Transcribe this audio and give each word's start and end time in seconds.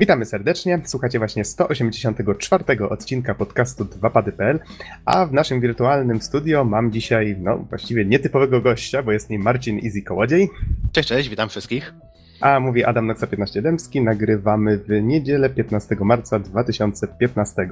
Witamy 0.00 0.24
serdecznie. 0.24 0.80
Słuchacie 0.84 1.18
właśnie 1.18 1.44
184 1.44 2.64
odcinka 2.88 3.34
podcastu 3.34 3.84
2pady.pl, 3.84 4.58
a 5.04 5.26
w 5.26 5.32
naszym 5.32 5.60
wirtualnym 5.60 6.20
studio 6.20 6.64
mam 6.64 6.92
dzisiaj, 6.92 7.36
no 7.40 7.56
właściwie 7.56 8.04
nietypowego 8.04 8.60
gościa, 8.60 9.02
bo 9.02 9.12
jest 9.12 9.30
nim 9.30 9.42
Marcin 9.42 9.80
Easy 9.84 10.02
Kołodziej. 10.02 10.48
Cześć, 10.92 11.08
cześć, 11.08 11.28
witam 11.28 11.48
wszystkich. 11.48 11.94
A 12.40 12.60
mówi 12.60 12.84
Adam 12.84 13.06
Noxa 13.06 13.26
15 13.26 13.62
Dębski. 13.62 14.00
Nagrywamy 14.00 14.78
w 14.78 14.88
niedzielę 15.02 15.50
15 15.50 15.96
marca 16.00 16.38
2015. 16.38 17.68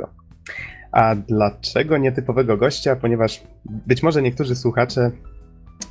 A 0.92 1.14
dlaczego 1.14 1.98
nietypowego 1.98 2.56
gościa? 2.56 2.96
Ponieważ 2.96 3.42
być 3.64 4.02
może 4.02 4.22
niektórzy 4.22 4.56
słuchacze 4.56 5.10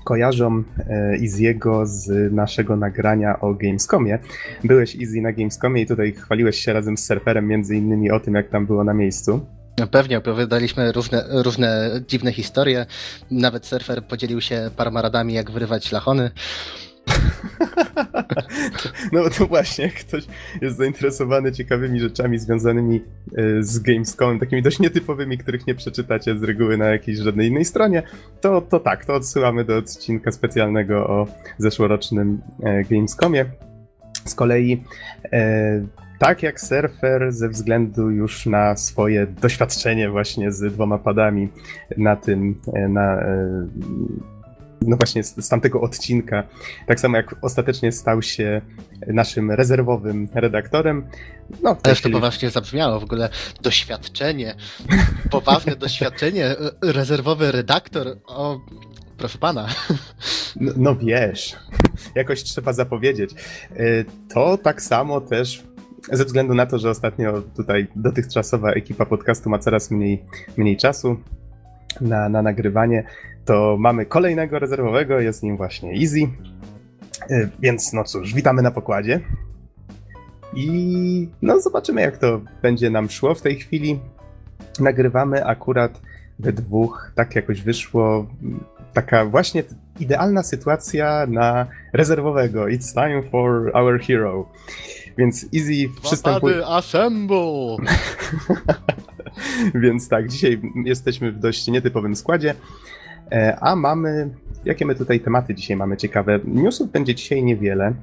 kojarzą 0.04 0.64
e, 0.80 1.18
Easy'ego 1.22 1.86
z 1.86 2.34
naszego 2.34 2.76
nagrania 2.76 3.40
o 3.40 3.54
Gamescomie. 3.54 4.20
Byłeś 4.64 4.96
Easy 4.96 5.22
na 5.22 5.32
Gamescomie 5.32 5.82
i 5.82 5.86
tutaj 5.86 6.14
chwaliłeś 6.14 6.60
się 6.60 6.74
razem 6.74 6.98
z 6.98 7.06
surferem 7.06 7.48
między 7.48 7.76
innymi 7.76 8.12
o 8.12 8.20
tym, 8.20 8.34
jak 8.34 8.50
tam 8.50 8.66
było 8.66 8.84
na 8.84 8.94
miejscu. 8.94 9.46
No 9.80 9.88
pewnie, 9.88 10.18
opowiadaliśmy 10.18 10.92
różne, 10.92 11.26
różne 11.30 11.92
dziwne 12.08 12.34
historie. 12.34 12.86
Nawet 13.32 13.66
surfer 13.66 14.04
podzielił 14.04 14.42
się 14.42 14.72
paroma 14.78 15.02
radami, 15.02 15.34
jak 15.34 15.52
wyrywać 15.52 15.92
lachony. 15.92 16.32
No 19.12 19.30
to 19.30 19.48
właśnie, 19.48 19.90
ktoś 19.90 20.24
jest 20.62 20.78
zainteresowany 20.78 21.52
ciekawymi 21.52 22.00
rzeczami 22.00 22.40
związanymi 22.40 23.04
e, 23.38 23.64
z 23.64 23.80
Gamescom, 23.80 24.40
takimi 24.40 24.62
dość 24.62 24.80
nietypowymi, 24.80 25.38
których 25.38 25.68
nie 25.68 25.76
przeczytacie 25.76 26.38
z 26.38 26.44
reguły 26.44 26.78
na 26.78 26.86
jakiejś 26.86 27.18
żadnej 27.18 27.48
innej 27.48 27.66
stronie, 27.66 28.04
to, 28.42 28.62
to 28.62 28.80
tak, 28.80 29.06
to 29.06 29.14
odsyłamy 29.14 29.66
do 29.66 29.78
odcinka 29.78 30.32
specjalnego 30.32 31.08
o 31.08 31.28
zeszłorocznym 31.58 32.42
e, 32.64 32.84
Gamescomie. 32.84 33.46
Z 34.26 34.36
kolei 34.36 34.84
e, 35.34 35.86
tak 36.20 36.44
jak 36.44 36.62
surfer 36.62 37.32
ze 37.32 37.50
względu 37.50 38.10
już 38.10 38.46
na 38.46 38.78
swoje 38.78 39.28
doświadczenie 39.28 40.10
właśnie 40.10 40.52
z 40.52 40.74
dwoma 40.74 40.98
padami 40.98 41.50
na 41.98 42.16
tym, 42.16 42.56
na 42.90 43.24
no 44.82 44.98
właśnie 44.98 45.24
z, 45.24 45.46
z, 45.46 45.50
tamtego 45.50 45.82
odcinka, 45.82 46.44
tak 46.88 47.00
samo 47.00 47.18
jak 47.18 47.36
ostatecznie 47.42 47.92
stał 47.92 48.22
się 48.22 48.62
naszym 49.08 49.52
rezerwowym 49.52 50.28
redaktorem. 50.34 51.08
No, 51.64 51.76
Też 51.76 52.02
to 52.02 52.10
poważnie 52.10 52.50
zabrzmiało 52.50 53.00
w 53.00 53.04
ogóle. 53.04 53.30
Doświadczenie, 53.62 54.56
poważne 55.32 55.76
doświadczenie, 55.86 56.56
rezerwowy 56.82 57.52
redaktor, 57.52 58.18
o, 58.26 58.60
proszę 59.18 59.38
pana. 59.38 59.68
No, 60.56 60.72
no 60.78 60.96
wiesz, 60.96 61.56
jakoś 62.16 62.44
trzeba 62.44 62.74
zapowiedzieć. 62.74 63.32
Y, 63.80 64.06
to 64.34 64.58
tak 64.58 64.82
samo 64.82 65.22
też 65.22 65.64
ze 66.12 66.26
względu 66.26 66.54
na 66.54 66.66
to, 66.66 66.80
że 66.80 66.90
ostatnio 66.90 67.42
tutaj 67.42 67.88
dotychczasowa 67.96 68.72
ekipa 68.72 69.06
podcastu 69.06 69.50
ma 69.50 69.60
coraz 69.60 69.92
mniej, 69.92 70.24
mniej 70.58 70.78
czasu 70.78 71.18
na, 72.02 72.30
na 72.30 72.42
nagrywanie, 72.42 73.04
to 73.48 73.78
mamy 73.80 74.06
kolejnego 74.06 74.60
rezerwowego, 74.60 75.20
jest 75.20 75.44
nim 75.44 75.58
właśnie 75.58 75.92
Easy. 75.92 76.20
E, 77.30 77.50
więc 77.60 77.94
no 77.94 78.04
cóż, 78.04 78.34
witamy 78.34 78.62
na 78.62 78.72
pokładzie. 78.72 79.20
I 80.54 81.30
no 81.42 81.62
zobaczymy, 81.62 82.02
jak 82.02 82.18
to 82.18 82.42
będzie 82.62 82.90
nam 82.90 83.10
szło 83.10 83.36
w 83.36 83.42
tej 83.42 83.56
chwili. 83.56 84.00
Nagrywamy 84.80 85.46
akurat 85.46 86.02
we 86.40 86.54
dwóch, 86.54 87.12
tak 87.16 87.36
jakoś 87.36 87.62
wyszło. 87.62 88.28
Taka 88.94 89.26
właśnie 89.26 89.64
idealna 90.00 90.44
sytuacja 90.44 91.26
na 91.30 91.68
rezerwowego. 91.94 92.66
It's 92.66 92.94
time 92.94 93.24
for 93.32 93.72
our 93.74 94.00
hero. 94.00 94.50
Więc 95.18 95.46
Easy 95.56 96.02
przystępuje... 96.04 96.68
assemble! 96.68 97.78
Więc 99.84 100.10
tak, 100.10 100.28
dzisiaj 100.28 100.62
jesteśmy 100.86 101.32
w 101.32 101.40
dość 101.40 101.68
nietypowym 101.68 102.16
składzie. 102.16 102.56
E, 103.32 103.58
a 103.62 103.76
mamy, 103.76 104.30
jakie 104.66 104.86
my 104.86 104.96
tutaj 104.96 105.20
tematy 105.20 105.56
dzisiaj 105.56 105.78
mamy 105.78 105.98
ciekawe? 105.98 106.40
Newsów 106.46 106.92
będzie 106.92 107.16
dzisiaj 107.16 107.44
niewiele. 107.44 107.94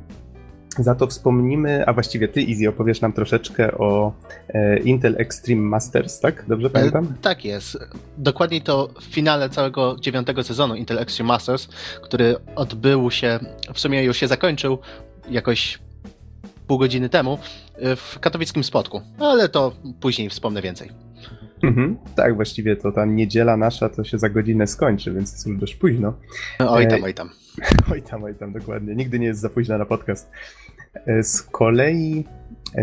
Za 0.78 0.94
to 0.94 1.06
wspomnimy, 1.06 1.86
a 1.86 1.92
właściwie 1.92 2.28
ty, 2.28 2.40
Easy, 2.40 2.68
opowiesz 2.68 3.00
nam 3.00 3.12
troszeczkę 3.12 3.78
o 3.78 4.12
e, 4.48 4.78
Intel 4.78 5.14
Extreme 5.18 5.62
Masters, 5.62 6.20
tak? 6.20 6.44
Dobrze 6.48 6.70
pamiętam? 6.70 7.04
E, 7.04 7.22
tak 7.22 7.44
jest. 7.44 7.78
Dokładniej 8.18 8.62
to 8.62 8.88
w 9.00 9.04
finale 9.04 9.50
całego 9.50 9.96
dziewiątego 10.00 10.42
sezonu 10.42 10.74
Intel 10.74 10.98
Extreme 10.98 11.28
Masters, 11.28 11.68
który 12.02 12.36
odbył 12.56 13.10
się, 13.10 13.38
w 13.74 13.80
sumie 13.80 14.04
już 14.04 14.16
się 14.16 14.28
zakończył 14.28 14.78
jakoś 15.30 15.78
pół 16.66 16.78
godziny 16.78 17.08
temu 17.08 17.38
e, 17.76 17.96
w 17.96 18.18
katowickim 18.20 18.64
spotku, 18.64 19.00
ale 19.18 19.48
to 19.48 19.72
później 20.00 20.30
wspomnę 20.30 20.62
więcej. 20.62 20.90
Mhm, 21.68 21.96
tak, 22.16 22.34
właściwie 22.34 22.76
to 22.76 22.92
ta 22.92 23.04
niedziela 23.04 23.56
nasza 23.56 23.88
to 23.88 24.04
się 24.04 24.18
za 24.18 24.28
godzinę 24.28 24.66
skończy, 24.66 25.12
więc 25.12 25.32
jest 25.32 25.46
już 25.46 25.58
dość 25.58 25.74
późno. 25.74 26.14
Oj 26.58 26.88
tam, 26.88 27.04
oj 27.04 27.14
tam. 27.14 27.30
Oj 27.92 28.02
tam, 28.02 28.24
oj 28.24 28.34
tam, 28.34 28.52
dokładnie. 28.52 28.94
Nigdy 28.94 29.18
nie 29.18 29.26
jest 29.26 29.40
za 29.40 29.48
późno 29.48 29.78
na 29.78 29.84
podcast. 29.84 30.30
E, 31.06 31.22
z 31.22 31.42
kolei 31.42 32.24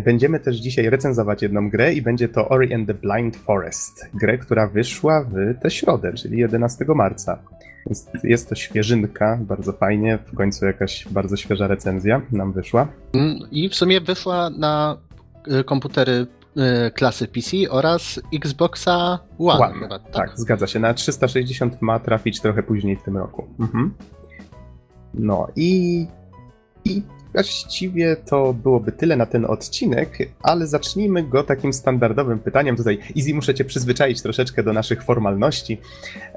będziemy 0.06 0.40
też 0.40 0.58
dzisiaj 0.58 0.90
recenzować 0.90 1.41
jedną 1.41 1.70
grę 1.70 1.94
i 1.94 2.02
będzie 2.02 2.30
to 2.30 2.50
Ori 2.50 2.74
and 2.74 2.88
the 2.88 2.94
Blind 2.94 3.36
Forest. 3.36 4.09
Grę, 4.14 4.38
która 4.38 4.68
wyszła 4.68 5.24
w 5.24 5.59
tę 5.62 5.72
środę, 5.72 6.14
czyli 6.14 6.38
11 6.38 6.86
marca. 6.96 7.40
Więc 7.86 8.08
jest 8.24 8.50
to 8.50 8.56
świeżynka, 8.56 9.40
bardzo 9.41 9.74
fajnie. 9.74 10.20
W 10.25 10.36
końcu 10.36 10.66
jakaś 10.66 11.08
bardzo 11.08 11.38
świeża 11.38 11.68
recenzja 11.68 12.22
nam 12.31 12.53
wyszła. 12.53 12.88
Mm, 13.14 13.40
I 13.52 13.70
w 13.70 13.75
sumie 13.75 14.02
wyszła 14.02 14.50
na 14.50 14.97
e, 15.47 15.64
komputery 15.64 16.12
Y, 16.14 16.41
klasy 16.94 17.28
PC 17.28 17.70
oraz 17.70 18.20
Xboxa 18.34 19.20
One. 19.40 19.66
One. 19.66 19.80
Chyba, 19.80 20.00
tak? 20.00 20.12
tak? 20.14 20.40
zgadza 20.40 20.68
się. 20.68 20.80
Na 20.80 20.94
360 20.94 21.82
ma 21.82 22.00
trafić 22.00 22.42
trochę 22.42 22.64
później 22.64 22.96
w 22.96 23.04
tym 23.04 23.18
roku. 23.18 23.48
Mhm. 23.60 23.94
No 25.14 25.48
i, 25.56 26.06
i 26.86 27.02
właściwie 27.34 28.16
to 28.16 28.54
byłoby 28.54 28.92
tyle 28.92 29.16
na 29.16 29.26
ten 29.26 29.46
odcinek, 29.46 30.18
ale 30.44 30.68
zacznijmy 30.68 31.24
go 31.24 31.44
takim 31.44 31.74
standardowym 31.74 32.40
pytaniem. 32.40 32.76
Tutaj, 32.76 33.00
Easy, 33.18 33.34
muszę 33.34 33.54
cię 33.54 33.66
przyzwyczaić 33.66 34.22
troszeczkę 34.22 34.64
do 34.64 34.74
naszych 34.74 35.04
formalności. 35.04 35.82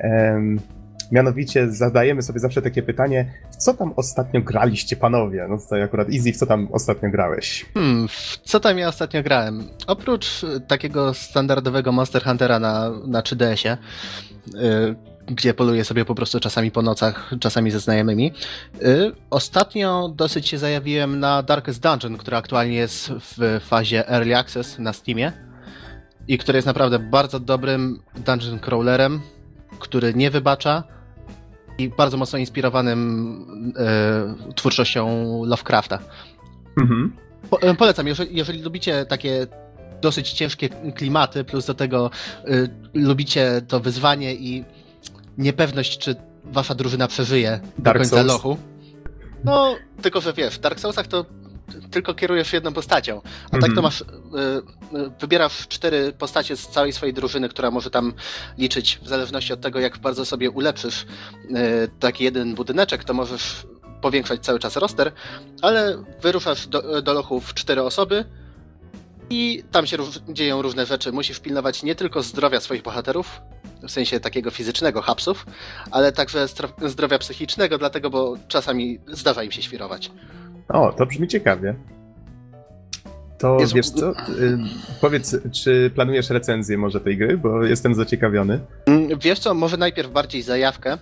Um, 0.04 0.60
Mianowicie 1.14 1.72
zadajemy 1.72 2.22
sobie 2.22 2.40
zawsze 2.40 2.62
takie 2.62 2.82
pytanie, 2.82 3.32
w 3.50 3.56
co 3.56 3.74
tam 3.74 3.92
ostatnio 3.96 4.42
graliście, 4.42 4.96
panowie? 4.96 5.46
No 5.48 5.58
tutaj 5.58 5.82
akurat 5.82 6.08
Easy, 6.08 6.32
w 6.32 6.36
co 6.36 6.46
tam 6.46 6.68
ostatnio 6.72 7.10
grałeś? 7.10 7.66
Hmm, 7.74 8.08
w 8.08 8.38
co 8.44 8.60
tam 8.60 8.78
ja 8.78 8.88
ostatnio 8.88 9.22
grałem? 9.22 9.68
Oprócz 9.86 10.44
y, 10.44 10.60
takiego 10.60 11.14
standardowego 11.14 11.92
Monster 11.92 12.24
Huntera 12.24 12.58
na, 12.58 12.90
na 13.06 13.22
3DS-ie, 13.22 13.76
yy, 14.54 14.96
gdzie 15.26 15.54
poluję 15.54 15.84
sobie 15.84 16.04
po 16.04 16.14
prostu 16.14 16.40
czasami 16.40 16.70
po 16.70 16.82
nocach, 16.82 17.30
czasami 17.40 17.70
ze 17.70 17.80
znajomymi. 17.80 18.32
Yy, 18.80 19.12
ostatnio 19.30 20.08
dosyć 20.16 20.48
się 20.48 20.58
zajawiłem 20.58 21.20
na 21.20 21.42
Darkest 21.42 21.82
Dungeon, 21.82 22.16
która 22.16 22.38
aktualnie 22.38 22.76
jest 22.76 23.12
w 23.12 23.60
fazie 23.64 24.08
Early 24.08 24.36
Access 24.36 24.78
na 24.78 24.92
Steamie 24.92 25.32
i 26.28 26.38
który 26.38 26.56
jest 26.58 26.66
naprawdę 26.66 26.98
bardzo 26.98 27.40
dobrym 27.40 28.02
dungeon 28.26 28.58
crawlerem, 28.58 29.20
który 29.78 30.14
nie 30.14 30.30
wybacza 30.30 30.93
i 31.78 31.88
bardzo 31.88 32.16
mocno 32.16 32.38
inspirowanym 32.38 33.74
e, 33.76 34.52
twórczością 34.54 35.24
Lovecrafta. 35.44 35.98
Mhm. 36.80 37.16
Po, 37.50 37.62
e, 37.62 37.74
polecam, 37.74 38.06
jeżeli, 38.06 38.36
jeżeli 38.36 38.62
lubicie 38.62 39.06
takie 39.06 39.46
dosyć 40.00 40.32
ciężkie 40.32 40.68
klimaty, 40.68 41.44
plus 41.44 41.66
do 41.66 41.74
tego 41.74 42.10
y, 42.48 42.68
lubicie 42.94 43.62
to 43.68 43.80
wyzwanie 43.80 44.34
i 44.34 44.64
niepewność, 45.38 45.98
czy 45.98 46.16
wasza 46.44 46.74
drużyna 46.74 47.08
przeżyje 47.08 47.60
Dark 47.78 47.98
do 47.98 48.02
końca 48.02 48.16
Souls. 48.16 48.32
lochu. 48.32 48.58
No, 49.44 49.74
tylko 50.02 50.20
że 50.20 50.32
wiesz, 50.32 50.54
w 50.54 50.60
Dark 50.60 50.80
Soulsach 50.80 51.06
to 51.06 51.24
tylko 51.90 52.14
kierujesz 52.14 52.52
jedną 52.52 52.72
postacią. 52.72 53.20
A 53.46 53.50
tak 53.50 53.60
to 53.60 53.66
mhm. 53.66 53.82
masz, 53.82 54.00
y, 54.00 54.04
y, 54.04 55.10
wybierasz 55.20 55.68
cztery 55.68 56.12
postacie 56.18 56.56
z 56.56 56.68
całej 56.68 56.92
swojej 56.92 57.14
drużyny, 57.14 57.48
która 57.48 57.70
może 57.70 57.90
tam 57.90 58.12
liczyć 58.58 58.98
w 59.02 59.08
zależności 59.08 59.52
od 59.52 59.60
tego, 59.60 59.80
jak 59.80 59.98
bardzo 59.98 60.24
sobie 60.24 60.50
ulepszysz 60.50 61.02
y, 61.02 61.06
taki 62.00 62.24
jeden 62.24 62.54
budyneczek, 62.54 63.04
to 63.04 63.14
możesz 63.14 63.66
powiększać 64.00 64.40
cały 64.44 64.58
czas 64.58 64.76
roster, 64.76 65.12
ale 65.62 66.04
wyruszasz 66.22 66.66
do, 66.66 67.02
do 67.02 67.12
lochów 67.12 67.54
cztery 67.54 67.82
osoby 67.82 68.24
i 69.30 69.64
tam 69.70 69.86
się 69.86 69.96
róż, 69.96 70.08
dzieją 70.28 70.62
różne 70.62 70.86
rzeczy. 70.86 71.12
Musisz 71.12 71.40
pilnować 71.40 71.82
nie 71.82 71.94
tylko 71.94 72.22
zdrowia 72.22 72.60
swoich 72.60 72.82
bohaterów, 72.82 73.40
w 73.82 73.90
sensie 73.90 74.20
takiego 74.20 74.50
fizycznego 74.50 75.02
hapsów, 75.02 75.46
ale 75.90 76.12
także 76.12 76.46
zdrowia 76.86 77.18
psychicznego, 77.18 77.78
dlatego, 77.78 78.10
bo 78.10 78.36
czasami 78.48 78.98
zdarza 79.06 79.42
im 79.42 79.52
się 79.52 79.62
świrować. 79.62 80.10
O, 80.68 80.92
to 80.92 81.06
brzmi 81.06 81.28
ciekawie. 81.28 81.74
To 83.38 83.60
Jezu. 83.60 83.76
wiesz 83.76 83.90
co? 83.90 84.10
Y, 84.10 84.58
powiedz, 85.00 85.36
czy 85.52 85.90
planujesz 85.94 86.30
recenzję 86.30 86.78
może 86.78 87.00
tej 87.00 87.16
gry, 87.18 87.38
bo 87.38 87.64
jestem 87.64 87.94
zaciekawiony. 87.94 88.60
Mm, 88.86 89.18
wiesz 89.18 89.38
co, 89.38 89.54
może 89.54 89.76
najpierw 89.76 90.10
bardziej 90.12 90.42
zajawkę, 90.42 90.98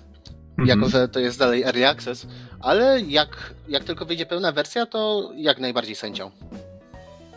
mhm. 0.58 0.68
jako 0.68 0.88
że 0.88 1.08
to 1.08 1.20
jest 1.20 1.38
dalej 1.38 1.62
early 1.62 1.88
access, 1.88 2.26
ale 2.60 3.00
jak, 3.00 3.54
jak 3.68 3.84
tylko 3.84 4.04
wyjdzie 4.04 4.26
pełna 4.26 4.52
wersja, 4.52 4.86
to 4.86 5.30
jak 5.36 5.58
najbardziej 5.58 5.94
sędzią. 5.94 6.30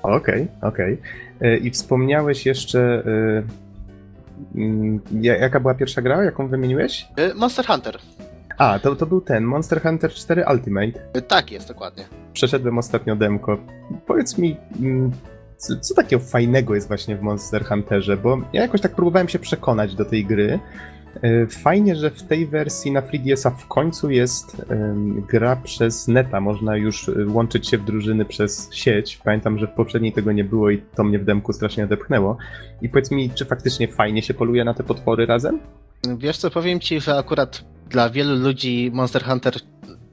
Okej, 0.04 0.48
okej. 0.62 0.98
Y, 1.44 1.58
I 1.58 1.72
wspomniałeś 1.72 2.46
jeszcze. 2.46 3.04
y, 3.08 3.44
mm, 4.56 5.02
ja- 5.22 5.38
Jaka 5.38 5.60
była 5.60 5.74
pierwsza 5.74 6.02
gra, 6.02 6.24
jaką 6.24 6.48
wymieniłeś? 6.48 7.08
Y, 7.20 7.34
Monster 7.36 7.66
Hunter. 7.66 8.00
A, 8.58 8.80
to, 8.80 8.96
to 8.96 9.06
był 9.06 9.22
ten, 9.22 9.44
Monster 9.44 9.82
Hunter 9.82 10.12
4 10.12 10.44
Ultimate. 10.54 11.00
Y, 11.18 11.22
Tak 11.22 11.52
jest, 11.52 11.68
dokładnie. 11.68 12.04
Przeszedłem 12.34 12.78
ostatnio 12.78 13.16
demko. 13.16 13.58
Powiedz 14.08 14.38
mi, 14.38 14.58
mm, 14.80 15.12
co, 15.58 15.80
co 15.80 15.96
takiego 15.96 16.24
fajnego 16.24 16.76
jest 16.76 16.88
właśnie 16.88 17.16
w 17.16 17.22
Monster 17.22 17.66
Hunterze? 17.66 18.18
Bo 18.18 18.38
ja 18.54 18.62
jakoś 18.62 18.82
tak 18.82 18.96
próbowałem 18.96 19.30
się 19.30 19.40
przekonać 19.40 19.96
do 19.96 20.06
tej 20.06 20.26
gry. 20.26 20.60
E, 21.22 21.48
Fajnie, 21.48 21.96
że 21.96 22.12
w 22.12 22.24
tej 22.24 22.48
wersji 22.48 22.92
na 22.92 23.02
3DS-a 23.02 23.50
w 23.50 23.68
końcu 23.68 24.10
jest 24.10 24.66
gra 25.30 25.56
przez 25.56 26.08
neta. 26.08 26.42
Można 26.42 26.76
już 26.78 27.10
e, 27.10 27.14
łączyć 27.28 27.68
się 27.68 27.78
w 27.78 27.86
drużyny 27.86 28.26
przez 28.26 28.74
sieć. 28.74 29.18
Pamiętam, 29.24 29.58
że 29.60 29.68
w 29.68 29.72
poprzedniej 29.72 30.14
tego 30.14 30.32
nie 30.32 30.44
było 30.44 30.70
i 30.70 30.82
to 30.96 31.04
mnie 31.04 31.20
w 31.20 31.26
demku 31.26 31.54
strasznie 31.54 31.84
odepchnęło. 31.84 32.38
I 32.82 32.90
powiedz 32.90 33.12
mi, 33.12 33.30
czy 33.30 33.46
faktycznie 33.46 33.88
fajnie 33.88 34.22
się 34.22 34.34
poluje 34.34 34.64
na 34.64 34.74
te 34.74 34.84
potwory 34.84 35.26
razem? 35.26 35.60
Wiesz 36.18 36.38
co, 36.38 36.52
powiem 36.52 36.80
ci, 36.80 37.00
że 37.02 37.18
akurat 37.18 37.64
dla 37.90 38.10
wielu 38.10 38.36
ludzi 38.36 38.92
Monster 38.94 39.24
Hunter 39.24 39.60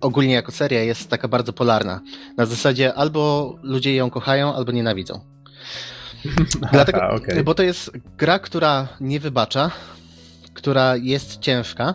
ogólnie 0.00 0.34
jako 0.34 0.52
seria 0.52 0.82
jest 0.82 1.10
taka 1.10 1.28
bardzo 1.28 1.52
polarna. 1.52 2.00
Na 2.36 2.46
zasadzie 2.46 2.94
albo 2.94 3.54
ludzie 3.62 3.94
ją 3.94 4.10
kochają, 4.10 4.54
albo 4.54 4.72
nienawidzą. 4.72 5.20
Dlatego, 6.72 7.02
Aha, 7.02 7.14
okej. 7.14 7.44
bo 7.44 7.54
to 7.54 7.62
jest 7.62 7.90
gra, 8.18 8.38
która 8.38 8.88
nie 9.00 9.20
wybacza, 9.20 9.70
która 10.54 10.96
jest 10.96 11.40
ciężka 11.40 11.94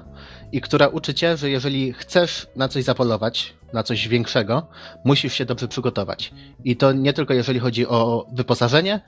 i 0.52 0.62
która 0.62 0.88
uczy 0.88 1.14
cię, 1.14 1.38
że 1.38 1.50
jeżeli 1.50 1.94
chcesz 1.94 2.48
na 2.56 2.68
coś 2.68 2.84
zapolować, 2.84 3.54
na 3.74 3.84
coś 3.84 4.08
większego, 4.08 4.68
musisz 5.06 5.34
się 5.34 5.46
dobrze 5.46 5.68
przygotować. 5.68 6.34
I 6.64 6.78
to 6.78 6.92
nie 6.92 7.14
tylko 7.14 7.34
jeżeli 7.34 7.60
chodzi 7.60 7.88
o 7.88 8.28
wyposażenie, 8.34 9.02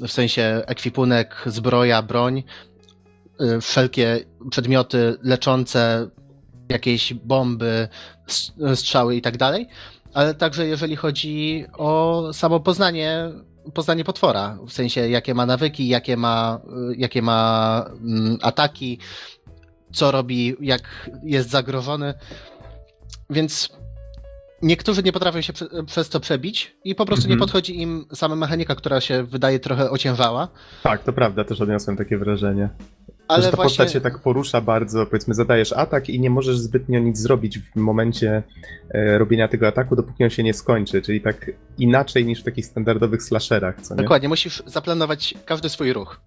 w 0.00 0.12
sensie 0.12 0.62
ekwipunek, 0.66 1.42
zbroja, 1.46 2.02
broń, 2.02 2.42
wszelkie 3.60 4.24
przedmioty 4.50 5.16
leczące, 5.22 6.08
jakieś 6.68 7.14
bomby, 7.14 7.88
strzały 8.74 9.16
i 9.16 9.22
tak 9.22 9.36
dalej, 9.36 9.68
ale 10.14 10.34
także 10.34 10.66
jeżeli 10.66 10.96
chodzi 10.96 11.64
o 11.72 12.22
samo 12.32 12.60
poznanie, 12.60 13.30
poznanie 13.74 14.04
potwora, 14.04 14.58
w 14.66 14.72
sensie 14.72 15.08
jakie 15.08 15.34
ma 15.34 15.46
nawyki, 15.46 15.88
jakie 15.88 16.16
ma, 16.16 16.60
y, 16.92 16.96
jakie 16.96 17.22
ma 17.22 17.84
mm, 18.04 18.38
ataki, 18.42 18.98
co 19.92 20.10
robi, 20.10 20.56
jak 20.60 21.10
jest 21.22 21.50
zagrożony. 21.50 22.14
Więc 23.30 23.68
niektórzy 24.62 25.02
nie 25.02 25.12
potrafią 25.12 25.40
się 25.40 25.52
prze, 25.52 25.66
przez 25.86 26.08
to 26.08 26.20
przebić 26.20 26.76
i 26.84 26.94
po 26.94 27.06
prostu 27.06 27.28
nie 27.28 27.34
Mhm. 27.34 27.40
podchodzi 27.40 27.80
im 27.82 28.06
sama 28.14 28.36
mechanika, 28.36 28.74
która 28.74 29.00
się 29.00 29.24
wydaje 29.24 29.60
trochę 29.60 29.90
ociężała. 29.90 30.48
Tak, 30.82 31.04
to 31.04 31.12
prawda, 31.12 31.44
też 31.44 31.60
odniosłem 31.60 31.96
takie 31.96 32.18
wrażenie. 32.18 32.68
Ale 33.28 33.42
że 33.42 33.50
ta 33.50 33.56
właśnie... 33.56 33.68
postać 33.68 33.92
się 33.92 34.00
tak 34.00 34.18
porusza 34.18 34.60
bardzo, 34.60 35.06
powiedzmy, 35.06 35.34
zadajesz 35.34 35.72
atak 35.72 36.08
i 36.08 36.20
nie 36.20 36.30
możesz 36.30 36.58
zbytnio 36.58 37.00
nic 37.00 37.18
zrobić 37.18 37.58
w 37.58 37.76
momencie 37.76 38.42
e, 38.90 39.18
robienia 39.18 39.48
tego 39.48 39.66
ataku, 39.68 39.96
dopóki 39.96 40.24
on 40.24 40.30
się 40.30 40.42
nie 40.42 40.54
skończy, 40.54 41.02
czyli 41.02 41.20
tak 41.20 41.50
inaczej 41.78 42.26
niż 42.26 42.40
w 42.40 42.44
takich 42.44 42.66
standardowych 42.66 43.22
slasherach, 43.22 43.80
co 43.80 43.94
nie? 43.94 44.02
Dokładnie, 44.02 44.28
musisz 44.28 44.62
zaplanować 44.66 45.34
każdy 45.44 45.68
swój 45.68 45.92
ruch. 45.92 46.20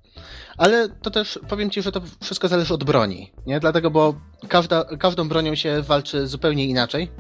Ale 0.57 0.89
to 0.89 1.11
też 1.11 1.39
powiem 1.49 1.69
ci, 1.69 1.81
że 1.81 1.91
to 1.91 2.01
wszystko 2.21 2.47
zależy 2.47 2.73
od 2.73 2.83
broni, 2.83 3.31
nie? 3.45 3.59
Dlatego, 3.59 3.91
bo 3.91 4.15
każda, 4.47 4.83
każdą 4.83 5.29
bronią 5.29 5.55
się 5.55 5.81
walczy 5.81 6.27
zupełnie 6.27 6.65
inaczej. 6.65 7.11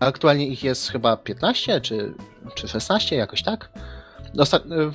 Aktualnie 0.00 0.46
ich 0.46 0.64
jest 0.64 0.88
chyba 0.88 1.16
15 1.16 1.80
czy, 1.80 2.14
czy 2.54 2.68
16, 2.68 3.16
jakoś 3.16 3.42
tak. 3.42 3.72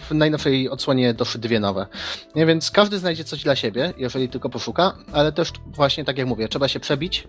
W 0.09 0.13
najnowszej 0.13 0.69
odsłonie 0.69 1.13
doszły 1.13 1.41
dwie 1.41 1.59
nowe. 1.59 1.87
Nie, 2.35 2.45
więc 2.45 2.71
każdy 2.71 2.99
znajdzie 2.99 3.23
coś 3.23 3.43
dla 3.43 3.55
siebie, 3.55 3.93
jeżeli 3.97 4.29
tylko 4.29 4.49
poszuka, 4.49 4.97
ale 5.11 5.31
też 5.31 5.51
właśnie 5.65 6.05
tak 6.05 6.17
jak 6.17 6.27
mówię, 6.27 6.47
trzeba 6.47 6.67
się 6.67 6.79
przebić 6.79 7.27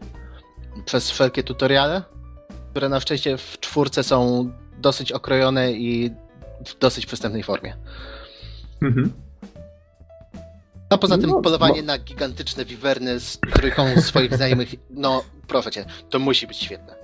przez 0.84 1.10
wszelkie 1.10 1.42
tutoriale, 1.42 2.02
które 2.70 2.88
na 2.88 3.00
szczęście 3.00 3.38
w 3.38 3.56
czwórce 3.60 4.02
są 4.02 4.50
dosyć 4.78 5.12
okrojone 5.12 5.72
i 5.72 6.10
w 6.66 6.78
dosyć 6.78 7.06
przystępnej 7.06 7.42
formie. 7.42 7.76
Mhm. 8.82 9.12
A 10.90 10.98
poza 10.98 11.18
tym 11.18 11.30
No, 11.30 11.40
polowanie 11.40 11.82
na 11.82 11.98
gigantyczne 11.98 12.64
wiwerny 12.64 13.20
z 13.20 13.38
trójką 13.38 14.00
swoich 14.00 14.36
znajomych, 14.36 14.74
no 14.90 15.22
proszę 15.48 15.70
cię, 15.70 15.84
to 16.10 16.18
musi 16.18 16.46
być 16.46 16.56
świetne. 16.56 16.99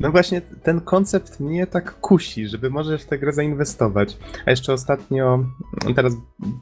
No 0.00 0.10
właśnie, 0.10 0.40
ten 0.40 0.80
koncept 0.80 1.40
mnie 1.40 1.66
tak 1.66 2.00
kusi, 2.00 2.48
żeby 2.48 2.70
może 2.70 2.98
w 2.98 3.06
tę 3.06 3.18
grę 3.18 3.32
zainwestować. 3.32 4.16
A 4.46 4.50
jeszcze 4.50 4.72
ostatnio, 4.72 5.44
teraz 5.96 6.12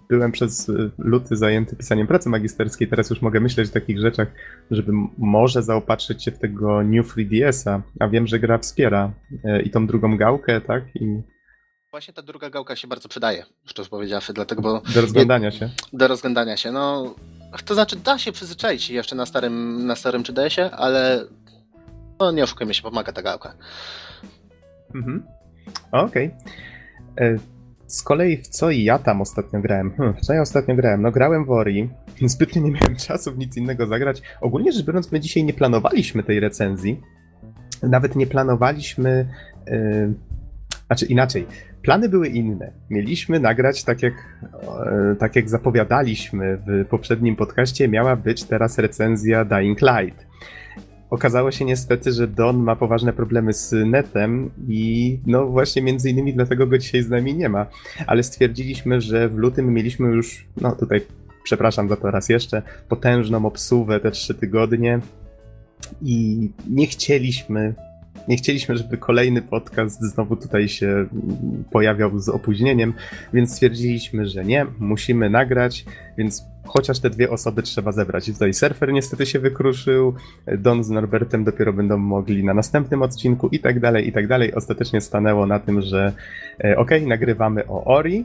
byłem 0.09 0.33
przez 0.33 0.71
luty 0.99 1.37
zajęty 1.37 1.77
pisaniem 1.77 2.07
pracy 2.07 2.29
magisterskiej, 2.29 2.89
teraz 2.89 3.11
już 3.11 3.23
mogę 3.23 3.41
myśleć 3.41 3.71
o 3.71 3.73
takich 3.73 4.01
rzeczach, 4.01 4.29
żeby 4.71 4.93
może 5.19 5.63
zaopatrzyć 5.63 6.25
się 6.25 6.31
w 6.31 6.39
tego 6.39 6.83
New 6.83 7.17
3DS-a, 7.17 7.83
a 8.01 8.09
wiem, 8.09 8.27
że 8.27 8.39
gra 8.39 8.59
wspiera 8.59 9.13
y, 9.33 9.63
i 9.63 9.71
tą 9.71 9.87
drugą 9.87 10.17
gałkę, 10.17 10.61
tak? 10.61 10.85
I 10.95 11.23
Właśnie 11.91 12.15
ta 12.15 12.23
druga 12.23 12.51
gałka 12.51 12.77
się 12.77 12.89
bardzo 12.89 13.09
przydaje, 13.09 13.45
szczerze 13.65 13.91
powiedziawszy, 13.91 14.33
dlatego, 14.33 14.63
bo 14.63 14.83
do 14.95 15.01
rozglądania 15.01 15.51
się. 15.51 15.71
do 15.93 16.09
rozglądania 16.09 16.57
się, 16.57 16.73
no 16.73 17.15
to 17.65 17.75
znaczy 17.75 17.97
da 17.97 18.19
się 18.19 18.33
przyzwyczaić 18.33 18.91
jeszcze 18.91 19.17
na 19.17 19.27
starym, 19.27 19.87
na 19.87 19.97
starym 19.97 20.23
3DS-ie, 20.23 20.71
ale 20.71 21.25
no 22.21 22.33
nie 22.33 22.45
oszukujmy 22.45 22.75
się, 22.75 22.83
pomaga 22.83 23.13
ta 23.13 23.23
gałka. 23.23 23.55
Mhm. 24.95 25.23
Okej. 25.93 26.31
E, 27.21 27.37
Z 27.87 28.03
kolei 28.03 28.37
w 28.37 28.49
co 28.49 28.71
ja 28.71 28.99
tam 28.99 29.21
ostatnio 29.21 29.61
grałem? 29.61 29.93
Hm, 29.97 30.15
w 30.15 30.21
co 30.21 30.33
ja 30.33 30.41
ostatnio 30.43 30.75
grałem? 30.77 31.03
No 31.03 31.11
grałem 31.11 31.45
w 31.45 31.51
Ori. 31.51 31.89
Zbytnio 32.27 32.63
nie 32.63 32.71
miałem 32.71 32.97
czasu 32.97 33.33
w 33.33 33.39
nic 33.39 33.57
innego 33.57 33.87
zagrać. 33.87 34.23
Ogólnie 34.41 34.73
rzecz 34.73 34.87
biorąc, 34.87 35.13
my 35.13 35.21
dzisiaj 35.21 35.45
nie 35.45 35.55
planowaliśmy 35.55 36.23
tej 36.23 36.41
recenzji. 36.41 37.01
Nawet 37.83 38.17
nie 38.17 38.27
planowaliśmy... 38.27 39.29
Yy... 39.67 40.15
Znaczy 40.87 41.07
inaczej. 41.07 41.47
Plany 41.83 42.09
były 42.09 42.29
inne. 42.29 42.73
Mieliśmy 42.91 43.41
nagrać 43.41 43.85
tak 43.85 44.03
jak, 44.03 44.15
e, 44.53 45.17
tak 45.19 45.37
jak 45.37 45.51
zapowiadaliśmy 45.51 46.59
w 46.67 46.85
poprzednim 46.89 47.37
podcaście, 47.37 47.89
miała 47.89 48.17
być 48.17 48.45
teraz 48.45 48.79
recenzja 48.79 49.45
Dying 49.45 49.79
Light. 49.81 50.28
Okazało 51.11 51.51
się 51.51 51.65
niestety, 51.65 52.13
że 52.13 52.29
Don 52.29 52.57
ma 52.57 52.77
poważne 52.77 53.13
problemy 53.13 53.53
z 53.53 53.73
netem 53.73 54.51
i 54.69 55.19
no 55.27 55.47
właśnie 55.47 55.83
między 55.83 56.11
innymi 56.11 56.35
dlatego 56.35 56.67
go 56.67 56.79
dzisiaj 56.79 57.03
z 57.03 57.11
nami 57.11 57.35
nie 57.35 57.49
ma. 57.49 57.67
Ale 58.07 58.23
stwierdziliśmy, 58.23 59.01
że 59.01 59.29
w 59.29 59.37
lutym 59.37 59.75
mieliśmy 59.75 60.09
już, 60.09 60.47
no 60.61 60.77
tutaj 60.77 61.01
przepraszam 61.45 61.89
za 61.89 61.97
to 61.97 62.11
raz 62.11 62.29
jeszcze, 62.29 62.63
potężną 62.89 63.47
obsuwę 63.47 64.01
te 64.01 64.11
trzy 64.11 64.35
tygodnie 64.35 65.01
i 66.03 66.51
nie 66.71 66.87
chcieliśmy, 66.87 67.75
nie 68.29 68.37
chcieliśmy, 68.37 68.77
żeby 68.77 68.97
kolejny 68.97 69.43
podcast 69.43 70.03
znowu 70.03 70.37
tutaj 70.37 70.69
się 70.69 71.07
pojawiał 71.71 72.19
z 72.19 72.29
opóźnieniem, 72.29 72.95
więc 73.33 73.53
stwierdziliśmy, 73.53 74.27
że 74.27 74.45
nie, 74.45 74.67
musimy 74.79 75.31
nagrać, 75.31 75.85
więc 76.19 76.43
chociaż 76.69 77.01
te 77.01 77.11
dwie 77.11 77.31
osoby 77.31 77.63
trzeba 77.63 77.93
zebrać. 77.93 78.29
I 78.29 78.33
tutaj 78.33 78.55
surfer 78.55 78.93
niestety 78.93 79.27
się 79.27 79.39
wykruszył, 79.39 80.15
Don 80.59 80.85
z 80.85 80.91
Norbertem 80.91 81.45
dopiero 81.45 81.73
będą 81.73 81.99
mogli 81.99 82.45
na 82.45 82.55
następnym 82.55 83.03
odcinku 83.03 83.49
i 83.49 83.59
tak 83.59 83.81
dalej, 83.81 84.09
i 84.09 84.13
tak 84.13 84.27
dalej. 84.27 84.55
Ostatecznie 84.55 85.01
stanęło 85.01 85.47
na 85.47 85.59
tym, 85.59 85.83
że 85.83 86.13
e, 86.65 86.77
okej, 86.77 87.07
nagrywamy 87.07 87.67
o 87.67 87.85
Ori 87.85 88.25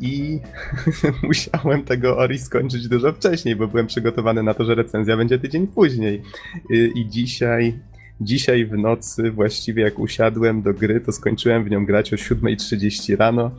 i 0.00 0.40
musiałem 1.22 1.84
tego 1.84 2.16
Ori 2.16 2.38
skończyć 2.38 2.88
dużo 2.88 3.12
wcześniej, 3.12 3.56
bo 3.56 3.68
byłem 3.68 3.86
przygotowany 3.86 4.42
na 4.42 4.54
to, 4.54 4.64
że 4.64 4.74
recenzja 4.74 5.16
będzie 5.16 5.38
tydzień 5.38 5.66
później. 5.66 6.22
I, 6.70 6.92
i 6.94 7.08
dzisiaj, 7.08 7.78
dzisiaj 8.20 8.66
w 8.66 8.72
nocy, 8.72 9.30
właściwie 9.30 9.82
jak 9.82 9.98
usiadłem 9.98 10.62
do 10.62 10.74
gry, 10.74 11.00
to 11.00 11.12
skończyłem 11.12 11.64
w 11.64 11.70
nią 11.70 11.86
grać 11.86 12.12
o 12.12 12.16
7.30 12.16 13.16
rano. 13.16 13.50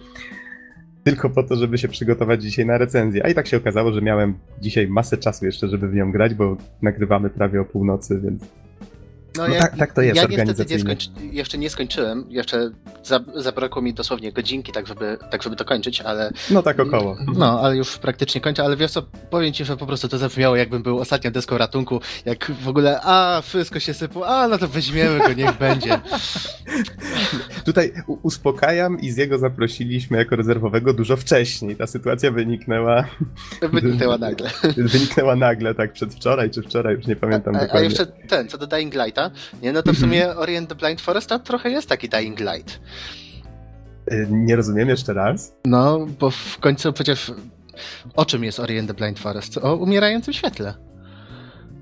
Tylko 1.03 1.29
po 1.29 1.43
to, 1.43 1.55
żeby 1.55 1.77
się 1.77 1.88
przygotować 1.88 2.43
dzisiaj 2.43 2.65
na 2.65 2.77
recenzję. 2.77 3.25
A 3.25 3.29
i 3.29 3.36
tak 3.36 3.48
się 3.48 3.57
okazało, 3.57 3.93
że 3.93 4.01
miałem 4.01 4.33
dzisiaj 4.62 4.88
masę 4.88 5.17
czasu 5.17 5.45
jeszcze, 5.45 5.67
żeby 5.67 5.88
w 5.88 5.95
nią 5.95 6.12
grać, 6.12 6.33
bo 6.33 6.57
nagrywamy 6.81 7.29
prawie 7.29 7.62
o 7.62 7.65
północy, 7.65 8.19
więc 8.24 8.43
No 9.37 9.45
tak- 9.59 9.77
tak 9.77 9.93
to 9.93 10.01
jest 10.01 10.15
Ja 10.15 10.27
niestety 10.27 10.65
nie 10.73 10.79
skończy, 10.79 11.09
jeszcze 11.31 11.57
nie 11.57 11.69
skończyłem, 11.69 12.25
jeszcze 12.29 12.71
za, 13.03 13.19
zabrakło 13.35 13.81
mi 13.81 13.93
dosłownie 13.93 14.31
godzinki, 14.31 14.71
tak 14.71 14.87
żeby, 14.87 15.17
tak 15.31 15.43
żeby 15.43 15.55
to 15.55 15.65
kończyć, 15.65 16.01
ale 16.01 16.31
no 16.51 16.61
tak 16.63 16.79
około. 16.79 17.17
No, 17.35 17.59
ale 17.61 17.75
już 17.77 17.97
praktycznie 17.97 18.41
kończę, 18.41 18.63
ale 18.63 18.77
wiesz 18.77 18.91
co, 18.91 19.01
powiem 19.29 19.53
ci, 19.53 19.65
że 19.65 19.77
po 19.77 19.85
prostu 19.85 20.07
to 20.07 20.17
zabrzmiało 20.17 20.55
jakbym 20.55 20.83
był 20.83 20.99
ostatnią 20.99 21.31
deską 21.31 21.57
ratunku, 21.57 22.01
jak 22.25 22.51
w 22.51 22.67
ogóle, 22.67 22.99
a, 23.03 23.41
wszystko 23.45 23.79
się 23.79 23.93
sypło, 23.93 24.27
a, 24.27 24.47
no 24.47 24.57
to 24.57 24.67
weźmiemy 24.67 25.19
go, 25.19 25.33
niech 25.33 25.57
będzie. 25.57 25.99
Tutaj 27.65 27.93
uspokajam 28.23 28.99
i 28.99 29.11
z 29.11 29.17
jego 29.17 29.37
zaprosiliśmy 29.37 30.17
jako 30.17 30.35
rezerwowego 30.35 30.93
dużo 30.93 31.17
wcześniej. 31.17 31.75
Ta 31.75 31.87
sytuacja 31.87 32.31
wyniknęła, 32.31 33.05
Wyniknęła 33.61 34.17
nagle. 34.17 34.49
wyniknęła 34.93 35.35
nagle, 35.35 35.75
tak 35.75 35.93
przedwczoraj 35.93 36.49
czy 36.49 36.61
wczoraj, 36.61 36.95
już 36.95 37.07
nie 37.07 37.15
pamiętam 37.15 37.55
A, 37.55 37.59
a 37.59 37.61
dokładnie. 37.61 37.89
jeszcze 37.89 38.05
ten, 38.05 38.47
co 38.49 38.57
do 38.57 38.67
Dying 38.67 38.93
Lighta, 38.93 39.23
nie, 39.62 39.74
no 39.74 39.84
to 39.84 39.94
w 39.94 39.96
Mhm. 39.96 40.10
sumie 40.12 40.36
Orient 40.36 40.70
the 40.70 40.75
Blind 40.75 41.01
Forest 41.01 41.30
to 41.30 41.39
trochę 41.39 41.70
jest 41.70 41.89
taki 41.89 42.10
Dying 42.10 42.39
Light. 42.39 42.80
Y, 44.12 44.27
Nie 44.32 44.56
rozumiem 44.56 44.89
jeszcze 44.89 45.13
raz. 45.13 45.56
No, 45.65 46.08
bo 46.20 46.30
w 46.32 46.58
końcu 46.60 46.94
przecież 46.94 47.32
o 48.15 48.25
czym 48.25 48.44
jest 48.44 48.60
Ori 48.60 48.80
and 48.80 48.88
the 48.88 48.94
Blind 48.94 49.20
Forest? 49.20 49.58
O 49.58 49.75
umierającym 49.75 50.34
świetle. 50.34 50.74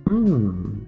Hmm. 0.10 0.86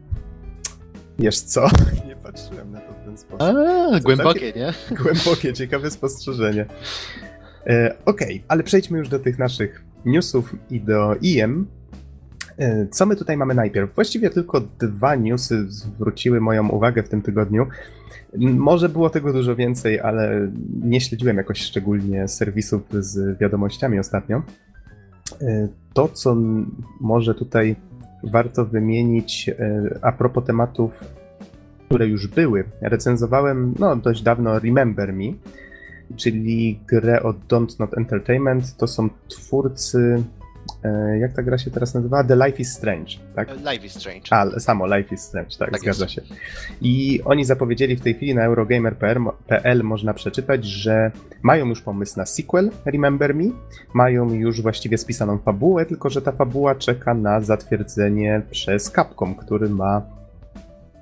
Wiesz 1.19 1.39
co? 1.39 1.67
Nie 2.07 2.15
patrzyłem 2.15 2.71
na 2.71 2.81
to 2.81 2.93
w 2.93 3.05
ten 3.05 3.17
sposób. 3.17 3.41
A, 3.41 3.99
głębokie, 3.99 4.53
nie? 4.55 4.73
Głębokie, 5.03 5.53
ciekawe 5.53 5.91
spostrzeżenie. 5.91 6.65
E, 7.67 7.95
Okej, 8.05 8.43
ale 8.47 8.63
przejdźmy 8.63 8.97
już 8.99 9.09
do 9.09 9.19
tych 9.19 9.39
naszych 9.39 9.83
newsów 10.05 10.55
i 10.69 10.81
do 10.81 11.15
IM. 11.21 11.67
E, 12.57 12.87
Co 12.87 13.05
my 13.05 13.15
tutaj 13.15 13.37
mamy 13.37 13.53
najpierw? 13.53 13.95
Właściwie 13.95 14.29
tylko 14.29 14.61
dwa 14.79 15.15
newsy 15.15 15.71
zwróciły 15.71 16.41
moją 16.41 16.69
uwagę 16.69 17.03
w 17.03 17.09
tym 17.09 17.21
tygodniu. 17.21 17.67
Może 18.37 18.89
było 18.89 19.09
tego 19.09 19.33
dużo 19.33 19.55
więcej, 19.55 19.99
ale 19.99 20.51
nie 20.83 21.01
śledziłem 21.01 21.37
jakoś 21.37 21.61
szczególnie 21.61 22.27
serwisów 22.27 22.81
z 22.91 23.39
wiadomościami 23.39 23.99
ostatnio. 23.99 24.41
E, 25.41 25.67
To, 25.93 26.09
co 26.09 26.35
może 27.01 27.35
tutaj 27.35 27.75
warto 28.23 28.65
wymienić 28.65 29.49
e, 29.49 29.99
a 30.01 30.11
propos 30.11 30.45
tematów, 30.45 31.03
które 31.85 32.07
już 32.07 32.27
były. 32.27 32.63
Recenzowałem 32.81 33.73
no, 33.79 33.95
dość 33.95 34.21
dawno 34.21 34.59
Remember 34.59 35.13
Me, 35.13 35.33
czyli 36.15 36.79
grę 36.87 37.23
od 37.23 37.47
Don't 37.47 37.79
Not 37.79 37.97
Entertainment. 37.97 38.77
To 38.77 38.87
są 38.87 39.09
twórcy. 39.27 40.23
E, 40.83 41.17
Jak 41.19 41.33
ta 41.33 41.43
gra 41.43 41.57
się 41.57 41.71
teraz 41.71 41.93
nazywa? 41.93 42.23
The 42.23 42.35
Life 42.35 42.57
is 42.57 42.73
Strange, 42.73 43.11
tak? 43.35 43.49
Life 43.71 43.85
is 43.85 43.93
Strange. 43.93 44.21
A, 44.29 44.59
samo 44.59 44.97
Life 44.97 45.15
is 45.15 45.21
Strange, 45.21 45.57
tak, 45.59 45.71
Tak 45.71 45.81
zgadza 45.81 46.03
jest. 46.05 46.15
się. 46.15 46.21
I 46.81 47.21
oni 47.25 47.45
zapowiedzieli 47.45 47.95
w 47.95 48.01
tej 48.01 48.13
chwili 48.13 48.35
na 48.35 48.43
Eurogamer.pl 48.43 49.83
można 49.83 50.13
przeczytać, 50.13 50.65
że 50.65 51.11
mają 51.41 51.65
już 51.65 51.81
pomysł 51.81 52.13
na 52.17 52.25
sequel 52.25 52.71
Remember 52.85 53.35
Me, 53.35 53.43
mają 53.93 54.33
już 54.33 54.61
właściwie 54.61 54.97
spisaną 54.97 55.37
fabułę, 55.37 55.85
tylko 55.85 56.09
że 56.09 56.21
ta 56.21 56.31
fabuła 56.31 56.75
czeka 56.75 57.13
na 57.13 57.41
zatwierdzenie 57.41 58.41
przez 58.51 58.91
Capcom, 58.91 59.35
który 59.35 59.69
ma, 59.69 60.01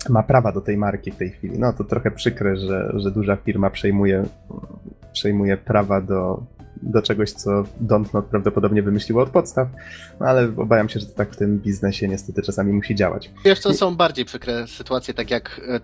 ma 0.09 0.23
prawa 0.23 0.51
do 0.51 0.61
tej 0.61 0.77
marki 0.77 1.11
w 1.11 1.15
tej 1.15 1.29
chwili. 1.29 1.59
No 1.59 1.73
to 1.73 1.83
trochę 1.83 2.11
przykre, 2.11 2.55
że, 2.57 2.91
że 2.95 3.11
duża 3.11 3.35
firma 3.35 3.69
przejmuje, 3.69 4.23
przejmuje 5.13 5.57
prawa 5.57 6.01
do, 6.01 6.43
do 6.83 7.01
czegoś, 7.01 7.31
co 7.31 7.63
Dontnod 7.79 8.25
prawdopodobnie 8.25 8.83
wymyśliło 8.83 9.23
od 9.23 9.29
podstaw, 9.29 9.67
no 10.19 10.25
ale 10.25 10.43
obawiam 10.57 10.89
się, 10.89 10.99
że 10.99 11.05
to 11.05 11.13
tak 11.13 11.33
w 11.33 11.37
tym 11.37 11.59
biznesie 11.59 12.07
niestety 12.07 12.41
czasami 12.41 12.73
musi 12.73 12.95
działać. 12.95 13.31
Wiesz, 13.45 13.59
to 13.61 13.73
są 13.73 13.95
bardziej 13.95 14.25
przykre 14.25 14.67
sytuacje, 14.67 15.13
tak 15.13 15.31
jak 15.31 15.61
e, 15.67 15.79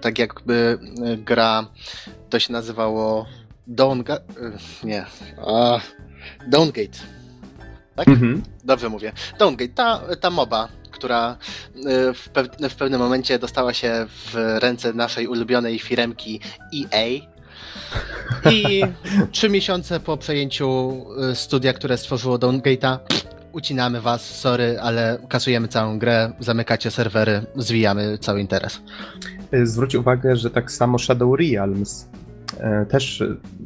tak 0.00 0.18
jakby 0.18 0.78
e, 1.04 1.16
gra, 1.16 1.66
to 2.30 2.38
się 2.38 2.52
nazywało 2.52 3.26
Dawn... 3.66 4.00
Ga- 4.00 4.20
e, 4.82 4.86
nie, 4.86 5.04
a, 5.46 5.80
Dawngate. 6.48 6.98
Tak? 7.96 8.08
Mhm. 8.08 8.42
Dobrze 8.64 8.88
mówię. 8.88 9.12
Dawngate, 9.38 9.72
ta, 9.74 10.00
ta 10.20 10.30
moba, 10.30 10.68
która 10.90 11.36
w, 12.14 12.28
pew- 12.32 12.68
w 12.70 12.74
pewnym 12.74 13.00
momencie 13.00 13.38
dostała 13.38 13.72
się 13.72 14.06
w 14.08 14.34
ręce 14.62 14.92
naszej 14.92 15.26
ulubionej 15.26 15.78
firemki 15.78 16.40
EA. 16.74 17.31
I 18.50 18.82
trzy 19.32 19.48
miesiące 19.48 20.00
po 20.00 20.16
przejęciu 20.16 20.92
e, 21.30 21.34
studia, 21.34 21.72
które 21.72 21.96
stworzyło 21.96 22.38
Downgate'a, 22.38 22.98
ucinamy 23.52 24.00
was, 24.00 24.40
sorry, 24.40 24.80
ale 24.80 25.18
kasujemy 25.28 25.68
całą 25.68 25.98
grę, 25.98 26.32
zamykacie 26.40 26.90
serwery, 26.90 27.42
zwijamy 27.56 28.18
cały 28.18 28.40
interes. 28.40 28.80
Y, 29.54 29.66
Zwróć 29.66 29.94
uwagę, 29.94 30.36
że 30.36 30.50
tak 30.50 30.72
samo 30.72 30.98
Shadow 30.98 31.38
Realms 31.38 32.08
e, 32.60 32.86
też, 32.86 33.22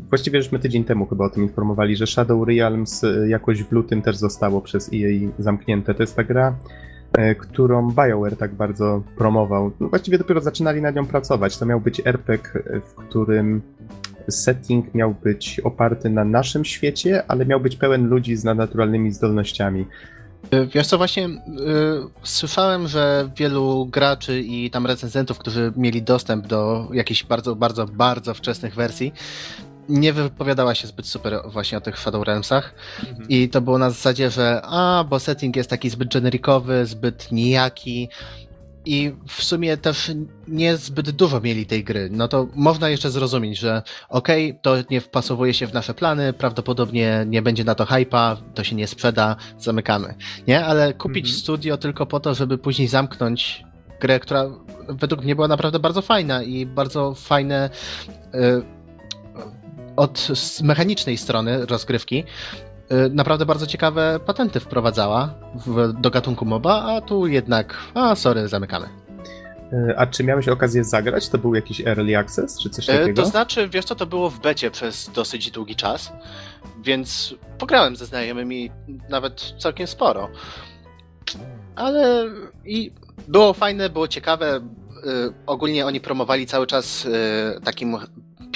właściwie 0.08 0.42
żeśmy 0.42 0.58
tydzień 0.58 0.84
temu 0.84 1.06
chyba 1.06 1.24
o 1.24 1.30
tym 1.30 1.42
informowali, 1.42 1.96
że 1.96 2.06
Shadow 2.06 2.48
Realms 2.48 3.02
jakoś 3.28 3.62
w 3.62 3.72
lutym 3.72 4.02
też 4.02 4.16
zostało 4.16 4.60
przez 4.60 4.90
EA 4.94 5.30
zamknięte. 5.38 5.94
To 5.94 6.02
jest 6.02 6.16
ta 6.16 6.24
gra, 6.24 6.56
którą 7.38 7.90
BioWare 7.90 8.36
tak 8.36 8.54
bardzo 8.54 9.02
promował. 9.16 9.72
No, 9.80 9.88
właściwie 9.88 10.18
dopiero 10.18 10.40
zaczynali 10.40 10.82
nad 10.82 10.94
nią 10.94 11.06
pracować. 11.06 11.58
To 11.58 11.66
miał 11.66 11.80
być 11.80 12.02
RPG, 12.04 12.50
e, 12.54 12.80
w 12.80 12.94
którym 12.94 13.62
setting 14.28 14.94
miał 14.94 15.14
być 15.14 15.60
oparty 15.60 16.10
na 16.10 16.24
naszym 16.24 16.64
świecie, 16.64 17.22
ale 17.28 17.46
miał 17.46 17.60
być 17.60 17.76
pełen 17.76 18.08
ludzi 18.08 18.36
z 18.36 18.44
nadnaturalnymi 18.44 19.12
zdolnościami. 19.12 19.86
Y, 20.54 20.66
Wiesz 20.74 20.86
co, 20.86 20.98
właśnie 20.98 21.28
słyszałem, 22.22 22.88
że 22.88 23.30
wielu 23.36 23.86
graczy 23.86 24.40
i 24.40 24.70
tam 24.70 24.86
recenzentów, 24.86 25.38
którzy 25.38 25.72
mieli 25.76 26.02
dostęp 26.02 26.46
do 26.46 26.88
jakichś 26.92 27.24
bardzo, 27.24 27.56
bardzo, 27.56 27.86
bardzo 27.86 28.34
wczesnych 28.34 28.74
wersji, 28.74 29.12
nie 29.88 30.12
wypowiadała 30.12 30.74
się 30.74 30.86
zbyt 30.86 31.06
super 31.06 31.40
właśnie 31.46 31.78
o 31.78 31.80
tych 31.80 31.98
Shadow 31.98 32.26
Realmsach 32.26 32.74
i 33.28 33.48
to 33.48 33.60
było 33.60 33.78
na 33.78 33.90
zasadzie, 33.90 34.30
że 34.30 34.60
a, 34.64 35.04
bo 35.08 35.18
setting 35.20 35.56
jest 35.56 35.70
taki 35.70 35.90
zbyt 35.90 36.12
generikowy, 36.14 36.86
zbyt 36.86 37.32
nijaki 37.32 38.08
i 38.88 39.12
w 39.28 39.42
sumie 39.42 39.76
też 39.76 40.12
nie 40.48 40.76
zbyt 40.76 41.10
dużo 41.10 41.40
mieli 41.40 41.66
tej 41.66 41.84
gry. 41.84 42.08
No 42.12 42.28
to 42.28 42.46
można 42.54 42.88
jeszcze 42.88 43.10
zrozumieć, 43.10 43.58
że 43.58 43.82
okej, 44.08 44.58
to 44.62 44.74
nie 44.90 45.00
wpasowuje 45.00 45.54
się 45.54 45.66
w 45.66 45.74
nasze 45.74 45.94
plany, 45.94 46.32
prawdopodobnie 46.32 47.24
nie 47.28 47.42
będzie 47.42 47.64
na 47.64 47.74
to 47.74 47.86
hypa, 47.86 48.36
to 48.54 48.64
się 48.64 48.76
nie 48.76 48.86
sprzeda, 48.86 49.36
zamykamy. 49.58 50.14
Nie? 50.46 50.64
Ale 50.64 50.94
kupić 50.94 51.24
Mhm. 51.24 51.40
studio 51.40 51.76
tylko 51.76 52.06
po 52.06 52.20
to, 52.20 52.34
żeby 52.34 52.58
później 52.58 52.88
zamknąć 52.88 53.64
grę, 54.00 54.20
która 54.20 54.44
według 54.88 55.24
mnie 55.24 55.34
była 55.34 55.48
naprawdę 55.48 55.78
bardzo 55.78 56.02
fajna 56.02 56.42
i 56.42 56.66
bardzo 56.66 57.14
fajne 57.14 57.70
y, 58.34 58.75
od 59.96 60.28
mechanicznej 60.62 61.16
strony 61.16 61.66
rozgrywki. 61.66 62.24
y, 62.92 63.10
Naprawdę 63.10 63.46
bardzo 63.46 63.66
ciekawe 63.66 64.20
patenty 64.26 64.60
wprowadzała 64.60 65.34
w, 65.66 65.92
do 66.00 66.10
gatunku 66.10 66.44
MOBA, 66.44 66.82
a 66.96 67.00
tu 67.00 67.26
jednak, 67.26 67.76
a 67.94 68.14
sorry, 68.14 68.48
zamykamy. 68.48 68.88
E, 69.88 69.98
A 69.98 70.06
czy 70.06 70.24
miałeś 70.24 70.48
okazję 70.48 70.84
zagrać? 70.84 71.28
To 71.28 71.38
był 71.38 71.54
jakiś 71.54 71.80
early 71.80 72.18
access, 72.18 72.58
czy 72.62 72.70
coś 72.70 72.90
E, 72.90 72.98
takiego? 72.98 73.22
To 73.22 73.28
znaczy, 73.28 73.68
wiesz 73.68 73.84
co, 73.84 73.94
to 73.94 74.06
było 74.06 74.30
w 74.30 74.40
becie 74.40 74.70
przez 74.70 75.10
dosyć 75.14 75.50
długi 75.50 75.76
czas, 75.76 76.12
więc 76.82 77.34
pograłem 77.58 77.96
ze 77.96 78.06
znajomymi 78.06 78.70
nawet 79.08 79.54
całkiem 79.58 79.86
sporo. 79.86 80.28
Ale 81.76 82.24
i 82.64 82.92
było 83.28 83.52
fajne, 83.52 83.90
było 83.90 84.08
ciekawe. 84.08 84.56
y, 84.56 85.32
Ogólnie 85.46 85.86
oni 85.86 86.00
promowali 86.00 86.46
cały 86.46 86.66
czas 86.66 87.04
y, 87.04 87.10
takim 87.64 87.96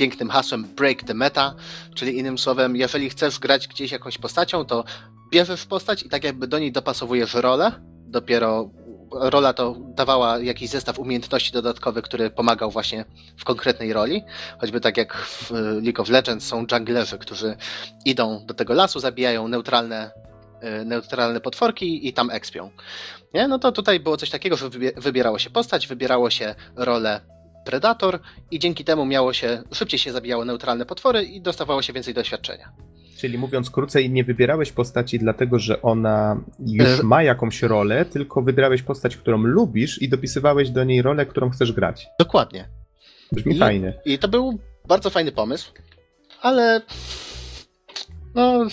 pięknym 0.00 0.30
hasłem 0.30 0.64
Break 0.64 1.02
the 1.02 1.14
Meta, 1.14 1.54
czyli 1.94 2.18
innym 2.18 2.38
słowem, 2.38 2.76
jeżeli 2.76 3.10
chcesz 3.10 3.38
grać 3.38 3.68
gdzieś 3.68 3.92
jakąś 3.92 4.18
postacią, 4.18 4.64
to 4.64 4.84
bierzesz 5.30 5.66
postać 5.66 6.02
i 6.02 6.08
tak 6.08 6.24
jakby 6.24 6.46
do 6.46 6.58
niej 6.58 6.72
dopasowujesz 6.72 7.34
rolę. 7.34 7.72
Dopiero 8.06 8.70
rola 9.12 9.52
to 9.52 9.76
dawała 9.78 10.38
jakiś 10.38 10.70
zestaw 10.70 10.98
umiejętności 10.98 11.52
dodatkowych, 11.52 12.04
który 12.04 12.30
pomagał 12.30 12.70
właśnie 12.70 13.04
w 13.36 13.44
konkretnej 13.44 13.92
roli. 13.92 14.22
Choćby 14.60 14.80
tak 14.80 14.96
jak 14.96 15.16
w 15.16 15.50
League 15.82 16.02
of 16.02 16.08
Legends 16.08 16.46
są 16.46 16.66
junglerzy, 16.72 17.18
którzy 17.18 17.56
idą 18.04 18.46
do 18.46 18.54
tego 18.54 18.74
lasu, 18.74 19.00
zabijają 19.00 19.48
neutralne, 19.48 20.10
y, 20.80 20.84
neutralne 20.84 21.40
potworki 21.40 22.08
i 22.08 22.12
tam 22.12 22.30
ekspią. 22.30 22.70
Nie? 23.34 23.48
No 23.48 23.58
to 23.58 23.72
tutaj 23.72 24.00
było 24.00 24.16
coś 24.16 24.30
takiego, 24.30 24.56
że 24.56 24.68
wybie- 24.68 25.00
wybierało 25.00 25.38
się 25.38 25.50
postać, 25.50 25.86
wybierało 25.86 26.30
się 26.30 26.54
rolę 26.76 27.20
Predator 27.64 28.20
i 28.50 28.58
dzięki 28.58 28.84
temu 28.84 29.06
miało 29.06 29.32
się, 29.32 29.62
szybciej 29.72 29.98
się 29.98 30.12
zabijało 30.12 30.44
neutralne 30.44 30.86
potwory 30.86 31.22
i 31.24 31.40
dostawało 31.40 31.82
się 31.82 31.92
więcej 31.92 32.14
doświadczenia. 32.14 32.72
Czyli 33.18 33.38
mówiąc 33.38 33.70
krócej, 33.70 34.10
nie 34.10 34.24
wybierałeś 34.24 34.72
postaci 34.72 35.18
dlatego, 35.18 35.58
że 35.58 35.82
ona 35.82 36.40
już 36.66 37.00
E, 37.00 37.02
ma 37.02 37.22
jakąś 37.22 37.62
rolę, 37.62 38.04
tylko 38.04 38.42
wybierałeś 38.42 38.82
postać, 38.82 39.16
którą 39.16 39.38
lubisz 39.42 40.02
i 40.02 40.08
dopisywałeś 40.08 40.70
do 40.70 40.84
niej 40.84 41.02
rolę, 41.02 41.26
którą 41.26 41.50
chcesz 41.50 41.72
grać. 41.72 42.06
Dokładnie. 42.18 42.68
Brzmi 43.32 43.56
I- 43.56 43.58
fajnie. 43.58 43.94
I 44.04 44.18
to 44.18 44.28
był 44.28 44.58
bardzo 44.88 45.10
fajny 45.10 45.32
pomysł, 45.32 45.72
ale 46.42 46.80
no, 48.34 48.66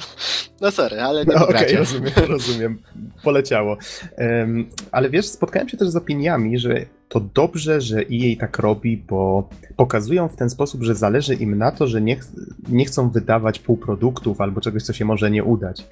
no 0.60 0.70
sorry, 0.70 1.00
ale 1.00 1.24
nie 1.24 1.34
No, 1.34 1.34
Okej, 1.34 1.46
pogracie. 1.46 1.76
rozumiem, 1.76 2.12
rozumiem. 2.28 2.82
Poleciało. 3.22 3.76
Em, 4.16 4.70
ale 4.92 5.10
wiesz, 5.10 5.26
spotkałem 5.26 5.68
się 5.68 5.76
też 5.76 5.88
z 5.88 5.96
opiniami, 5.96 6.58
że 6.58 6.86
to 7.14 7.20
dobrze, 7.34 7.80
że 7.80 7.96
EA 7.98 8.36
tak 8.40 8.58
robi, 8.58 8.96
bo 8.96 9.48
pokazują 9.76 10.28
w 10.28 10.36
ten 10.36 10.50
sposób, 10.50 10.82
że 10.82 10.94
zależy 10.94 11.34
im 11.34 11.58
na 11.58 11.70
to, 11.72 11.86
że 11.86 12.00
nie, 12.00 12.16
ch- 12.16 12.26
nie 12.68 12.84
chcą 12.84 13.10
wydawać 13.10 13.58
półproduktów 13.58 14.40
albo 14.40 14.60
czegoś, 14.60 14.82
co 14.82 14.92
się 14.92 15.04
może 15.04 15.30
nie 15.30 15.44
udać. 15.44 15.86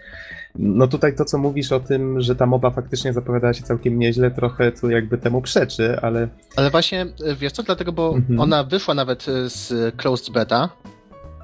No 0.58 0.86
tutaj 0.86 1.16
to, 1.16 1.24
co 1.24 1.38
mówisz 1.38 1.72
o 1.72 1.80
tym, 1.80 2.20
że 2.20 2.36
ta 2.36 2.46
moba 2.46 2.70
faktycznie 2.70 3.12
zapowiadała 3.12 3.52
się 3.54 3.62
całkiem 3.62 3.98
nieźle, 3.98 4.30
trochę 4.30 4.72
tu 4.72 4.90
jakby 4.90 5.18
temu 5.18 5.42
przeczy, 5.42 6.00
ale 6.00 6.28
Ale 6.56 6.70
właśnie, 6.70 7.02
y, 7.30 7.36
wiesz 7.36 7.52
co, 7.52 7.62
dlatego, 7.62 7.92
bo 7.92 8.14
Mhm. 8.16 8.40
ona 8.40 8.64
wyszła 8.64 8.94
nawet 8.94 9.28
y, 9.28 9.50
z 9.50 9.94
closed 9.96 10.30
beta, 10.34 10.68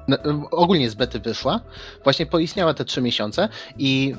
y, 0.09 0.15
ogólnie 0.51 0.89
z 0.89 0.95
bety 0.95 1.19
wyszła, 1.19 1.59
właśnie 2.03 2.25
poistniała 2.25 2.73
te 2.73 2.85
trzy 2.85 3.01
miesiące 3.01 3.49
i, 3.77 4.15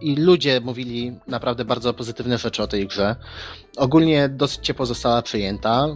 i 0.00 0.16
ludzie 0.16 0.60
mówili 0.60 1.18
naprawdę 1.26 1.64
bardzo 1.64 1.94
pozytywne 1.94 2.38
rzeczy 2.38 2.62
o 2.62 2.66
tej 2.66 2.86
grze. 2.86 3.16
Ogólnie 3.76 4.28
dosyć 4.28 4.66
ciepło 4.66 4.86
została 4.86 5.22
przyjęta. 5.22 5.86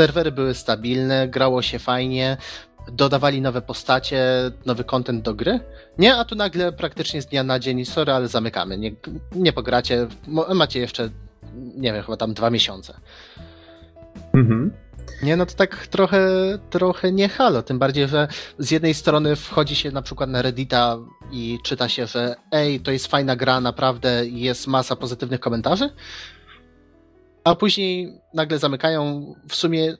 Serwery 0.00 0.32
były 0.32 0.54
stabilne, 0.54 1.28
grało 1.28 1.62
się 1.62 1.78
fajnie, 1.78 2.36
dodawali 2.92 3.40
nowe 3.40 3.62
postacie, 3.62 4.24
nowy 4.66 4.84
content 4.84 5.22
do 5.22 5.34
gry. 5.34 5.60
Nie, 5.98 6.16
a 6.16 6.24
tu 6.24 6.34
nagle 6.34 6.72
praktycznie 6.72 7.22
z 7.22 7.26
dnia 7.26 7.42
na 7.42 7.58
dzień, 7.58 7.84
sorry, 7.84 8.12
ale 8.12 8.28
zamykamy. 8.28 8.78
Nie, 8.78 8.92
nie 9.32 9.52
pogracie, 9.52 10.06
macie 10.54 10.80
jeszcze, 10.80 11.10
nie 11.54 11.92
wiem, 11.92 12.02
chyba 12.02 12.16
tam 12.16 12.34
dwa 12.34 12.50
miesiące. 12.50 12.94
Mhm. 14.34 14.72
Nie, 15.22 15.36
no 15.36 15.46
to 15.46 15.54
tak 15.54 15.86
trochę, 15.86 16.28
trochę 16.70 17.12
nie 17.12 17.28
halo, 17.28 17.62
tym 17.62 17.78
bardziej, 17.78 18.08
że 18.08 18.28
z 18.58 18.70
jednej 18.70 18.94
strony 18.94 19.36
wchodzi 19.36 19.76
się 19.76 19.90
na 19.90 20.02
przykład 20.02 20.30
na 20.30 20.42
Reddita 20.42 20.98
i 21.32 21.58
czyta 21.64 21.88
się, 21.88 22.06
że 22.06 22.34
ej, 22.52 22.80
to 22.80 22.90
jest 22.90 23.06
fajna 23.06 23.36
gra, 23.36 23.60
naprawdę 23.60 24.26
jest 24.26 24.66
masa 24.66 24.96
pozytywnych 24.96 25.40
komentarzy, 25.40 25.90
a 27.44 27.54
później 27.54 28.20
nagle 28.34 28.58
zamykają 28.58 29.34
w 29.48 29.54
sumie, 29.54 29.96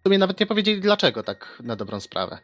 w 0.00 0.02
sumie 0.04 0.18
nawet 0.18 0.40
nie 0.40 0.46
powiedzieli 0.46 0.80
dlaczego 0.80 1.22
tak 1.22 1.62
na 1.64 1.76
dobrą 1.76 2.00
sprawę. 2.00 2.38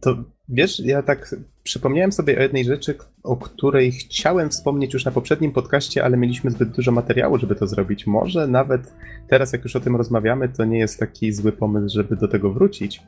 To 0.00 0.24
wiesz, 0.48 0.80
ja 0.80 1.02
tak 1.02 1.34
przypomniałem 1.62 2.12
sobie 2.12 2.38
o 2.38 2.42
jednej 2.42 2.64
rzeczy, 2.64 2.94
o 3.22 3.36
której 3.36 3.92
chciałem 3.92 4.50
wspomnieć 4.50 4.94
już 4.94 5.04
na 5.04 5.10
poprzednim 5.10 5.52
podcaście, 5.52 6.04
ale 6.04 6.16
mieliśmy 6.16 6.50
zbyt 6.50 6.68
dużo 6.68 6.92
materiału, 6.92 7.38
żeby 7.38 7.54
to 7.54 7.66
zrobić. 7.66 8.06
Może 8.06 8.46
nawet 8.46 8.94
teraz, 9.28 9.52
jak 9.52 9.64
już 9.64 9.76
o 9.76 9.80
tym 9.80 9.96
rozmawiamy, 9.96 10.48
to 10.48 10.64
nie 10.64 10.78
jest 10.78 10.98
taki 10.98 11.32
zły 11.32 11.52
pomysł, 11.52 11.94
żeby 11.94 12.16
do 12.16 12.28
tego 12.28 12.52
wrócić. 12.52 13.02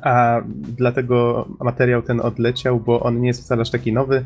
A 0.00 0.42
dlatego 0.76 1.48
materiał 1.60 2.02
ten 2.02 2.20
odleciał, 2.20 2.80
bo 2.80 3.00
on 3.00 3.20
nie 3.20 3.28
jest 3.28 3.42
wcale 3.42 3.62
aż 3.62 3.70
taki 3.70 3.92
nowy. 3.92 4.24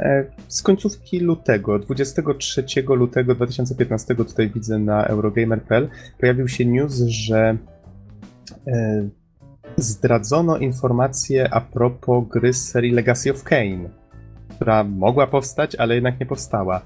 E, 0.00 0.24
z 0.48 0.62
końcówki 0.62 1.20
lutego, 1.20 1.78
23 1.78 2.64
lutego 2.88 3.34
2015, 3.34 4.14
tutaj 4.14 4.50
widzę 4.50 4.78
na 4.78 5.04
Eurogamer.pl, 5.04 5.88
pojawił 6.18 6.48
się 6.48 6.66
news, 6.66 6.94
że 6.94 7.56
e, 8.66 9.08
zdradzono 9.76 10.58
informacje 10.58 11.54
a 11.54 11.60
propos 11.60 12.28
gry 12.28 12.52
z 12.52 12.70
serii 12.70 12.92
Legacy 12.92 13.30
of 13.30 13.42
Kane, 13.42 13.88
która 14.54 14.84
mogła 14.84 15.26
powstać, 15.26 15.74
ale 15.74 15.94
jednak 15.94 16.20
nie 16.20 16.26
powstała. 16.26 16.80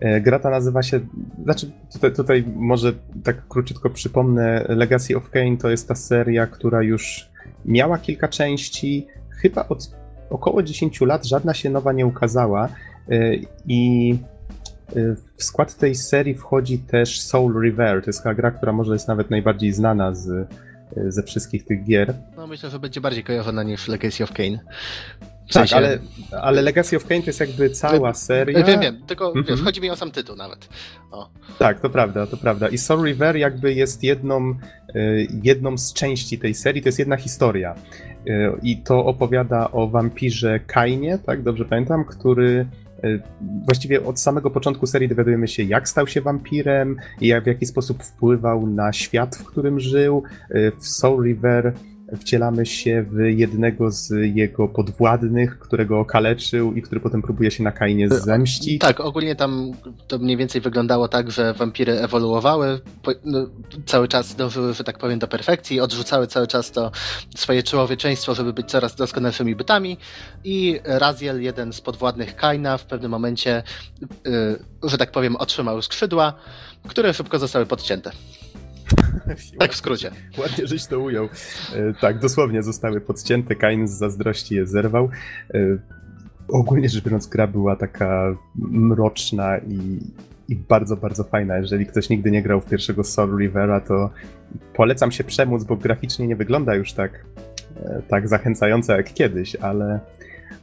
E, 0.00 0.20
gra 0.20 0.38
ta 0.38 0.50
nazywa 0.50 0.82
się, 0.82 1.00
znaczy 1.44 1.70
tutaj, 1.92 2.12
tutaj 2.12 2.44
może 2.56 2.92
tak 3.24 3.48
króciutko 3.48 3.90
przypomnę, 3.90 4.64
Legacy 4.68 5.16
of 5.16 5.30
Kane 5.30 5.56
to 5.56 5.70
jest 5.70 5.88
ta 5.88 5.94
seria, 5.94 6.46
która 6.46 6.82
już 6.82 7.30
miała 7.64 7.98
kilka 7.98 8.28
części, 8.28 9.06
chyba 9.42 9.68
od 9.68 9.90
około 10.30 10.62
10 10.62 11.00
lat 11.00 11.26
żadna 11.26 11.54
się 11.54 11.70
nowa 11.70 11.92
nie 11.92 12.06
ukazała 12.06 12.68
e, 13.10 13.34
i 13.66 14.12
e, 14.96 15.16
w 15.36 15.44
skład 15.44 15.74
tej 15.74 15.94
serii 15.94 16.34
wchodzi 16.34 16.78
też 16.78 17.20
Soul 17.20 17.62
River, 17.62 18.02
to 18.02 18.08
jest 18.08 18.24
gra, 18.36 18.50
która 18.50 18.72
może 18.72 18.92
jest 18.92 19.08
nawet 19.08 19.30
najbardziej 19.30 19.72
znana 19.72 20.14
z, 20.14 20.48
ze 21.08 21.22
wszystkich 21.22 21.64
tych 21.64 21.84
gier. 21.84 22.14
No 22.36 22.46
myślę, 22.46 22.70
że 22.70 22.78
będzie 22.78 23.00
bardziej 23.00 23.24
kojarzona 23.24 23.62
niż 23.62 23.88
Legacy 23.88 24.24
of 24.24 24.32
Kane. 24.32 24.58
W 25.48 25.52
tak, 25.52 25.68
sensie... 25.68 25.76
Ale, 25.76 25.98
ale 26.42 26.62
Legacy 26.62 26.96
of 26.96 27.06
Kane 27.06 27.20
to 27.20 27.26
jest 27.26 27.40
jakby 27.40 27.70
cała 27.70 28.14
seria. 28.14 28.64
Wiem, 28.64 28.80
wiem, 28.80 29.02
tylko 29.06 29.32
mm 29.32 29.44
-hmm. 29.44 29.48
wiesz, 29.48 29.62
chodzi 29.62 29.80
mi 29.80 29.90
o 29.90 29.96
sam 29.96 30.10
tytuł 30.10 30.36
nawet. 30.36 30.68
O. 31.10 31.30
Tak, 31.58 31.80
to 31.80 31.90
prawda, 31.90 32.26
to 32.26 32.36
prawda. 32.36 32.68
I 32.68 32.78
Soul 32.78 33.04
River 33.04 33.36
jakby 33.36 33.74
jest 33.74 34.02
jedną, 34.02 34.54
y, 34.96 35.28
jedną 35.42 35.78
z 35.78 35.92
części 35.92 36.38
tej 36.38 36.54
serii, 36.54 36.82
to 36.82 36.88
jest 36.88 36.98
jedna 36.98 37.16
historia. 37.16 37.74
Y, 38.26 38.52
I 38.62 38.76
to 38.76 39.04
opowiada 39.04 39.70
o 39.70 39.88
wampirze 39.88 40.60
Kainie, 40.60 41.18
tak, 41.26 41.42
dobrze 41.42 41.64
pamiętam, 41.64 42.04
który 42.04 42.48
y, 42.48 42.87
Właściwie 43.66 44.04
od 44.04 44.20
samego 44.20 44.50
początku 44.50 44.86
serii 44.86 45.08
dowiadujemy 45.08 45.48
się, 45.48 45.62
jak 45.62 45.88
stał 45.88 46.06
się 46.06 46.20
wampirem 46.20 46.96
i 47.20 47.26
jak, 47.26 47.44
w 47.44 47.46
jaki 47.46 47.66
sposób 47.66 48.02
wpływał 48.02 48.66
na 48.66 48.92
świat, 48.92 49.36
w 49.36 49.44
którym 49.44 49.80
żył. 49.80 50.22
W 50.80 50.88
Soul 50.88 51.24
River 51.24 51.72
wcielamy 52.16 52.66
się 52.66 53.04
w 53.10 53.18
jednego 53.18 53.90
z 53.90 54.10
jego 54.34 54.68
podwładnych, 54.68 55.58
którego 55.58 56.00
okaleczył 56.00 56.74
i 56.74 56.82
który 56.82 57.00
potem 57.00 57.22
próbuje 57.22 57.50
się 57.50 57.62
na 57.62 57.72
Kainie 57.72 58.06
e, 58.06 58.20
zemścić. 58.20 58.80
Tak, 58.80 59.00
ogólnie 59.00 59.36
tam 59.36 59.72
to 60.08 60.18
mniej 60.18 60.36
więcej 60.36 60.60
wyglądało 60.60 61.08
tak, 61.08 61.30
że 61.30 61.54
wampiry 61.54 61.92
ewoluowały, 61.92 62.80
no, 63.24 63.46
cały 63.86 64.08
czas 64.08 64.34
dążyły, 64.34 64.74
że 64.74 64.84
tak 64.84 64.98
powiem, 64.98 65.18
do 65.18 65.28
perfekcji, 65.28 65.80
odrzucały 65.80 66.26
cały 66.26 66.46
czas 66.46 66.70
to 66.70 66.90
swoje 67.36 67.62
człowieczeństwo, 67.62 68.34
żeby 68.34 68.52
być 68.52 68.70
coraz 68.70 68.96
doskonalszymi 68.96 69.56
bytami 69.56 69.96
i 70.44 70.80
Raziel, 70.84 71.42
jeden 71.42 71.72
z 71.72 71.80
podwładnych 71.80 72.36
Kaina, 72.36 72.78
w 72.78 72.84
pewnym 72.84 73.10
momencie, 73.10 73.62
yy, 74.24 74.90
że 74.90 74.98
tak 74.98 75.10
powiem, 75.10 75.36
otrzymał 75.36 75.82
skrzydła, 75.82 76.34
które 76.88 77.14
szybko 77.14 77.38
zostały 77.38 77.66
podcięte. 77.66 78.10
Tak 79.58 79.72
w 79.72 79.76
skrócie. 79.76 80.10
Ładnie 80.38 80.66
żeś 80.66 80.86
to 80.86 81.00
ujął. 81.00 81.24
E, 81.24 81.94
tak, 82.00 82.18
dosłownie 82.18 82.62
zostały 82.62 83.00
podcięte, 83.00 83.54
Kain 83.54 83.88
z 83.88 83.90
zazdrości 83.90 84.54
je 84.54 84.66
zerwał. 84.66 85.08
E, 85.54 85.58
ogólnie 86.48 86.88
rzecz 86.88 87.04
biorąc, 87.04 87.26
gra 87.26 87.46
była 87.46 87.76
taka 87.76 88.36
mroczna 88.56 89.58
i, 89.58 89.98
i 90.48 90.56
bardzo, 90.56 90.96
bardzo 90.96 91.24
fajna. 91.24 91.56
Jeżeli 91.56 91.86
ktoś 91.86 92.08
nigdy 92.08 92.30
nie 92.30 92.42
grał 92.42 92.60
w 92.60 92.66
pierwszego 92.66 93.04
Soul 93.04 93.38
Rivera, 93.38 93.80
to 93.80 94.10
polecam 94.74 95.12
się 95.12 95.24
przemóc, 95.24 95.64
bo 95.64 95.76
graficznie 95.76 96.26
nie 96.26 96.36
wygląda 96.36 96.74
już 96.74 96.92
tak, 96.92 97.24
e, 97.84 98.02
tak 98.08 98.28
zachęcająco 98.28 98.96
jak 98.96 99.14
kiedyś, 99.14 99.56
ale, 99.56 100.00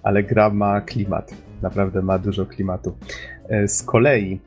ale 0.03 0.23
gra 0.23 0.49
ma 0.49 0.81
klimat. 0.81 1.31
Naprawdę 1.61 2.01
ma 2.01 2.19
dużo 2.19 2.45
klimatu. 2.45 2.97
Z 3.67 3.83
kolei 3.83 4.39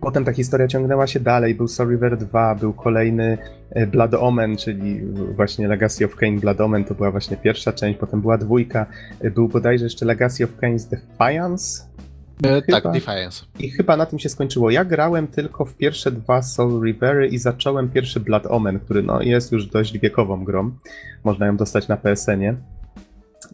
Potem 0.00 0.24
ta 0.24 0.32
historia 0.32 0.68
ciągnęła 0.68 1.06
się 1.06 1.20
dalej. 1.20 1.54
Był 1.54 1.68
Soul 1.68 1.90
River 1.90 2.16
2, 2.16 2.54
był 2.54 2.72
kolejny 2.72 3.38
e, 3.70 3.86
Blood 3.86 4.14
Omen, 4.14 4.56
czyli 4.56 5.00
właśnie 5.36 5.68
Legacy 5.68 6.04
of 6.04 6.16
Kain 6.16 6.40
Blood 6.40 6.60
Omen, 6.60 6.84
to 6.84 6.94
była 6.94 7.10
właśnie 7.10 7.36
pierwsza 7.36 7.72
część, 7.72 7.98
potem 7.98 8.20
była 8.20 8.38
dwójka. 8.38 8.86
E, 9.20 9.30
był 9.30 9.48
bodajże 9.48 9.84
jeszcze 9.84 10.06
Legacy 10.06 10.44
of 10.44 10.50
Kain's 10.56 10.90
Defiance. 10.90 11.82
E, 12.42 12.62
tak, 12.62 12.92
Defiance. 12.92 13.44
I 13.58 13.70
chyba 13.70 13.96
na 13.96 14.06
tym 14.06 14.18
się 14.18 14.28
skończyło. 14.28 14.70
Ja 14.70 14.84
grałem 14.84 15.26
tylko 15.26 15.64
w 15.64 15.76
pierwsze 15.76 16.12
dwa 16.12 16.42
Soul 16.42 16.84
Rivery 16.84 17.28
i 17.28 17.38
zacząłem 17.38 17.88
pierwszy 17.88 18.20
Blood 18.20 18.46
Omen, 18.46 18.80
który 18.80 19.02
no, 19.02 19.22
jest 19.22 19.52
już 19.52 19.66
dość 19.66 19.98
wiekową 19.98 20.44
grą. 20.44 20.70
Można 21.24 21.46
ją 21.46 21.56
dostać 21.56 21.88
na 21.88 21.96
PSN-ie 21.96 22.56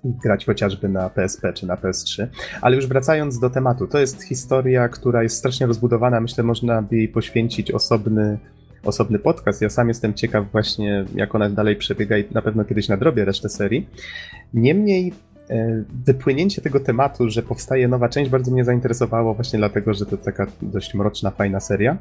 grać 0.04 0.44
chociażby 0.44 0.88
na 0.88 1.10
PSP 1.10 1.52
czy 1.52 1.66
na 1.66 1.76
PS3. 1.76 2.26
Ale 2.60 2.76
już 2.76 2.86
wracając 2.86 3.38
do 3.38 3.50
tematu, 3.50 3.86
to 3.86 3.98
jest 3.98 4.22
historia, 4.22 4.88
która 4.88 5.22
jest 5.22 5.36
strasznie 5.36 5.66
rozbudowana. 5.66 6.20
Myślę, 6.20 6.44
można 6.44 6.82
by 6.82 6.96
jej 6.96 7.08
poświęcić 7.08 7.70
osobny, 7.70 8.38
osobny 8.84 9.18
podcast. 9.18 9.62
Ja 9.62 9.70
sam 9.70 9.88
jestem 9.88 10.14
ciekaw 10.14 10.52
właśnie, 10.52 11.04
jak 11.14 11.34
ona 11.34 11.50
dalej 11.50 11.76
przebiega 11.76 12.18
i 12.18 12.24
na 12.34 12.42
pewno 12.42 12.64
kiedyś 12.64 12.88
nadrobię 12.88 13.24
resztę 13.24 13.48
serii. 13.48 13.88
Niemniej 14.54 15.12
e, 15.50 15.84
wypłynięcie 16.06 16.62
tego 16.62 16.80
tematu, 16.80 17.30
że 17.30 17.42
powstaje 17.42 17.88
nowa 17.88 18.08
część, 18.08 18.30
bardzo 18.30 18.50
mnie 18.50 18.64
zainteresowało 18.64 19.34
właśnie 19.34 19.58
dlatego, 19.58 19.94
że 19.94 20.06
to 20.06 20.16
taka 20.16 20.46
dość 20.62 20.94
mroczna, 20.94 21.30
fajna 21.30 21.60
seria. 21.60 21.96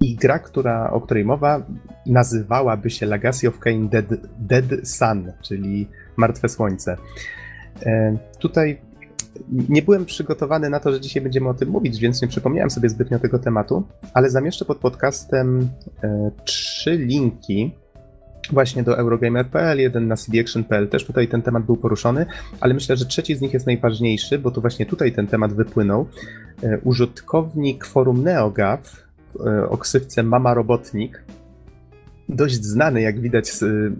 I 0.00 0.16
gra, 0.16 0.38
która, 0.38 0.90
o 0.90 1.00
której 1.00 1.24
mowa, 1.24 1.62
nazywałaby 2.06 2.90
się 2.90 3.06
Legacy 3.06 3.48
of 3.48 3.58
Kain 3.58 3.88
Dead, 3.88 4.06
Dead 4.38 4.88
Sun, 4.88 5.32
czyli 5.42 5.88
Martwe 6.16 6.48
Słońce. 6.48 6.96
E, 7.86 8.16
tutaj 8.38 8.78
nie 9.68 9.82
byłem 9.82 10.04
przygotowany 10.04 10.70
na 10.70 10.80
to, 10.80 10.92
że 10.92 11.00
dzisiaj 11.00 11.22
będziemy 11.22 11.48
o 11.48 11.54
tym 11.54 11.68
mówić, 11.68 11.98
więc 11.98 12.22
nie 12.22 12.28
przypomniałem 12.28 12.70
sobie 12.70 12.88
zbytnio 12.88 13.18
tego 13.18 13.38
tematu, 13.38 13.82
ale 14.14 14.30
zamieszczę 14.30 14.64
pod 14.64 14.78
podcastem 14.78 15.68
e, 16.04 16.30
trzy 16.44 16.96
linki 16.96 17.70
właśnie 18.52 18.82
do 18.82 18.98
Eurogamer.pl, 18.98 19.78
jeden 19.78 20.08
na 20.08 20.16
cdaction.pl, 20.16 20.88
też 20.88 21.04
tutaj 21.04 21.28
ten 21.28 21.42
temat 21.42 21.64
był 21.64 21.76
poruszony, 21.76 22.26
ale 22.60 22.74
myślę, 22.74 22.96
że 22.96 23.06
trzeci 23.06 23.36
z 23.36 23.40
nich 23.40 23.52
jest 23.52 23.66
najważniejszy, 23.66 24.38
bo 24.38 24.50
to 24.50 24.60
właśnie 24.60 24.86
tutaj 24.86 25.12
ten 25.12 25.26
temat 25.26 25.52
wypłynął. 25.52 26.06
E, 26.62 26.78
użytkownik 26.78 27.86
forum 27.86 28.22
NeoGAF 28.22 29.02
o 29.68 29.78
ksywce 29.78 30.22
Mama 30.22 30.54
Robotnik 30.54 31.24
dość 32.32 32.64
znany, 32.64 33.00
jak 33.00 33.20
widać, 33.20 33.50
z 33.50 33.62
y, 33.62 33.92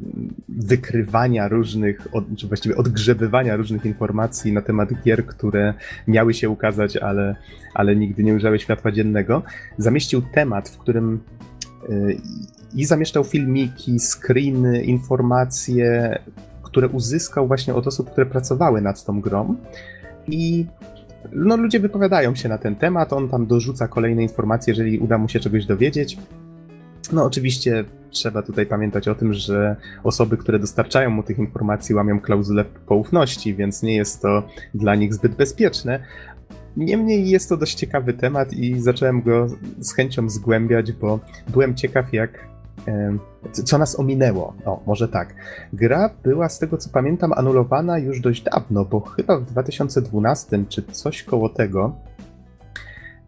wykrywania 0.49 1.49
różnych, 1.49 2.09
czy 2.37 2.47
właściwie 2.49 2.77
odgrzebywania 2.77 3.57
różnych 3.57 3.85
informacji 3.85 4.53
na 4.53 4.63
temat 4.63 4.89
gier, 5.05 5.27
które 5.27 5.75
miały 6.09 6.35
się 6.35 6.51
ukazać, 6.51 6.97
ale, 6.97 7.37
ale 7.75 7.97
nigdy 7.97 8.23
nie 8.23 8.35
ujrzały 8.35 8.59
światła 8.59 8.93
dziennego. 8.93 9.43
Zamieścił 9.79 10.23
temat, 10.23 10.69
w 10.69 10.79
którym 10.79 11.21
y, 11.91 12.17
i 12.75 12.85
zamieszczał 12.85 13.25
filmiki, 13.25 13.99
screeny, 13.99 14.83
informacje, 14.83 16.19
które 16.63 16.89
uzyskał 16.89 17.47
właśnie 17.47 17.75
od 17.75 17.87
osób, 17.87 18.11
które 18.11 18.27
pracowały 18.27 18.81
nad 18.81 19.05
tą 19.05 19.21
grą. 19.21 19.57
I 20.29 20.67
no, 21.33 21.57
ludzie 21.57 21.81
wypowiadają 21.81 22.35
się 22.35 22.49
na 22.49 22.59
ten 22.59 22.77
temat, 22.77 23.13
on 23.13 23.29
tam 23.29 23.47
dorzuca 23.47 23.89
kolejne 23.89 24.23
informacje, 24.23 24.71
jeżeli 24.71 24.99
uda 24.99 25.19
mu 25.19 25.29
się 25.29 25.41
czegoś 25.41 25.67
dowiedzieć. 25.67 26.19
No, 27.13 27.25
oczywiście 27.25 27.85
trzeba 28.11 28.43
tutaj 28.43 28.67
pamiętać 28.67 29.09
o 29.09 29.15
tym, 29.15 29.35
że 29.35 29.77
osoby, 30.05 30.37
które 30.37 30.59
dostarczają 30.59 31.11
mu 31.11 31.23
tych 31.23 31.39
informacji, 31.39 31.95
łamią 31.95 32.21
klauzulę 32.21 32.65
poufności, 32.65 33.55
więc 33.55 33.83
nie 33.83 33.97
jest 33.97 34.23
to 34.23 34.43
dla 34.75 34.95
nich 34.95 35.15
zbyt 35.15 35.35
bezpieczne. 35.35 36.01
Niemniej 36.77 37.29
jest 37.29 37.49
to 37.49 37.57
dość 37.57 37.75
ciekawy 37.75 38.13
temat 38.13 38.53
i 38.53 38.81
zacząłem 38.81 39.23
go 39.23 39.47
z 39.79 39.95
chęcią 39.95 40.31
zgłębiać, 40.31 40.93
bo 40.93 41.21
byłem 41.49 41.75
ciekaw, 41.75 42.13
jak 42.13 42.53
co 43.53 43.79
nas 43.79 44.01
ominęło? 44.01 44.55
O, 44.65 44.83
może 44.87 45.09
tak. 45.09 45.35
Gra 45.73 46.11
była, 46.23 46.49
z 46.49 46.59
tego 46.59 46.77
co 46.77 46.91
pamiętam, 46.91 47.33
anulowana 47.33 47.99
już 47.99 48.21
dość 48.21 48.43
dawno, 48.43 48.85
bo 48.85 49.01
chyba 49.01 49.39
w 49.39 49.45
2012 49.45 50.65
czy 50.69 50.83
coś 50.83 51.23
koło 51.23 51.49
tego 51.49 51.97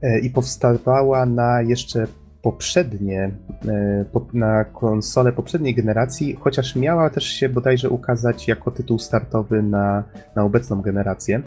e, 0.03 0.19
i 0.19 0.31
powstawała 0.31 1.27
na 1.27 1.63
jeszcze 1.63 2.07
poprzednie, 2.45 3.31
e, 3.69 4.05
na 4.33 4.65
konsole 4.65 5.33
poprzedniej 5.33 5.75
generacji, 5.75 6.37
chociaż 6.41 6.77
miała 6.77 7.11
też 7.11 7.25
się 7.25 7.49
bodajże 7.49 7.91
ukazać 7.91 8.49
jako 8.49 8.71
tytuł 8.71 8.99
startowy 8.99 9.63
na, 9.63 10.05
na 10.37 10.43
obecną 10.43 10.83
generację. 10.83 11.43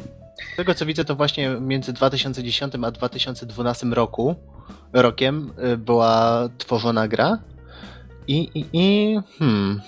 Z 0.53 0.57
tego 0.57 0.73
co 0.73 0.85
widzę, 0.85 1.05
to 1.05 1.15
właśnie 1.15 1.49
między 1.61 1.93
2010 1.93 2.73
a 2.83 2.91
2012 2.91 3.87
roku, 3.87 4.35
rokiem 4.93 5.51
e, 5.57 5.77
była 5.77 6.49
tworzona 6.57 7.07
gra. 7.07 7.37
I, 8.27 8.37
i, 8.55 8.65
i 8.73 9.17
hmm. 9.39 9.81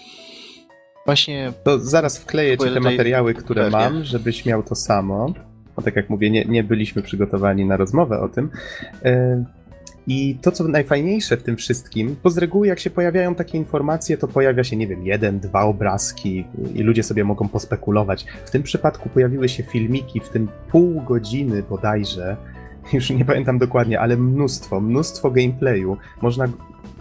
Właśnie. 1.05 1.53
To 1.63 1.79
zaraz 1.79 2.19
wkleję 2.19 2.57
ci 2.57 2.63
te 2.73 2.79
materiały, 2.79 3.33
które 3.33 3.61
pewnie. 3.61 3.77
mam, 3.77 4.03
żebyś 4.03 4.45
miał 4.45 4.63
to 4.63 4.75
samo. 4.75 5.33
Bo 5.75 5.81
tak 5.81 5.95
jak 5.95 6.09
mówię, 6.09 6.29
nie, 6.29 6.45
nie 6.45 6.63
byliśmy 6.63 7.01
przygotowani 7.01 7.65
na 7.65 7.77
rozmowę 7.77 8.19
o 8.19 8.29
tym. 8.29 8.49
I 10.11 10.37
to, 10.41 10.51
co 10.51 10.67
najfajniejsze 10.67 11.37
w 11.37 11.43
tym 11.43 11.57
wszystkim, 11.57 12.15
bo 12.23 12.29
z 12.29 12.37
reguły 12.37 12.67
jak 12.67 12.79
się 12.79 12.89
pojawiają 12.89 13.35
takie 13.35 13.57
informacje, 13.57 14.17
to 14.17 14.27
pojawia 14.27 14.63
się, 14.63 14.75
nie 14.75 14.87
wiem, 14.87 15.05
jeden, 15.05 15.39
dwa 15.39 15.61
obrazki 15.61 16.45
i 16.73 16.83
ludzie 16.83 17.03
sobie 17.03 17.23
mogą 17.23 17.47
pospekulować. 17.47 18.25
W 18.45 18.51
tym 18.51 18.63
przypadku 18.63 19.09
pojawiły 19.09 19.49
się 19.49 19.63
filmiki, 19.63 20.19
w 20.19 20.29
tym 20.29 20.47
pół 20.71 21.01
godziny 21.01 21.63
bodajże, 21.63 22.37
już 22.93 23.09
nie 23.09 23.25
pamiętam 23.25 23.57
dokładnie, 23.57 23.99
ale 23.99 24.17
mnóstwo, 24.17 24.81
mnóstwo 24.81 25.31
gameplayu. 25.31 25.97
Można 26.21 26.47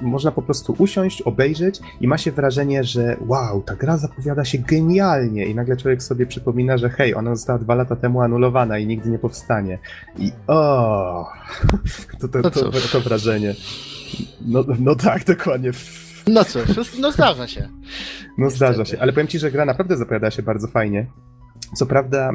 można 0.00 0.30
po 0.30 0.42
prostu 0.42 0.74
usiąść, 0.78 1.22
obejrzeć 1.22 1.80
i 2.00 2.08
ma 2.08 2.18
się 2.18 2.32
wrażenie, 2.32 2.84
że 2.84 3.16
wow, 3.26 3.62
ta 3.62 3.76
gra 3.76 3.98
zapowiada 3.98 4.44
się 4.44 4.58
genialnie 4.58 5.46
i 5.46 5.54
nagle 5.54 5.76
człowiek 5.76 6.02
sobie 6.02 6.26
przypomina, 6.26 6.78
że 6.78 6.90
hej, 6.90 7.14
ona 7.14 7.34
została 7.34 7.58
dwa 7.58 7.74
lata 7.74 7.96
temu 7.96 8.20
anulowana 8.20 8.78
i 8.78 8.86
nigdy 8.86 9.10
nie 9.10 9.18
powstanie. 9.18 9.78
I 10.18 10.32
o, 10.46 11.26
to, 12.20 12.28
to, 12.28 12.42
to, 12.42 12.50
to, 12.50 12.70
to 12.92 13.00
wrażenie. 13.00 13.54
No, 14.40 14.64
no 14.78 14.94
tak, 14.94 15.24
dokładnie. 15.24 15.70
No 16.26 16.44
cóż, 16.44 16.98
no 17.00 17.12
zdarza 17.12 17.46
się. 17.46 17.68
No 18.38 18.50
zdarza 18.50 18.84
się, 18.84 19.00
ale 19.00 19.12
powiem 19.12 19.26
ci, 19.26 19.38
że 19.38 19.50
gra 19.50 19.64
naprawdę 19.64 19.96
zapowiada 19.96 20.30
się 20.30 20.42
bardzo 20.42 20.68
fajnie. 20.68 21.06
Co 21.74 21.86
prawda, 21.86 22.32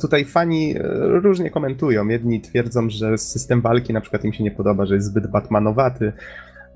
tutaj 0.00 0.24
fani 0.24 0.76
e, 0.76 0.80
różnie 1.06 1.50
komentują. 1.50 2.08
Jedni 2.08 2.40
twierdzą, 2.40 2.90
że 2.90 3.18
system 3.18 3.60
walki 3.60 3.92
na 3.92 4.00
przykład 4.00 4.24
im 4.24 4.32
się 4.32 4.44
nie 4.44 4.50
podoba, 4.50 4.86
że 4.86 4.94
jest 4.94 5.06
zbyt 5.06 5.30
Batmanowaty, 5.30 6.12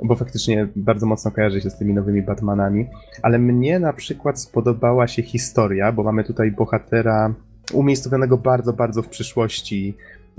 bo 0.05 0.15
faktycznie 0.15 0.69
bardzo 0.77 1.07
mocno 1.07 1.31
kojarzy 1.31 1.61
się 1.61 1.71
z 1.71 1.79
tymi 1.79 1.95
nowymi 1.95 2.23
Batmanami, 2.23 2.87
ale 3.23 3.39
mnie 3.39 3.79
na 3.79 3.93
przykład 3.93 4.41
spodobała 4.41 5.07
się 5.07 5.23
historia, 5.23 5.93
bo 5.93 6.03
mamy 6.03 6.25
tutaj 6.25 6.53
bohatera 6.53 7.35
umiejscowionego 7.73 8.39
bardzo, 8.39 8.73
bardzo 8.73 9.03
w 9.03 9.09
przyszłości 9.09 9.97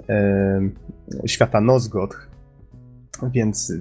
e, 0.09 0.61
świata 1.25 1.61
Nozgoth, 1.61 2.17
więc 3.23 3.73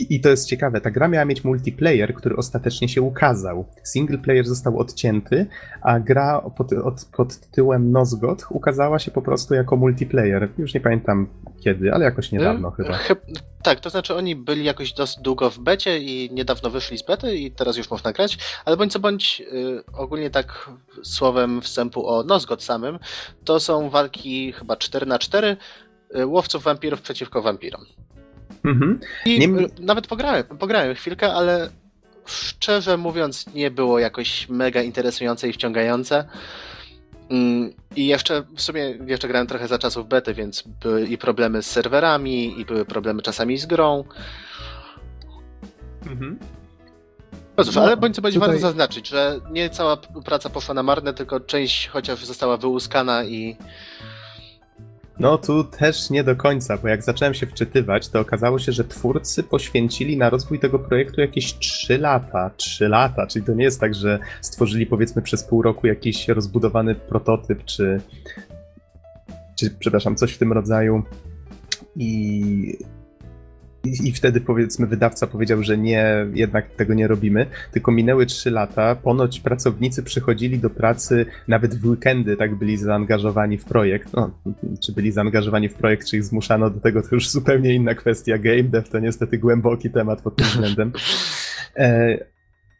i 0.00 0.20
to 0.20 0.28
jest 0.28 0.48
ciekawe, 0.48 0.80
ta 0.80 0.90
gra 0.90 1.08
miała 1.08 1.24
mieć 1.24 1.44
multiplayer, 1.44 2.14
który 2.14 2.36
ostatecznie 2.36 2.88
się 2.88 3.02
ukazał. 3.02 3.64
Single 3.84 4.18
player 4.18 4.46
został 4.46 4.78
odcięty, 4.78 5.46
a 5.82 6.00
gra 6.00 6.40
pod, 6.56 6.72
od, 6.72 7.04
pod 7.16 7.36
tytułem 7.36 7.92
Nozgoth 7.92 8.46
ukazała 8.50 8.98
się 8.98 9.10
po 9.10 9.22
prostu 9.22 9.54
jako 9.54 9.76
multiplayer. 9.76 10.48
Już 10.58 10.74
nie 10.74 10.80
pamiętam 10.80 11.28
kiedy, 11.60 11.92
ale 11.92 12.04
jakoś 12.04 12.32
niedawno 12.32 12.70
hmm? 12.70 12.98
chyba. 12.98 13.24
Tak, 13.62 13.80
to 13.80 13.90
znaczy 13.90 14.14
oni 14.14 14.36
byli 14.36 14.64
jakoś 14.64 14.92
dosyć 14.92 15.22
długo 15.22 15.50
w 15.50 15.58
becie 15.58 15.98
i 15.98 16.30
niedawno 16.32 16.70
wyszli 16.70 16.98
z 16.98 17.02
bety 17.02 17.36
i 17.36 17.50
teraz 17.50 17.76
już 17.76 17.90
można 17.90 18.12
grać, 18.12 18.38
ale 18.64 18.76
bądź 18.76 18.92
co 18.92 18.98
bądź 18.98 19.40
yy, 19.40 19.84
ogólnie 19.92 20.30
tak 20.30 20.70
słowem 21.02 21.62
wstępu 21.62 22.08
o 22.08 22.22
Nozgoth 22.22 22.62
samym, 22.62 22.98
to 23.44 23.60
są 23.60 23.90
walki 23.90 24.52
chyba 24.52 24.76
4 24.76 25.06
na 25.06 25.18
4 25.18 25.56
yy, 26.14 26.26
łowców 26.26 26.62
wampirów 26.62 27.02
przeciwko 27.02 27.42
wampirom. 27.42 27.84
Mhm. 28.64 29.00
I 29.24 29.38
nie... 29.38 29.48
nawet 29.80 30.06
pograłem, 30.06 30.44
pograłem 30.44 30.94
chwilkę, 30.94 31.34
ale 31.34 31.68
szczerze 32.26 32.96
mówiąc 32.96 33.54
nie 33.54 33.70
było 33.70 33.98
jakoś 33.98 34.48
mega 34.48 34.82
interesujące 34.82 35.48
i 35.48 35.52
wciągające. 35.52 36.24
Mm, 37.30 37.72
I 37.96 38.06
jeszcze 38.06 38.42
w 38.56 38.62
sumie 38.62 38.98
jeszcze 39.06 39.28
grałem 39.28 39.46
trochę 39.46 39.68
za 39.68 39.78
czasów 39.78 40.08
bety, 40.08 40.34
więc 40.34 40.64
były 40.82 41.06
i 41.06 41.18
problemy 41.18 41.62
z 41.62 41.70
serwerami, 41.70 42.60
i 42.60 42.64
były 42.64 42.84
problemy 42.84 43.22
czasami 43.22 43.58
z 43.58 43.66
grą. 43.66 44.04
Mhm. 46.06 46.38
No 47.56 47.64
cóż, 47.64 47.74
no, 47.74 47.82
ale 47.82 47.96
bądź 47.96 48.16
co 48.16 48.22
będzie 48.22 48.40
tutaj... 48.40 48.48
warto 48.50 48.68
zaznaczyć, 48.68 49.08
że 49.08 49.40
nie 49.50 49.70
cała 49.70 49.96
praca 50.24 50.50
poszła 50.50 50.74
na 50.74 50.82
marne, 50.82 51.14
tylko 51.14 51.40
część 51.40 51.88
chociaż 51.88 52.24
została 52.24 52.56
wyłuskana 52.56 53.24
i 53.24 53.56
no 55.20 55.38
tu 55.38 55.64
też 55.64 56.10
nie 56.10 56.24
do 56.24 56.36
końca, 56.36 56.76
bo 56.76 56.88
jak 56.88 57.02
zacząłem 57.02 57.34
się 57.34 57.46
wczytywać, 57.46 58.08
to 58.08 58.20
okazało 58.20 58.58
się, 58.58 58.72
że 58.72 58.84
twórcy 58.84 59.42
poświęcili 59.42 60.16
na 60.16 60.30
rozwój 60.30 60.58
tego 60.58 60.78
projektu 60.78 61.20
jakieś 61.20 61.54
3 61.58 61.98
lata. 61.98 62.50
3 62.56 62.88
lata, 62.88 63.26
czyli 63.26 63.44
to 63.44 63.54
nie 63.54 63.64
jest 63.64 63.80
tak, 63.80 63.94
że 63.94 64.18
stworzyli 64.40 64.86
powiedzmy 64.86 65.22
przez 65.22 65.44
pół 65.44 65.62
roku 65.62 65.86
jakiś 65.86 66.28
rozbudowany 66.28 66.94
prototyp, 66.94 67.64
czy, 67.64 68.00
czy 69.54 69.70
przepraszam, 69.70 70.16
coś 70.16 70.32
w 70.32 70.38
tym 70.38 70.52
rodzaju. 70.52 71.02
I 71.96 72.78
i, 74.08 74.12
wtedy 74.12 74.40
powiedzmy 74.40 74.86
wydawca 74.86 75.26
powiedział, 75.26 75.62
że 75.62 75.78
nie, 75.78 76.26
jednak 76.34 76.70
tego 76.70 76.94
nie 76.94 77.08
robimy, 77.08 77.46
tylko 77.72 77.92
minęły 77.92 78.26
trzy 78.26 78.50
lata, 78.50 78.94
ponoć 78.94 79.40
pracownicy 79.40 80.02
przychodzili 80.02 80.58
do 80.58 80.70
pracy 80.70 81.26
nawet 81.48 81.74
w 81.74 81.86
weekendy, 81.86 82.36
tak 82.36 82.54
byli 82.54 82.76
zaangażowani 82.76 83.58
w 83.58 83.64
projekt. 83.64 84.12
No, 84.12 84.30
czy 84.80 84.92
byli 84.92 85.12
zaangażowani 85.12 85.68
w 85.68 85.74
projekt, 85.74 86.08
czy 86.08 86.16
ich 86.16 86.24
zmuszano 86.24 86.70
do 86.70 86.80
tego, 86.80 87.02
to 87.02 87.08
już 87.12 87.28
zupełnie 87.28 87.74
inna 87.74 87.94
kwestia. 87.94 88.38
Game 88.38 88.62
dev 88.62 88.88
to 88.90 88.98
niestety 88.98 89.38
głęboki 89.38 89.90
temat 89.90 90.22
pod 90.22 90.36
tym 90.36 90.46
względem. 90.46 90.92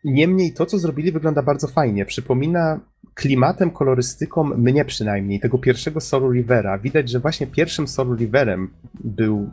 Niemniej 0.04 0.52
to, 0.52 0.66
co 0.66 0.78
zrobili, 0.78 1.12
wygląda 1.12 1.42
bardzo 1.42 1.68
fajnie. 1.68 2.04
Przypomina 2.04 2.80
klimatem, 3.14 3.70
kolorystyką, 3.70 4.44
mnie 4.44 4.84
przynajmniej, 4.84 5.40
tego 5.40 5.58
pierwszego 5.58 6.00
Soul 6.00 6.34
Rivera. 6.34 6.78
Widać, 6.78 7.10
że 7.10 7.20
właśnie 7.20 7.46
pierwszym 7.46 7.88
Soul 7.88 8.16
Riverem 8.16 8.70
był, 9.04 9.50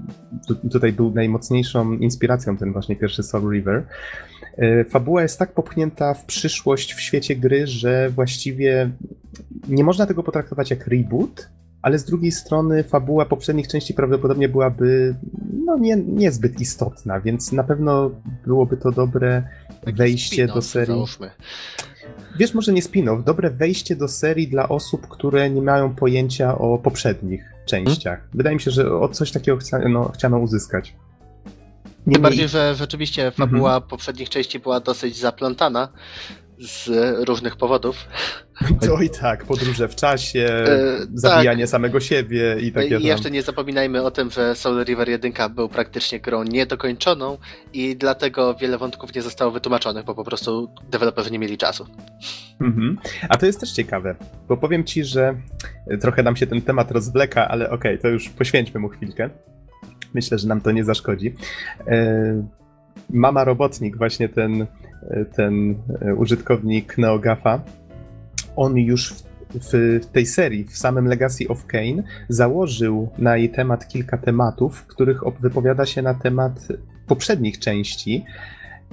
tutaj 0.72 0.94
był 0.94 1.12
najmocniejszą 1.12 1.94
inspiracją 1.94 2.58
ten 2.58 2.74
właśnie 2.74 2.96
pierwszy 2.96 3.24
Soul 3.24 3.54
River. 3.54 3.84
E, 4.58 4.84
fabuła 4.84 5.22
jest 5.22 5.40
tak 5.40 5.54
popchnięta 5.54 6.14
w 6.14 6.26
przyszłość 6.26 6.94
w 6.94 7.02
świecie 7.02 7.36
gry, 7.36 7.68
że 7.68 8.10
właściwie 8.10 8.92
nie 9.68 9.84
można 9.84 10.06
tego 10.06 10.24
potraktować 10.24 10.70
jak 10.70 10.88
reboot, 10.88 11.50
ale 11.86 12.00
z 12.00 12.06
drugiej 12.06 12.32
strony 12.32 12.84
fabuła 12.84 13.26
poprzednich 13.26 13.68
części 13.68 13.94
prawdopodobnie 13.94 14.50
byłaby 14.50 15.16
no, 15.66 15.78
nie, 15.78 15.96
niezbyt 15.96 16.62
istotna, 16.62 17.20
więc 17.20 17.52
na 17.52 17.64
pewno 17.64 18.12
byłoby 18.46 18.78
to 18.78 18.92
dobre 18.92 19.44
wejście 19.84 20.48
do 20.48 20.62
serii. 20.62 20.88
Załóżmy. 20.88 21.32
Wiesz, 22.40 22.54
może 22.54 22.74
nie 22.74 22.82
spin-off, 22.82 23.24
dobre 23.24 23.50
wejście 23.50 23.96
do 23.96 24.08
serii 24.08 24.48
dla 24.48 24.70
osób, 24.70 25.08
które 25.08 25.50
nie 25.50 25.62
mają 25.62 25.96
pojęcia 25.96 26.58
o 26.58 26.78
poprzednich 26.78 27.44
częściach. 27.66 28.20
Hmm? 28.20 28.38
Wydaje 28.38 28.56
mi 28.56 28.62
się, 28.62 28.72
że 28.72 29.00
o 29.00 29.10
coś 29.10 29.32
takiego 29.32 29.58
chcia, 29.58 29.80
no, 29.90 30.12
chciano 30.12 30.38
uzyskać. 30.40 30.96
Nie 32.08 32.14
Tym 32.14 32.22
bardziej, 32.22 32.48
że 32.48 32.76
rzeczywiście 32.76 33.32
fabuła 33.32 33.74
mhm. 33.74 33.90
poprzednich 33.90 34.30
części 34.30 34.60
była 34.60 34.80
dosyć 34.80 35.18
zaplątana 35.18 35.90
z 36.60 36.90
różnych 37.28 37.56
powodów. 37.56 38.08
To 38.82 39.02
i 39.02 39.10
tak, 39.10 39.46
podróże 39.46 39.88
w 39.88 39.96
czasie, 39.96 40.48
e, 40.50 40.98
zabijanie 41.14 41.64
tak. 41.64 41.70
samego 41.70 42.00
siebie 42.00 42.58
i 42.62 42.72
takie 42.72 42.98
I 42.98 43.04
jeszcze 43.04 43.32
nie 43.32 43.42
zapominajmy 43.42 44.04
o 44.04 44.12
tym, 44.12 44.32
że 44.32 44.56
Soul 44.56 44.84
River 44.84 45.10
1 45.10 45.34
był 45.56 45.70
praktycznie 45.70 46.20
grą 46.20 46.44
niedokończoną 46.44 47.38
i 47.74 47.96
dlatego 47.96 48.56
wiele 48.56 48.78
wątków 48.78 49.16
nie 49.16 49.22
zostało 49.22 49.52
wytłumaczonych, 49.52 50.06
bo 50.06 50.16
po 50.16 50.24
prostu 50.24 50.70
deweloperzy 50.92 51.32
nie 51.32 51.40
mieli 51.40 51.58
czasu. 51.58 51.86
Mhm. 52.62 52.98
A 53.30 53.38
to 53.38 53.46
jest 53.46 53.60
też 53.60 53.72
ciekawe, 53.72 54.16
bo 54.48 54.58
powiem 54.58 54.84
ci, 54.84 55.04
że 55.04 55.36
trochę 56.02 56.24
nam 56.24 56.36
się 56.36 56.48
ten 56.48 56.62
temat 56.62 56.92
rozwleka, 56.92 57.48
ale 57.48 57.70
okej, 57.70 57.92
okay, 57.92 58.02
to 58.02 58.08
już 58.08 58.30
poświęćmy 58.30 58.80
mu 58.80 58.90
chwilkę. 58.90 59.30
Myślę, 60.14 60.40
że 60.40 60.48
nam 60.48 60.62
to 60.62 60.72
nie 60.72 60.84
zaszkodzi. 60.84 61.36
E, 61.88 62.48
Mama 63.10 63.44
Robotnik, 63.44 63.98
właśnie 63.98 64.30
ten 64.30 64.68
ten 65.36 65.76
e, 66.02 66.16
użytkownik 66.16 66.98
NeoGafa, 66.98 67.64
on 68.56 68.78
już 68.78 69.14
w, 69.14 69.24
w, 69.72 70.06
tej 70.06 70.26
serii, 70.26 70.66
w 70.66 70.78
samym 70.78 71.08
Legacy 71.08 71.48
of 71.48 71.66
Kane, 71.66 72.04
założył 72.30 73.10
na 73.18 73.38
jej 73.38 73.50
temat 73.50 73.88
kilka 73.88 74.18
tematów, 74.18 74.78
w 74.78 74.86
których 74.88 75.22
wypowiada 75.40 75.86
się 75.86 76.02
na 76.02 76.14
temat 76.14 76.68
poprzednich 77.08 77.60
części. 77.60 78.26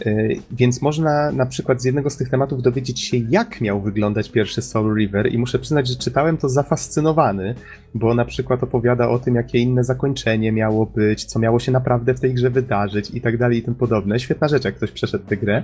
Y, 0.07 0.37
więc 0.51 0.83
można 0.83 1.33
na 1.33 1.47
przykład 1.47 1.83
z 1.83 1.85
jednego 1.85 2.11
z 2.11 2.17
tych 2.17 2.29
tematów 2.29 2.63
dowiedzieć 2.63 3.01
się, 3.01 3.17
jak 3.17 3.61
miał 3.61 3.81
wyglądać 3.81 4.31
pierwszy 4.31 4.63
Soul 4.63 4.97
River, 4.97 5.33
i 5.33 5.39
muszę 5.39 5.59
przyznać, 5.59 5.89
że 5.89 5.97
czytałem 5.97 6.37
to 6.37 6.49
zafascynowany, 6.49 7.55
bo 7.95 8.15
na 8.15 8.25
przykład 8.25 8.63
opowiada 8.63 9.09
o 9.09 9.19
tym, 9.19 9.35
jakie 9.35 9.59
inne 9.59 9.85
zakończenie 9.85 10.53
miało 10.53 10.87
być, 10.87 11.25
co 11.25 11.39
miało 11.39 11.59
się 11.59 11.73
naprawdę 11.73 12.15
w 12.15 12.21
tej 12.21 12.35
grze 12.35 12.51
wydarzyć 12.51 13.11
i 13.11 13.21
tak 13.21 13.39
dalej 13.39 13.59
i 13.59 13.63
tym 13.63 13.75
podobne. 13.75 14.21
Świetna 14.21 14.49
rzecz, 14.49 14.65
jak 14.65 14.75
ktoś 14.75 14.91
przeszedł 14.91 15.25
tę 15.25 15.37
grę. 15.37 15.63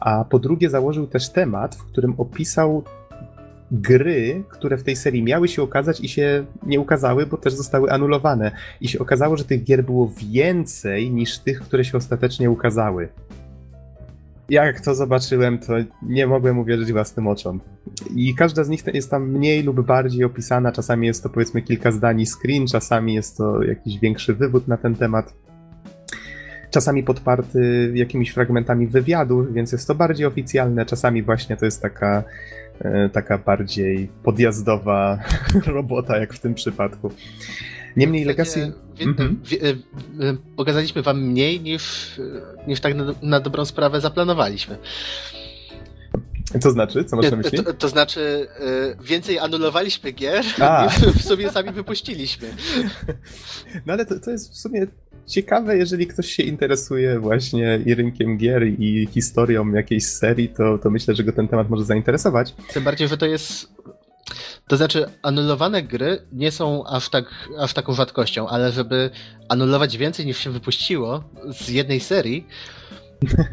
A 0.00 0.24
po 0.24 0.38
drugie, 0.38 0.70
założył 0.70 1.06
też 1.06 1.28
temat, 1.28 1.74
w 1.74 1.84
którym 1.84 2.14
opisał 2.18 2.84
gry, 3.72 4.44
które 4.48 4.76
w 4.76 4.82
tej 4.82 4.96
serii 4.96 5.22
miały 5.22 5.48
się 5.48 5.62
okazać 5.62 6.00
i 6.00 6.08
się 6.08 6.44
nie 6.66 6.80
ukazały, 6.80 7.26
bo 7.26 7.36
też 7.36 7.54
zostały 7.54 7.92
anulowane. 7.92 8.50
I 8.80 8.88
się 8.88 8.98
okazało, 8.98 9.36
że 9.36 9.44
tych 9.44 9.64
gier 9.64 9.84
było 9.84 10.12
więcej 10.32 11.10
niż 11.10 11.38
tych, 11.38 11.60
które 11.60 11.84
się 11.84 11.98
ostatecznie 11.98 12.50
ukazały 12.50 13.08
jak 14.50 14.80
to 14.80 14.94
zobaczyłem, 14.94 15.58
to 15.58 15.72
nie 16.02 16.26
mogłem 16.26 16.58
uwierzyć 16.58 16.92
własnym 16.92 17.26
oczom. 17.26 17.60
I 18.16 18.34
każda 18.34 18.64
z 18.64 18.68
nich 18.68 18.82
jest 18.94 19.10
tam 19.10 19.30
mniej 19.30 19.62
lub 19.62 19.86
bardziej 19.86 20.24
opisana. 20.24 20.72
Czasami 20.72 21.06
jest 21.06 21.22
to 21.22 21.28
powiedzmy 21.28 21.62
kilka 21.62 21.92
zdań 21.92 22.26
screen, 22.26 22.66
czasami 22.66 23.14
jest 23.14 23.36
to 23.36 23.62
jakiś 23.62 23.98
większy 23.98 24.34
wywód 24.34 24.68
na 24.68 24.76
ten 24.76 24.94
temat. 24.94 25.34
Czasami 26.70 27.02
podparty 27.02 27.92
jakimiś 27.94 28.30
fragmentami 28.30 28.86
wywiadu, 28.86 29.46
więc 29.52 29.72
jest 29.72 29.88
to 29.88 29.94
bardziej 29.94 30.26
oficjalne. 30.26 30.86
Czasami 30.86 31.22
właśnie 31.22 31.56
to 31.56 31.64
jest 31.64 31.82
taka, 31.82 32.24
taka 33.12 33.38
bardziej 33.38 34.08
podjazdowa 34.22 35.18
robota, 35.66 36.18
jak 36.18 36.34
w 36.34 36.40
tym 36.40 36.54
przypadku. 36.54 37.12
Niemniej 37.96 38.24
Legacy... 38.24 38.72
Mhm. 39.00 39.40
E, 39.52 39.68
e, 40.28 40.36
pokazaliśmy 40.56 41.02
wam 41.02 41.22
mniej 41.22 41.60
niż, 41.60 42.18
e, 42.18 42.66
niż 42.66 42.80
tak 42.80 42.94
na, 42.94 43.04
na 43.22 43.40
dobrą 43.40 43.64
sprawę 43.64 44.00
zaplanowaliśmy. 44.00 44.78
Co 46.60 46.70
znaczy? 46.70 47.04
Co 47.04 47.16
masz 47.16 47.30
na 47.30 47.36
myśli? 47.36 47.64
To, 47.64 47.74
to 47.74 47.88
znaczy, 47.88 48.48
więcej 49.00 49.38
anulowaliśmy 49.38 50.12
gier, 50.12 50.44
A. 50.60 50.84
niż 50.84 50.94
w 50.94 51.22
sumie 51.22 51.50
sami 51.50 51.72
wypuściliśmy. 51.72 52.48
No 53.86 53.92
ale 53.92 54.06
to, 54.06 54.20
to 54.20 54.30
jest 54.30 54.52
w 54.52 54.56
sumie 54.56 54.86
ciekawe, 55.30 55.76
jeżeli 55.76 56.06
ktoś 56.06 56.26
się 56.26 56.42
interesuje 56.42 57.20
właśnie 57.20 57.80
i 57.86 57.94
rynkiem 57.94 58.38
gier, 58.38 58.66
i 58.66 59.08
historią 59.10 59.72
jakiejś 59.72 60.06
serii, 60.06 60.48
to, 60.48 60.78
to 60.78 60.90
myślę, 60.90 61.14
że 61.14 61.24
go 61.24 61.32
ten 61.32 61.48
temat 61.48 61.70
może 61.70 61.84
zainteresować. 61.84 62.54
Tym 62.72 62.84
bardziej, 62.84 63.08
że 63.08 63.16
to 63.16 63.26
jest 63.26 63.68
to 64.68 64.76
znaczy, 64.76 65.06
anulowane 65.22 65.82
gry 65.82 66.22
nie 66.32 66.50
są 66.50 66.86
aż, 66.86 67.08
tak, 67.08 67.24
aż 67.58 67.74
taką 67.74 67.94
rzadkością, 67.94 68.48
ale 68.48 68.72
żeby 68.72 69.10
anulować 69.48 69.96
więcej 69.96 70.26
niż 70.26 70.38
się 70.38 70.50
wypuściło 70.50 71.24
z 71.52 71.68
jednej 71.68 72.00
serii, 72.00 72.46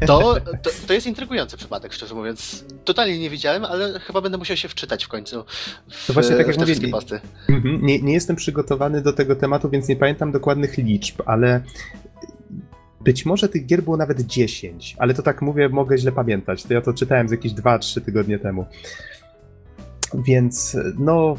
to, 0.06 0.36
to, 0.62 0.70
to, 0.86 0.92
jest 0.92 1.06
intrygujący 1.06 1.56
przypadek, 1.56 1.92
szczerze 1.92 2.14
mówiąc. 2.14 2.64
Totalnie 2.84 3.18
nie 3.18 3.30
widziałem, 3.30 3.64
ale 3.64 4.00
chyba 4.00 4.20
będę 4.20 4.38
musiał 4.38 4.56
się 4.56 4.68
wczytać 4.68 5.04
w 5.04 5.08
końcu. 5.08 5.44
W, 5.90 6.06
to 6.06 6.12
właśnie 6.12 6.36
tak 6.36 6.46
jak 6.46 6.58
mówię. 6.58 6.74
Mhm. 7.48 7.86
Nie, 7.86 8.02
nie 8.02 8.12
jestem 8.12 8.36
przygotowany 8.36 9.02
do 9.02 9.12
tego 9.12 9.36
tematu, 9.36 9.70
więc 9.70 9.88
nie 9.88 9.96
pamiętam 9.96 10.32
dokładnych 10.32 10.78
liczb, 10.78 11.22
ale 11.26 11.62
być 13.00 13.26
może 13.26 13.48
tych 13.48 13.66
gier 13.66 13.82
było 13.82 13.96
nawet 13.96 14.20
10, 14.20 14.96
ale 14.98 15.14
to 15.14 15.22
tak 15.22 15.42
mówię, 15.42 15.68
mogę 15.68 15.98
źle 15.98 16.12
pamiętać. 16.12 16.64
To 16.64 16.74
ja 16.74 16.80
to 16.80 16.92
czytałem 16.92 17.28
z 17.28 17.30
jakieś 17.30 17.52
2-3 17.52 18.00
tygodnie 18.00 18.38
temu. 18.38 18.66
Więc 20.14 20.76
no, 20.98 21.36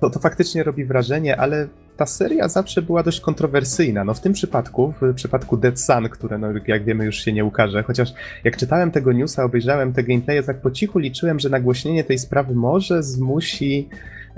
to, 0.00 0.10
to 0.10 0.20
faktycznie 0.20 0.62
robi 0.62 0.84
wrażenie, 0.84 1.36
ale 1.36 1.68
ta 1.98 2.06
seria 2.06 2.48
zawsze 2.48 2.82
była 2.82 3.02
dość 3.02 3.20
kontrowersyjna. 3.20 4.04
No 4.04 4.14
w 4.14 4.20
tym 4.20 4.32
przypadku, 4.32 4.94
w 5.00 5.14
przypadku 5.14 5.56
Dead 5.56 5.80
Sun, 5.80 6.08
które 6.08 6.38
no, 6.38 6.48
jak 6.66 6.84
wiemy 6.84 7.04
już 7.04 7.16
się 7.16 7.32
nie 7.32 7.44
ukaże, 7.44 7.82
chociaż 7.82 8.12
jak 8.44 8.56
czytałem 8.56 8.90
tego 8.90 9.12
newsa, 9.12 9.44
obejrzałem 9.44 9.92
te 9.92 10.02
gameplaye, 10.02 10.42
tak 10.42 10.60
po 10.60 10.70
cichu 10.70 10.98
liczyłem, 10.98 11.38
że 11.38 11.48
nagłośnienie 11.48 12.04
tej 12.04 12.18
sprawy 12.18 12.54
może 12.54 13.02
zmusi 13.02 13.88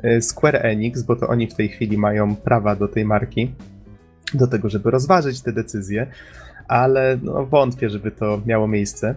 e, 0.02 0.22
Square 0.22 0.66
Enix, 0.66 1.02
bo 1.02 1.16
to 1.16 1.28
oni 1.28 1.46
w 1.46 1.54
tej 1.54 1.68
chwili 1.68 1.98
mają 1.98 2.36
prawa 2.36 2.76
do 2.76 2.88
tej 2.88 3.04
marki, 3.04 3.54
do 4.34 4.46
tego, 4.46 4.68
żeby 4.68 4.90
rozważyć 4.90 5.40
te 5.42 5.52
decyzje, 5.52 6.06
ale 6.68 7.18
no, 7.22 7.46
wątpię, 7.46 7.90
żeby 7.90 8.10
to 8.10 8.40
miało 8.46 8.68
miejsce. 8.68 9.14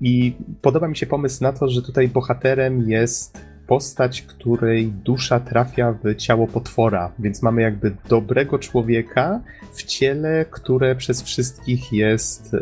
I 0.00 0.36
podoba 0.62 0.88
mi 0.88 0.96
się 0.96 1.06
pomysł 1.06 1.42
na 1.42 1.52
to, 1.52 1.68
że 1.68 1.82
tutaj 1.82 2.08
bohaterem 2.08 2.90
jest 2.90 3.53
postać, 3.66 4.22
której 4.22 4.86
dusza 4.86 5.40
trafia 5.40 5.94
w 6.04 6.14
ciało 6.16 6.46
potwora, 6.46 7.12
więc 7.18 7.42
mamy 7.42 7.62
jakby 7.62 7.96
dobrego 8.08 8.58
człowieka 8.58 9.40
w 9.72 9.82
ciele, 9.82 10.44
które 10.50 10.94
przez 10.94 11.22
wszystkich 11.22 11.92
jest 11.92 12.54
y, 12.54 12.60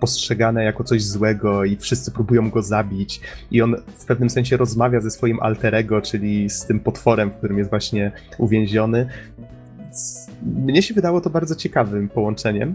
postrzegane 0.00 0.64
jako 0.64 0.84
coś 0.84 1.04
złego 1.04 1.64
i 1.64 1.76
wszyscy 1.76 2.10
próbują 2.10 2.50
go 2.50 2.62
zabić 2.62 3.20
i 3.50 3.62
on 3.62 3.76
w 3.96 4.04
pewnym 4.04 4.30
sensie 4.30 4.56
rozmawia 4.56 5.00
ze 5.00 5.10
swoim 5.10 5.40
alterego, 5.40 6.02
czyli 6.02 6.50
z 6.50 6.66
tym 6.66 6.80
potworem, 6.80 7.30
w 7.30 7.34
którym 7.34 7.58
jest 7.58 7.70
właśnie 7.70 8.12
uwięziony. 8.38 9.08
Mnie 10.42 10.82
się 10.82 10.94
wydało 10.94 11.20
to 11.20 11.30
bardzo 11.30 11.54
ciekawym 11.54 12.08
połączeniem. 12.08 12.74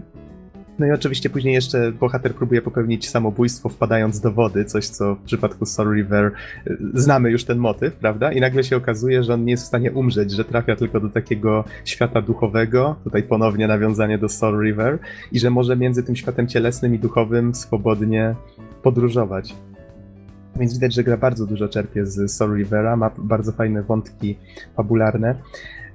No 0.78 0.86
i 0.86 0.90
oczywiście 0.90 1.30
później 1.30 1.54
jeszcze 1.54 1.92
bohater 1.92 2.34
próbuje 2.34 2.62
popełnić 2.62 3.08
samobójstwo 3.10 3.68
wpadając 3.68 4.20
do 4.20 4.32
wody, 4.32 4.64
coś 4.64 4.86
co 4.86 5.14
w 5.14 5.22
przypadku 5.22 5.66
Soul 5.66 5.94
River 5.94 6.32
y, 6.66 6.76
znamy 6.94 7.30
już 7.30 7.44
ten 7.44 7.58
motyw, 7.58 7.94
prawda? 7.94 8.32
I 8.32 8.40
nagle 8.40 8.64
się 8.64 8.76
okazuje, 8.76 9.22
że 9.22 9.34
on 9.34 9.44
nie 9.44 9.50
jest 9.50 9.64
w 9.64 9.66
stanie 9.66 9.92
umrzeć, 9.92 10.30
że 10.30 10.44
trafia 10.44 10.76
tylko 10.76 11.00
do 11.00 11.08
takiego 11.08 11.64
świata 11.84 12.22
duchowego, 12.22 12.96
tutaj 13.04 13.22
ponownie 13.22 13.68
nawiązanie 13.68 14.18
do 14.18 14.28
Soul 14.28 14.64
River, 14.64 14.98
i 15.32 15.38
że 15.38 15.50
może 15.50 15.76
między 15.76 16.02
tym 16.02 16.16
światem 16.16 16.48
cielesnym 16.48 16.94
i 16.94 16.98
duchowym 16.98 17.54
swobodnie 17.54 18.34
podróżować. 18.82 19.54
Więc 20.56 20.74
widać, 20.74 20.94
że 20.94 21.04
gra 21.04 21.16
bardzo 21.16 21.46
dużo 21.46 21.68
czerpie 21.68 22.06
z 22.06 22.32
Soul 22.32 22.56
Rivera, 22.56 22.96
ma 22.96 23.10
bardzo 23.18 23.52
fajne 23.52 23.82
wątki 23.82 24.38
fabularne 24.76 25.34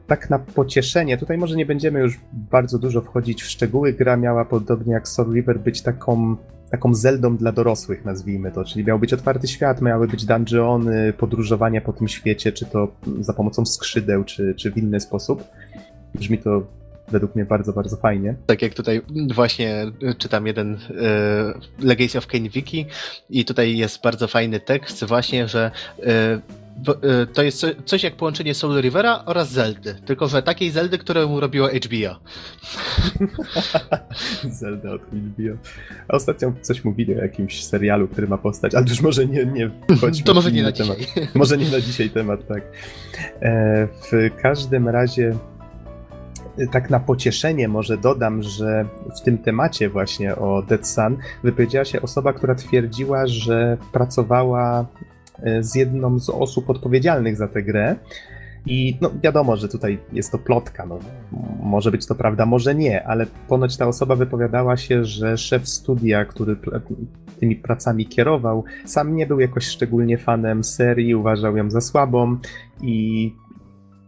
tak 0.10 0.30
na 0.30 0.40
pocieszenie, 0.40 1.18
tutaj 1.18 1.38
może 1.38 1.56
nie 1.56 1.66
będziemy 1.66 2.00
już 2.00 2.20
bardzo 2.32 2.80
dużo 2.80 3.02
wchodzić 3.02 3.44
w 3.44 3.50
szczegóły. 3.50 3.94
Gra 3.94 4.18
miała 4.18 4.46
podobnie 4.46 4.94
jak 4.94 5.08
Soul 5.08 5.34
River 5.34 5.60
być 5.60 5.82
taką, 5.82 6.36
taką 6.72 6.94
Zeldą 6.94 7.38
dla 7.38 7.52
dorosłych, 7.52 8.06
nazwijmy 8.06 8.52
to. 8.52 8.66
Czyli 8.66 8.86
miał 8.86 9.00
być 9.00 9.14
otwarty 9.14 9.48
świat, 9.48 9.82
miały 9.82 10.08
być 10.08 10.26
dungeony, 10.26 11.14
podróżowanie 11.14 11.82
po 11.82 11.94
tym 11.94 12.08
świecie, 12.08 12.52
czy 12.52 12.66
to 12.66 12.88
za 13.20 13.34
pomocą 13.34 13.66
skrzydeł, 13.66 14.24
czy, 14.24 14.56
czy 14.56 14.72
w 14.72 14.78
inny 14.78 15.00
sposób. 15.00 15.44
Brzmi 16.16 16.38
to 16.38 16.64
według 17.12 17.36
mnie 17.36 17.46
bardzo, 17.46 17.74
bardzo 17.74 17.98
fajnie. 17.98 18.36
Tak 18.46 18.62
jak 18.62 18.74
tutaj 18.74 19.02
właśnie 19.34 19.86
czytam 20.18 20.48
jeden 20.48 20.74
y, 20.74 20.78
Legacy 21.86 22.18
of 22.18 22.28
Kane 22.28 22.50
Wiki 22.50 22.86
i 23.30 23.46
tutaj 23.46 23.78
jest 23.78 24.04
bardzo 24.04 24.28
fajny 24.28 24.60
tekst 24.60 25.04
właśnie, 25.04 25.48
że 25.48 25.72
y, 26.00 26.04
to 27.34 27.44
jest 27.44 27.66
coś 27.86 28.04
jak 28.04 28.16
połączenie 28.16 28.54
Soul 28.54 28.82
Rivera 28.82 29.24
oraz 29.26 29.52
Zeldy. 29.52 29.96
Tylko, 30.06 30.28
że 30.28 30.44
takiej 30.44 30.72
Zeldy, 30.72 30.98
którą 30.98 31.40
robiło 31.40 31.68
HBO. 31.68 32.20
Zelda 34.60 34.92
od 34.92 35.02
HBO. 35.02 35.58
A 36.08 36.16
ostatnio 36.16 36.54
coś 36.62 36.84
mówili 36.86 37.16
o 37.16 37.22
jakimś 37.22 37.66
serialu, 37.66 38.08
który 38.08 38.28
ma 38.28 38.38
postać, 38.38 38.76
ale 38.76 38.86
już 38.90 39.02
może 39.02 39.26
nie, 39.26 39.46
nie 39.46 39.72
wchodźmy 39.98 40.26
To 40.30 40.34
może 40.34 40.52
nie 40.52 40.64
na 40.64 40.72
temat. 40.72 40.98
dzisiaj. 40.98 41.28
Może 41.36 41.58
nie 41.58 41.70
na 41.70 41.82
dzisiaj 41.82 42.10
temat, 42.10 42.48
tak. 42.48 42.64
E, 43.42 43.88
w 43.88 44.42
każdym 44.42 44.90
razie 44.90 45.36
e, 46.58 46.68
tak 46.68 46.90
na 46.90 47.00
pocieszenie 47.00 47.68
może 47.68 47.98
dodam, 47.98 48.44
że 48.44 48.86
w 49.18 49.22
tym 49.22 49.38
temacie 49.38 49.90
właśnie 49.90 50.36
o 50.36 50.62
Dead 50.62 50.88
Sun 50.88 51.18
wypowiedziała 51.44 51.86
się 51.86 52.02
osoba, 52.02 52.34
która 52.34 52.56
twierdziła, 52.56 53.28
że 53.28 53.78
pracowała 53.92 54.86
z 55.62 55.76
jedną 55.76 56.20
z 56.20 56.30
osób 56.30 56.70
odpowiedzialnych 56.70 57.38
za 57.38 57.48
tę 57.48 57.64
grę. 57.64 57.96
I 58.66 58.98
no, 59.02 59.12
wiadomo, 59.24 59.56
że 59.58 59.70
tutaj 59.70 60.00
jest 60.14 60.32
to 60.32 60.38
plotka. 60.38 60.86
No, 60.86 61.00
może 61.62 61.92
być 61.92 62.08
to 62.08 62.16
prawda, 62.16 62.46
może 62.46 62.76
nie, 62.76 63.08
ale 63.08 63.26
ponoć 63.48 63.78
ta 63.78 63.88
osoba 63.88 64.16
wypowiadała 64.16 64.78
się, 64.78 65.06
że 65.06 65.38
szef 65.38 65.70
studia, 65.70 66.26
który 66.26 66.56
tymi 67.40 67.56
pracami 67.56 68.06
kierował, 68.06 68.64
sam 68.86 69.16
nie 69.16 69.28
był 69.28 69.40
jakoś 69.40 69.66
szczególnie 69.66 70.18
fanem 70.18 70.64
serii, 70.64 71.16
uważał 71.16 71.58
ją 71.58 71.70
za 71.70 71.82
słabą 71.82 72.38
i 72.82 73.34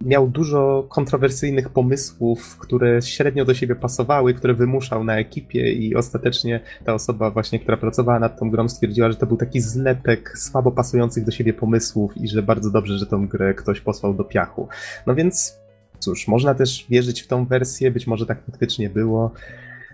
miał 0.06 0.28
dużo 0.28 0.88
kontrowersyjnych 0.90 1.70
pomysłów, 1.70 2.58
które 2.58 3.02
średnio 3.02 3.46
do 3.46 3.54
siebie 3.54 3.76
pasowały, 3.76 4.34
które 4.34 4.54
wymuszał 4.54 5.04
na 5.04 5.18
ekipie 5.18 5.74
i 5.74 5.96
ostatecznie 5.96 6.60
ta 6.86 6.94
osoba 6.94 7.32
właśnie, 7.32 7.60
która 7.60 7.78
pracowała 7.78 8.20
nad 8.20 8.40
tą 8.40 8.50
grą 8.50 8.70
stwierdziła, 8.70 9.12
że 9.12 9.18
to 9.18 9.26
był 9.26 9.38
taki 9.38 9.62
zlepek 9.62 10.38
słabo 10.38 10.72
pasujących 10.72 11.26
do 11.26 11.32
siebie 11.32 11.54
pomysłów 11.54 12.18
i 12.18 12.28
że 12.28 12.44
bardzo 12.44 12.72
dobrze, 12.72 12.98
że 12.98 13.06
tą 13.06 13.28
grę 13.28 13.54
ktoś 13.54 13.82
posłał 13.82 14.14
do 14.14 14.24
piachu. 14.24 14.68
No 15.08 15.16
więc 15.16 15.62
cóż, 16.00 16.28
można 16.28 16.54
też 16.54 16.86
wierzyć 16.90 17.22
w 17.22 17.28
tą 17.28 17.46
wersję, 17.46 17.92
być 17.92 18.08
może 18.08 18.26
tak 18.26 18.46
faktycznie 18.46 18.90
było. 18.90 19.32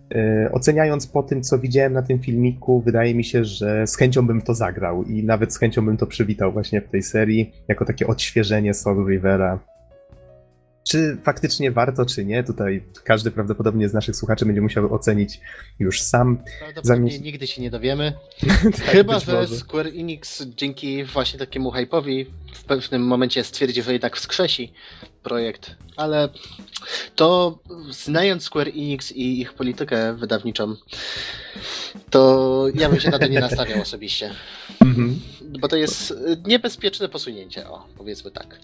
Yy, 0.10 0.52
oceniając 0.52 1.08
po 1.08 1.24
tym, 1.24 1.42
co 1.42 1.60
widziałem 1.60 1.94
na 1.94 2.02
tym 2.02 2.20
filmiku, 2.20 2.82
wydaje 2.82 3.16
mi 3.16 3.24
się, 3.24 3.46
że 3.46 3.88
z 3.88 3.96
chęcią 3.96 4.28
bym 4.28 4.42
to 4.42 4.54
zagrał 4.54 5.04
i 5.04 5.24
nawet 5.24 5.54
z 5.54 5.58
chęcią 5.58 5.86
bym 5.86 5.98
to 5.98 6.08
przywitał 6.08 6.52
właśnie 6.52 6.82
w 6.82 6.90
tej 6.90 7.04
serii, 7.04 7.54
jako 7.68 7.86
takie 7.86 8.08
odświeżenie 8.08 8.74
Soul 8.74 9.08
Rivera 9.10 9.60
Czy 10.88 11.18
faktycznie 11.24 11.72
warto, 11.72 12.06
czy 12.06 12.26
nie? 12.26 12.44
Tutaj 12.44 12.84
każdy 13.04 13.32
prawdopodobnie 13.32 13.90
z 13.90 13.94
naszych 13.94 14.16
słuchaczy 14.16 14.46
będzie 14.46 14.62
musiał 14.62 14.94
ocenić 14.94 15.40
już 15.80 16.02
sam. 16.02 16.44
Prawdopodobnie 16.60 17.20
nigdy 17.20 17.48
się 17.48 17.62
nie 17.62 17.72
dowiemy. 17.72 18.14
tak, 18.64 18.84
Chyba, 18.84 19.20
że 19.20 19.34
może. 19.34 19.58
Square 19.58 19.88
Enix 19.88 20.46
dzięki 20.46 21.04
właśnie 21.04 21.40
takiemu 21.40 21.72
hype'owi 21.72 22.26
w 22.54 22.64
pewnym 22.64 23.02
momencie 23.02 23.44
stwierdzi, 23.44 23.84
że 23.84 23.94
jednak 23.94 24.18
wskrzesi 24.18 24.74
projekt, 25.24 25.76
ale 25.96 26.30
to 27.16 27.60
znając 27.92 28.44
Square 28.44 28.68
Enix 28.68 29.12
i 29.12 29.42
ich 29.42 29.54
politykę 29.54 30.14
wydawniczą, 30.14 30.76
to 32.10 32.66
ja 32.76 32.90
bym 32.90 33.00
się 33.00 33.10
na 33.10 33.20
to 33.20 33.28
nie 33.28 33.40
nastawiał 33.40 33.82
osobiście. 33.88 34.32
Mhm. 34.82 35.20
Bo 35.60 35.68
to 35.68 35.76
jest 35.76 36.14
niebezpieczne 36.46 37.10
posunięcie, 37.10 37.70
o, 37.70 37.86
powiedzmy 37.98 38.32
tak. 38.32 38.60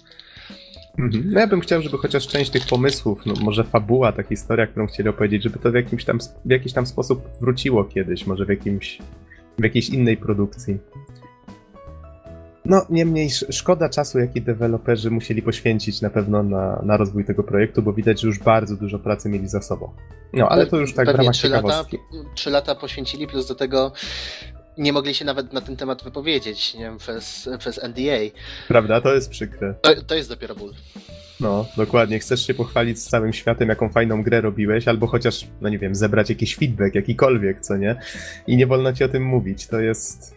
Mhm. 0.98 1.30
No 1.32 1.40
ja 1.40 1.48
bym 1.48 1.62
chciał, 1.62 1.82
żeby 1.82 1.98
chociaż 1.98 2.28
część 2.28 2.52
tych 2.52 2.68
pomysłów, 2.68 3.26
no 3.26 3.34
może 3.42 3.64
fabuła, 3.64 4.12
ta 4.12 4.24
historia, 4.24 4.68
którą 4.68 4.88
chcieli 4.88 5.10
opowiedzieć, 5.10 5.44
żeby 5.44 5.60
to 5.60 5.72
w, 5.72 5.76
jakimś 5.76 6.06
tam, 6.06 6.20
w 6.46 6.50
jakiś 6.50 6.74
tam 6.74 6.86
sposób 6.86 7.30
wróciło 7.42 7.84
kiedyś, 7.84 8.28
może 8.28 8.46
w, 8.46 8.50
jakimś, 8.50 9.00
w 9.60 9.64
jakiejś 9.64 9.90
innej 9.90 10.18
produkcji. 10.18 10.78
No, 12.66 12.86
niemniej 12.90 13.30
szkoda 13.30 13.90
czasu, 13.90 14.20
jaki 14.20 14.42
deweloperzy 14.42 15.12
musieli 15.12 15.42
poświęcić 15.42 16.02
na 16.02 16.10
pewno 16.10 16.44
na, 16.44 16.82
na 16.86 16.98
rozwój 16.98 17.26
tego 17.26 17.44
projektu, 17.44 17.82
bo 17.82 17.94
widać, 17.94 18.22
że 18.22 18.28
już 18.28 18.40
bardzo 18.40 18.76
dużo 18.76 19.00
pracy 19.00 19.30
mieli 19.30 19.48
za 19.48 19.62
sobą. 19.62 19.92
No, 20.34 20.50
ale 20.50 20.66
to 20.66 20.78
już 20.78 20.94
tak 20.94 21.06
Pewnie 21.06 21.14
w 21.14 21.18
ramach 21.18 21.36
3 21.36 21.48
ciekawostki. 21.48 21.98
Lata, 22.14 22.30
3 22.36 22.50
lata 22.50 22.76
poświęcili, 22.76 23.28
plus 23.28 23.48
do 23.48 23.56
tego 23.56 23.92
nie 24.78 24.94
mogli 24.94 25.14
się 25.14 25.26
nawet 25.26 25.54
na 25.54 25.62
ten 25.62 25.78
temat 25.78 26.04
wypowiedzieć, 26.04 26.74
nie 26.74 26.80
wiem, 26.80 26.98
przez, 26.98 27.50
przez 27.60 27.84
NDA. 27.84 28.38
Prawda? 28.68 29.02
To 29.02 29.14
jest 29.14 29.30
przykre. 29.30 29.74
To, 29.82 30.02
to 30.02 30.16
jest 30.16 30.30
dopiero 30.30 30.56
ból. 30.56 30.74
No, 31.40 31.66
dokładnie. 31.78 32.20
Chcesz 32.20 32.48
się 32.48 32.54
pochwalić 32.54 33.00
z 33.00 33.10
całym 33.10 33.34
światem, 33.34 33.70
jaką 33.70 33.90
fajną 33.90 34.24
grę 34.24 34.42
robiłeś, 34.42 34.88
albo 34.88 35.08
chociaż, 35.08 35.48
no 35.62 35.70
nie 35.70 35.80
wiem, 35.80 35.96
zebrać 35.96 36.30
jakiś 36.30 36.56
feedback, 36.56 36.96
jakikolwiek, 36.96 37.62
co 37.62 37.78
nie? 37.78 37.96
I 38.48 38.58
nie 38.58 38.68
wolno 38.68 38.94
ci 38.94 39.04
o 39.04 39.10
tym 39.10 39.24
mówić. 39.24 39.68
To 39.68 39.80
jest. 39.80 40.36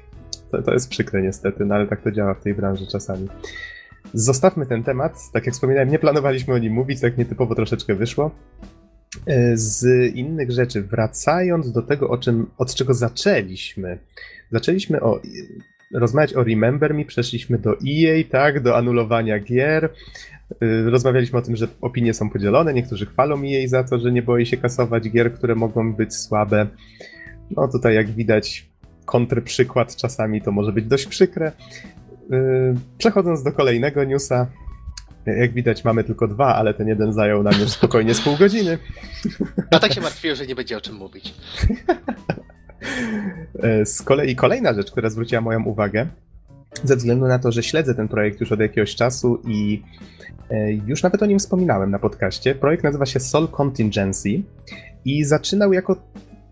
To, 0.51 0.63
to 0.63 0.73
jest 0.73 0.89
przykre 0.89 1.23
niestety, 1.23 1.65
no 1.65 1.75
ale 1.75 1.87
tak 1.87 2.03
to 2.03 2.13
działa 2.13 2.35
w 2.35 2.43
tej 2.43 2.55
branży 2.55 2.87
czasami. 2.87 3.29
Zostawmy 4.15 4.67
ten 4.67 4.85
temat. 4.85 5.13
Tak 5.33 5.47
jak 5.47 5.55
wspominałem, 5.55 5.91
nie 5.91 5.99
planowaliśmy 5.99 6.55
o 6.55 6.59
nim 6.59 6.73
mówić, 6.73 7.01
tak 7.01 7.19
nietypowo 7.19 7.55
troszeczkę 7.55 7.95
wyszło. 7.95 8.31
E, 9.27 9.57
z 9.57 9.85
innych 10.15 10.51
rzeczy, 10.51 10.83
wracając 10.83 11.73
do 11.73 11.83
tego, 11.83 12.09
o 12.09 12.19
czym, 12.19 12.47
od 12.59 12.75
czego 12.75 12.95
zaczęliśmy. 12.95 13.99
Zaczęliśmy 14.53 15.01
o, 15.01 15.21
rozmawiać 15.95 16.35
o 16.35 16.45
Remember 16.45 16.95
Me, 16.95 17.05
przeszliśmy 17.05 17.59
do 17.59 17.73
EA, 17.73 18.25
tak, 18.31 18.63
do 18.63 18.77
anulowania 18.77 19.39
gier. 19.39 19.85
E, 19.85 19.91
rozmawialiśmy 20.91 21.39
o 21.39 21.43
tym, 21.43 21.57
że 21.57 21.69
opinie 21.81 22.15
są 22.15 22.31
podzielone. 22.31 22.75
Niektórzy 22.75 23.07
chwalą 23.07 23.43
EA 23.45 23.69
za 23.69 23.85
to, 23.85 23.99
że 23.99 24.13
nie 24.13 24.23
boi 24.23 24.47
się 24.47 24.57
kasować 24.57 25.11
gier, 25.11 25.35
które 25.35 25.55
mogą 25.55 25.95
być 25.95 26.15
słabe. 26.15 26.67
No 27.51 27.69
tutaj, 27.69 27.95
jak 27.95 28.11
widać, 28.11 28.69
kontrprzykład 29.05 29.97
czasami 29.97 30.43
to 30.43 30.53
może 30.53 30.73
być 30.73 30.85
dość 30.85 31.07
przykre. 31.07 31.53
E, 32.33 32.75
przechodząc 32.99 33.43
do 33.43 33.53
kolejnego 33.53 34.05
newsa, 34.05 34.47
jak 35.27 35.53
widać, 35.53 35.85
mamy 35.85 36.05
tylko 36.05 36.29
dwa, 36.29 36.55
ale 36.55 36.75
ten 36.75 36.89
jeden 36.89 37.13
zajął 37.13 37.43
nam 37.43 37.61
już 37.61 37.71
spokojnie 37.71 38.15
z 38.15 38.21
pół 38.21 38.37
godziny. 38.37 38.79
No 39.73 39.79
tak 39.79 39.93
się 39.93 40.01
martwiłem, 40.01 40.37
że 40.37 40.47
nie 40.47 40.55
będzie 40.55 40.77
o 40.77 40.81
czym 40.81 40.95
mówić. 40.95 41.35
E, 43.63 43.87
z 43.87 44.03
kolei 44.03 44.37
kolejna 44.37 44.75
rzecz, 44.75 44.91
która 44.91 45.11
zwróciła 45.11 45.41
moją 45.41 45.65
uwagę, 45.65 46.07
ze 46.85 46.97
względu 46.97 47.27
na 47.27 47.39
to, 47.39 47.53
że 47.53 47.63
śledzę 47.63 47.95
ten 47.95 48.09
projekt 48.09 48.41
już 48.41 48.53
od 48.53 48.61
jakiegoś 48.61 48.95
czasu 48.95 49.43
i 49.49 49.83
e, 50.51 50.73
już 50.73 51.03
nawet 51.03 51.23
o 51.23 51.27
nim 51.27 51.39
wspominałem 51.39 51.91
na 51.91 51.99
podcaście. 51.99 52.55
Projekt 52.55 52.85
nazywa 52.85 53.07
się 53.07 53.21
Sol 53.21 53.49
Contingency 53.49 54.43
i 55.05 55.25
zaczynał 55.25 55.73
jako 55.73 55.97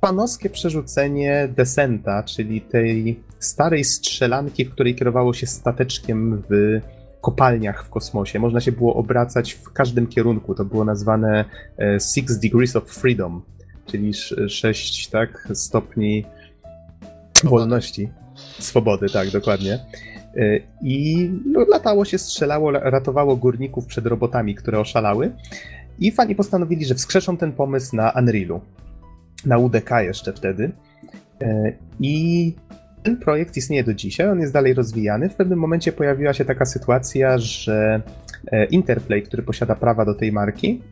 panowskie 0.00 0.50
przerzucenie 0.50 1.48
Descenta, 1.56 2.22
czyli 2.22 2.60
tej 2.60 3.20
starej 3.38 3.84
strzelanki, 3.84 4.64
w 4.64 4.70
której 4.70 4.94
kierowało 4.94 5.34
się 5.34 5.46
stateczkiem 5.46 6.42
w 6.50 6.80
kopalniach 7.24 7.84
w 7.84 7.90
kosmosie. 7.90 8.38
Można 8.38 8.60
się 8.60 8.72
było 8.72 8.94
obracać 8.94 9.52
w 9.52 9.72
każdym 9.72 10.06
kierunku. 10.06 10.54
To 10.54 10.64
było 10.64 10.84
nazwane 10.84 11.44
e, 11.78 12.00
Six 12.00 12.38
Degrees 12.38 12.76
of 12.76 12.84
Freedom, 12.84 13.42
czyli 13.86 14.12
sześć 14.48 15.08
tak, 15.08 15.48
stopni 15.54 16.24
wolności. 17.44 18.08
Swobody, 18.58 19.06
tak, 19.12 19.30
dokładnie. 19.30 19.74
E, 20.36 20.60
I 20.82 21.30
no, 21.46 21.64
latało 21.68 22.04
się, 22.04 22.18
strzelało, 22.18 22.70
ratowało 22.70 23.36
górników 23.36 23.86
przed 23.86 24.06
robotami, 24.06 24.54
które 24.54 24.80
oszalały. 24.80 25.32
I 25.98 26.12
fani 26.12 26.34
postanowili, 26.34 26.84
że 26.84 26.94
wskrzeszą 26.94 27.36
ten 27.36 27.52
pomysł 27.52 27.96
na 27.96 28.10
Unrealu. 28.10 28.60
Na 29.46 29.58
UDK 29.58 29.90
jeszcze 30.00 30.32
wtedy. 30.32 30.72
E, 31.42 31.72
I 32.00 32.54
ten 33.04 33.16
projekt 33.16 33.56
istnieje 33.56 33.84
do 33.84 33.94
dzisiaj, 33.94 34.28
on 34.28 34.40
jest 34.40 34.52
dalej 34.52 34.74
rozwijany. 34.74 35.28
W 35.28 35.34
pewnym 35.34 35.58
momencie 35.58 35.92
pojawiła 35.92 36.32
się 36.32 36.44
taka 36.44 36.64
sytuacja, 36.64 37.38
że 37.38 38.02
e, 38.52 38.64
Interplay, 38.64 39.22
który 39.22 39.42
posiada 39.42 39.74
prawa 39.74 40.04
do 40.04 40.14
tej 40.14 40.32
marki, 40.32 40.82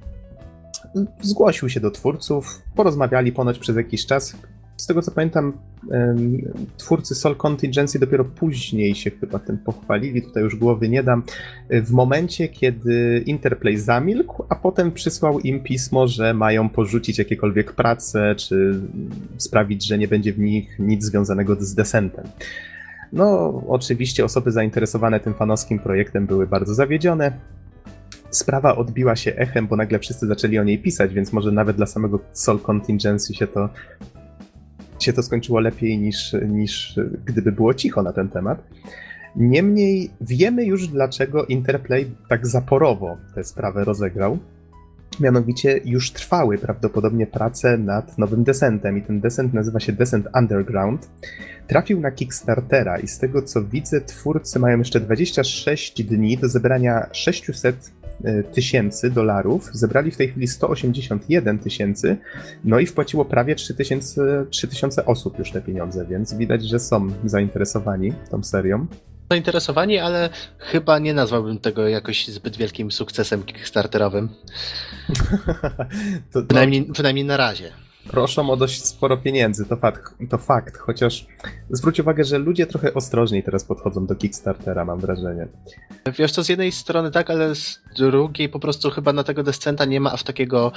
zgłosił 1.20 1.68
się 1.68 1.80
do 1.80 1.90
twórców, 1.90 2.62
porozmawiali 2.76 3.32
ponoć 3.32 3.58
przez 3.58 3.76
jakiś 3.76 4.06
czas, 4.06 4.36
z 4.82 4.86
tego 4.86 5.02
co 5.02 5.10
pamiętam, 5.10 5.52
twórcy 6.76 7.14
Soul 7.14 7.36
Contingency 7.36 7.98
dopiero 7.98 8.24
później 8.24 8.94
się 8.94 9.10
chyba 9.10 9.38
tym 9.38 9.58
pochwalili, 9.58 10.22
tutaj 10.22 10.42
już 10.42 10.56
głowy 10.56 10.88
nie 10.88 11.02
dam, 11.02 11.22
w 11.70 11.90
momencie, 11.90 12.48
kiedy 12.48 13.22
Interplay 13.26 13.78
zamilkł, 13.78 14.44
a 14.48 14.54
potem 14.54 14.92
przysłał 14.92 15.40
im 15.40 15.62
pismo, 15.62 16.08
że 16.08 16.34
mają 16.34 16.68
porzucić 16.68 17.18
jakiekolwiek 17.18 17.72
prace, 17.72 18.34
czy 18.34 18.80
sprawić, 19.36 19.86
że 19.86 19.98
nie 19.98 20.08
będzie 20.08 20.32
w 20.32 20.38
nich 20.38 20.78
nic 20.78 21.04
związanego 21.04 21.56
z 21.60 21.74
Descentem. 21.74 22.24
No, 23.12 23.62
oczywiście 23.68 24.24
osoby 24.24 24.52
zainteresowane 24.52 25.20
tym 25.20 25.34
fanowskim 25.34 25.78
projektem 25.78 26.26
były 26.26 26.46
bardzo 26.46 26.74
zawiedzione. 26.74 27.32
Sprawa 28.30 28.76
odbiła 28.76 29.16
się 29.16 29.36
echem, 29.36 29.66
bo 29.66 29.76
nagle 29.76 29.98
wszyscy 29.98 30.26
zaczęli 30.26 30.58
o 30.58 30.64
niej 30.64 30.78
pisać, 30.78 31.14
więc 31.14 31.32
może 31.32 31.52
nawet 31.52 31.76
dla 31.76 31.86
samego 31.86 32.20
Soul 32.32 32.58
Contingency 32.58 33.34
się 33.34 33.46
to 33.46 33.68
się 35.04 35.12
to 35.12 35.22
skończyło 35.22 35.60
lepiej 35.60 35.98
niż, 35.98 36.36
niż 36.48 37.00
gdyby 37.24 37.52
było 37.52 37.74
cicho 37.74 38.02
na 38.02 38.12
ten 38.12 38.28
temat. 38.28 38.62
Niemniej 39.36 40.10
wiemy 40.20 40.64
już, 40.64 40.88
dlaczego 40.88 41.44
Interplay 41.44 42.10
tak 42.28 42.46
zaporowo 42.46 43.16
tę 43.34 43.44
sprawę 43.44 43.84
rozegrał. 43.84 44.38
Mianowicie 45.20 45.80
już 45.84 46.10
trwały 46.10 46.58
prawdopodobnie 46.58 47.26
prace 47.26 47.78
nad 47.78 48.18
nowym 48.18 48.44
Descentem 48.44 48.98
i 48.98 49.02
ten 49.02 49.20
Descent 49.20 49.54
nazywa 49.54 49.80
się 49.80 49.92
Descent 49.92 50.28
Underground. 50.34 51.10
Trafił 51.66 52.00
na 52.00 52.10
Kickstartera 52.10 52.98
i 52.98 53.08
z 53.08 53.18
tego 53.18 53.42
co 53.42 53.64
widzę, 53.64 54.00
twórcy 54.00 54.58
mają 54.58 54.78
jeszcze 54.78 55.00
26 55.00 56.04
dni 56.04 56.38
do 56.38 56.48
zebrania 56.48 57.06
600 57.12 57.76
E, 57.76 58.01
tysięcy 58.52 59.10
dolarów, 59.10 59.70
zebrali 59.72 60.10
w 60.10 60.16
tej 60.16 60.28
chwili 60.28 60.46
181 60.46 61.58
tysięcy, 61.58 62.16
no 62.64 62.78
i 62.78 62.86
wpłaciło 62.86 63.24
prawie 63.24 63.54
3000, 63.54 64.46
3000 64.50 65.06
osób 65.06 65.38
już 65.38 65.50
te 65.50 65.60
pieniądze, 65.60 66.06
więc 66.06 66.34
widać, 66.34 66.64
że 66.64 66.78
są 66.78 67.10
zainteresowani 67.24 68.12
tą 68.30 68.42
serią. 68.42 68.86
Zainteresowani, 69.30 69.98
ale 69.98 70.30
chyba 70.58 70.98
nie 70.98 71.14
nazwałbym 71.14 71.58
tego 71.58 71.88
jakoś 71.88 72.28
zbyt 72.28 72.56
wielkim 72.56 72.90
sukcesem 72.90 73.42
kickstarterowym. 73.42 74.28
to, 76.32 76.42
to... 76.42 76.46
Przynajmniej, 76.46 76.84
przynajmniej 76.92 77.24
na 77.24 77.36
razie 77.36 77.72
proszą 78.10 78.50
o 78.50 78.56
dość 78.56 78.84
sporo 78.84 79.16
pieniędzy, 79.16 79.66
to 79.66 79.76
fakt, 79.76 80.14
to 80.30 80.38
fakt, 80.38 80.76
chociaż 80.78 81.26
zwróć 81.70 82.00
uwagę, 82.00 82.24
że 82.24 82.38
ludzie 82.38 82.66
trochę 82.66 82.94
ostrożniej 82.94 83.42
teraz 83.42 83.64
podchodzą 83.64 84.06
do 84.06 84.14
Kickstartera, 84.14 84.84
mam 84.84 85.00
wrażenie. 85.00 85.48
Wiesz 86.18 86.32
co, 86.32 86.44
z 86.44 86.48
jednej 86.48 86.72
strony 86.72 87.10
tak, 87.10 87.30
ale 87.30 87.54
z 87.54 87.80
drugiej 87.96 88.48
po 88.48 88.58
prostu 88.58 88.90
chyba 88.90 89.12
na 89.12 89.24
tego 89.24 89.42
Descenta 89.42 89.84
nie 89.84 90.00
ma 90.00 90.12
aż 90.12 90.22
takiego 90.22 90.72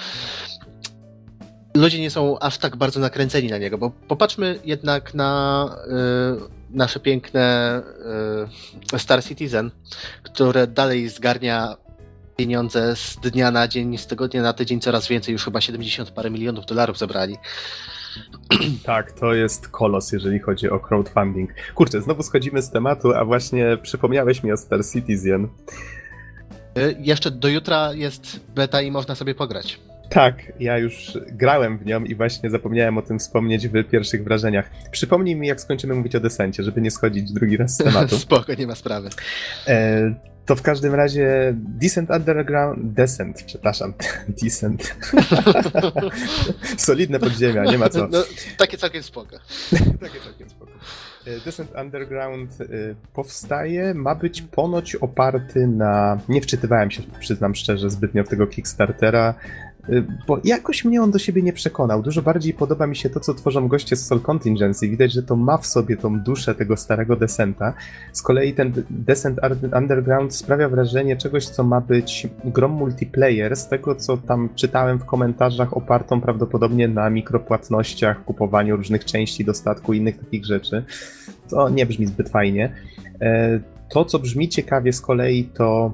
ludzie 1.75 1.99
nie 1.99 2.09
są 2.09 2.39
aż 2.39 2.57
tak 2.57 2.75
bardzo 2.75 2.99
nakręceni 2.99 3.49
na 3.49 3.57
niego, 3.57 3.77
bo 3.77 3.89
popatrzmy 3.89 4.59
jednak 4.65 5.13
na 5.13 5.69
y, 6.47 6.77
nasze 6.77 6.99
piękne 6.99 7.81
y, 8.93 8.99
Star 8.99 9.23
Citizen, 9.23 9.71
które 10.23 10.67
dalej 10.67 11.09
zgarnia 11.09 11.77
pieniądze 12.35 12.95
z 12.95 13.15
dnia 13.15 13.51
na 13.51 13.67
dzień, 13.67 13.97
z 13.97 14.07
tygodnia 14.07 14.41
na 14.41 14.53
tydzień 14.53 14.79
coraz 14.79 15.07
więcej, 15.07 15.33
już 15.33 15.45
chyba 15.45 15.61
70 15.61 16.11
parę 16.11 16.29
milionów 16.29 16.65
dolarów 16.65 16.97
zebrali. 16.97 17.37
Tak, 18.85 19.11
to 19.11 19.33
jest 19.33 19.67
kolos, 19.67 20.11
jeżeli 20.11 20.39
chodzi 20.39 20.69
o 20.69 20.79
crowdfunding. 20.79 21.49
Kurczę, 21.75 22.01
znowu 22.01 22.23
schodzimy 22.23 22.61
z 22.61 22.71
tematu, 22.71 23.13
a 23.13 23.25
właśnie 23.25 23.77
przypomniałeś 23.81 24.43
mi 24.43 24.51
o 24.51 24.57
Star 24.57 24.79
Citizen. 24.93 25.47
Y, 26.77 26.95
jeszcze 26.99 27.31
do 27.31 27.47
jutra 27.47 27.93
jest 27.93 28.39
beta 28.55 28.81
i 28.81 28.91
można 28.91 29.15
sobie 29.15 29.35
pograć. 29.35 29.79
Tak, 30.09 30.35
ja 30.59 30.77
już 30.77 31.17
grałem 31.31 31.77
w 31.77 31.85
nią 31.85 32.03
i 32.03 32.15
właśnie 32.15 32.49
zapomniałem 32.49 32.97
o 32.97 33.01
tym 33.01 33.19
wspomnieć 33.19 33.67
w 33.67 33.83
pierwszych 33.83 34.23
wrażeniach. 34.23 34.69
Przypomnij 34.91 35.35
mi, 35.35 35.47
jak 35.47 35.61
skończymy 35.61 35.95
mówić 35.95 36.15
o 36.15 36.19
Desencie, 36.19 36.63
żeby 36.63 36.81
nie 36.81 36.91
schodzić 36.91 37.31
drugi 37.31 37.57
raz 37.57 37.73
z 37.73 37.77
tematu. 37.77 38.19
Spoko, 38.27 38.53
nie 38.53 38.67
ma 38.67 38.75
sprawy. 38.75 39.09
E, 39.67 40.15
To 40.45 40.55
w 40.55 40.61
każdym 40.61 40.95
razie 40.95 41.53
Descent 41.55 42.09
Underground. 42.09 42.93
Descent, 42.93 43.43
przepraszam. 43.43 43.93
Descent. 44.43 44.95
Solidne 46.77 47.19
podziemia, 47.19 47.63
nie 47.63 47.77
ma 47.77 47.89
co. 47.89 48.07
No, 48.07 48.23
takie 48.57 48.77
całkiem 48.77 49.03
spoko. 49.03 49.37
takie 50.05 50.19
całkiem 50.19 50.49
spoko. 50.49 50.71
E, 51.27 51.39
Descent 51.39 51.71
Underground 51.81 52.61
e, 52.61 52.65
powstaje, 53.13 53.93
ma 53.93 54.15
być 54.15 54.41
ponoć 54.41 54.95
oparty 54.95 55.67
na. 55.67 56.19
Nie 56.29 56.41
wczytywałem 56.41 56.91
się, 56.91 57.03
przyznam 57.19 57.55
szczerze, 57.55 57.89
zbytnio 57.89 58.23
w 58.23 58.29
tego 58.29 58.47
Kickstartera. 58.47 59.33
Y, 59.89 60.03
bo 60.27 60.39
jakoś 60.43 60.85
mnie 60.85 61.01
on 61.01 61.11
do 61.11 61.19
siebie 61.19 61.41
nie 61.41 61.53
przekonał. 61.53 62.01
Dużo 62.01 62.21
bardziej 62.21 62.53
podoba 62.53 62.87
mi 62.87 62.95
się 62.95 63.09
to, 63.09 63.19
co 63.19 63.33
tworzą 63.33 63.67
goście 63.67 63.95
z 63.95 64.07
Soul 64.07 64.21
Contingency. 64.21 64.89
Widać, 64.89 65.13
że 65.13 65.23
to 65.23 65.35
ma 65.35 65.57
w 65.57 65.67
sobie 65.67 65.97
tą 65.97 66.19
duszę 66.19 66.55
tego 66.55 66.77
starego 66.77 67.15
Descenta. 67.15 67.73
Z 68.13 68.21
kolei 68.21 68.53
ten 68.53 68.73
Descent 68.89 69.39
Underground 69.77 70.35
sprawia 70.35 70.69
wrażenie 70.69 71.17
czegoś, 71.17 71.45
co 71.45 71.63
ma 71.63 71.81
być 71.81 72.27
grą 72.45 72.67
multiplayer. 72.67 73.55
Z 73.55 73.67
tego, 73.67 73.95
co 73.95 74.17
tam 74.17 74.49
czytałem 74.55 74.99
w 74.99 75.05
komentarzach, 75.05 75.77
opartą 75.77 76.21
prawdopodobnie 76.21 76.87
na 76.87 77.09
mikropłatnościach, 77.09 78.23
kupowaniu 78.25 78.77
różnych 78.77 79.05
części 79.05 79.45
do 79.45 79.53
statku 79.53 79.93
i 79.93 79.97
innych 79.97 80.17
takich 80.17 80.45
rzeczy. 80.45 80.85
To 81.49 81.69
nie 81.69 81.85
brzmi 81.85 82.05
zbyt 82.05 82.29
fajnie. 82.29 82.75
E, 83.21 83.59
to, 83.89 84.05
co 84.05 84.19
brzmi 84.19 84.49
ciekawie 84.49 84.93
z 84.93 85.01
kolei, 85.01 85.43
to 85.43 85.93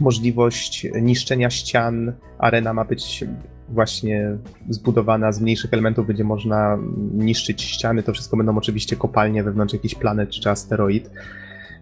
możliwość 0.00 0.86
niszczenia 1.02 1.50
ścian. 1.50 2.12
Arena 2.38 2.72
ma 2.72 2.84
być 2.84 3.24
właśnie 3.68 4.36
zbudowana 4.68 5.32
z 5.32 5.40
mniejszych 5.40 5.72
elementów, 5.72 6.06
będzie 6.06 6.24
można 6.24 6.78
niszczyć 7.14 7.62
ściany. 7.62 8.02
To 8.02 8.12
wszystko 8.12 8.36
będą 8.36 8.58
oczywiście 8.58 8.96
kopalnie 8.96 9.42
wewnątrz 9.42 9.74
jakichś 9.74 9.94
planet 9.94 10.30
czy 10.30 10.50
asteroid. 10.50 11.10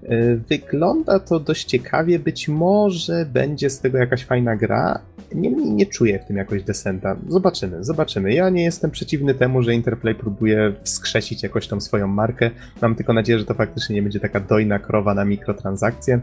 Y, 0.02 0.40
wygląda 0.48 1.18
to 1.18 1.40
dość 1.40 1.64
ciekawie, 1.64 2.18
być 2.18 2.48
może 2.48 3.26
będzie 3.32 3.70
z 3.70 3.80
tego 3.80 3.98
jakaś 3.98 4.24
fajna 4.24 4.56
gra. 4.56 5.00
Niemniej 5.34 5.70
nie 5.70 5.86
czuję 5.86 6.18
w 6.18 6.24
tym 6.24 6.36
jakoś 6.36 6.62
desenta. 6.62 7.16
Zobaczymy, 7.28 7.84
zobaczymy. 7.84 8.34
Ja 8.34 8.50
nie 8.50 8.64
jestem 8.64 8.90
przeciwny 8.90 9.34
temu, 9.34 9.62
że 9.62 9.74
Interplay 9.74 10.14
próbuje 10.14 10.72
wskrzesić 10.82 11.42
jakoś 11.42 11.68
tą 11.68 11.80
swoją 11.80 12.06
markę. 12.06 12.50
Mam 12.82 12.94
tylko 12.94 13.12
nadzieję, 13.12 13.38
że 13.38 13.44
to 13.44 13.54
faktycznie 13.54 13.94
nie 13.94 14.02
będzie 14.02 14.20
taka 14.20 14.40
dojna 14.40 14.78
krowa 14.78 15.14
na 15.14 15.24
mikrotransakcje. 15.24 16.20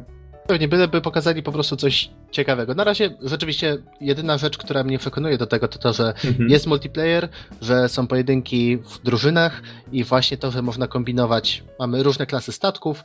Pewnie, 0.48 0.68
byleby 0.68 1.02
pokazali 1.02 1.44
po 1.44 1.52
prostu 1.52 1.76
coś 1.76 2.10
ciekawego. 2.32 2.76
Na 2.76 2.84
razie 2.84 3.10
rzeczywiście 3.22 3.78
jedyna 4.02 4.38
rzecz, 4.38 4.58
która 4.58 4.84
mnie 4.84 5.00
przekonuje 5.00 5.38
do 5.38 5.48
tego, 5.48 5.68
to 5.68 5.80
to, 5.80 5.94
że 5.94 6.14
mhm. 6.26 6.50
jest 6.50 6.68
multiplayer, 6.68 7.30
że 7.62 7.90
są 7.90 8.08
pojedynki 8.08 8.78
w 8.78 9.04
drużynach 9.04 9.62
i 9.92 10.04
właśnie 10.04 10.38
to, 10.38 10.52
że 10.52 10.62
można 10.62 10.88
kombinować. 10.88 11.64
Mamy 11.80 12.04
różne 12.04 12.26
klasy 12.26 12.52
statków 12.52 13.04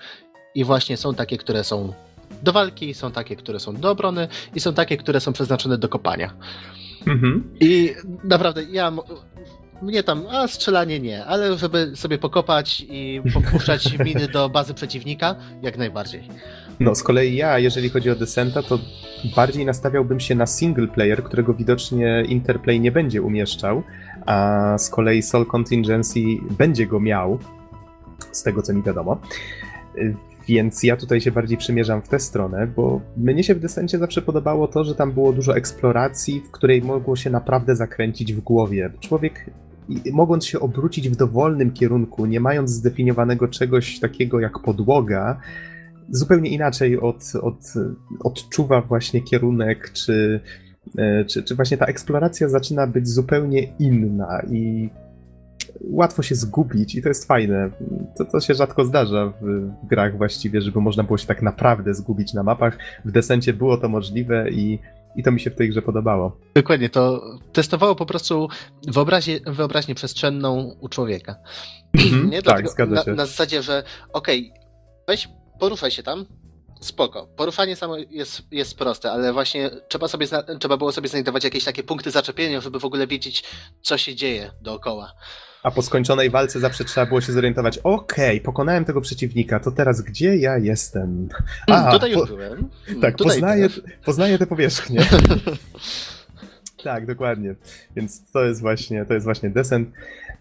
i 0.55 0.64
właśnie 0.64 0.97
są 0.97 1.14
takie, 1.14 1.38
które 1.38 1.64
są 1.64 1.93
do 2.43 2.53
walki, 2.53 2.95
są 2.95 3.12
takie, 3.12 3.36
które 3.36 3.61
są 3.61 3.76
do 3.76 3.90
obrony 3.90 4.28
i 4.55 4.61
są 4.61 4.74
takie, 4.74 4.97
które 4.97 5.20
są 5.20 5.32
przeznaczone 5.32 5.78
do 5.78 5.88
kopania. 5.88 6.32
Mhm. 7.07 7.51
I 7.61 7.95
naprawdę 8.24 8.64
ja 8.64 8.93
mnie 9.82 10.03
tam, 10.03 10.26
a 10.30 10.49
strzelanie 10.49 11.01
nie, 11.01 11.24
ale 11.24 11.59
żeby 11.59 11.93
sobie 11.95 12.18
pokopać 12.18 12.86
i 12.88 13.22
popuszczać 13.34 13.99
miny 13.99 14.28
do 14.28 14.49
bazy 14.49 14.74
przeciwnika, 14.74 15.34
jak 15.62 15.78
najbardziej. 15.78 16.28
No, 16.83 16.95
z 16.95 17.03
kolei 17.03 17.37
ja, 17.37 17.59
jeżeli 17.59 17.89
chodzi 17.89 18.11
o 18.11 18.14
Descenta, 18.14 18.62
to 18.62 18.78
bardziej 19.37 19.66
nastawiałbym 19.66 20.20
się 20.20 20.35
na 20.35 20.47
single 20.47 20.87
player, 20.87 21.22
którego 21.22 21.55
widocznie 21.55 22.24
Interplay 22.28 22.80
nie 22.80 22.93
będzie 22.93 23.22
umieszczał, 23.22 23.83
a 24.26 24.74
z 24.78 24.91
kolei 24.91 25.22
Soul 25.22 25.47
Contingency 25.47 26.20
będzie 26.59 26.87
go 26.87 27.01
miał, 27.01 27.39
z 28.33 28.43
tego 28.43 28.62
co 28.62 28.74
mi 28.74 28.83
wiadomo. 28.83 29.20
Więc 30.49 30.83
ja 30.83 30.97
tutaj 30.97 31.20
się 31.20 31.33
bardziej 31.33 31.59
przymierzam 31.59 32.03
w 32.03 32.09
tę 32.09 32.20
stronę, 32.20 32.66
bo 32.66 33.01
mnie 33.16 33.45
się 33.45 33.55
w 33.55 33.61
Descencie 33.61 33.99
zawsze 33.99 34.22
podobało 34.22 34.68
to, 34.68 34.85
że 34.85 34.95
tam 34.95 35.12
było 35.12 35.33
dużo 35.33 35.57
eksploracji, 35.57 36.41
w 36.41 36.51
której 36.51 36.83
mogło 36.83 37.16
się 37.16 37.30
naprawdę 37.30 37.76
zakręcić 37.76 38.33
w 38.33 38.41
głowie. 38.41 38.91
Człowiek 39.01 39.51
mogąc 40.12 40.47
się 40.47 40.61
obrócić 40.61 41.09
w 41.09 41.16
dowolnym 41.16 41.72
kierunku, 41.72 42.26
nie 42.26 42.41
mając 42.41 42.70
zdefiniowanego 42.70 43.49
czegoś 43.49 44.01
takiego 44.01 44.41
jak 44.41 44.59
podłoga, 44.59 45.41
zupełnie 46.11 46.51
inaczej 46.51 47.01
od, 47.01 47.33
od, 47.43 47.73
odczuwa 48.21 48.81
właśnie 48.81 49.23
kierunek, 49.23 49.93
czy, 49.93 50.41
e, 50.99 51.25
czy, 51.25 51.43
czy 51.43 51.55
właśnie 51.55 51.77
ta 51.77 51.87
eksploracja 51.87 52.49
zaczyna 52.49 52.87
być 52.87 53.09
zupełnie 53.09 53.63
inna 53.79 54.43
i 54.51 54.91
łatwo 55.81 56.23
się 56.23 56.35
zgubić 56.35 56.95
i 56.95 57.03
to 57.03 57.09
jest 57.09 57.27
fajne. 57.27 57.71
To, 58.19 58.25
to 58.25 58.41
się 58.41 58.55
rzadko 58.55 58.85
zdarza 58.85 59.33
w 59.41 59.71
grach 59.87 60.17
właściwie, 60.17 60.61
żeby 60.61 60.81
można 60.81 61.03
było 61.03 61.19
się 61.19 61.27
tak 61.27 61.43
naprawdę 61.43 61.95
zgubić 61.95 62.35
na 62.35 62.43
mapach. 62.43 62.79
W 63.05 63.13
Descencie 63.13 63.53
było 63.53 63.77
to 63.77 63.89
możliwe 63.89 64.51
i 64.51 64.79
i 65.17 65.23
to 65.23 65.33
mi 65.33 65.41
się 65.41 65.51
w 65.51 65.55
tej 65.55 65.69
grze 65.69 65.83
podobało. 65.83 66.37
Dokładnie, 66.55 66.89
to 66.89 67.23
testowało 67.53 67.95
po 67.95 68.07
prostu 68.07 68.49
wyobraźnię, 68.89 69.41
wyobraźnię 69.47 69.95
przestrzenną 69.95 70.77
u 70.81 70.89
człowieka. 70.89 71.37
Mm-hmm, 71.97 72.29
nie? 72.33 72.43
tak, 72.43 72.71
zgadza 72.71 73.03
się. 73.03 73.11
Na, 73.11 73.17
na 73.17 73.27
zasadzie, 73.27 73.63
że 73.63 73.83
okej, 74.13 74.53
okay, 74.55 74.63
weź 75.09 75.29
poruszaj 75.59 75.91
się 75.91 76.03
tam, 76.03 76.27
spoko. 76.85 77.29
Poruszanie 77.37 77.77
samo 77.77 77.97
jest, 78.11 78.43
jest 78.51 78.79
proste, 78.79 79.13
ale 79.13 79.33
właśnie 79.33 79.71
trzeba, 79.89 80.09
sobie 80.09 80.27
trzeba 80.59 80.77
było 80.77 80.93
sobie 80.93 81.09
znajdować 81.09 81.45
jakieś 81.45 81.65
takie 81.65 81.83
punkty 81.83 82.11
zaczepienia, 82.11 82.61
żeby 82.61 82.81
w 82.81 82.85
ogóle 82.85 83.07
wiedzieć, 83.07 83.45
co 83.83 83.99
się 83.99 84.15
dzieje 84.15 84.51
dookoła. 84.61 85.13
A 85.63 85.71
po 85.71 85.83
skończonej 85.83 86.31
walce 86.31 86.61
zawsze 86.61 86.85
trzeba 86.85 87.07
było 87.07 87.21
się 87.21 87.33
zorientować, 87.33 87.79
okej, 87.79 88.37
okay, 88.37 88.41
pokonałem 88.41 88.85
tego 88.85 89.01
przeciwnika, 89.01 89.61
to 89.61 89.71
teraz 89.71 90.01
gdzie 90.01 90.37
ja 90.37 90.59
jestem? 90.59 91.29
A, 91.67 91.93
tutaj 91.93 92.13
już 92.13 92.21
po... 92.21 92.27
byłem. 92.27 92.69
Tak, 93.01 93.17
tutaj 93.17 93.35
poznaję, 93.35 93.69
poznaję 94.05 94.39
tę 94.39 94.47
powierzchnię. 94.47 95.07
tak, 96.85 97.07
dokładnie. 97.07 97.55
Więc 97.97 98.31
to 98.31 98.45
jest 98.45 98.61
właśnie, 98.61 99.05
to 99.05 99.15
jest 99.15 99.27
właśnie 99.27 99.51
Descent. 99.51 99.89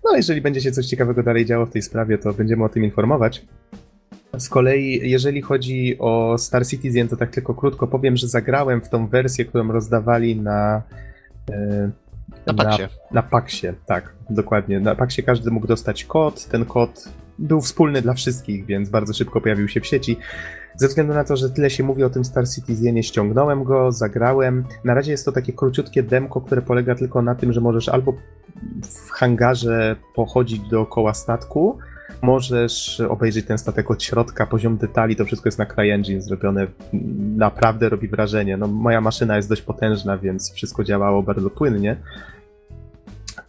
No, 0.04 0.16
jeżeli 0.16 0.42
będzie 0.42 0.62
się 0.62 0.72
coś 0.72 0.86
ciekawego 0.86 1.24
dalej 1.24 1.46
działo 1.46 1.66
w 1.66 1.72
tej 1.72 1.82
sprawie, 1.82 2.18
to 2.18 2.34
będziemy 2.34 2.64
o 2.64 2.70
tym 2.70 2.84
informować. 2.84 3.46
Z 4.38 4.50
kolei, 4.50 5.10
jeżeli 5.10 5.42
chodzi 5.42 5.96
o 6.00 6.38
Star 6.38 6.68
Citizen, 6.68 7.08
to 7.08 7.18
tak 7.18 7.32
tylko 7.32 7.54
krótko 7.54 7.88
powiem, 7.88 8.18
że 8.18 8.28
zagrałem 8.28 8.82
w 8.82 8.90
tą 8.90 9.08
wersję, 9.08 9.46
którą 9.46 9.72
rozdawali 9.72 10.36
na. 10.36 10.82
E, 11.52 11.90
na 12.46 12.54
Paxie. 12.54 12.88
Na, 13.12 13.22
na 13.22 13.24
Paxie, 13.24 13.74
tak, 13.86 14.14
dokładnie. 14.30 14.80
Na 14.80 14.96
Paxie 14.96 15.24
każdy 15.24 15.52
mógł 15.52 15.68
dostać 15.68 16.06
kod. 16.06 16.46
Ten 16.46 16.66
kod 16.66 17.10
był 17.40 17.62
wspólny 17.62 18.02
dla 18.02 18.14
wszystkich, 18.14 18.66
więc 18.66 18.90
bardzo 18.90 19.14
szybko 19.14 19.42
pojawił 19.42 19.68
się 19.68 19.82
w 19.82 19.88
sieci. 19.88 20.18
Ze 20.76 20.88
względu 20.88 21.14
na 21.14 21.24
to, 21.24 21.38
że 21.38 21.50
tyle 21.50 21.70
się 21.70 21.84
mówi 21.84 22.04
o 22.04 22.10
tym 22.10 22.26
Star 22.26 22.50
Citizenie, 22.50 23.04
ściągnąłem 23.04 23.64
go, 23.64 23.92
zagrałem. 23.92 24.64
Na 24.84 24.94
razie 24.94 25.12
jest 25.12 25.26
to 25.26 25.32
takie 25.32 25.54
króciutkie 25.54 26.04
demko, 26.04 26.42
które 26.42 26.62
polega 26.62 26.96
tylko 26.96 27.22
na 27.22 27.36
tym, 27.36 27.54
że 27.54 27.62
możesz 27.62 27.90
albo 27.90 28.14
w 28.84 29.10
hangarze 29.10 29.96
pochodzić 30.16 30.60
dookoła 30.60 31.14
statku, 31.14 31.78
możesz 32.22 33.00
obejrzeć 33.00 33.46
ten 33.46 33.58
statek 33.58 33.92
od 33.92 34.04
środka, 34.04 34.48
poziom 34.48 34.78
detali, 34.78 35.16
to 35.16 35.26
wszystko 35.26 35.48
jest 35.48 35.60
na 35.60 35.66
CryEngine 35.66 36.22
zrobione, 36.22 36.68
naprawdę 37.36 37.90
robi 37.90 38.08
wrażenie. 38.08 38.58
No, 38.58 38.68
moja 38.68 39.02
maszyna 39.02 39.36
jest 39.36 39.50
dość 39.50 39.62
potężna, 39.62 40.18
więc 40.18 40.54
wszystko 40.54 40.84
działało 40.84 41.24
bardzo 41.24 41.50
płynnie. 41.50 41.98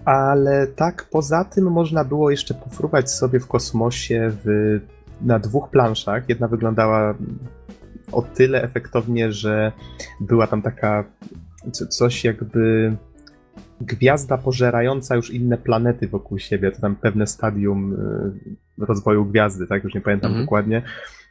Ale 0.05 0.67
tak, 0.67 1.09
poza 1.11 1.45
tym 1.45 1.71
można 1.71 2.05
było 2.05 2.31
jeszcze 2.31 2.55
pofruwać 2.55 3.11
sobie 3.11 3.41
w 3.41 3.47
kosmosie 3.47 4.33
w, 4.45 4.81
na 5.21 5.39
dwóch 5.39 5.71
planszach. 5.71 6.29
Jedna 6.29 6.49
wyglądała 6.49 7.15
o 8.13 8.23
tyle 8.23 8.63
efektownie, 8.63 9.33
że 9.33 9.73
była 10.21 10.47
tam 10.47 10.63
taka 10.63 11.05
coś 11.71 12.25
jakby 12.25 12.93
gwiazda 13.87 14.39
pożerająca 14.39 15.17
już 15.17 15.31
inne 15.31 15.59
planety 15.59 16.09
wokół 16.09 16.39
siebie, 16.39 16.71
to 16.71 16.81
tam 16.81 16.97
pewne 16.97 17.27
stadium 17.27 17.93
y, 18.79 18.85
rozwoju 18.87 19.25
gwiazdy, 19.25 19.67
tak, 19.67 19.85
już 19.85 19.95
nie 19.95 20.01
pamiętam 20.01 20.33
-hmm. 20.33 20.41
dokładnie. 20.41 20.83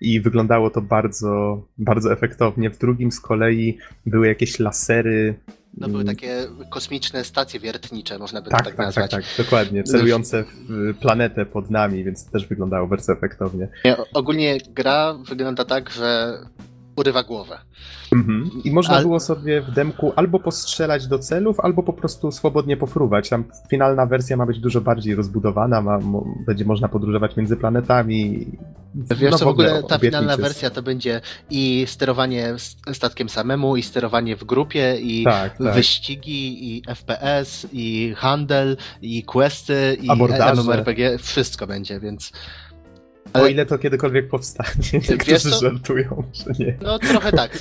I 0.01 0.21
wyglądało 0.21 0.69
to 0.69 0.81
bardzo, 0.81 1.61
bardzo 1.77 2.13
efektownie. 2.13 2.69
W 2.69 2.77
drugim 2.77 3.11
z 3.11 3.19
kolei 3.19 3.77
były 4.05 4.27
jakieś 4.27 4.59
lasery. 4.59 5.35
No 5.77 5.87
były 5.87 6.01
mm. 6.01 6.15
takie 6.15 6.47
kosmiczne 6.69 7.23
stacje 7.23 7.59
wiertnicze, 7.59 8.19
można 8.19 8.41
by 8.41 8.49
tak, 8.49 8.59
to 8.59 8.65
tak, 8.65 8.75
tak 8.75 8.85
nazwać. 8.85 9.11
Tak, 9.11 9.23
tak, 9.23 9.45
dokładnie. 9.45 9.83
Celujące 9.83 10.43
w 10.43 10.97
planetę 11.01 11.45
pod 11.45 11.69
nami, 11.69 12.03
więc 12.03 12.25
też 12.25 12.47
wyglądało 12.47 12.87
bardzo 12.87 13.13
efektownie. 13.13 13.67
Ogólnie 14.13 14.57
gra 14.69 15.13
wygląda 15.13 15.65
tak, 15.65 15.89
że 15.89 16.37
urywa 16.95 17.23
głowę. 17.23 17.57
Mhm. 18.13 18.51
I 18.63 18.71
można 18.71 19.01
było 19.01 19.19
sobie 19.19 19.61
w 19.61 19.71
demku 19.71 20.13
albo 20.15 20.39
postrzelać 20.39 21.07
do 21.07 21.19
celów, 21.19 21.59
albo 21.59 21.83
po 21.83 21.93
prostu 21.93 22.31
swobodnie 22.31 22.77
pofruwać. 22.77 23.29
Tam 23.29 23.43
finalna 23.69 24.05
wersja 24.05 24.37
ma 24.37 24.45
być 24.45 24.59
dużo 24.59 24.81
bardziej 24.81 25.15
rozbudowana, 25.15 25.81
ma, 25.81 25.99
będzie 26.47 26.65
można 26.65 26.87
podróżować 26.87 27.37
między 27.37 27.57
planetami. 27.57 28.47
Wiesz 28.95 29.31
no, 29.31 29.37
w 29.37 29.47
ogóle 29.47 29.83
ta 29.83 29.99
finalna 29.99 30.37
wersja 30.37 30.69
to 30.69 30.81
będzie 30.81 31.21
i 31.49 31.83
sterowanie 31.87 32.53
statkiem 32.93 33.29
samemu, 33.29 33.77
i 33.77 33.83
sterowanie 33.83 34.35
w 34.35 34.43
grupie, 34.43 34.97
i 35.01 35.23
tak, 35.23 35.57
tak. 35.57 35.73
wyścigi, 35.73 36.75
i 36.77 36.83
FPS, 36.95 37.67
i 37.73 38.13
handel, 38.17 38.77
i 39.01 39.23
questy, 39.23 39.97
i 40.01 40.07
MMORPG, 40.55 41.17
wszystko 41.19 41.67
będzie, 41.67 41.99
więc 41.99 42.31
O 43.33 43.47
ile 43.47 43.65
to 43.65 43.77
kiedykolwiek 43.77 44.27
powstanie. 44.29 44.69
Niektórzy 45.09 45.49
żartują, 45.49 46.23
że 46.33 46.65
nie. 46.65 46.77
No 46.81 46.99
trochę 46.99 47.31
tak. 47.31 47.57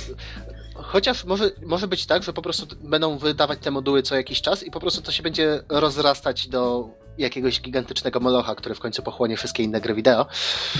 Chociaż 0.75 1.25
może, 1.25 1.51
może 1.65 1.87
być 1.87 2.05
tak, 2.05 2.23
że 2.23 2.33
po 2.33 2.41
prostu 2.41 2.75
będą 2.83 3.17
wydawać 3.17 3.59
te 3.59 3.71
moduły 3.71 4.01
co 4.03 4.15
jakiś 4.15 4.41
czas 4.41 4.63
i 4.63 4.71
po 4.71 4.79
prostu 4.79 5.01
to 5.01 5.11
się 5.11 5.23
będzie 5.23 5.63
rozrastać 5.69 6.47
do 6.47 6.89
jakiegoś 7.17 7.61
gigantycznego 7.61 8.19
molocha, 8.19 8.55
który 8.55 8.75
w 8.75 8.79
końcu 8.79 9.03
pochłonie 9.03 9.37
wszystkie 9.37 9.63
inne 9.63 9.81
gry 9.81 9.93
wideo. 9.93 10.25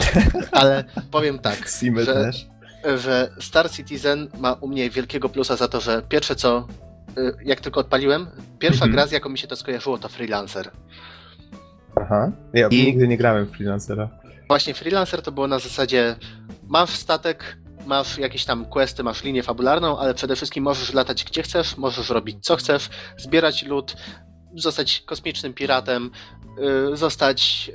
Ale 0.51 0.83
powiem 1.11 1.39
tak, 1.39 1.69
że, 2.05 2.31
że 2.97 3.31
Star 3.39 3.71
Citizen 3.71 4.27
ma 4.39 4.53
u 4.53 4.67
mnie 4.67 4.89
wielkiego 4.89 5.29
plusa 5.29 5.55
za 5.55 5.67
to, 5.67 5.81
że 5.81 6.01
pierwsze 6.09 6.35
co, 6.35 6.67
y, 7.17 7.33
jak 7.45 7.61
tylko 7.61 7.79
odpaliłem, 7.79 8.27
pierwsza 8.59 8.85
Mhm. 8.85 8.91
gra 8.91 9.07
z 9.07 9.11
jaką 9.11 9.29
mi 9.29 9.37
się 9.37 9.47
to 9.47 9.55
skojarzyło 9.55 9.97
to 9.97 10.09
Freelancer. 10.09 10.71
Aha. 11.95 12.31
Ja 12.53 12.67
I- 12.67 12.85
nigdy 12.85 13.07
nie 13.07 13.17
grałem 13.17 13.45
w 13.45 13.51
freelancera. 13.51 14.09
Właśnie 14.47 14.73
Freelancer 14.73 15.21
to 15.21 15.31
było 15.31 15.47
na 15.47 15.59
zasadzie 15.59 16.15
masz 16.67 16.89
statek, 16.89 17.57
masz 17.85 18.17
jakieś 18.17 18.45
tam 18.45 18.65
questy, 18.65 19.03
masz 19.03 19.23
linię 19.23 19.43
fabularną, 19.43 19.99
ale 19.99 20.13
przede 20.13 20.35
wszystkim 20.35 20.63
możesz 20.63 20.93
latać 20.93 21.23
gdzie 21.23 21.43
chcesz, 21.43 21.77
możesz 21.77 22.09
robić 22.09 22.37
co 22.41 22.55
chcesz, 22.55 22.89
zbierać 23.17 23.63
lód, 23.63 23.95
zostać 24.55 25.03
kosmicznym 25.05 25.53
piratem, 25.53 26.11
y, 26.93 26.97
zostać 26.97 27.71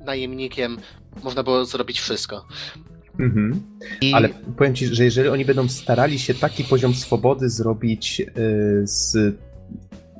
y, 0.00 0.04
najemnikiem, 0.04 0.78
można 1.22 1.42
było 1.42 1.64
zrobić 1.64 2.00
wszystko. 2.00 2.46
Mhm. 3.20 3.62
I 4.00 4.14
Ale 4.14 4.28
powiem 4.56 4.74
ci, 4.74 4.86
że 4.86 5.04
jeżeli 5.04 5.28
oni 5.28 5.44
będą 5.44 5.68
starali 5.68 6.18
się 6.18 6.34
taki 6.34 6.64
poziom 6.64 6.94
swobody 6.94 7.50
zrobić 7.50 8.20
y, 8.20 8.26
z, 8.84 9.16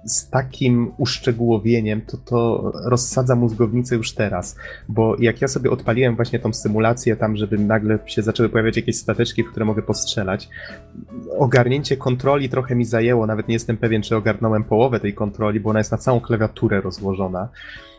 z 0.05 0.31
takim 0.31 0.93
uszczegółowieniem, 0.99 2.01
to 2.01 2.17
to 2.17 2.73
rozsadza 2.85 3.37
mózgownicę 3.37 3.97
już 3.97 4.13
teraz. 4.13 4.57
Bo 4.89 5.17
jak 5.19 5.41
ja 5.41 5.49
sobie 5.49 5.71
odpaliłem 5.71 6.17
właśnie 6.17 6.39
tą 6.39 6.53
symulację 6.53 7.17
tam, 7.17 7.37
żeby 7.37 7.59
nagle 7.59 7.99
się 8.07 8.23
zaczęły 8.23 8.49
pojawiać 8.49 8.77
jakieś 8.77 8.97
stateczki, 8.97 9.45
w 9.45 9.51
które 9.51 9.67
mogę 9.67 9.83
postrzelać, 9.83 10.49
ogarnięcie 11.39 11.97
kontroli 11.97 12.49
trochę 12.49 12.75
mi 12.75 12.85
zajęło. 12.85 13.27
Nawet 13.27 13.49
nie 13.49 13.55
jestem 13.55 13.77
pewien, 13.77 14.03
czy 14.03 14.17
ogarnąłem 14.17 14.65
połowę 14.65 15.01
tej 15.01 15.15
kontroli, 15.15 15.61
bo 15.61 15.71
ona 15.71 15.81
jest 15.81 15.93
na 15.93 15.99
całą 15.99 16.21
klawiaturę 16.21 16.81
rozłożona. 16.81 17.49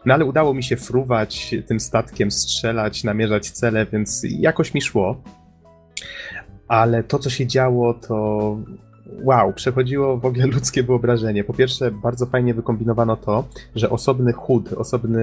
No 0.06 0.14
ale 0.14 0.26
udało 0.26 0.54
mi 0.54 0.64
się 0.64 0.76
fruwać 0.78 1.56
tym 1.68 1.80
statkiem, 1.80 2.32
strzelać, 2.32 3.04
namierzać 3.04 3.52
cele, 3.52 3.86
więc 3.86 4.22
jakoś 4.30 4.74
mi 4.74 4.82
szło. 4.82 5.22
Ale 6.68 7.04
to, 7.04 7.20
co 7.20 7.30
się 7.30 7.48
działo, 7.48 7.94
to 7.94 8.58
wow, 9.06 9.54
przechodziło 9.54 10.18
w 10.18 10.26
ogóle 10.26 10.48
ludzkie 10.48 10.84
wyobrażenie. 10.84 11.44
Po 11.44 11.54
pierwsze, 11.54 11.92
bardzo 11.92 12.26
fajnie 12.26 12.54
wykombinowano 12.54 13.18
to, 13.18 13.44
że 13.76 13.90
osobny 13.90 14.34
HUD, 14.34 14.74
osobny 14.74 15.22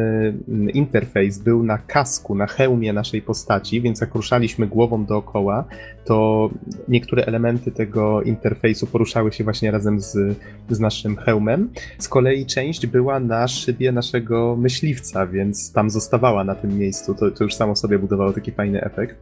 mm, 0.48 0.70
interfejs 0.70 1.38
był 1.38 1.62
na 1.62 1.78
kasku, 1.78 2.34
na 2.34 2.46
hełmie 2.46 2.92
naszej 2.92 3.22
postaci, 3.22 3.80
więc 3.80 4.00
jak 4.00 4.14
ruszaliśmy 4.14 4.66
głową 4.66 5.04
dookoła, 5.04 5.64
to 6.04 6.50
niektóre 6.88 7.24
elementy 7.24 7.70
tego 7.70 8.22
interfejsu 8.22 8.86
poruszały 8.86 9.32
się 9.32 9.44
właśnie 9.44 9.70
razem 9.70 10.00
z, 10.00 10.38
z 10.70 10.80
naszym 10.80 11.16
hełmem. 11.16 11.70
Z 11.98 12.08
kolei 12.08 12.46
część 12.46 12.86
była 12.86 13.20
na 13.20 13.48
szybie 13.48 13.92
naszego 13.92 14.56
myśliwca, 14.56 15.26
więc 15.26 15.72
tam 15.72 15.90
zostawała 15.90 16.44
na 16.44 16.54
tym 16.54 16.78
miejscu. 16.78 17.14
To, 17.14 17.30
to 17.30 17.44
już 17.44 17.54
samo 17.54 17.76
sobie 17.76 17.98
budowało 17.98 18.32
taki 18.32 18.52
fajny 18.52 18.80
efekt. 18.80 19.16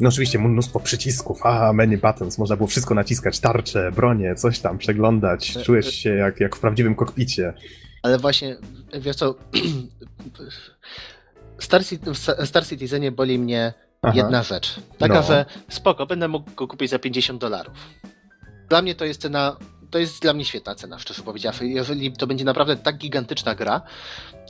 No 0.00 0.08
oczywiście 0.08 0.38
mnóstwo 0.38 0.80
przycisków, 0.80 1.46
a 1.46 1.72
menu 1.72 1.96
buttons, 1.96 2.38
można 2.38 2.56
było 2.56 2.66
wszystko 2.66 2.94
naciskać, 2.94 3.40
tarcze, 3.40 3.92
bronie, 3.92 4.34
coś 4.34 4.58
tam, 4.58 4.78
przeglądać, 4.78 5.56
E, 5.56 5.62
czułeś 5.62 5.88
e. 5.88 5.92
się 5.92 6.10
jak, 6.10 6.40
jak 6.40 6.56
w 6.56 6.60
prawdziwym 6.60 6.94
kokpicie. 6.94 7.52
Ale 8.02 8.18
właśnie, 8.18 8.56
wiesz 9.00 9.16
co, 9.16 9.34
Star, 11.58 11.82
Star 12.44 12.66
Citizenie 12.66 13.12
boli 13.12 13.38
mnie 13.38 13.72
Aha. 14.02 14.12
jedna 14.16 14.42
rzecz. 14.42 14.80
Taka, 14.98 15.14
No. 15.14 15.22
że 15.22 15.44
spoko, 15.68 16.06
będę 16.06 16.28
mógł 16.28 16.50
go 16.54 16.68
kupić 16.68 16.90
za 16.90 16.98
50 16.98 17.40
dolarów. 17.40 17.74
Dla 18.68 18.82
mnie 18.82 18.94
to 18.94 19.04
jest 19.04 19.20
cena, 19.20 19.56
to 19.90 19.98
jest 19.98 20.22
dla 20.22 20.32
mnie 20.32 20.44
świetna 20.44 20.74
cena, 20.74 20.98
szczerze 20.98 21.22
powiedziawszy. 21.22 21.66
Jeżeli 21.68 22.12
to 22.12 22.26
będzie 22.26 22.44
naprawdę 22.44 22.76
tak 22.76 22.96
gigantyczna 22.98 23.54
gra, 23.54 23.82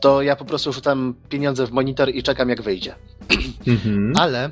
to 0.01 0.23
ja 0.23 0.37
po 0.37 0.45
prostu 0.45 0.73
rzucam 0.73 1.15
pieniądze 1.29 1.67
w 1.67 1.71
monitor 1.73 2.09
i 2.15 2.23
czekam 2.23 2.49
jak 2.49 2.63
wyjdzie. 2.63 2.95
Mhm. 3.67 4.13
Ale 4.17 4.51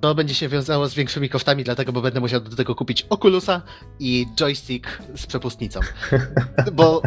to 0.00 0.14
będzie 0.14 0.34
się 0.34 0.48
wiązało 0.48 0.88
z 0.88 0.94
większymi 0.94 1.28
kosztami, 1.28 1.64
dlatego, 1.64 1.92
bo 1.92 2.00
będę 2.00 2.20
musiał 2.20 2.40
do 2.40 2.56
tego 2.56 2.74
kupić 2.74 3.06
Oculusa 3.10 3.62
i 3.98 4.26
joystick 4.36 4.86
z 5.16 5.26
przepustnicą. 5.26 5.80
Bo 6.72 7.02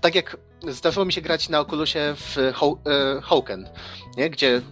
tak 0.00 0.14
jak 0.14 0.36
zdarzyło 0.68 1.04
mi 1.04 1.12
się 1.12 1.20
grać 1.20 1.48
na 1.48 1.60
Oculusie 1.60 2.14
w 2.16 2.36
Ho- 2.54 2.78
e, 2.86 3.20
Hawken, 3.22 3.68
nie? 4.16 4.30
gdzie 4.30 4.62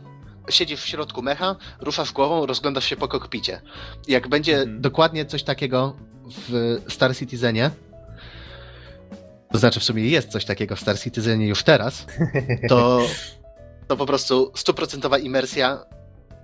siedzisz 0.50 0.80
w 0.82 0.86
środku 0.86 1.22
mecha, 1.22 1.56
ruszasz 1.80 2.12
głową, 2.12 2.46
rozglądasz 2.46 2.84
się 2.84 2.96
po 2.96 3.08
kokpicie. 3.08 3.61
Jak 4.08 4.28
będzie 4.28 4.58
Mhm. 4.58 4.80
dokładnie 4.80 5.26
coś 5.26 5.42
takiego 5.42 5.96
w 6.31 6.78
Star 6.89 7.16
Citizenie, 7.16 7.70
to 9.53 9.59
znaczy 9.59 9.81
w 9.81 9.85
sumie 9.85 10.09
jest 10.09 10.28
coś 10.28 10.45
takiego 10.45 10.76
w 10.76 10.81
Star 10.81 10.99
Citizenie 11.01 11.47
już 11.47 11.62
teraz, 11.62 12.07
to, 12.68 13.03
to 13.89 13.97
po 13.97 14.07
prostu 14.07 14.53
stuprocentowa 14.57 15.18
imersja, 15.18 15.78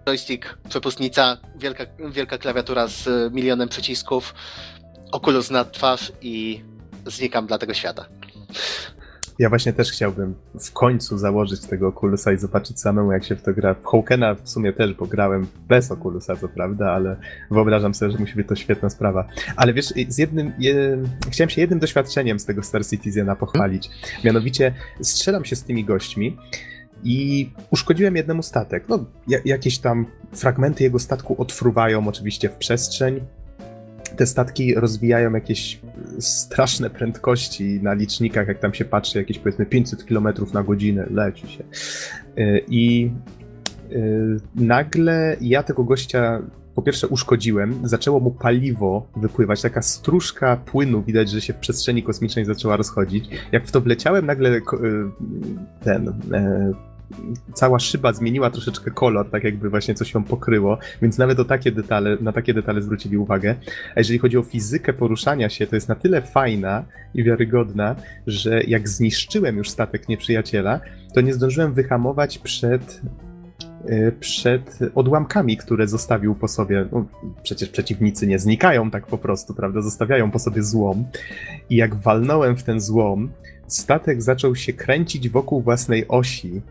joystick, 0.08 0.58
przepustnica, 0.68 1.38
wielka, 1.56 1.84
wielka 2.10 2.38
klawiatura 2.38 2.88
z 2.88 3.32
milionem 3.34 3.68
przycisków, 3.68 4.34
Oculus 5.12 5.50
na 5.50 5.64
twarz 5.64 6.12
i 6.22 6.64
znikam 7.06 7.46
dla 7.46 7.58
tego 7.58 7.74
świata. 7.74 8.06
Ja 9.38 9.48
właśnie 9.48 9.72
też 9.72 9.92
chciałbym 9.92 10.34
w 10.60 10.72
końcu 10.72 11.18
założyć 11.18 11.60
tego 11.60 11.88
Oculusa 11.88 12.32
i 12.32 12.38
zobaczyć 12.38 12.80
samemu, 12.80 13.12
jak 13.12 13.24
się 13.24 13.36
w 13.36 13.42
to 13.42 13.52
gra. 13.52 13.74
W 13.74 13.86
Hawkena 13.86 14.34
w 14.34 14.48
sumie 14.48 14.72
też, 14.72 14.94
bo 14.94 15.06
grałem 15.06 15.46
bez 15.68 15.90
Oculusa, 15.90 16.36
co 16.36 16.48
prawda, 16.48 16.92
ale 16.92 17.16
wyobrażam 17.50 17.94
sobie, 17.94 18.12
że 18.12 18.18
musi 18.18 18.34
być 18.34 18.48
to 18.48 18.56
świetna 18.56 18.90
sprawa. 18.90 19.28
Ale 19.56 19.72
wiesz, 19.72 19.86
z 20.08 20.18
jednym, 20.18 20.52
je, 20.58 20.98
chciałem 21.30 21.50
się 21.50 21.60
jednym 21.60 21.78
doświadczeniem 21.78 22.38
z 22.38 22.44
tego 22.44 22.62
Star 22.62 22.86
Citizena 22.86 23.36
pochwalić. 23.36 23.90
Mianowicie 24.24 24.74
strzelam 25.02 25.44
się 25.44 25.56
z 25.56 25.64
tymi 25.64 25.84
gośćmi 25.84 26.36
i 27.04 27.50
uszkodziłem 27.70 28.16
jednemu 28.16 28.42
statek. 28.42 28.84
No, 28.88 29.04
ja, 29.28 29.38
jakieś 29.44 29.78
tam 29.78 30.06
fragmenty 30.32 30.84
jego 30.84 30.98
statku 30.98 31.42
odfruwają 31.42 32.08
oczywiście 32.08 32.48
w 32.48 32.56
przestrzeń. 32.56 33.20
Te 34.16 34.26
statki 34.26 34.74
rozwijają 34.74 35.32
jakieś 35.32 35.80
straszne 36.18 36.90
prędkości 36.90 37.80
na 37.82 37.94
licznikach, 37.94 38.48
jak 38.48 38.58
tam 38.58 38.74
się 38.74 38.84
patrzy, 38.84 39.18
jakieś 39.18 39.38
powiedzmy 39.38 39.66
500 39.66 40.04
km 40.04 40.28
na 40.54 40.62
godzinę, 40.62 41.06
leci 41.10 41.48
się. 41.48 41.64
Yy, 42.36 42.64
I 42.68 43.10
yy, 43.90 44.40
nagle 44.54 45.36
ja 45.40 45.62
tego 45.62 45.84
gościa 45.84 46.42
po 46.76 46.82
pierwsze 46.82 47.08
uszkodziłem, 47.08 47.80
zaczęło 47.84 48.20
mu 48.20 48.30
paliwo 48.30 49.06
wypływać, 49.16 49.62
taka 49.62 49.82
stróżka 49.82 50.56
płynu, 50.56 51.02
widać, 51.02 51.30
że 51.30 51.40
się 51.40 51.52
w 51.52 51.56
przestrzeni 51.56 52.02
kosmicznej 52.02 52.44
zaczęła 52.44 52.76
rozchodzić. 52.76 53.28
Jak 53.52 53.66
w 53.66 53.70
to 53.70 53.80
wleciałem, 53.80 54.26
nagle 54.26 54.60
ten... 55.84 56.12
Cała 57.54 57.78
szyba 57.78 58.12
zmieniła 58.12 58.50
troszeczkę 58.50 58.90
kolor, 58.90 59.30
tak 59.30 59.44
jakby 59.44 59.70
właśnie 59.70 59.94
coś 59.94 60.14
ją 60.14 60.24
pokryło, 60.24 60.78
więc 61.02 61.18
nawet 61.18 61.40
o 61.40 61.44
takie 61.44 61.72
detale, 61.72 62.16
na 62.20 62.32
takie 62.32 62.54
detale 62.54 62.82
zwrócili 62.82 63.16
uwagę. 63.16 63.54
A 63.94 64.00
jeżeli 64.00 64.18
chodzi 64.18 64.38
o 64.38 64.42
fizykę 64.42 64.92
poruszania 64.92 65.48
się, 65.48 65.66
to 65.66 65.76
jest 65.76 65.88
na 65.88 65.94
tyle 65.94 66.22
fajna 66.22 66.84
i 67.14 67.24
wiarygodna, 67.24 67.96
że 68.26 68.62
jak 68.62 68.88
zniszczyłem 68.88 69.56
już 69.56 69.70
statek 69.70 70.08
nieprzyjaciela, 70.08 70.80
to 71.14 71.20
nie 71.20 71.34
zdążyłem 71.34 71.74
wyhamować 71.74 72.38
przed 72.38 73.00
y, 73.90 74.12
przed 74.20 74.78
odłamkami, 74.94 75.56
które 75.56 75.88
zostawił 75.88 76.34
po 76.34 76.48
sobie. 76.48 76.86
No, 76.92 77.06
przecież 77.42 77.68
przeciwnicy 77.68 78.26
nie 78.26 78.38
znikają 78.38 78.90
tak 78.90 79.06
po 79.06 79.18
prostu, 79.18 79.54
prawda? 79.54 79.82
Zostawiają 79.82 80.30
po 80.30 80.38
sobie 80.38 80.62
złom. 80.62 81.04
I 81.70 81.76
jak 81.76 81.94
walnąłem 81.94 82.56
w 82.56 82.62
ten 82.62 82.80
złom, 82.80 83.28
statek 83.66 84.22
zaczął 84.22 84.56
się 84.56 84.72
kręcić 84.72 85.28
wokół 85.28 85.62
własnej 85.62 86.08
osi. 86.08 86.62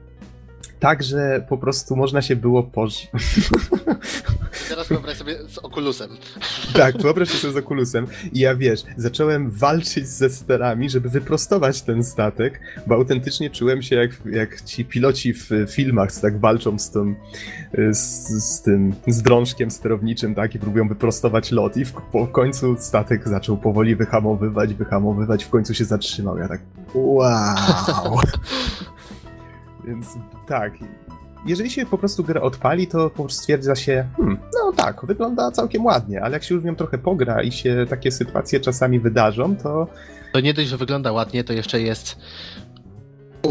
Tak, 0.79 1.03
że 1.03 1.45
po 1.49 1.57
prostu 1.57 1.95
można 1.95 2.21
się 2.21 2.35
było 2.35 2.63
poż... 2.63 2.93
Teraz 4.69 4.87
wyobraź 4.87 5.17
sobie 5.17 5.35
z 5.47 5.57
Oculusem. 5.57 6.09
Tak, 6.73 6.97
wyobraź 7.01 7.29
sobie 7.29 7.53
z 7.53 7.57
Oculusem 7.57 8.07
i 8.33 8.39
ja 8.39 8.55
wiesz, 8.55 8.83
zacząłem 8.97 9.51
walczyć 9.51 10.07
ze 10.07 10.29
sterami, 10.29 10.89
żeby 10.89 11.09
wyprostować 11.09 11.81
ten 11.81 12.03
statek, 12.03 12.59
bo 12.87 12.95
autentycznie 12.95 13.49
czułem 13.49 13.81
się 13.81 13.95
jak, 13.95 14.11
jak 14.25 14.61
ci 14.61 14.85
piloci 14.85 15.33
w 15.33 15.49
filmach, 15.69 16.11
co 16.11 16.21
tak 16.21 16.39
walczą 16.39 16.79
z 16.79 16.91
tym, 16.91 17.15
z, 17.91 18.27
z 18.43 18.61
tym 18.61 18.95
z 19.07 19.21
drążkiem 19.21 19.71
sterowniczym, 19.71 20.35
tak, 20.35 20.55
i 20.55 20.59
próbują 20.59 20.87
wyprostować 20.87 21.51
lot 21.51 21.77
i 21.77 21.85
w, 21.85 21.93
po, 21.93 22.25
w 22.25 22.31
końcu 22.31 22.75
statek 22.79 23.27
zaczął 23.27 23.57
powoli 23.57 23.95
wyhamowywać, 23.95 24.73
wyhamowywać, 24.73 25.43
w 25.43 25.49
końcu 25.49 25.73
się 25.73 25.85
zatrzymał. 25.85 26.37
Ja 26.37 26.47
tak, 26.47 26.61
wow! 26.93 28.19
Więc 29.87 30.17
tak, 30.47 30.73
jeżeli 31.45 31.69
się 31.69 31.85
po 31.85 31.97
prostu 31.97 32.23
grę 32.23 32.41
odpali, 32.41 32.87
to 32.87 33.09
po 33.09 33.23
prostu 33.23 33.41
stwierdza 33.41 33.75
się, 33.75 34.07
hmm, 34.17 34.37
no 34.53 34.71
tak, 34.71 35.05
wygląda 35.05 35.51
całkiem 35.51 35.85
ładnie, 35.85 36.21
ale 36.21 36.33
jak 36.33 36.43
się 36.43 36.55
już 36.55 36.63
w 36.63 36.65
nią 36.65 36.75
trochę 36.75 36.97
pogra 36.97 37.43
i 37.43 37.51
się 37.51 37.85
takie 37.89 38.11
sytuacje 38.11 38.59
czasami 38.59 38.99
wydarzą, 38.99 39.55
to 39.55 39.87
To 40.33 40.39
nie 40.39 40.53
dość, 40.53 40.67
że 40.67 40.77
wygląda 40.77 41.11
ładnie, 41.11 41.43
to 41.43 41.53
jeszcze 41.53 41.81
jest 41.81 42.17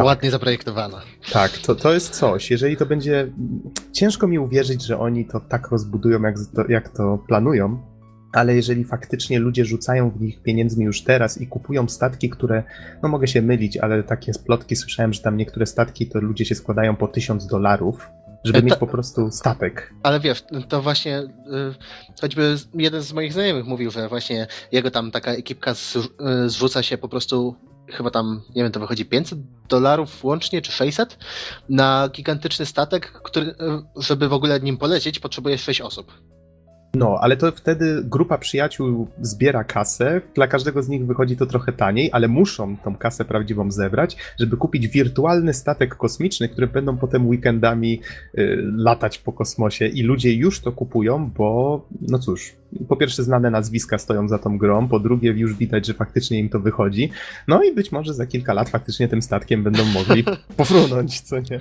Ładnie 0.02 0.30
zaprojektowana. 0.30 1.02
Tak, 1.32 1.50
to, 1.50 1.74
to 1.74 1.92
jest 1.92 2.10
coś. 2.10 2.50
Jeżeli 2.50 2.76
to 2.76 2.86
będzie. 2.86 3.32
Ciężko 3.92 4.26
mi 4.26 4.38
uwierzyć, 4.38 4.82
że 4.82 4.98
oni 4.98 5.24
to 5.26 5.40
tak 5.40 5.70
rozbudują, 5.70 6.22
jak 6.22 6.36
jak 6.68 6.88
to 6.88 7.18
planują, 7.28 7.82
ale 8.34 8.54
jeżeli 8.54 8.84
faktycznie 8.84 9.38
ludzie 9.38 9.64
rzucają 9.64 10.10
w 10.10 10.20
nich 10.20 10.42
pieniędzmi 10.42 10.84
już 10.84 11.04
teraz 11.04 11.40
i 11.40 11.46
kupują 11.46 11.88
statki, 11.88 12.30
które, 12.30 12.62
no 13.02 13.08
mogę 13.08 13.26
się 13.26 13.42
mylić, 13.42 13.76
ale 13.76 14.02
takie 14.02 14.32
plotki 14.46 14.76
słyszałem, 14.76 15.12
że 15.12 15.20
tam 15.20 15.36
niektóre 15.36 15.66
statki 15.66 16.08
to 16.08 16.20
ludzie 16.20 16.44
się 16.44 16.54
składają 16.54 16.96
po 16.96 17.08
tysiąc 17.08 17.46
dolarów, 17.46 18.08
żeby 18.44 18.58
E, 18.58 18.62
mieć 18.62 18.74
to- 18.74 18.80
po 18.80 18.86
prostu 18.86 19.30
statek. 19.30 19.94
Ale 20.02 20.20
wiesz, 20.20 20.44
to 20.68 20.82
właśnie 20.82 21.18
y, 21.18 21.28
choćby 22.20 22.56
jeden 22.74 23.02
z 23.02 23.12
moich 23.12 23.32
znajomych 23.32 23.66
mówił, 23.66 23.90
że 23.90 24.08
właśnie 24.08 24.46
jego 24.72 24.90
tam 24.90 25.10
taka 25.10 25.32
ekipka 25.32 25.70
y, 25.70 26.50
zrzuca 26.50 26.82
się 26.82 26.98
po 26.98 27.08
prostu 27.08 27.56
chyba 27.92 28.10
tam, 28.10 28.42
nie 28.56 28.62
wiem, 28.62 28.72
to 28.72 28.80
wychodzi 28.80 29.04
500 29.04 29.38
dolarów 29.68 30.24
łącznie, 30.24 30.62
czy 30.62 30.72
600 30.72 31.18
na 31.68 32.08
gigantyczny 32.12 32.66
statek, 32.66 33.12
który, 33.12 33.46
y, 33.46 33.54
żeby 33.96 34.28
w 34.28 34.32
ogóle 34.32 34.60
nim 34.60 34.76
polecieć, 34.76 35.18
potrzebuje 35.18 35.58
6 35.58 35.80
osób. 35.80 36.12
No, 36.94 37.18
ale 37.20 37.36
to 37.36 37.52
wtedy 37.52 38.02
grupa 38.04 38.38
przyjaciół 38.38 39.08
zbiera 39.20 39.64
kasę, 39.64 40.20
dla 40.34 40.46
każdego 40.46 40.82
z 40.82 40.88
nich 40.88 41.06
wychodzi 41.06 41.36
to 41.36 41.46
trochę 41.46 41.72
taniej, 41.72 42.10
ale 42.12 42.28
muszą 42.28 42.76
tą 42.76 42.96
kasę 42.96 43.24
prawdziwą 43.24 43.70
zebrać, 43.70 44.16
żeby 44.40 44.56
kupić 44.56 44.88
wirtualny 44.88 45.54
statek 45.54 45.96
kosmiczny, 45.96 46.48
który 46.48 46.66
będą 46.66 46.96
potem 46.96 47.28
weekendami 47.28 48.00
y, 48.38 48.58
latać 48.76 49.18
po 49.18 49.32
kosmosie 49.32 49.86
i 49.86 50.02
ludzie 50.02 50.34
już 50.34 50.60
to 50.60 50.72
kupują, 50.72 51.30
bo 51.36 51.80
no 52.00 52.18
cóż, 52.18 52.52
po 52.88 52.96
pierwsze 52.96 53.22
znane 53.22 53.50
nazwiska 53.50 53.98
stoją 53.98 54.28
za 54.28 54.38
tą 54.38 54.58
grą, 54.58 54.88
po 54.88 55.00
drugie 55.00 55.30
już 55.30 55.54
widać, 55.54 55.86
że 55.86 55.94
faktycznie 55.94 56.38
im 56.38 56.48
to 56.48 56.60
wychodzi, 56.60 57.10
no 57.48 57.62
i 57.62 57.74
być 57.74 57.92
może 57.92 58.14
za 58.14 58.26
kilka 58.26 58.52
lat 58.52 58.68
faktycznie 58.68 59.08
tym 59.08 59.22
statkiem 59.22 59.62
będą 59.62 59.84
mogli 59.84 60.24
pofrunąć, 60.56 61.20
co 61.20 61.38
nie? 61.38 61.60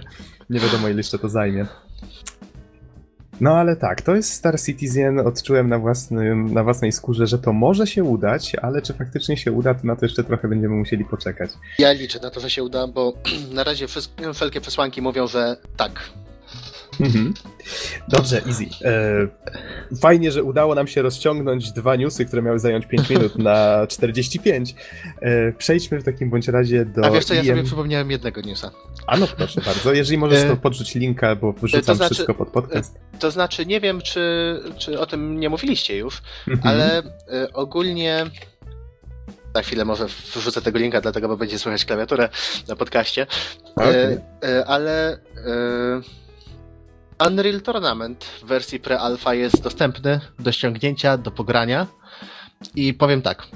Nie 0.49 0.59
wiadomo 0.59 0.87
ile 0.89 0.97
jeszcze 0.97 1.19
to 1.19 1.29
zajmie. 1.29 1.65
No 3.41 3.57
ale 3.57 3.75
tak, 3.75 4.01
to 4.01 4.15
jest 4.15 4.33
Star 4.33 4.61
Citizen. 4.61 5.19
Odczułem 5.19 5.69
na, 5.69 5.79
własnym, 5.79 6.53
na 6.53 6.63
własnej 6.63 6.91
skórze, 6.91 7.27
że 7.27 7.39
to 7.39 7.53
może 7.53 7.87
się 7.87 8.03
udać, 8.03 8.55
ale 8.61 8.81
czy 8.81 8.93
faktycznie 8.93 9.37
się 9.37 9.51
uda, 9.51 9.73
to 9.73 9.87
na 9.87 9.95
to 9.95 10.05
jeszcze 10.05 10.23
trochę 10.23 10.47
będziemy 10.47 10.75
musieli 10.75 11.05
poczekać. 11.05 11.49
Ja 11.79 11.91
liczę 11.91 12.19
na 12.19 12.29
to, 12.29 12.39
że 12.39 12.49
się 12.49 12.63
uda, 12.63 12.87
bo 12.87 13.13
na 13.53 13.63
razie 13.63 13.87
wszelkie 14.33 14.61
przesłanki 14.61 15.01
mówią, 15.01 15.27
że 15.27 15.57
tak. 15.77 16.22
Mhm. 16.99 17.33
Dobrze, 18.07 18.41
easy. 18.47 18.65
E, 18.85 19.95
fajnie, 20.01 20.31
że 20.31 20.43
udało 20.43 20.75
nam 20.75 20.87
się 20.87 21.01
rozciągnąć 21.01 21.71
dwa 21.71 21.95
newsy, 21.95 22.25
które 22.25 22.41
miały 22.41 22.59
zająć 22.59 22.85
5 22.85 23.09
minut 23.09 23.37
na 23.37 23.87
45. 23.87 24.75
E, 25.21 25.51
przejdźmy 25.51 25.99
w 25.99 26.03
takim 26.03 26.29
bądź 26.29 26.47
razie 26.47 26.85
do. 26.85 27.05
A 27.05 27.11
wiesz 27.11 27.25
co, 27.25 27.33
ja 27.33 27.41
IM. 27.41 27.47
sobie 27.47 27.63
przypomniałem 27.63 28.11
jednego 28.11 28.41
newsa. 28.41 28.71
A 29.07 29.17
no 29.17 29.27
proszę 29.37 29.61
bardzo, 29.65 29.93
jeżeli 29.93 30.17
możesz 30.17 30.39
E, 30.43 30.49
to 30.49 30.55
podrzuć 30.57 30.95
linka, 30.95 31.35
bo 31.35 31.53
wrzucam 31.53 31.81
to 31.83 31.95
znaczy- 31.95 32.13
wszystko 32.13 32.33
pod 32.33 32.49
podcast. 32.49 32.99
To 33.19 33.31
znaczy, 33.31 33.65
nie 33.65 33.81
wiem, 33.81 34.01
czy, 34.01 34.59
czy 34.77 34.99
o 34.99 35.05
tym 35.05 35.39
nie 35.39 35.49
mówiliście 35.49 35.97
już, 35.97 36.21
Mhm. 36.47 36.67
ale 36.75 36.99
y, 37.45 37.53
ogólnie. 37.53 38.25
Za 39.55 39.61
chwilę 39.61 39.85
może 39.85 40.05
wrzucę 40.35 40.61
tego 40.61 40.79
linka, 40.79 41.01
dlatego 41.01 41.27
bo 41.27 41.37
będzie 41.37 41.59
słychać 41.59 41.85
klawiaturę 41.85 42.29
na 42.67 42.75
podcaście. 42.75 43.27
Okej. 43.75 43.93
Y, 43.95 44.47
y, 44.47 44.65
ale 44.65 45.13
y, 45.13 45.19
Unreal 47.27 47.61
Tournament 47.61 48.23
w 48.23 48.45
wersji 48.45 48.79
pre-alpha 48.79 49.33
jest 49.35 49.63
dostępny 49.63 50.19
do 50.39 50.51
ściągnięcia, 50.51 51.17
do 51.17 51.31
pogrania. 51.31 51.87
I 52.75 52.93
powiem 52.93 53.21
tak. 53.21 53.47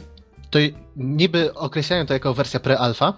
To 0.49 0.59
niby 0.95 1.53
określają 1.53 2.05
to 2.05 2.13
jako 2.13 2.33
wersja 2.33 2.59
pre-alpha, 2.59 3.13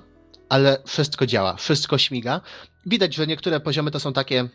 ale 0.50 0.78
wszystko 0.86 1.26
działa, 1.26 1.56
wszystko 1.56 1.98
śmiga. 1.98 2.42
Widać, 2.86 3.16
że 3.16 3.28
niektóre 3.28 3.60
poziomy 3.60 3.92
to 3.92 4.00
są 4.00 4.14
takie. 4.14 4.50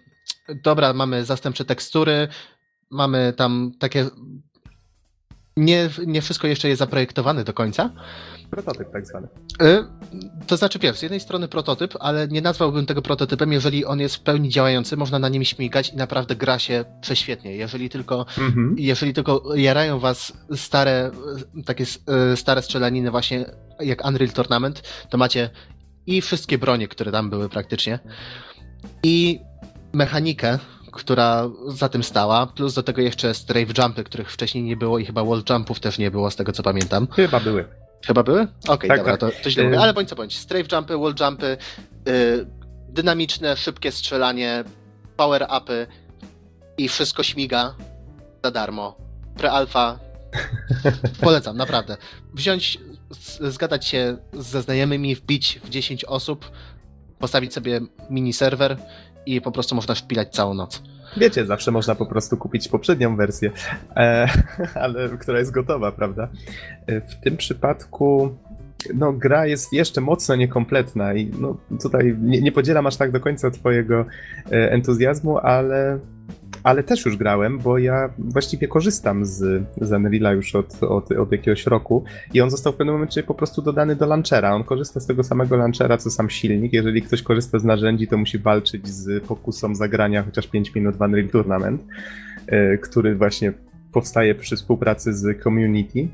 Dobra, 0.63 0.93
mamy 0.93 1.25
zastępcze 1.25 1.65
tekstury, 1.65 2.29
mamy 2.91 3.33
tam 3.37 3.73
takie. 3.79 4.11
Nie, 5.57 5.91
nie 6.07 6.23
wszystko 6.23 6.47
jeszcze 6.47 6.69
jest 6.69 6.79
zaprojektowane 6.79 7.45
do 7.45 7.53
końca. 7.53 7.91
Prototyp 8.51 8.91
tak 8.93 9.07
zwany. 9.07 9.29
Y, 9.63 9.85
To 10.47 10.57
znaczy, 10.57 10.79
wiesz, 10.79 10.99
z 10.99 11.03
jednej 11.03 11.21
strony 11.21 11.49
prototyp, 11.49 11.95
ale 12.01 12.29
nie 12.29 12.41
nazwałbym 12.43 12.87
tego 12.87 13.03
prototypem, 13.03 13.53
jeżeli 13.53 13.85
on 13.85 14.01
jest 14.01 14.17
w 14.17 14.21
pełni 14.21 14.49
działający, 14.49 14.97
można 14.97 15.19
na 15.19 15.29
nim 15.29 15.45
śmigać 15.45 15.91
i 15.93 15.97
naprawdę 15.97 16.37
gra 16.37 16.59
się 16.59 16.85
prześwietnie. 17.01 17.57
Jeżeli 17.57 17.89
tylko, 17.91 18.27
Mhm. 18.39 18.75
jeżeli 18.79 19.13
tylko 19.15 19.57
jarają 19.57 19.99
was 19.99 20.33
stare, 20.57 21.11
takie 21.67 21.85
y, 22.33 22.37
stare 22.37 22.63
strzelaniny 22.63 23.11
właśnie 23.11 23.45
jak 23.81 24.07
Unreal 24.07 24.31
Tournament, 24.33 24.83
to 25.11 25.19
macie 25.19 25.51
i 26.07 26.21
wszystkie 26.21 26.59
bronie, 26.59 26.89
które 26.89 27.13
tam 27.13 27.31
były 27.31 27.49
praktycznie, 27.49 27.99
i 29.03 29.41
mechanikę, 29.93 30.59
która 30.93 31.51
za 31.69 31.89
tym 31.89 32.03
stała, 32.05 32.47
plus 32.47 32.75
do 32.75 32.83
tego 32.83 33.03
jeszcze 33.03 33.35
strafe 33.35 33.67
jumpy, 33.83 34.05
których 34.05 34.33
wcześniej 34.33 34.65
nie 34.65 34.77
było 34.77 34.99
i 34.99 35.05
chyba 35.05 35.25
wall 35.25 35.43
jumpów 35.51 35.81
też 35.81 35.99
nie 35.99 36.11
było, 36.11 36.31
z 36.31 36.37
tego 36.37 36.53
co 36.53 36.63
pamiętam. 36.63 37.07
Chyba 37.11 37.41
były. 37.41 37.65
Chyba 38.07 38.23
były? 38.23 38.47
Okej, 38.69 38.89
Tak, 38.89 38.99
dobra, 38.99 39.17
tak. 39.17 39.35
to, 39.35 39.43
to 39.43 39.51
źle 39.51 39.63
Y- 39.63 39.67
mówię, 39.67 39.81
ale 39.81 39.95
bądź 39.95 40.09
co 40.09 40.17
bądź. 40.17 40.39
Strafe 40.39 40.65
jumpy, 40.77 40.99
wall 40.99 41.15
jumpy, 41.21 41.57
y, 42.09 42.47
dynamiczne, 42.89 43.57
szybkie 43.57 43.93
strzelanie, 43.93 44.65
power 45.17 45.47
upy 45.63 45.87
i 46.79 46.89
wszystko 46.89 47.23
śmiga 47.23 47.75
za 48.45 48.51
darmo. 48.51 48.97
Pre-alpha. 49.37 49.99
Polecam, 51.21 51.57
naprawdę. 51.57 51.97
Wziąć, 52.35 52.79
zgadać 53.41 53.87
się 53.87 54.17
ze 54.33 54.63
znajomymi, 54.63 55.15
wbić 55.15 55.61
w 55.65 55.69
10 55.71 56.05
osób, 56.05 56.51
postawić 57.19 57.55
sobie 57.55 57.81
mini 58.11 58.33
serwer 58.33 58.77
i 59.27 59.41
po 59.41 59.53
prostu 59.53 59.75
można 59.75 59.95
wpilać 59.95 60.33
całą 60.35 60.55
noc. 60.55 60.83
Wiecie, 61.17 61.47
zawsze 61.47 61.71
można 61.71 61.95
po 61.95 62.07
prostu 62.07 62.37
kupić 62.37 62.69
poprzednią 62.69 63.17
wersję, 63.17 63.51
e, 63.97 64.29
ale 64.83 65.09
która 65.09 65.39
jest 65.39 65.51
gotowa, 65.51 65.93
prawda? 65.93 66.29
E, 66.87 67.01
W 67.01 67.15
tym 67.15 67.37
przypadku 67.37 68.37
no, 68.95 69.13
gra 69.13 69.47
jest 69.47 69.73
jeszcze 69.73 70.01
mocno 70.01 70.37
niekompletna 70.37 71.15
i 71.15 71.31
no, 71.41 71.57
tutaj 71.83 72.17
nie, 72.21 72.41
nie 72.41 72.53
podzielam 72.53 72.87
aż 72.87 72.97
tak 72.97 73.13
do 73.13 73.21
końca 73.21 73.51
twojego 73.51 74.05
e, 74.53 74.73
entuzjazmu, 74.73 75.39
ale, 75.39 75.99
ale 76.65 76.83
też 76.83 77.05
już 77.05 77.17
grałem, 77.17 77.59
bo 77.59 77.79
ja 77.79 78.11
właściwie 78.19 78.69
korzystam 78.69 79.27
z, 79.27 79.63
z 79.81 80.15
już 80.35 80.55
od, 80.55 80.83
od, 80.83 81.13
od 81.13 81.33
jakiegoś 81.33 81.67
roku 81.67 82.05
i 82.35 82.41
on 82.41 82.51
został 82.51 82.73
w 82.73 82.77
pewnym 82.77 82.95
momencie 82.95 83.23
po 83.23 83.35
prostu 83.35 83.63
dodany 83.63 83.97
do 83.97 84.07
launchera. 84.07 84.55
On 84.55 84.65
korzysta 84.65 85.01
z 85.01 85.07
tego 85.07 85.25
samego 85.25 85.57
launchera, 85.57 85.97
co 85.97 86.11
sam 86.11 86.31
silnik. 86.31 86.73
Jeżeli 86.73 87.03
ktoś 87.03 87.23
korzysta 87.23 87.59
z 87.59 87.65
narzędzi, 87.65 88.07
to 88.07 88.17
musi 88.17 88.39
walczyć 88.39 88.89
z 88.89 89.25
pokusą 89.25 89.75
zagrania 89.75 90.23
chociaż 90.23 90.47
5 90.47 90.75
minut 90.75 90.97
w 90.97 91.01
Unreal 91.01 91.29
Tournament, 91.29 91.85
e, 92.47 92.79
który 92.79 93.17
właśnie 93.17 93.53
powstaje 93.93 94.35
przy 94.35 94.57
współpracy 94.57 95.15
z 95.15 95.43
community. 95.43 96.09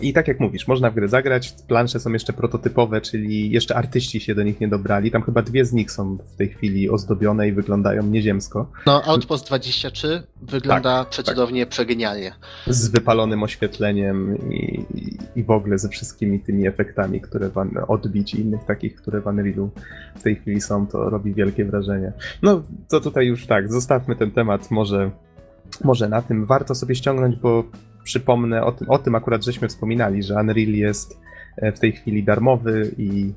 I 0.00 0.12
tak 0.12 0.28
jak 0.28 0.40
mówisz, 0.40 0.68
można 0.68 0.90
w 0.90 0.94
grę 0.94 1.08
zagrać, 1.08 1.54
plansze 1.68 2.00
są 2.00 2.12
jeszcze 2.12 2.32
prototypowe, 2.32 3.00
czyli 3.00 3.50
jeszcze 3.50 3.76
artyści 3.76 4.20
się 4.20 4.34
do 4.34 4.42
nich 4.42 4.60
nie 4.60 4.68
dobrali. 4.68 5.10
Tam 5.10 5.22
chyba 5.22 5.42
dwie 5.42 5.64
z 5.64 5.72
nich 5.72 5.90
są 5.90 6.16
w 6.32 6.36
tej 6.36 6.48
chwili 6.48 6.90
ozdobione 6.90 7.48
i 7.48 7.52
wyglądają 7.52 8.02
nieziemsko. 8.06 8.70
No, 8.86 9.02
Outpost 9.04 9.46
23 9.46 10.22
wygląda 10.42 10.98
Tak, 11.04 11.08
przecudownie, 11.08 11.66
przegenialnie. 11.66 12.32
z 12.66 12.88
wypalonym 12.88 13.42
oświetleniem 13.42 14.38
i, 14.50 14.80
i- 14.94 15.18
i 15.40 15.44
w 15.44 15.50
ogóle 15.50 15.78
ze 15.78 15.88
wszystkimi 15.88 16.40
tymi 16.40 16.66
efektami, 16.66 17.20
które 17.20 17.50
Un- 17.54 17.78
odbić 17.88 18.34
i 18.34 18.40
innych 18.40 18.64
takich, 18.64 18.94
które 18.94 19.20
w 19.20 19.26
Unrealu 19.26 19.70
w 20.16 20.22
tej 20.22 20.36
chwili 20.36 20.60
są, 20.60 20.86
to 20.86 21.10
robi 21.10 21.34
wielkie 21.34 21.64
wrażenie. 21.64 22.12
No 22.42 22.62
to 22.88 23.00
tutaj 23.00 23.26
już 23.26 23.46
tak, 23.46 23.72
zostawmy 23.72 24.16
ten 24.16 24.30
temat 24.30 24.70
może, 24.70 25.10
może 25.84 26.08
na 26.08 26.22
tym. 26.22 26.46
Warto 26.46 26.74
sobie 26.74 26.94
ściągnąć, 26.94 27.36
bo 27.36 27.64
przypomnę 28.04 28.64
o 28.64 28.72
tym, 28.72 28.90
o 28.90 28.98
tym 28.98 29.14
akurat 29.14 29.44
żeśmy 29.44 29.68
wspominali, 29.68 30.22
że 30.22 30.34
Unreal 30.34 30.72
jest 30.72 31.20
e, 31.56 31.72
w 31.72 31.80
tej 31.80 31.92
chwili 31.92 32.24
darmowy 32.24 32.90
i 32.98 33.32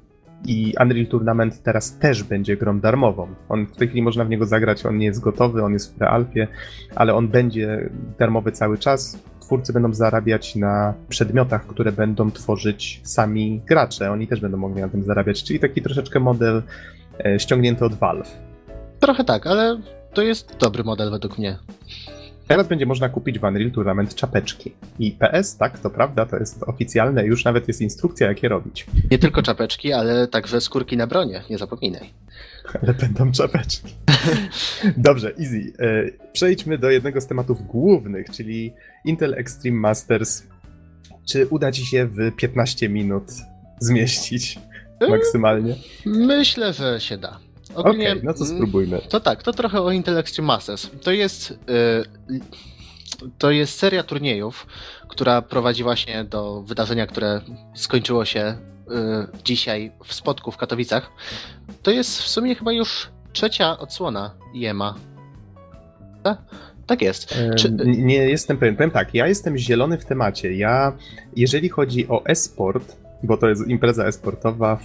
i 0.47 0.73
Unreal 0.81 1.07
Tournament 1.07 1.63
teraz 1.63 1.97
też 1.97 2.23
będzie 2.23 2.57
grą 2.57 2.79
darmową. 2.79 3.27
On 3.49 3.65
w 3.65 3.77
tej 3.77 3.87
chwili 3.87 4.01
można 4.01 4.25
w 4.25 4.29
niego 4.29 4.45
zagrać, 4.45 4.85
on 4.85 4.97
nie 4.97 5.05
jest 5.05 5.19
gotowy, 5.19 5.63
on 5.63 5.73
jest 5.73 5.93
w 5.93 5.95
prealfie, 5.95 6.47
ale 6.95 7.13
on 7.13 7.27
będzie 7.27 7.89
darmowy 8.19 8.51
cały 8.51 8.77
czas. 8.77 9.19
Twórcy 9.41 9.73
będą 9.73 9.93
zarabiać 9.93 10.55
na 10.55 10.93
przedmiotach, 11.09 11.67
które 11.67 11.91
będą 11.91 12.31
tworzyć 12.31 13.01
sami 13.03 13.61
gracze. 13.67 14.11
Oni 14.11 14.27
też 14.27 14.39
będą 14.39 14.57
mogli 14.57 14.81
na 14.81 14.89
tym 14.89 15.03
zarabiać, 15.03 15.43
czyli 15.43 15.59
taki 15.59 15.81
troszeczkę 15.81 16.19
model 16.19 16.63
e, 17.25 17.39
ściągnięty 17.39 17.85
od 17.85 17.93
Valve. 17.93 18.31
Trochę 18.99 19.23
tak, 19.23 19.47
ale 19.47 19.81
to 20.13 20.21
jest 20.21 20.57
dobry 20.57 20.83
model 20.83 21.11
według 21.11 21.37
mnie. 21.37 21.57
Teraz 22.47 22.67
będzie 22.67 22.85
można 22.85 23.09
kupić 23.09 23.39
w 23.39 23.43
Unreal 23.43 23.71
Tournament 23.71 24.15
czapeczki. 24.15 24.71
I 24.99 25.11
PS, 25.11 25.57
tak, 25.57 25.79
to 25.79 25.89
prawda, 25.89 26.25
to 26.25 26.37
jest 26.37 26.63
oficjalne, 26.63 27.25
już 27.25 27.45
nawet 27.45 27.67
jest 27.67 27.81
instrukcja, 27.81 28.27
jak 28.27 28.43
je 28.43 28.49
robić. 28.49 28.85
Nie 29.11 29.19
tylko 29.19 29.41
czapeczki, 29.41 29.93
ale 29.93 30.27
także 30.27 30.61
skórki 30.61 30.97
na 30.97 31.07
bronie, 31.07 31.43
nie 31.49 31.57
zapominaj. 31.57 32.09
Ale 32.81 32.93
będą 32.93 33.31
czapeczki. 33.31 33.93
Dobrze, 34.97 35.33
easy. 35.39 35.73
E, 35.79 36.03
Przejdźmy 36.33 36.77
do 36.77 36.89
jednego 36.89 37.21
z 37.21 37.27
tematów 37.27 37.67
głównych, 37.67 38.29
czyli 38.29 38.73
Intel 39.05 39.33
Extreme 39.33 39.77
Masters. 39.77 40.43
Czy 41.25 41.47
uda 41.47 41.71
ci 41.71 41.85
się 41.85 42.05
w 42.05 42.35
15 42.35 42.89
minut 42.89 43.23
zmieścić 43.79 44.59
maksymalnie? 45.09 45.75
Myślę, 46.05 46.73
że 46.73 46.99
się 46.99 47.17
da. 47.17 47.39
Okej, 47.75 48.11
okay, 48.11 48.21
no 48.23 48.33
to 48.33 48.45
spróbujmy. 48.45 49.01
To 49.09 49.19
tak, 49.19 49.43
to 49.43 49.53
trochę 49.53 49.81
o 49.81 49.91
Intel 49.91 50.17
Extreme 50.17 50.47
Masters. 50.47 50.89
To 51.03 51.11
jest, 51.11 51.59
yy, 52.29 53.29
to 53.37 53.51
jest 53.51 53.79
seria 53.79 54.03
turniejów, 54.03 54.67
która 55.07 55.41
prowadzi 55.41 55.83
właśnie 55.83 56.23
do 56.23 56.61
wydarzenia, 56.61 57.07
które 57.07 57.41
skończyło 57.75 58.25
się 58.25 58.57
yy, 58.89 58.95
dzisiaj 59.43 59.91
w 60.05 60.13
spotku 60.13 60.51
w 60.51 60.57
Katowicach. 60.57 61.11
To 61.83 61.91
jest 61.91 62.21
w 62.21 62.27
sumie 62.27 62.55
chyba 62.55 62.71
już 62.71 63.09
trzecia 63.33 63.77
odsłona 63.79 64.31
IEMA. 64.53 64.95
Tak? 66.23 66.37
Tak 66.85 67.01
jest. 67.01 67.35
Czy... 67.57 67.71
Nie 67.85 68.15
jestem 68.17 68.57
pewien. 68.57 68.75
Powiem 68.75 68.91
tak, 68.91 69.13
ja 69.13 69.27
jestem 69.27 69.57
zielony 69.57 69.97
w 69.97 70.05
temacie. 70.05 70.55
Ja, 70.55 70.97
jeżeli 71.35 71.69
chodzi 71.69 72.07
o 72.07 72.25
e-sport, 72.25 72.95
bo 73.25 73.37
to 73.37 73.49
jest 73.49 73.67
impreza 73.67 74.05
esportowa, 74.05 74.79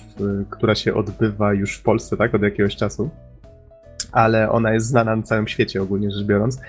która 0.50 0.74
się 0.74 0.94
odbywa 0.94 1.52
już 1.52 1.76
w 1.76 1.82
Polsce, 1.82 2.16
tak, 2.16 2.34
od 2.34 2.42
jakiegoś 2.42 2.76
czasu, 2.76 3.10
ale 4.12 4.50
ona 4.50 4.72
jest 4.72 4.86
znana 4.86 5.16
na 5.16 5.22
całym 5.22 5.48
świecie 5.48 5.82
ogólnie 5.82 6.10
rzecz 6.10 6.26
biorąc, 6.26 6.60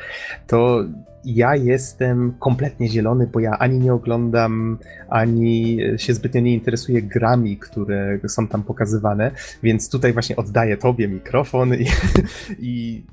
to 0.47 0.83
ja 1.25 1.55
jestem 1.55 2.33
kompletnie 2.39 2.89
zielony, 2.89 3.27
bo 3.27 3.39
ja 3.39 3.57
ani 3.59 3.79
nie 3.79 3.93
oglądam, 3.93 4.77
ani 5.09 5.79
się 5.97 6.13
zbytnio 6.13 6.41
nie 6.41 6.53
interesuję 6.53 7.01
grami, 7.01 7.57
które 7.57 8.19
są 8.27 8.47
tam 8.47 8.63
pokazywane, 8.63 9.31
więc 9.63 9.89
tutaj 9.89 10.13
właśnie 10.13 10.35
oddaję 10.35 10.77
tobie 10.77 11.07
mikrofon 11.07 11.73
i, 11.73 11.85
i 12.59 13.03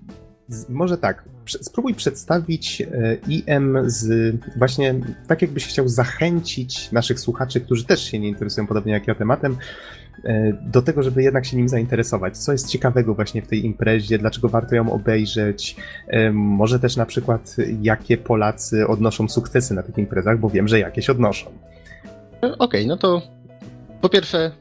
może 0.68 0.98
tak, 0.98 1.24
spróbuj 1.46 1.94
przedstawić 1.94 2.80
e, 2.80 3.16
IM 3.28 3.78
z 3.86 4.36
właśnie 4.56 4.94
tak, 5.26 5.42
jakbyś 5.42 5.66
chciał 5.66 5.88
zachęcić 5.88 6.92
naszych 6.92 7.20
słuchaczy, 7.20 7.60
którzy 7.60 7.84
też 7.84 8.10
się 8.10 8.18
nie 8.18 8.28
interesują 8.28 8.66
podobnie 8.66 8.92
jak 8.92 9.06
ja 9.06 9.14
tematem, 9.14 9.56
e, 10.24 10.52
do 10.52 10.82
tego, 10.82 11.02
żeby 11.02 11.22
jednak 11.22 11.46
się 11.46 11.56
nim 11.56 11.68
zainteresować. 11.68 12.38
Co 12.38 12.52
jest 12.52 12.68
ciekawego 12.68 13.14
właśnie 13.14 13.42
w 13.42 13.48
tej 13.48 13.64
imprezie, 13.64 14.18
dlaczego 14.18 14.48
warto 14.48 14.74
ją 14.74 14.92
obejrzeć, 14.92 15.76
e, 16.06 16.32
może 16.32 16.80
też 16.80 16.96
na 16.96 17.06
przykład 17.06 17.56
jakie 17.82 18.16
Polacy 18.16 18.86
odnoszą 18.86 19.28
sukcesy 19.28 19.74
na 19.74 19.82
tych 19.82 19.98
imprezach, 19.98 20.38
bo 20.38 20.50
wiem, 20.50 20.68
że 20.68 20.78
jakieś 20.78 21.10
odnoszą. 21.10 21.46
Okej, 22.36 22.54
okay, 22.58 22.86
no 22.86 22.96
to 22.96 23.22
po 24.00 24.08
pierwsze 24.08 24.52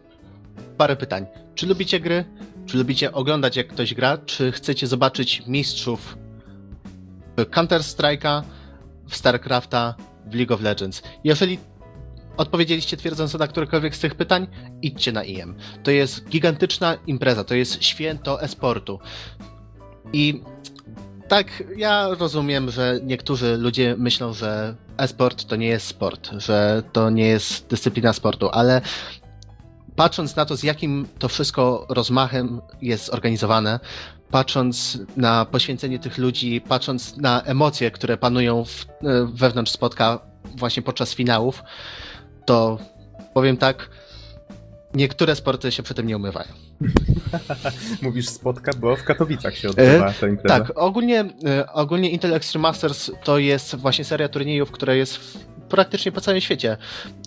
parę 0.77 0.95
pytań. 0.95 1.25
Czy 1.55 1.67
lubicie 1.67 1.99
gry? 1.99 2.25
Czy 2.67 2.77
lubicie 2.77 3.11
oglądać 3.11 3.55
jak 3.57 3.67
ktoś 3.67 3.93
gra? 3.93 4.17
Czy 4.17 4.51
chcecie 4.51 4.87
zobaczyć 4.87 5.43
mistrzów 5.47 6.17
Counter-Strike'a, 7.37 8.41
w 9.07 9.15
StarCrafta, 9.15 9.95
w 10.25 10.35
League 10.35 10.53
of 10.53 10.61
Legends? 10.61 11.03
Jeżeli 11.23 11.59
odpowiedzieliście 12.37 12.97
twierdząco 12.97 13.37
na 13.37 13.47
którekolwiek 13.47 13.95
z 13.95 13.99
tych 13.99 14.15
pytań, 14.15 14.47
idźcie 14.81 15.11
na 15.11 15.23
IM. 15.23 15.55
To 15.83 15.91
jest 15.91 16.29
gigantyczna 16.29 16.97
impreza, 17.07 17.43
to 17.43 17.55
jest 17.55 17.83
święto 17.83 18.41
esportu. 18.41 18.99
I 20.13 20.41
tak, 21.27 21.63
ja 21.77 22.07
rozumiem, 22.19 22.71
że 22.71 22.99
niektórzy 23.03 23.57
ludzie 23.57 23.95
myślą, 23.97 24.33
że 24.33 24.75
esport 24.97 25.45
to 25.45 25.55
nie 25.55 25.67
jest 25.67 25.87
sport, 25.87 26.29
że 26.37 26.83
to 26.93 27.09
nie 27.09 27.27
jest 27.27 27.67
dyscyplina 27.67 28.13
sportu, 28.13 28.49
ale 28.49 28.81
patrząc 29.97 30.35
na 30.35 30.45
to, 30.45 30.57
z 30.57 30.63
jakim 30.63 31.07
to 31.19 31.27
wszystko 31.27 31.85
rozmachem 31.89 32.61
jest 32.81 33.05
zorganizowane, 33.05 33.79
patrząc 34.31 34.99
na 35.17 35.45
poświęcenie 35.45 35.99
tych 35.99 36.17
ludzi, 36.17 36.61
patrząc 36.61 37.17
na 37.17 37.41
emocje, 37.41 37.91
które 37.91 38.17
panują 38.17 38.65
w, 38.65 38.85
e, 38.85 38.85
wewnątrz 39.33 39.71
spotka 39.71 40.19
właśnie 40.57 40.83
podczas 40.83 41.13
finałów, 41.13 41.63
to 42.45 42.77
powiem 43.33 43.57
tak, 43.57 43.89
niektóre 44.93 45.35
sporty 45.35 45.71
się 45.71 45.83
przy 45.83 45.93
tym 45.93 46.07
nie 46.07 46.17
umywają. 46.17 46.49
Mówisz 48.01 48.29
spotka, 48.29 48.71
bo 48.79 48.95
w 48.95 49.03
Katowicach 49.03 49.57
się 49.57 49.69
odbywa 49.69 50.13
ta 50.21 50.27
impreza. 50.27 50.59
Tak, 50.59 50.71
ogólnie, 50.75 51.25
e, 51.45 51.73
ogólnie 51.73 52.09
Intel 52.09 52.33
Extreme 52.33 52.61
Masters 52.61 53.11
to 53.23 53.37
jest 53.37 53.75
właśnie 53.75 54.05
seria 54.05 54.29
turniejów, 54.29 54.71
która 54.71 54.93
jest 54.93 55.17
w, 55.17 55.37
praktycznie 55.69 56.11
po 56.11 56.21
całym 56.21 56.41
świecie. 56.41 56.77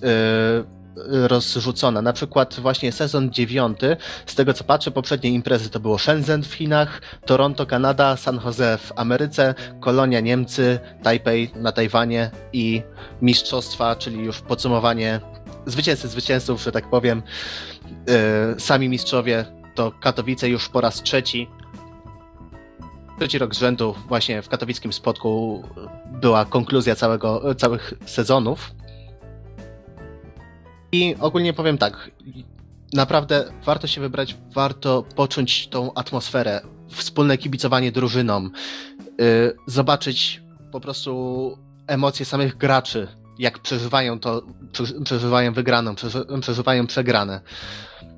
Yy, 0.02 0.79
rozrzucona. 1.06 2.02
Na 2.02 2.12
przykład 2.12 2.60
właśnie 2.60 2.92
sezon 2.92 3.30
dziewiąty, 3.30 3.96
z 4.26 4.34
tego 4.34 4.54
co 4.54 4.64
patrzę, 4.64 4.90
poprzednie 4.90 5.30
imprezy 5.30 5.70
to 5.70 5.80
było 5.80 5.98
Shenzhen 5.98 6.42
w 6.42 6.54
Chinach, 6.54 7.02
Toronto, 7.26 7.66
Kanada, 7.66 8.16
San 8.16 8.40
Jose 8.44 8.78
w 8.78 8.92
Ameryce, 8.96 9.54
Kolonia 9.80 10.20
Niemcy, 10.20 10.78
Taipei 11.02 11.50
na 11.56 11.72
Tajwanie 11.72 12.30
i 12.52 12.82
mistrzostwa, 13.22 13.96
czyli 13.96 14.18
już 14.18 14.40
podsumowanie 14.40 15.20
zwycięzcy 15.66 16.08
zwycięzców, 16.08 16.62
że 16.62 16.72
tak 16.72 16.90
powiem. 16.90 17.22
Yy, 18.54 18.60
sami 18.60 18.88
mistrzowie 18.88 19.44
to 19.74 19.92
Katowice 20.00 20.48
już 20.48 20.68
po 20.68 20.80
raz 20.80 21.02
trzeci. 21.02 21.48
Trzeci 23.18 23.38
rok 23.38 23.54
z 23.54 23.58
rzędu 23.58 23.94
właśnie 24.08 24.42
w 24.42 24.48
katowickim 24.48 24.92
spotku 24.92 25.62
była 26.06 26.44
konkluzja 26.44 26.94
całego, 26.94 27.54
całych 27.54 27.94
sezonów. 28.06 28.70
I 30.92 31.14
ogólnie 31.20 31.52
powiem 31.52 31.78
tak, 31.78 32.10
naprawdę 32.92 33.44
warto 33.64 33.86
się 33.86 34.00
wybrać, 34.00 34.36
warto 34.52 35.02
poczuć 35.02 35.68
tą 35.68 35.94
atmosferę, 35.94 36.60
wspólne 36.88 37.38
kibicowanie 37.38 37.92
drużynom, 37.92 38.50
yy, 39.18 39.56
zobaczyć 39.66 40.42
po 40.72 40.80
prostu 40.80 41.58
emocje 41.86 42.26
samych 42.26 42.56
graczy, 42.56 43.08
jak 43.38 43.58
przeżywają 43.58 44.20
to, 44.20 44.42
przeżywają 45.04 45.52
wygraną, 45.52 45.94
przeżywają 46.40 46.86
przegrane. 46.86 47.40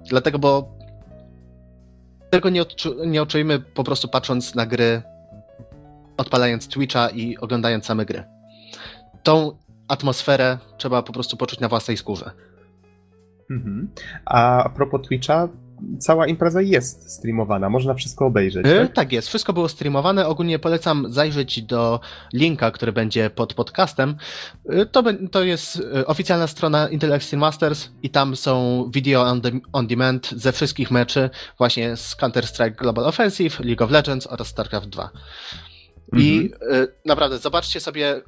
Dlatego, 0.09 0.39
bo 0.39 0.79
tego 2.31 2.51
nie, 2.51 2.63
odczu- 2.63 3.07
nie 3.07 3.61
po 3.75 3.85
prostu 3.85 4.09
patrząc 4.09 4.55
na 4.55 4.67
gry, 4.67 5.03
odpalając 6.17 6.69
Twitcha 6.69 7.09
i 7.09 7.37
oglądając 7.37 7.87
same 7.87 8.07
gry. 8.07 8.25
Tą 9.23 9.59
atmosferę 9.89 10.59
trzeba 10.79 11.03
po 11.03 11.13
prostu 11.13 11.37
poczuć 11.37 11.61
na 11.61 11.69
własnej 11.69 11.97
skórze. 11.97 12.31
Mhm. 13.51 13.89
A, 14.25 14.71
propos 14.77 15.03
Twitcha, 15.09 15.49
cała 15.99 16.27
impreza 16.27 16.61
jest 16.61 17.11
streamowana, 17.11 17.71
można 17.71 17.95
wszystko 17.95 18.27
obejrzeć. 18.27 18.67
E, 18.67 18.81
tak? 18.81 18.93
tak? 18.95 19.13
jest, 19.13 19.29
wszystko 19.29 19.53
było 19.53 19.69
streamowane. 19.69 20.27
Ogólnie 20.27 20.59
polecam 20.59 21.13
zajrzeć 21.13 21.63
do 21.63 22.01
linka, 22.35 22.71
który 22.71 22.93
będzie 22.93 23.31
pod 23.31 23.55
podcastem. 23.55 24.17
E, 24.69 24.87
to, 24.87 25.03
to 25.31 25.45
jest 25.45 25.83
e, 25.95 26.07
oficjalna 26.07 26.47
strona 26.47 26.89
Intel 26.89 27.13
Extreme 27.13 27.41
Masters 27.41 27.89
i 28.03 28.11
tam 28.11 28.37
są 28.37 28.85
video 28.95 29.23
on, 29.23 29.41
de 29.41 29.51
on 29.73 29.87
demand 29.87 30.31
ze 30.37 30.53
wszystkich 30.53 30.91
meczy, 30.91 31.31
właśnie 31.59 31.97
z 31.97 32.17
Counter-Strike 32.17 32.75
Global 32.77 33.05
Offensive, 33.05 33.61
League 33.61 33.85
of 33.85 33.91
Legends 33.91 34.27
oraz 34.27 34.49
StarCraft 34.49 34.89
2. 34.89 35.11
I 36.17 36.51
mhm. 36.63 36.87
naprawdę, 37.05 37.39
zobaczcie 37.39 37.81
sobie, 37.81 38.21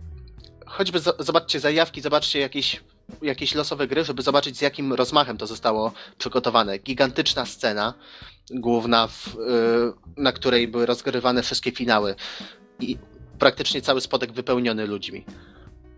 choćby 0.66 0.98
zobaczcie 1.18 1.60
zajawki, 1.60 2.00
zobaczcie 2.00 2.40
jakieś 2.40 2.84
jakieś 3.22 3.54
losowe 3.54 3.86
gry, 3.86 4.04
żeby 4.04 4.22
zobaczyć 4.22 4.58
z 4.58 4.60
jakim 4.60 4.92
rozmachem 4.92 5.36
to 5.36 5.46
zostało 5.46 5.92
przygotowane. 6.18 6.78
Gigantyczna 6.78 7.46
scena 7.46 7.94
główna, 8.50 9.06
w, 9.06 9.28
y, 9.28 10.20
na 10.22 10.32
której 10.32 10.68
były 10.68 10.86
rozgrywane 10.86 11.42
wszystkie 11.42 11.72
finały 11.72 12.14
i 12.80 12.98
praktycznie 13.38 13.82
cały 13.82 14.00
spodek 14.00 14.32
wypełniony 14.32 14.86
ludźmi. 14.86 15.24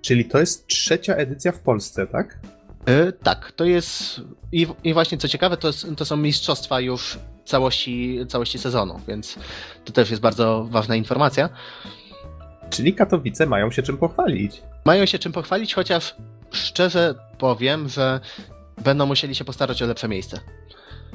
Czyli 0.03 0.25
to 0.25 0.39
jest 0.39 0.67
trzecia 0.67 1.15
edycja 1.15 1.53
w 1.53 1.61
Polsce, 1.61 2.07
tak? 2.07 2.39
Yy, 2.87 3.13
tak, 3.13 3.53
to 3.53 3.65
jest. 3.65 4.21
I, 4.53 4.67
I, 4.85 4.95
właśnie 4.95 5.19
co 5.19 5.29
ciekawe, 5.29 5.57
to, 5.57 5.71
to 5.97 6.05
są 6.05 6.17
mistrzostwa 6.17 6.81
już 6.81 7.19
całości, 7.45 8.19
całości 8.29 8.59
sezonu, 8.59 9.01
więc 9.09 9.39
to 9.85 9.93
też 9.93 10.11
jest 10.11 10.23
bardzo 10.23 10.67
ważna 10.71 10.97
informacja. 10.97 11.49
Czyli 12.71 12.95
Katowice 12.95 13.47
mają 13.47 13.71
się 13.71 13.83
czym 13.83 13.97
pochwalić. 13.97 14.63
Mają 14.85 15.07
się 15.07 15.19
czym 15.19 15.33
pochwalić, 15.33 15.75
chociaż 15.75 16.15
szczerze 16.57 17.15
powiem, 17.39 17.89
że 17.89 18.21
będą 18.85 19.07
musieli 19.07 19.35
się 19.35 19.45
postarać 19.45 19.83
o 19.83 19.87
lepsze 19.87 20.09
miejsce. 20.09 20.41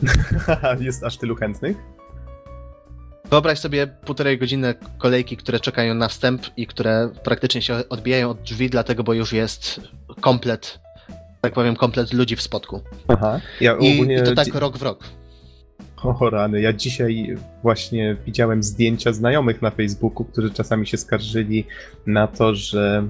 Jest 0.79 1.03
aż 1.03 1.17
tylu 1.17 1.35
chętnych? 1.35 1.77
Wyobraź 3.29 3.59
sobie 3.59 3.87
półtorej 3.87 4.37
godziny 4.37 4.75
kolejki, 4.97 5.37
które 5.37 5.59
czekają 5.59 5.93
na 5.93 6.07
wstęp 6.07 6.41
i 6.57 6.67
które 6.67 7.09
praktycznie 7.23 7.61
się 7.61 7.89
odbijają 7.89 8.29
od 8.29 8.41
drzwi, 8.41 8.69
dlatego 8.69 9.03
bo 9.03 9.13
już 9.13 9.33
jest 9.33 9.81
komplet, 10.21 10.79
tak 11.41 11.53
powiem, 11.53 11.75
komplet 11.75 12.13
ludzi 12.13 12.35
w 12.35 12.41
spotku. 12.41 12.81
Aha. 13.07 13.39
Ja 13.61 13.73
ogólnie... 13.73 14.15
I 14.15 14.23
to 14.23 14.35
tak 14.35 14.55
rok 14.55 14.77
w 14.77 14.81
rok. 14.81 15.03
O 16.03 16.29
rany, 16.29 16.61
ja 16.61 16.73
dzisiaj 16.73 17.35
właśnie 17.63 18.17
widziałem 18.25 18.63
zdjęcia 18.63 19.13
znajomych 19.13 19.61
na 19.61 19.71
Facebooku, 19.71 20.25
którzy 20.25 20.51
czasami 20.51 20.87
się 20.87 20.97
skarżyli 20.97 21.67
na 22.05 22.27
to, 22.27 22.55
że 22.55 23.07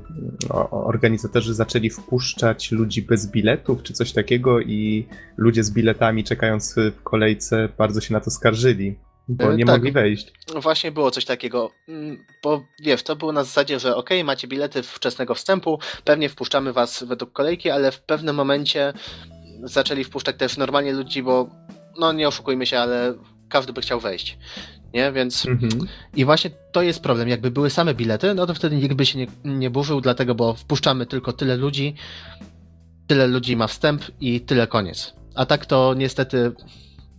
organizatorzy 0.72 1.54
zaczęli 1.54 1.90
wpuszczać 1.90 2.72
ludzi 2.72 3.02
bez 3.02 3.32
biletów 3.32 3.84
czy 3.84 3.94
coś 3.94 4.14
takiego 4.14 4.60
i 4.60 5.08
ludzie 5.38 5.64
z 5.64 5.72
biletami 5.72 6.24
czekając 6.24 6.76
w 6.76 7.04
kolejce 7.04 7.70
bardzo 7.78 8.02
się 8.02 8.14
na 8.14 8.20
to 8.20 8.32
skarżyli. 8.32 8.96
Bo 9.28 9.54
e, 9.54 9.56
nie 9.56 9.66
tak, 9.66 9.76
mogli 9.76 9.92
wejść. 9.92 10.34
Właśnie 10.62 10.92
było 10.92 11.12
coś 11.12 11.26
takiego. 11.26 11.72
Mm, 11.88 12.18
bo 12.44 12.64
wiesz, 12.84 13.04
to 13.04 13.16
było 13.16 13.32
na 13.32 13.44
zasadzie, 13.44 13.80
że 13.80 13.96
ok, 13.96 14.10
macie 14.24 14.48
bilety 14.48 14.84
wczesnego 14.84 15.36
wstępu, 15.36 15.80
pewnie 16.04 16.30
wpuszczamy 16.30 16.74
was 16.74 17.04
według 17.04 17.32
kolejki, 17.32 17.70
ale 17.70 17.92
w 17.92 18.02
pewnym 18.02 18.36
momencie 18.36 18.94
zaczęli 19.64 20.04
wpuszczać 20.04 20.36
też 20.38 20.58
normalnie 20.58 20.94
ludzi, 20.94 21.24
bo 21.24 21.50
no 22.00 22.12
nie 22.14 22.28
oszukujmy 22.28 22.66
się, 22.66 22.80
ale 22.80 23.14
każdy 23.50 23.74
by 23.74 23.82
chciał 23.82 24.00
wejść. 24.00 24.38
Nie, 24.94 25.12
więc 25.12 25.46
Mhm. 25.46 25.88
i 26.16 26.26
właśnie 26.26 26.50
to 26.72 26.82
jest 26.82 27.04
problem. 27.04 27.30
Jakby 27.30 27.52
były 27.52 27.70
same 27.70 27.94
bilety, 27.94 28.34
no 28.34 28.46
to 28.48 28.54
wtedy 28.54 28.76
nikt 28.76 28.94
by 28.96 29.06
się 29.06 29.20
nie, 29.20 29.28
nie 29.44 29.70
burzył, 29.70 30.02
dlatego, 30.02 30.36
bo 30.36 30.54
wpuszczamy 30.54 31.06
tylko 31.06 31.34
tyle 31.34 31.58
ludzi, 31.58 31.96
tyle 33.08 33.28
ludzi 33.28 33.56
ma 33.56 33.68
wstęp 33.68 34.02
i 34.22 34.42
tyle 34.42 34.68
koniec. 34.68 35.14
A 35.36 35.46
tak 35.46 35.66
to 35.66 35.94
niestety 35.98 36.52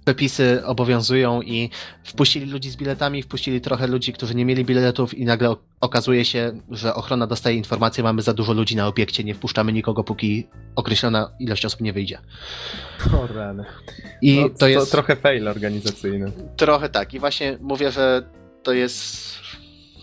przepisy 0.04 0.66
obowiązują 0.66 1.42
i 1.42 1.70
wpuścili 2.04 2.50
ludzi 2.50 2.70
z 2.70 2.76
biletami, 2.76 3.22
wpuścili 3.22 3.60
trochę 3.60 3.86
ludzi, 3.86 4.12
którzy 4.12 4.34
nie 4.34 4.44
mieli 4.44 4.64
biletów 4.64 5.14
i 5.14 5.24
nagle 5.24 5.56
okazuje 5.80 6.24
się, 6.24 6.60
że 6.70 6.94
ochrona 6.94 7.26
dostaje 7.26 7.56
informację, 7.56 8.04
mamy 8.04 8.22
za 8.22 8.34
dużo 8.34 8.52
ludzi 8.52 8.76
na 8.76 8.86
obiekcie, 8.86 9.24
nie 9.24 9.34
wpuszczamy 9.34 9.72
nikogo, 9.72 10.04
póki 10.04 10.48
określona 10.76 11.30
ilość 11.38 11.64
osób 11.64 11.80
nie 11.80 11.92
wyjdzie. 11.92 12.18
O 13.22 13.26
rany. 13.26 13.64
I 14.22 14.40
no, 14.40 14.48
to 14.48 14.68
jest 14.68 14.90
trochę 14.90 15.16
fail 15.16 15.48
organizacyjny. 15.48 16.32
Trochę 16.56 16.88
tak. 16.88 17.14
I 17.14 17.18
właśnie 17.20 17.58
mówię, 17.60 17.90
że 17.90 18.22
to 18.62 18.72
jest. 18.72 19.32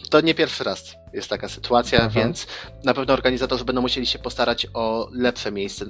To 0.09 0.21
nie 0.21 0.35
pierwszy 0.35 0.63
raz 0.63 0.95
jest 1.13 1.29
taka 1.29 1.49
sytuacja, 1.49 1.99
Aha. 1.99 2.09
więc 2.09 2.47
na 2.83 2.93
pewno 2.93 3.13
organizatorzy 3.13 3.65
będą 3.65 3.81
musieli 3.81 4.07
się 4.07 4.19
postarać 4.19 4.67
o 4.73 5.09
lepsze 5.13 5.51
miejsce, 5.51 5.85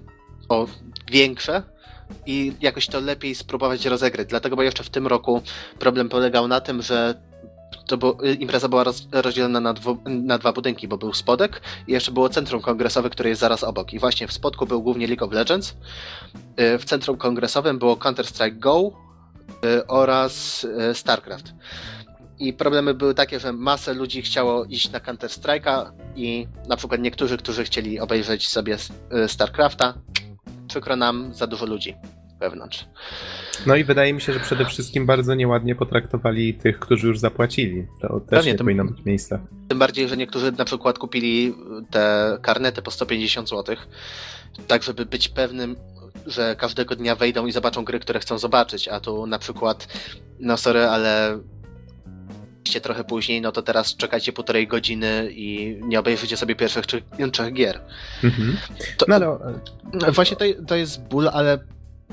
o 0.49 0.67
większe 1.11 1.63
i 2.25 2.53
jakoś 2.61 2.87
to 2.87 2.99
lepiej 2.99 3.35
spróbować 3.35 3.85
rozegrać. 3.85 4.27
Dlatego, 4.27 4.55
bo 4.55 4.63
jeszcze 4.63 4.83
w 4.83 4.89
tym 4.89 5.07
roku 5.07 5.41
problem 5.79 6.09
polegał 6.09 6.47
na 6.47 6.61
tym, 6.61 6.81
że 6.81 7.15
to 7.87 7.97
było, 7.97 8.17
impreza 8.39 8.69
była 8.69 8.83
roz, 8.83 9.07
rozdzielona 9.11 9.59
na, 9.59 9.73
dwu, 9.73 9.97
na 10.05 10.37
dwa 10.37 10.53
budynki, 10.53 10.87
bo 10.87 10.97
był 10.97 11.13
spodek 11.13 11.61
i 11.87 11.91
jeszcze 11.91 12.11
było 12.11 12.29
centrum 12.29 12.61
kongresowe, 12.61 13.09
które 13.09 13.29
jest 13.29 13.41
zaraz 13.41 13.63
obok. 13.63 13.93
I 13.93 13.99
właśnie 13.99 14.27
w 14.27 14.33
spodku 14.33 14.65
był 14.65 14.81
głównie 14.81 15.07
League 15.07 15.25
of 15.25 15.31
Legends, 15.31 15.75
y, 16.59 16.77
w 16.77 16.85
centrum 16.85 17.17
kongresowym 17.17 17.79
było 17.79 17.95
Counter-Strike 17.95 18.59
Go, 18.59 18.91
y, 19.65 19.87
oraz 19.87 20.63
y, 20.63 20.95
StarCraft. 20.95 21.53
I 22.39 22.53
problemy 22.53 22.93
były 22.93 23.13
takie, 23.13 23.39
że 23.39 23.53
masę 23.53 23.93
ludzi 23.93 24.21
chciało 24.21 24.65
iść 24.65 24.91
na 24.91 24.99
Counter-Strike'a 24.99 25.91
i 26.15 26.47
na 26.67 26.77
przykład 26.77 27.01
niektórzy, 27.01 27.37
którzy 27.37 27.63
chcieli 27.63 27.99
obejrzeć 27.99 28.49
sobie 28.49 28.77
StarCrafta, 29.27 29.93
przykro 30.69 30.95
nam, 30.95 31.33
za 31.33 31.47
dużo 31.47 31.65
ludzi 31.65 31.95
wewnątrz. 32.39 32.85
No 33.65 33.75
i 33.75 33.83
wydaje 33.83 34.13
mi 34.13 34.21
się, 34.21 34.33
że 34.33 34.39
przede 34.39 34.65
wszystkim 34.65 35.05
bardzo 35.05 35.35
nieładnie 35.35 35.75
potraktowali 35.75 36.53
tych, 36.53 36.79
którzy 36.79 37.07
już 37.07 37.19
zapłacili. 37.19 37.87
To 38.01 38.19
też 38.19 38.29
Pewnie, 38.29 38.51
nie 38.51 38.57
powinno 38.57 38.85
być 38.85 39.05
miejsca. 39.05 39.39
Tym 39.67 39.79
bardziej, 39.79 40.07
że 40.07 40.17
niektórzy 40.17 40.51
na 40.51 40.65
przykład 40.65 40.99
kupili 40.99 41.55
te 41.91 42.37
karnety 42.41 42.81
po 42.81 42.91
150 42.91 43.49
zł, 43.49 43.75
tak 44.67 44.83
żeby 44.83 45.05
być 45.05 45.29
pewnym, 45.29 45.75
że 46.27 46.55
każdego 46.55 46.95
dnia 46.95 47.15
wejdą 47.15 47.45
i 47.45 47.51
zobaczą 47.51 47.85
gry, 47.85 47.99
które 47.99 48.19
chcą 48.19 48.37
zobaczyć, 48.37 48.87
a 48.87 48.99
tu 48.99 49.27
na 49.27 49.39
przykład, 49.39 49.87
no 50.39 50.57
sorry, 50.57 50.83
ale 50.83 51.39
trochę 52.81 53.03
później, 53.03 53.41
no 53.41 53.51
to 53.51 53.61
teraz 53.61 53.95
czekajcie 53.95 54.33
półtorej 54.33 54.67
godziny 54.67 55.27
i 55.31 55.77
nie 55.83 55.99
obejrzycie 55.99 56.37
sobie 56.37 56.55
pierwszych 56.55 56.85
trzech, 56.85 57.03
trzech 57.31 57.53
gier. 57.53 57.81
Mhm. 58.23 58.57
To, 58.97 59.05
No 59.09 59.15
ale... 59.15 59.25
no, 59.93 60.11
Właśnie 60.11 60.37
to, 60.37 60.45
to 60.67 60.75
jest 60.75 61.01
ból, 61.03 61.29
ale 61.33 61.55
y, 61.55 61.59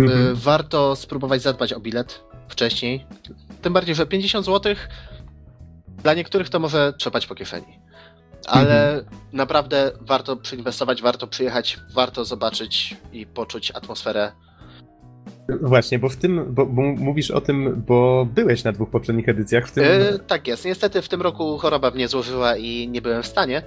Mhm. 0.01 0.35
warto 0.35 0.97
spróbować 0.97 1.43
zadbać 1.43 1.73
o 1.73 1.81
bilet 1.81 2.21
wcześniej. 2.49 3.07
Tym 3.63 3.73
bardziej, 3.73 3.95
że 3.95 4.07
50 4.07 4.47
zł 4.47 4.75
dla 6.03 6.15
niektórych 6.15 6.49
to 6.49 6.59
może 6.61 6.93
trzepać 6.99 7.27
po 7.27 7.35
kieszeni. 7.35 7.79
Ale 8.47 9.05
naprawdę 9.33 9.93
warto 10.01 10.37
przyinwestować, 10.37 11.03
warto 11.03 11.27
przyjechać, 11.27 11.79
warto 11.95 12.25
zobaczyć 12.25 12.97
i 13.13 13.27
poczuć 13.27 13.71
atmosferę. 13.71 14.33
Właśnie, 15.49 15.99
bo 15.99 16.09
w 16.09 16.17
tym, 16.17 16.45
bo, 16.49 16.67
bo 16.67 16.83
mówisz 16.83 17.31
o 17.31 17.41
tym, 17.41 17.83
bo 17.87 18.27
byłeś 18.35 18.65
na 18.65 18.73
dwóch 18.73 18.91
poprzednich 18.91 19.29
edycjach, 19.29 19.69
w 19.69 19.73
tym... 19.73 19.85
E, 19.85 20.19
tak 20.19 20.49
jest. 20.49 20.65
Niestety 20.65 21.03
w 21.03 21.09
tym 21.09 21.23
roku 21.23 21.59
choroba 21.59 21.91
mnie 21.91 22.09
złożyła 22.09 22.57
i 22.57 22.89
nie 22.89 23.03
byłem 23.03 23.23
w 23.23 23.27
stanie, 23.27 23.63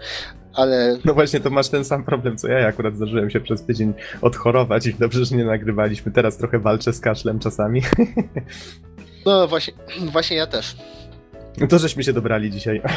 ale 0.53 0.97
No 1.05 1.13
właśnie, 1.13 1.39
to 1.39 1.49
masz 1.49 1.69
ten 1.69 1.85
sam 1.85 2.03
problem, 2.03 2.37
co 2.37 2.47
ja. 2.47 2.59
Ja 2.59 2.67
akurat 2.67 2.95
zdarzyłem 2.95 3.29
się 3.29 3.39
przez 3.39 3.65
tydzień 3.65 3.93
odchorować 4.21 4.87
i 4.87 4.93
dobrze, 4.93 5.25
że 5.25 5.35
nie 5.35 5.45
nagrywaliśmy. 5.45 6.11
Teraz 6.11 6.37
trochę 6.37 6.59
walczę 6.59 6.93
z 6.93 6.99
kaszlem 6.99 7.39
czasami. 7.39 7.81
no 9.25 9.47
właśnie, 9.47 9.73
właśnie 10.11 10.37
ja 10.37 10.47
też. 10.47 10.77
To 11.69 11.79
żeśmy 11.79 12.03
się 12.03 12.13
dobrali 12.13 12.51
dzisiaj. 12.51 12.81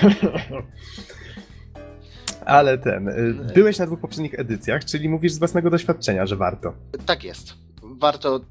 Ale 2.47 2.79
ten, 2.79 3.09
y, 3.09 3.35
byłeś 3.55 3.79
na 3.79 3.87
dwóch 3.87 4.01
poprzednich 4.01 4.35
edycjach, 4.39 4.85
czyli 4.85 5.09
mówisz 5.09 5.33
z 5.33 5.39
własnego 5.39 5.71
doświadczenia, 5.71 6.27
że 6.27 6.37
warto. 6.37 6.73
Tak 7.07 7.25
jest. 7.25 7.55
Warto. 8.03 8.37
y, 8.37 8.43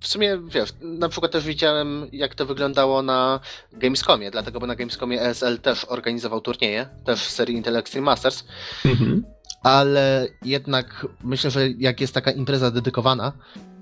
W 0.00 0.06
sumie 0.06 0.38
wiesz, 0.48 0.70
na 0.80 1.08
przykład 1.08 1.32
też 1.32 1.44
widziałem, 1.44 2.06
jak 2.12 2.34
to 2.34 2.46
wyglądało 2.46 3.02
na 3.02 3.40
Gamescomie, 3.72 4.30
dlatego 4.30 4.60
bo 4.60 4.66
na 4.66 4.74
Gamescomie 4.76 5.22
ESL 5.22 5.58
też 5.58 5.84
organizował 5.84 6.40
turnieje, 6.40 6.88
też 7.04 7.20
w 7.26 7.30
serii 7.30 7.56
Intel 7.56 7.76
Extreme 7.76 8.04
Masters, 8.04 8.44
ale 9.62 10.26
jednak 10.44 11.06
myślę, 11.24 11.50
że 11.50 11.68
jak 11.68 12.00
jest 12.00 12.14
taka 12.14 12.30
impreza 12.30 12.70
dedykowana, 12.70 13.32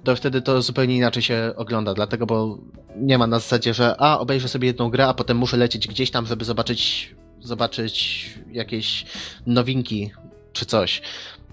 to 0.04 0.16
wtedy 0.16 0.42
to 0.42 0.62
zupełnie 0.62 0.96
inaczej 0.96 1.22
się 1.22 1.52
ogląda, 1.56 1.94
dlatego 1.94 2.26
bo 2.26 2.58
nie 2.96 3.18
ma 3.18 3.26
na 3.26 3.38
zasadzie, 3.38 3.74
że 3.74 3.94
a 3.98 4.18
obejrzę 4.18 4.48
sobie 4.48 4.66
jedną 4.68 4.90
grę, 4.90 5.06
a 5.08 5.14
potem 5.14 5.36
muszę 5.36 5.56
lecieć 5.56 5.88
gdzieś 5.88 6.10
tam, 6.10 6.26
żeby 6.26 6.44
zobaczyć, 6.44 7.14
zobaczyć 7.40 8.28
jakieś 8.52 9.06
nowinki 9.46 10.10
czy 10.52 10.66
coś. 10.66 11.02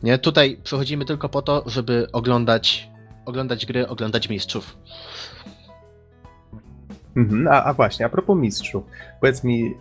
Nie? 0.04 0.18
Tutaj 0.18 0.58
przychodzimy 0.64 1.06
tylko 1.06 1.30
po 1.30 1.42
to, 1.42 1.64
żeby 1.66 2.08
oglądać, 2.14 2.90
oglądać 3.26 3.66
gry, 3.66 3.88
oglądać 3.88 4.30
mistrzów. 4.30 4.78
Mhm. 7.16 7.48
A, 7.48 7.64
a 7.64 7.74
właśnie, 7.74 8.06
a 8.06 8.10
propos 8.10 8.38
mistrzów, 8.38 8.84
powiedz 9.22 9.44
mi, 9.44 9.74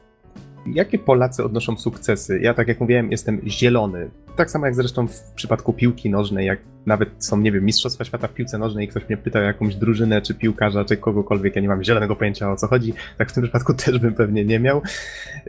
jakie 0.67 0.99
Polacy 0.99 1.45
odnoszą 1.45 1.77
sukcesy? 1.77 2.41
Ja, 2.43 2.55
tak 2.55 2.69
jak 2.69 2.81
mówiłem, 2.81 3.11
jestem 3.11 3.41
zielony. 3.47 4.11
Tak 4.37 4.51
samo 4.51 4.67
jak 4.67 4.75
zresztą 4.75 5.09
w 5.09 5.21
przypadku 5.21 5.73
piłki 5.73 6.11
nożnej, 6.11 6.47
jak 6.47 6.59
nawet 6.87 7.09
są, 7.19 7.37
nie 7.37 7.53
wiem, 7.53 7.65
Mistrzostwa 7.65 8.05
Świata 8.05 8.29
w 8.29 8.35
piłce 8.35 8.59
nożnej 8.59 8.85
i 8.85 8.89
ktoś 8.89 9.09
mnie 9.09 9.17
pyta 9.17 9.39
o 9.39 9.43
jakąś 9.43 9.75
drużynę, 9.75 10.23
czy 10.23 10.35
piłkarza, 10.35 10.85
czy 10.85 10.97
kogokolwiek, 10.97 11.57
ja 11.57 11.63
nie 11.63 11.69
mam 11.69 11.85
zielonego 11.85 12.17
pojęcia 12.17 12.53
o 12.53 12.57
co 12.57 12.69
chodzi, 12.69 12.95
tak 13.19 13.31
w 13.31 13.33
tym 13.33 13.43
przypadku 13.43 13.75
też 13.85 13.99
bym 13.99 14.15
pewnie 14.15 14.45
nie 14.45 14.61
miał. 14.61 14.83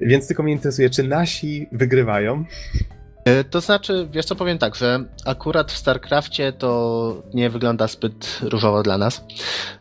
Więc 0.01 0.27
tylko 0.27 0.43
mnie 0.43 0.53
interesuje, 0.53 0.89
czy 0.89 1.03
nasi 1.03 1.67
wygrywają? 1.71 2.45
E, 3.25 3.43
To 3.43 3.61
znaczy, 3.61 4.07
wiesz 4.11 4.25
co 4.25 4.35
powiem 4.35 4.57
tak, 4.57 4.75
że 4.75 5.03
akurat 5.25 5.71
w 5.71 5.77
StarCrafcie 5.77 6.53
to 6.53 7.23
nie 7.33 7.49
wygląda 7.49 7.87
zbyt 7.87 8.39
różowo 8.41 8.83
dla 8.83 8.97
nas. 8.97 9.23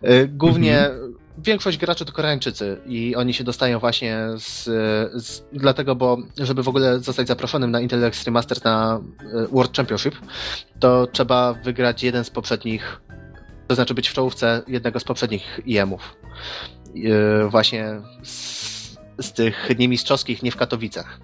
E, 0.02 0.26
Głównie 0.28 0.90
większość 1.38 1.78
graczy 1.78 2.04
to 2.04 2.12
Koreańczycy 2.12 2.80
i 2.86 3.16
oni 3.16 3.34
się 3.34 3.44
dostają 3.44 3.78
właśnie 3.78 4.18
z, 4.36 4.64
z 5.24 5.42
dlatego, 5.52 5.94
bo 5.96 6.18
żeby 6.38 6.62
w 6.62 6.68
ogóle 6.68 7.00
zostać 7.00 7.28
zaproszonym 7.28 7.70
na 7.70 7.80
Intel 7.80 8.04
Extreme 8.04 8.34
Masters 8.34 8.64
na 8.64 9.00
e, 9.34 9.46
World 9.46 9.76
Championship, 9.76 10.14
to 10.80 11.06
trzeba 11.06 11.52
wygrać 11.52 12.02
jeden 12.02 12.24
z 12.24 12.30
poprzednich, 12.30 13.00
to 13.68 13.74
znaczy 13.74 13.94
być 13.94 14.08
w 14.08 14.12
czołówce 14.12 14.62
jednego 14.68 15.00
z 15.00 15.04
poprzednich 15.04 15.60
IEM-ów. 15.66 16.16
E, 16.96 17.48
Właśnie 17.48 17.86
z, 18.22 18.98
z 19.18 19.32
tych 19.32 19.68
niemistrzowskich, 19.78 20.42
nie 20.42 20.50
w 20.50 20.56
Katowicach. 20.56 21.20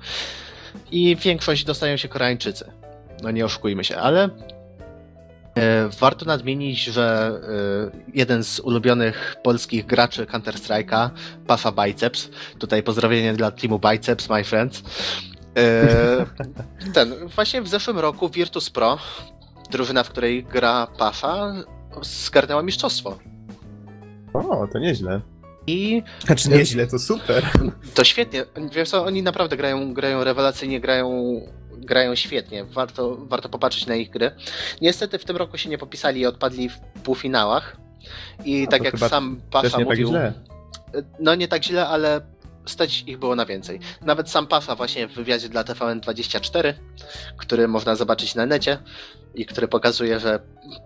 I 0.93 1.17
większość 1.17 1.65
dostają 1.65 1.97
się 1.97 2.09
Koreańczycy. 2.09 2.73
No 3.23 3.31
nie 3.31 3.45
oszukujmy 3.45 3.85
się, 3.85 3.97
ale 3.97 4.29
e, 5.55 5.89
warto 5.89 6.25
nadmienić, 6.27 6.85
że 6.85 7.33
e, 7.95 8.11
jeden 8.15 8.45
z 8.45 8.61
ulubionych 8.61 9.37
polskich 9.43 9.87
graczy 9.87 10.27
Counter-Strike'a, 10.27 11.11
Pafa 11.47 11.73
Biceps, 11.73 12.31
tutaj 12.59 12.83
pozdrowienie 12.83 13.33
dla 13.33 13.51
teamu 13.51 13.79
Biceps, 13.79 14.29
my 14.31 14.45
friends. 14.45 14.83
E, 15.57 16.27
ten, 16.95 17.29
właśnie 17.29 17.63
w 17.63 17.69
zeszłym 17.69 17.99
roku 17.99 18.29
Virtus 18.29 18.71
Pro, 18.71 18.99
drużyna, 19.71 20.03
w 20.03 20.11
której 20.11 20.45
gra 20.45 20.87
Pafa, 20.99 21.53
zgarnęła 22.03 22.63
mistrzostwo. 22.63 23.19
O, 24.33 24.67
to 24.73 24.79
nieźle. 24.79 25.21
I 25.67 26.03
Znaczy 26.27 26.49
nieźle, 26.49 26.87
to 26.87 26.99
super. 26.99 27.51
To 27.95 28.05
świetnie. 28.05 28.45
Wiesz 28.75 28.89
co, 28.89 29.05
oni 29.05 29.23
naprawdę 29.23 29.57
grają, 29.57 29.95
grają 29.95 30.25
rewelacyjnie, 30.25 30.81
grają, 30.81 31.41
grają 31.73 32.15
świetnie. 32.15 32.65
Warto, 32.65 33.17
warto 33.17 33.49
popatrzeć 33.49 33.87
na 33.87 33.95
ich 33.95 34.11
gry. 34.11 34.31
Niestety 34.81 35.19
w 35.19 35.25
tym 35.25 35.37
roku 35.37 35.59
się 35.59 35.69
nie 35.71 35.79
popisali 35.79 36.21
i 36.21 36.27
odpadli 36.27 36.69
w 36.69 36.79
półfinałach. 37.03 37.77
I 38.45 38.63
No 38.65 38.71
tak 38.71 38.85
jak 38.85 38.99
sam 38.99 39.41
Pasza 39.51 39.79
nie 39.79 39.85
mówił, 39.85 40.13
tak 40.13 40.21
źle. 40.23 40.33
no 41.21 41.35
nie 41.35 41.49
tak 41.49 41.65
źle, 41.65 41.89
ale 41.89 42.21
stać 42.67 43.05
ich 43.07 43.19
było 43.19 43.37
na 43.37 43.47
więcej. 43.47 43.81
Nawet 44.03 44.31
sam 44.31 44.47
Pasza 44.47 44.75
właśnie 44.77 45.09
w 45.09 45.13
wywiadzie 45.15 45.49
dla 45.49 45.63
TVN24, 45.65 46.75
który 47.37 47.69
można 47.69 47.97
zobaczyć 47.97 48.35
na 48.35 48.47
necie 48.47 48.79
i 49.35 49.47
który 49.47 49.69
pokazuje, 49.69 50.21
że 50.21 50.41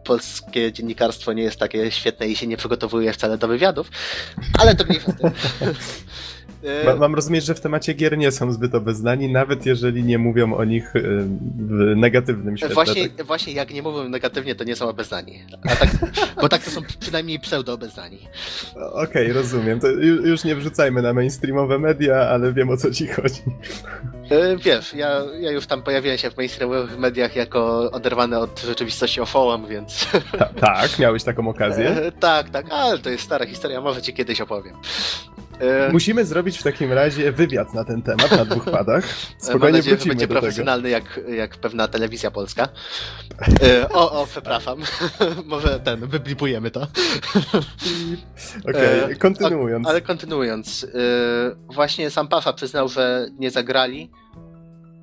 polskie 0.04 0.72
dziennikarstwo 0.72 1.32
nie 1.32 1.42
jest 1.42 1.58
takie 1.58 1.90
świetne 1.90 2.28
i 2.28 2.36
się 2.36 2.46
nie 2.46 2.56
przygotowuje 2.56 3.12
wcale 3.12 3.38
do 3.38 3.48
wywiadów, 3.48 3.90
ale 4.58 4.74
to 4.74 4.84
mniejsza. 4.84 5.12
Ma, 6.84 6.96
mam 6.96 7.14
rozumieć, 7.14 7.44
że 7.44 7.54
w 7.54 7.60
temacie 7.60 7.94
gier 7.94 8.18
nie 8.18 8.30
są 8.30 8.52
zbyt 8.52 8.74
obeznani, 8.74 9.32
nawet 9.32 9.66
jeżeli 9.66 10.04
nie 10.04 10.18
mówią 10.18 10.54
o 10.54 10.64
nich 10.64 10.92
w 11.56 11.96
negatywnym 11.96 12.56
świetle. 12.56 12.74
Właśnie, 12.74 13.08
tak? 13.08 13.26
właśnie 13.26 13.52
jak 13.52 13.70
nie 13.70 13.82
mówią 13.82 14.08
negatywnie, 14.08 14.54
to 14.54 14.64
nie 14.64 14.76
są 14.76 14.88
obeznani. 14.88 15.42
Tak, 15.78 15.88
bo 16.40 16.48
tak 16.48 16.64
to 16.64 16.70
są 16.70 16.80
przynajmniej 17.00 17.40
pseudo-obeznani. 17.40 18.18
Okej, 18.76 19.02
okay, 19.02 19.32
rozumiem. 19.32 19.80
To 19.80 19.88
już 20.24 20.44
nie 20.44 20.56
wrzucajmy 20.56 21.02
na 21.02 21.12
mainstreamowe 21.12 21.78
media, 21.78 22.16
ale 22.16 22.52
wiem 22.52 22.70
o 22.70 22.76
co 22.76 22.90
ci 22.90 23.06
chodzi. 23.06 23.42
Wiesz, 24.64 24.94
ja, 24.94 25.22
ja 25.40 25.50
już 25.50 25.66
tam 25.66 25.82
pojawiłem 25.82 26.18
się 26.18 26.30
w 26.30 26.36
mainstreamowych 26.36 26.98
mediach 26.98 27.36
jako 27.36 27.90
oderwany 27.90 28.38
od 28.38 28.60
rzeczywistości 28.60 29.20
ofołam, 29.20 29.66
więc... 29.66 30.08
Ta, 30.38 30.44
tak, 30.46 30.98
miałeś 30.98 31.24
taką 31.24 31.48
okazję? 31.48 32.12
tak, 32.20 32.50
tak, 32.50 32.66
ale 32.70 32.98
to 32.98 33.10
jest 33.10 33.24
stara 33.24 33.46
historia, 33.46 33.80
może 33.80 34.02
ci 34.02 34.14
kiedyś 34.14 34.40
opowiem. 34.40 34.74
E, 35.60 35.92
Musimy 35.92 36.24
zrobić 36.24 36.58
w 36.58 36.62
takim 36.62 36.92
razie 36.92 37.32
wywiad 37.32 37.74
na 37.74 37.84
ten 37.84 38.02
temat 38.02 38.30
na 38.30 38.44
dwóch 38.44 38.64
padach. 38.64 39.04
Spokojnie 39.38 39.58
Mam 39.58 39.72
nadzieję, 39.72 39.98
że 39.98 40.08
będzie 40.08 40.28
profesjonalny 40.28 40.90
jak, 40.90 41.20
jak 41.36 41.56
pewna 41.56 41.88
telewizja 41.88 42.30
polska. 42.30 42.68
E, 43.62 43.88
o, 43.88 44.22
o, 44.22 44.26
przepraszam. 44.26 44.78
Może 45.44 45.80
ten, 45.80 46.06
wyblipujemy 46.06 46.70
to. 46.70 46.86
Okej, 48.68 49.04
okay, 49.04 49.16
kontynuując. 49.16 49.88
Ale 49.88 50.00
kontynuując. 50.00 50.86
Właśnie 51.68 52.10
sam 52.10 52.28
Pasza 52.28 52.52
przyznał, 52.52 52.88
że 52.88 53.28
nie 53.38 53.50
zagrali 53.50 54.10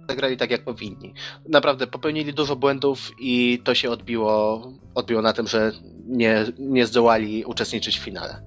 zagrali 0.09 0.37
tak, 0.37 0.51
jak 0.51 0.63
powinni. 0.63 1.13
Naprawdę 1.49 1.87
popełnili 1.87 2.33
dużo 2.33 2.55
błędów 2.55 3.11
i 3.19 3.61
to 3.63 3.75
się 3.75 3.89
odbiło, 3.89 4.61
odbiło 4.95 5.21
na 5.21 5.33
tym, 5.33 5.47
że 5.47 5.71
nie, 6.07 6.45
nie 6.59 6.85
zdołali 6.85 7.45
uczestniczyć 7.45 7.99
w 7.99 8.03
finale. 8.03 8.41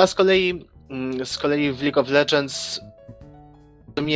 A 0.00 0.06
z 0.06 0.14
kolei, 0.14 0.64
mm, 0.90 1.26
z 1.26 1.38
kolei 1.38 1.72
w 1.72 1.82
League 1.82 2.00
of 2.00 2.08
Legends 2.08 2.80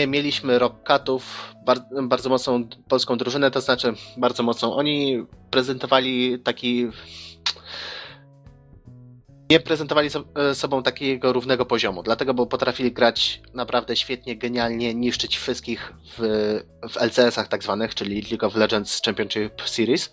mieliśmy 0.07 0.59
Rockatów, 0.59 1.55
bardzo 2.03 2.29
mocną 2.29 2.69
polską 2.89 3.17
drużynę, 3.17 3.51
to 3.51 3.61
znaczy 3.61 3.95
bardzo 4.17 4.43
mocną. 4.43 4.75
Oni 4.75 5.27
prezentowali 5.51 6.39
taki 6.39 6.89
nie 9.51 9.61
prezentowali 9.61 10.09
e, 10.35 10.55
sobą 10.55 10.83
takiego 10.83 11.33
równego 11.33 11.67
poziomu, 11.67 12.03
dlatego, 12.03 12.35
bo 12.35 12.47
potrafili 12.47 12.93
grać 12.93 13.43
naprawdę 13.55 13.97
świetnie, 13.97 14.37
genialnie, 14.37 14.95
niszczyć 14.95 15.37
wszystkich 15.37 15.93
w, 16.19 16.21
w 16.91 16.97
LCS-ach 16.97 17.49
tak 17.49 17.63
zwanych, 17.63 17.95
czyli 17.95 18.23
League 18.31 18.47
of 18.47 18.57
Legends 18.57 19.03
Championship 19.03 19.63
Series. 19.65 20.13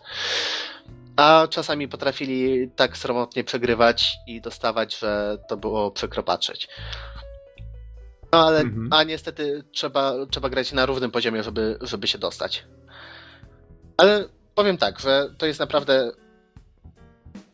A 1.16 1.48
czasami 1.50 1.88
potrafili 1.88 2.70
tak 2.76 2.98
sromotnie 2.98 3.44
przegrywać 3.44 4.18
i 4.28 4.42
dostawać, 4.42 5.00
że 5.00 5.38
to 5.50 5.58
było 5.58 5.92
przykro 5.92 6.24
patrzeć. 6.24 6.68
No 8.32 8.48
ale, 8.48 8.60
mhm. 8.60 8.88
a 8.94 9.04
niestety 9.04 9.64
trzeba, 9.72 10.14
trzeba 10.32 10.50
grać 10.50 10.72
na 10.74 10.86
równym 10.86 11.12
poziomie, 11.12 11.44
żeby, 11.44 11.78
żeby 11.82 12.08
się 12.08 12.18
dostać. 12.18 12.66
Ale 13.98 14.26
powiem 14.56 14.78
tak, 14.78 15.00
że 15.00 15.30
to 15.38 15.46
jest 15.46 15.60
naprawdę. 15.60 16.12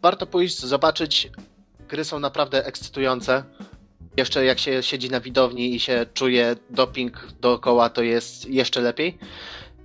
Warto 0.01 0.27
pójść, 0.27 0.59
zobaczyć. 0.59 1.31
Gry 1.87 2.05
są 2.05 2.19
naprawdę 2.19 2.65
ekscytujące. 2.65 3.43
Jeszcze 4.17 4.45
jak 4.45 4.59
się 4.59 4.83
siedzi 4.83 5.09
na 5.09 5.19
widowni 5.19 5.75
i 5.75 5.79
się 5.79 6.05
czuje 6.13 6.55
doping 6.69 7.27
dookoła, 7.41 7.89
to 7.89 8.01
jest 8.01 8.49
jeszcze 8.49 8.81
lepiej. 8.81 9.19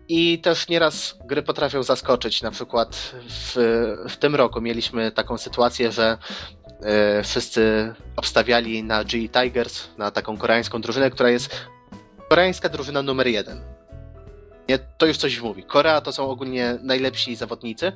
I 0.09 0.39
też 0.39 0.69
nieraz 0.69 1.19
gry 1.25 1.43
potrafią 1.43 1.83
zaskoczyć. 1.83 2.43
Na 2.43 2.51
przykład 2.51 3.13
w, 3.29 3.55
w 4.09 4.17
tym 4.17 4.35
roku 4.35 4.61
mieliśmy 4.61 5.13
taką 5.13 5.39
sytuację, 5.39 5.93
że 5.93 6.19
y, 7.21 7.23
wszyscy 7.23 7.95
obstawiali 8.17 8.85
na 8.85 9.05
G 9.05 9.29
Tigers, 9.29 9.89
na 9.99 10.11
taką 10.11 10.37
koreańską 10.37 10.81
drużynę, 10.81 11.11
która 11.11 11.31
jest 11.31 11.51
koreańska 12.29 12.69
drużyna 12.69 13.03
numer 13.03 13.27
jeden. 13.27 13.61
Nie, 14.69 14.79
to 14.79 15.07
już 15.07 15.17
coś 15.17 15.41
mówi. 15.41 15.63
Korea 15.63 16.01
to 16.01 16.13
są 16.13 16.31
ogólnie 16.31 16.79
najlepsi 16.83 17.37
zawodnicy. 17.37 17.93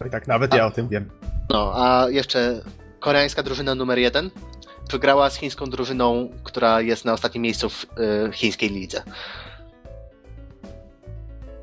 No 0.00 0.06
i 0.06 0.10
tak, 0.10 0.26
nawet 0.26 0.54
a, 0.54 0.56
ja 0.56 0.66
o 0.66 0.70
tym 0.70 0.88
wiem. 0.88 1.10
No, 1.50 1.72
a 1.74 2.06
jeszcze 2.10 2.60
koreańska 3.00 3.42
drużyna 3.42 3.74
numer 3.74 3.98
jeden 3.98 4.30
wygrała 4.90 5.30
z 5.30 5.36
chińską 5.36 5.66
drużyną, 5.66 6.30
która 6.44 6.80
jest 6.80 7.04
na 7.04 7.12
ostatnim 7.12 7.42
miejscu 7.42 7.70
w 7.70 7.84
y, 7.84 8.32
chińskiej 8.32 8.70
lidze. 8.70 9.02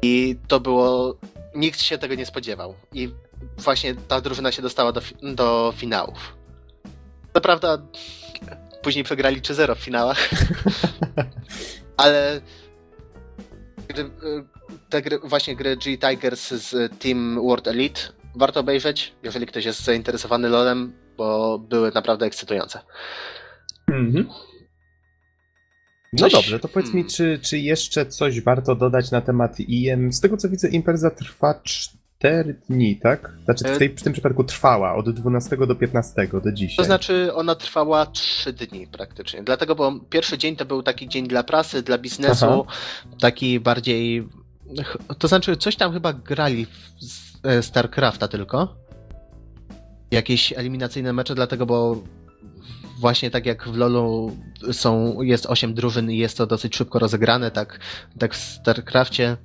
I 0.05 0.35
to 0.47 0.59
było. 0.59 1.17
Nikt 1.55 1.81
się 1.81 1.97
tego 1.97 2.15
nie 2.15 2.25
spodziewał. 2.25 2.75
I 2.93 3.09
właśnie 3.57 3.95
ta 3.95 4.21
drużyna 4.21 4.51
się 4.51 4.61
dostała 4.61 4.91
do, 4.91 5.01
do 5.35 5.73
finałów. 5.77 6.35
Co 7.33 7.41
prawda, 7.41 7.77
później 8.81 9.03
przegrali 9.03 9.41
3-0 9.41 9.75
w 9.75 9.79
finałach, 9.79 10.29
ale 11.97 12.41
gry, 13.87 14.09
te 14.89 15.01
gry, 15.01 15.19
właśnie 15.23 15.55
gry 15.55 15.77
G 15.77 15.97
Tigers 15.97 16.49
z 16.49 16.99
Team 16.99 17.41
World 17.41 17.67
Elite 17.67 18.01
warto 18.35 18.59
obejrzeć, 18.59 19.13
jeżeli 19.23 19.45
ktoś 19.45 19.65
jest 19.65 19.83
zainteresowany 19.83 20.49
LoLem, 20.49 20.93
bo 21.17 21.59
były 21.59 21.91
naprawdę 21.91 22.25
ekscytujące. 22.25 22.79
Mhm. 23.87 24.29
No 26.21 26.29
dobrze, 26.29 26.59
to 26.59 26.67
powiedz 26.67 26.93
mi, 26.93 27.01
hmm. 27.01 27.09
czy, 27.09 27.39
czy 27.41 27.59
jeszcze 27.59 28.05
coś 28.05 28.41
warto 28.41 28.75
dodać 28.75 29.11
na 29.11 29.21
temat 29.21 29.59
IM? 29.59 30.13
Z 30.13 30.19
tego 30.19 30.37
co 30.37 30.49
widzę, 30.49 30.67
impreza 30.67 31.11
trwa 31.11 31.61
4 31.63 32.55
dni, 32.69 32.99
tak? 32.99 33.33
Znaczy 33.45 33.63
w, 33.63 33.67
e, 33.67 33.77
tej, 33.77 33.89
w 33.89 34.03
tym 34.03 34.13
przypadku 34.13 34.43
trwała 34.43 34.95
od 34.95 35.09
12 35.09 35.57
do 35.57 35.75
15 35.75 36.27
do 36.43 36.51
dzisiaj. 36.51 36.77
To 36.77 36.83
znaczy 36.83 37.33
ona 37.33 37.55
trwała 37.55 38.05
3 38.05 38.53
dni 38.53 38.87
praktycznie. 38.87 39.43
Dlatego, 39.43 39.75
bo 39.75 39.99
pierwszy 40.09 40.37
dzień 40.37 40.55
to 40.55 40.65
był 40.65 40.83
taki 40.83 41.07
dzień 41.07 41.27
dla 41.27 41.43
prasy, 41.43 41.81
dla 41.81 41.97
biznesu, 41.97 42.45
Aha. 42.45 42.77
taki 43.19 43.59
bardziej. 43.59 44.27
To 45.19 45.27
znaczy, 45.27 45.57
coś 45.57 45.75
tam 45.75 45.93
chyba 45.93 46.13
grali 46.13 46.65
w 46.65 47.47
e, 47.47 47.63
StarCrafta 47.63 48.27
tylko. 48.27 48.75
Jakieś 50.11 50.53
eliminacyjne 50.53 51.13
mecze, 51.13 51.35
dlatego, 51.35 51.65
bo 51.65 52.03
właśnie 52.99 53.31
tak 53.31 53.45
jak 53.45 53.69
w 53.69 53.77
LoLu 53.77 54.37
są, 54.71 55.21
jest 55.21 55.45
8 55.45 55.73
drużyn 55.73 56.11
i 56.11 56.17
jest 56.17 56.37
to 56.37 56.47
dosyć 56.47 56.75
szybko 56.75 56.99
rozegrane, 56.99 57.51
tak, 57.51 57.79
tak 58.19 58.33
w 58.33 58.37
StarCraftie 58.37 59.37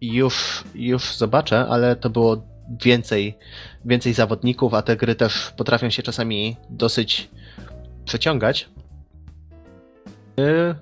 już, 0.00 0.64
już 0.74 1.16
zobaczę, 1.16 1.66
ale 1.68 1.96
to 1.96 2.10
było 2.10 2.46
więcej, 2.84 3.38
więcej 3.84 4.14
zawodników, 4.14 4.74
a 4.74 4.82
te 4.82 4.96
gry 4.96 5.14
też 5.14 5.52
potrafią 5.56 5.90
się 5.90 6.02
czasami 6.02 6.56
dosyć 6.70 7.28
przeciągać. 8.04 8.68
Y, 10.40 10.74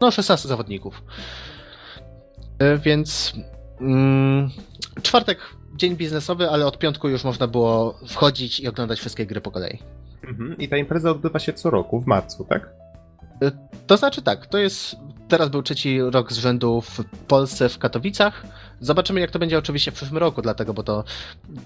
no, 0.00 0.10
16 0.10 0.48
zawodników. 0.48 1.02
Y, 2.62 2.78
więc 2.78 3.32
mm, 3.80 4.50
czwartek 5.02 5.38
dzień 5.76 5.96
biznesowy, 5.96 6.50
ale 6.50 6.66
od 6.66 6.78
piątku 6.78 7.08
już 7.08 7.24
można 7.24 7.46
było 7.46 7.98
wchodzić 8.06 8.60
i 8.60 8.68
oglądać 8.68 8.98
wszystkie 8.98 9.26
gry 9.26 9.40
po 9.40 9.50
kolei. 9.50 9.78
Mhm. 10.30 10.58
I 10.58 10.68
ta 10.68 10.76
impreza 10.76 11.10
odbywa 11.10 11.38
się 11.38 11.52
co 11.52 11.70
roku, 11.70 12.00
w 12.00 12.06
marcu, 12.06 12.44
tak? 12.44 12.70
Y, 13.42 13.50
to 13.86 13.96
znaczy 13.96 14.22
tak, 14.22 14.46
to 14.46 14.58
jest. 14.58 14.96
Teraz 15.28 15.48
był 15.48 15.62
trzeci 15.62 16.00
rok 16.00 16.32
z 16.32 16.38
rzędu 16.38 16.80
w 16.80 17.04
Polsce, 17.28 17.68
w 17.68 17.78
Katowicach. 17.78 18.46
Zobaczymy, 18.80 19.20
jak 19.20 19.30
to 19.30 19.38
będzie 19.38 19.58
oczywiście 19.58 19.90
w 19.90 19.94
przyszłym 19.94 20.18
roku, 20.18 20.42
dlatego, 20.42 20.74
bo 20.74 20.82
to 20.82 21.04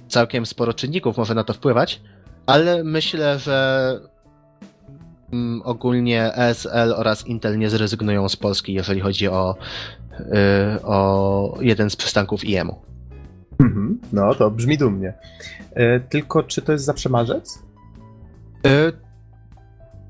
całkiem 0.09 0.47
sporo 0.47 0.75
czynników 0.75 1.17
może 1.17 1.35
na 1.35 1.45
to 1.45 1.53
wpływać. 1.53 2.01
Ale 2.47 2.85
myślę, 2.85 3.39
że 3.39 4.01
mm, 5.33 5.63
ogólnie 5.65 6.35
ESL 6.35 6.95
oraz 6.97 7.27
Intel 7.27 7.59
nie 7.59 7.71
zrezygnują 7.71 8.29
z 8.29 8.37
Polski, 8.37 8.75
jeżeli 8.75 9.01
chodzi 9.01 9.29
o, 9.29 9.57
yy, 10.11 10.27
o 10.83 11.59
jeden 11.61 11.91
z 11.91 11.97
przystanków 11.97 12.45
IEM-u. 12.45 12.75
Mhm. 13.61 14.01
No, 14.13 14.35
to 14.35 14.51
brzmi 14.51 14.79
dumnie. 14.79 15.15
Yy, 15.77 16.03
tylko 16.09 16.43
czy 16.43 16.63
to 16.63 16.73
jest 16.73 16.85
zawsze 16.85 17.09
marzec? 17.09 17.64
Yy, 18.65 18.93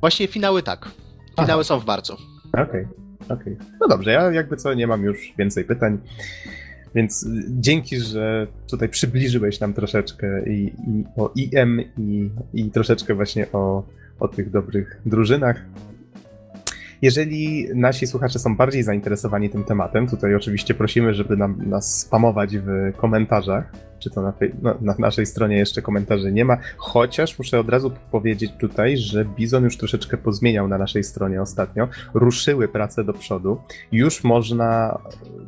właśnie 0.00 0.28
finały 0.28 0.62
tak. 0.62 0.90
Finały 1.40 1.61
Aha. 1.61 1.64
są 1.64 1.80
w 1.80 1.86
marcu. 1.86 2.16
Okej, 2.52 2.62
okay, 2.62 2.86
okej. 3.28 3.55
Okay. 3.55 3.66
No 3.80 3.88
dobrze, 3.88 4.12
ja 4.12 4.32
jakby 4.32 4.57
co 4.57 4.74
nie 4.74 4.86
mam 4.86 5.05
już 5.05 5.32
więcej 5.38 5.64
pytań. 5.64 5.98
Więc 6.94 7.26
dzięki, 7.48 8.00
że 8.00 8.46
tutaj 8.70 8.88
przybliżyłeś 8.88 9.61
nam 9.61 9.74
troszeczkę 9.74 10.48
i, 10.48 10.64
i 10.64 11.05
o 11.16 11.32
IM 11.36 11.80
i, 11.98 12.30
i 12.55 12.70
troszeczkę 12.70 13.14
właśnie 13.14 13.52
o, 13.52 13.82
o 14.20 14.28
tych 14.28 14.50
dobrych 14.50 15.00
drużynach. 15.07 15.64
Jeżeli 17.05 17.68
nasi 17.74 18.07
słuchacze 18.07 18.38
są 18.38 18.57
bardziej 18.57 18.82
zainteresowani 18.82 19.50
tym 19.50 19.64
tematem, 19.64 20.07
tutaj 20.07 20.34
oczywiście 20.34 20.74
prosimy, 20.74 21.14
żeby 21.14 21.36
nam, 21.36 21.68
nas 21.68 22.00
spamować 22.00 22.59
w 22.59 22.92
komentarzach, 22.96 23.72
czy 23.98 24.11
to 24.11 24.22
na, 24.22 24.32
na, 24.80 24.94
naszej 24.98 25.26
stronie 25.26 25.57
jeszcze 25.57 25.82
komentarzy 25.82 26.32
nie 26.32 26.44
ma, 26.44 26.57
chociaż 26.76 27.38
muszę 27.38 27.61
od 27.61 27.68
razu 27.68 27.92
powiedzieć 28.11 28.52
tutaj, 28.61 28.96
że 28.96 29.24
Bizon 29.24 29.64
już 29.64 29.76
troszeczkę 29.76 30.16
pozmieniał 30.16 30.68
na 30.68 30.78
naszej 30.78 31.05
stronie 31.05 31.42
ostatnio, 31.42 31.88
ruszyły 32.14 32.68
prace 32.68 33.05
do 33.05 33.12
przodu, 33.12 33.61
już 33.92 34.24
można 34.24 34.98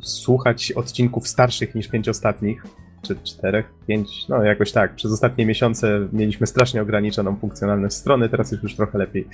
słuchać 0.01 0.71
odcinków 0.71 1.27
starszych 1.27 1.75
niż 1.75 1.87
pięć 1.87 2.09
ostatnich, 2.09 2.63
czy 3.01 3.15
czterech, 3.15 3.65
pięć, 3.87 4.27
no 4.29 4.43
jakoś 4.43 4.71
tak. 4.71 4.95
Przez 4.95 5.11
ostatnie 5.11 5.45
miesiące 5.45 6.07
mieliśmy 6.13 6.47
strasznie 6.47 6.81
ograniczoną 6.81 7.35
funkcjonalność 7.35 7.95
strony, 7.95 8.29
teraz 8.29 8.51
jest 8.51 8.63
już 8.63 8.75
trochę 8.75 8.97
lepiej. 8.97 9.27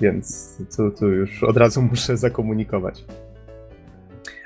Więc 0.00 0.56
tu, 0.76 0.90
tu 0.90 1.08
już 1.08 1.44
od 1.44 1.56
razu 1.56 1.82
muszę 1.90 2.16
zakomunikować. 2.16 3.04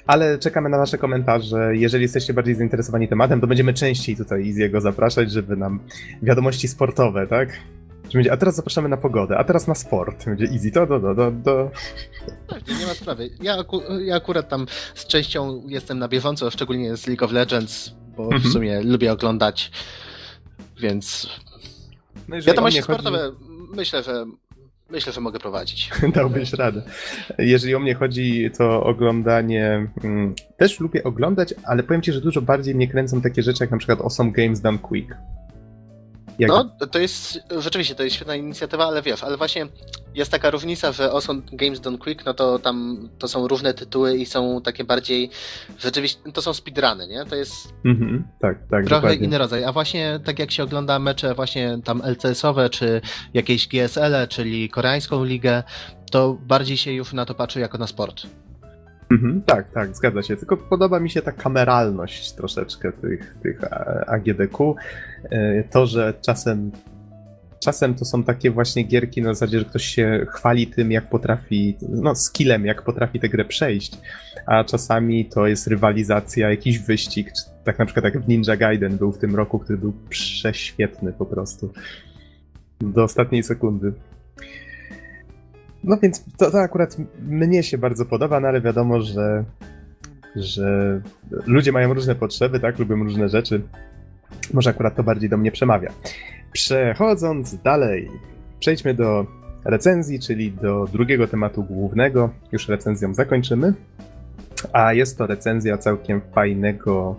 Ale 0.07 0.39
czekamy 0.39 0.69
na 0.69 0.79
Wasze 0.79 0.99
komentarze. 0.99 1.77
Jeżeli 1.77 2.03
jesteście 2.03 2.35
bardziej 2.35 2.55
zainteresowani 2.55 3.09
tematem, 3.09 3.41
to 3.41 3.47
będziemy 3.47 3.75
częściej 3.75 4.17
tutaj 4.17 4.47
Iziego 4.47 4.81
zapraszać, 4.81 5.31
żeby 5.33 5.57
nam 5.57 5.81
wiadomości 6.23 6.69
sportowe, 6.69 7.27
tak? 7.27 7.49
Będzie, 8.15 8.33
a 8.33 8.37
teraz 8.37 8.55
zapraszamy 8.57 8.89
na 8.89 8.97
pogodę, 8.97 9.39
a 9.39 9.45
teraz 9.45 9.67
na 9.69 9.75
sport. 9.75 10.25
Będzie 10.25 10.45
easy, 10.47 10.71
to, 10.71 10.87
do, 10.87 11.01
do, 11.01 11.15
do, 11.15 11.31
do. 11.31 11.71
Tak, 12.49 12.69
nie 12.81 12.87
ma 12.87 12.95
sprawy. 12.95 13.31
Ja, 13.43 13.57
aku 13.59 13.81
ja 14.05 14.17
akurat 14.17 14.49
tam 14.49 14.67
z 14.95 15.07
częścią 15.07 15.63
jestem 15.69 15.99
na 15.99 16.09
bieżąco, 16.09 16.51
szczególnie 16.51 16.97
z 16.97 17.07
League 17.07 17.25
of 17.25 17.33
Legends, 17.33 17.95
bo 18.17 18.29
w 18.29 18.33
Mhm. 18.33 18.53
sumie 18.53 18.83
lubię 18.83 19.13
oglądać, 19.13 19.71
więc 20.81 21.29
No 22.29 22.43
wiadomości 22.43 22.81
chodzi- 22.81 23.01
sportowe 23.01 23.33
myślę, 23.77 24.03
że 24.03 24.25
myślę, 24.95 25.13
że 25.13 25.21
mogę 25.21 25.39
prowadzić. 25.39 25.91
Dałbyś 26.15 26.53
radę. 26.53 26.83
Jeżeli 27.39 27.75
o 27.75 27.79
mnie 27.79 27.95
chodzi, 27.95 28.51
to 28.59 28.85
oglądanie. 28.85 29.87
Mm, 30.05 30.35
też 30.57 30.81
lubię 30.81 31.05
oglądać, 31.05 31.55
ale 31.65 31.83
powiem 31.83 32.03
ci, 32.03 32.13
że 32.13 32.21
dużo 32.21 32.43
bardziej 32.43 32.75
mnie 32.75 32.89
kręcą 32.89 33.21
takie 33.21 33.43
rzeczy, 33.43 33.65
jak 33.65 33.71
na 33.71 33.79
przykład 33.79 34.01
Awesome 34.01 34.33
Games 34.33 34.61
Done 34.61 34.79
Quick. 34.79 35.15
Jak, 36.39 36.49
No, 36.49 36.65
to 36.91 36.99
jest, 36.99 37.39
rzeczywiście, 37.59 37.95
to 37.95 38.03
jest 38.03 38.17
świetna 38.17 38.35
inicjatywa, 38.35 38.87
ale 38.87 39.03
wiesz, 39.03 39.25
ale 39.25 39.37
właśnie 39.37 39.67
jest 40.15 40.31
taka 40.31 40.51
różnica, 40.51 40.93
że 40.93 41.11
Awesome 41.11 41.43
Games 41.53 41.81
Done 41.81 41.99
Quick, 41.99 42.25
no 42.27 42.35
to 42.35 42.59
tam 42.59 43.09
to 43.19 43.29
są 43.29 43.49
różne 43.49 43.75
tytuły 43.75 44.17
i 44.17 44.27
są 44.27 44.61
takie 44.65 44.85
bardziej, 44.85 45.31
rzeczywiście, 45.79 46.33
to 46.33 46.43
są 46.43 46.55
speedruny, 46.55 47.07
nie? 47.09 47.25
To 47.25 47.37
jest 47.37 47.75
Mhm, 47.85 48.25
tak, 48.41 48.59
tak. 48.71 48.85
trochę 48.85 49.01
dokładnie. 49.03 49.27
inny 49.27 49.39
rodzaj, 49.39 49.65
a 49.65 49.73
właśnie 49.73 50.21
tak 50.25 50.39
jak 50.39 50.51
się 50.51 50.63
ogląda 50.63 50.99
mecze 50.99 51.35
właśnie 51.35 51.79
tam 51.85 52.03
LCS-owe, 52.03 52.71
czy 52.71 53.01
jakieś 53.35 53.69
GSL-e, 53.69 54.29
czyli 54.29 54.69
koreańską 54.71 55.25
ligę, 55.25 55.63
to 56.11 56.35
bardziej 56.41 56.77
się 56.77 56.93
już 56.93 57.13
na 57.13 57.25
to 57.27 57.35
patrzy 57.35 57.61
jako 57.61 57.79
na 57.79 57.87
sport. 57.87 58.27
Mhm, 59.11 59.43
tak, 59.43 59.71
tak, 59.73 59.97
zgadza 59.97 60.23
się. 60.23 60.37
Tylko 60.37 60.57
podoba 60.57 61.01
mi 61.01 61.11
się 61.11 61.23
ta 61.23 61.33
kameralność 61.33 62.33
troszeczkę 62.33 62.93
tych, 62.93 63.37
tych 63.43 63.65
e, 63.65 64.05
AGDQ. 64.09 64.75
E, 65.31 65.65
To, 65.65 65.87
że 65.87 66.15
czasem. 66.21 66.71
Czasem 67.61 67.95
to 67.95 68.05
są 68.05 68.23
takie 68.25 68.51
właśnie 68.51 68.83
gierki 68.83 69.23
na 69.23 69.35
zasadzie, 69.35 69.59
że 69.59 69.65
ktoś 69.65 69.85
się 69.85 70.27
chwali 70.29 70.67
tym, 70.67 70.93
jak 70.93 71.11
potrafi, 71.11 71.77
no 71.89 72.15
skillem, 72.15 72.67
jak 72.67 72.83
potrafi 72.83 73.21
tę 73.21 73.29
grę 73.29 73.45
przejść, 73.45 73.99
a 74.47 74.65
czasami 74.65 75.25
to 75.25 75.47
jest 75.47 75.67
rywalizacja, 75.67 76.51
jakiś 76.51 76.79
wyścig, 76.79 77.33
czy 77.33 77.43
tak 77.65 77.79
na 77.79 77.85
przykład 77.85 78.05
jak 78.05 78.21
w 78.21 78.29
Ninja 78.29 78.57
Gaiden 78.57 78.97
był 78.97 79.13
w 79.13 79.19
tym 79.19 79.37
roku, 79.37 79.59
który 79.59 79.79
był 79.79 79.93
prześwietny 80.09 81.13
po 81.13 81.27
prostu. 81.27 81.73
Do 82.81 83.05
ostatniej 83.05 83.43
sekundy. 83.43 83.93
No 85.85 85.97
więc 86.03 86.25
to, 86.37 86.51
to 86.51 86.61
akurat 86.61 86.97
mnie 87.29 87.63
się 87.63 87.79
bardzo 87.79 88.07
podoba, 88.07 88.41
no 88.41 88.49
ale 88.49 88.61
wiadomo, 88.61 89.01
że, 89.01 89.45
że 90.37 91.01
ludzie 91.47 91.73
mają 91.73 91.95
różne 91.95 92.15
potrzeby, 92.15 92.61
tak? 92.61 92.79
Lubią 92.79 92.97
różne 92.97 93.29
rzeczy. 93.29 93.63
Może 94.53 94.71
akurat 94.71 94.97
to 94.97 95.03
bardziej 95.03 95.31
do 95.31 95.37
mnie 95.37 95.53
przemawia. 95.53 95.91
Przechodząc 96.53 97.63
dalej, 97.63 98.11
przejdźmy 98.61 98.95
do 98.95 99.27
recenzji, 99.65 100.21
czyli 100.21 100.53
do 100.53 100.87
drugiego 100.93 101.29
tematu 101.29 101.63
głównego. 101.63 102.31
Już 102.53 102.69
recenzją 102.69 103.15
zakończymy. 103.15 103.75
A 104.73 104.93
jest 104.93 105.19
to 105.19 105.27
recenzja 105.27 105.79
całkiem 105.79 106.21
fajnego, 106.35 107.17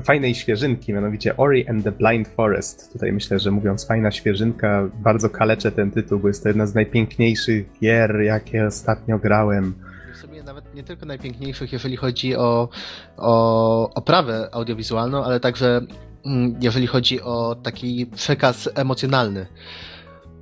fajnej 0.00 0.34
świeżynki, 0.34 0.92
mianowicie 0.92 1.36
Ori 1.36 1.68
and 1.68 1.84
the 1.84 1.92
Blind 1.92 2.28
Forest. 2.28 2.92
Tutaj 2.92 3.12
myślę, 3.12 3.38
że 3.38 3.50
mówiąc 3.50 3.86
fajna 3.86 4.10
świeżynka, 4.10 4.88
bardzo 4.94 5.30
kaleczę 5.30 5.72
ten 5.72 5.90
tytuł, 5.90 6.18
bo 6.18 6.28
jest 6.28 6.42
to 6.42 6.48
jedna 6.48 6.66
z 6.66 6.74
najpiękniejszych 6.74 7.66
gier, 7.80 8.20
jakie 8.20 8.66
ostatnio 8.66 9.18
grałem. 9.18 9.74
W 10.14 10.16
sumie 10.16 10.42
nawet 10.42 10.74
nie 10.74 10.82
tylko 10.82 11.06
najpiękniejszych, 11.06 11.72
jeżeli 11.72 11.96
chodzi 11.96 12.36
o, 12.36 12.68
o 13.16 13.94
oprawę 13.94 14.48
audiowizualną, 14.52 15.24
ale 15.24 15.40
także 15.40 15.80
mm, 16.26 16.56
jeżeli 16.60 16.86
chodzi 16.86 17.20
o 17.20 17.56
taki 17.62 18.06
przekaz 18.06 18.68
emocjonalny. 18.74 19.46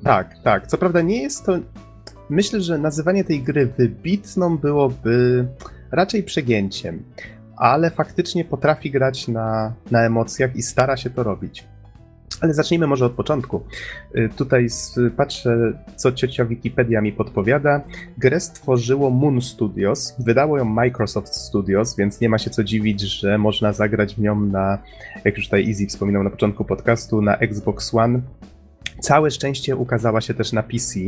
Tak, 0.05 0.39
tak. 0.43 0.67
Co 0.67 0.79
prawda 0.79 1.03
nie 1.03 1.23
jest 1.23 1.47
to. 1.47 1.59
Myślę, 2.31 2.61
że 2.61 2.79
nazywanie 2.79 3.25
tej 3.25 3.43
gry 3.43 3.67
wybitną 3.67 4.59
byłoby 4.59 5.49
raczej 5.93 6.23
przegięciem, 6.23 7.03
ale 7.61 7.91
faktycznie 7.91 8.45
potrafi 8.45 8.91
grać 8.91 9.29
na, 9.29 9.73
na 9.91 10.03
emocjach 10.05 10.57
i 10.57 10.63
stara 10.63 10.97
się 10.97 11.11
to 11.11 11.23
robić. 11.23 11.65
Ale 12.41 12.55
zacznijmy 12.55 12.87
może 12.87 13.07
od 13.07 13.13
początku. 13.13 13.63
Y, 14.17 14.29
Tutaj 14.37 14.67
patrzę, 15.17 15.73
co 15.97 16.13
ciocia 16.13 16.45
Wikipedia 16.45 17.01
mi 17.01 17.13
podpowiada. 17.13 17.81
Grę 18.19 18.41
stworzyło 18.41 19.11
Moon 19.11 19.41
Studios, 19.41 20.15
wydało 20.19 20.59
ją 20.59 20.65
Microsoft 20.65 21.35
Studios, 21.35 21.97
więc 21.97 22.21
nie 22.21 22.29
ma 22.29 22.39
się 22.39 22.51
co 22.51 22.65
dziwić, 22.65 23.01
że 23.01 23.39
można 23.39 23.73
zagrać 23.73 24.15
w 24.15 24.19
nią 24.19 24.41
na, 24.41 24.79
jak 25.25 25.37
już 25.37 25.45
tutaj 25.45 25.69
Easy 25.69 25.87
wspominał 25.87 26.23
na 26.23 26.31
początku 26.31 26.65
podcastu, 26.65 27.23
na 27.23 27.37
Xbox 27.37 27.95
One. 27.95 28.21
Całe 29.01 29.31
szczęście 29.31 29.77
ukazała 29.77 30.21
się 30.21 30.35
też 30.35 30.53
na 30.53 30.63
PC 30.63 31.01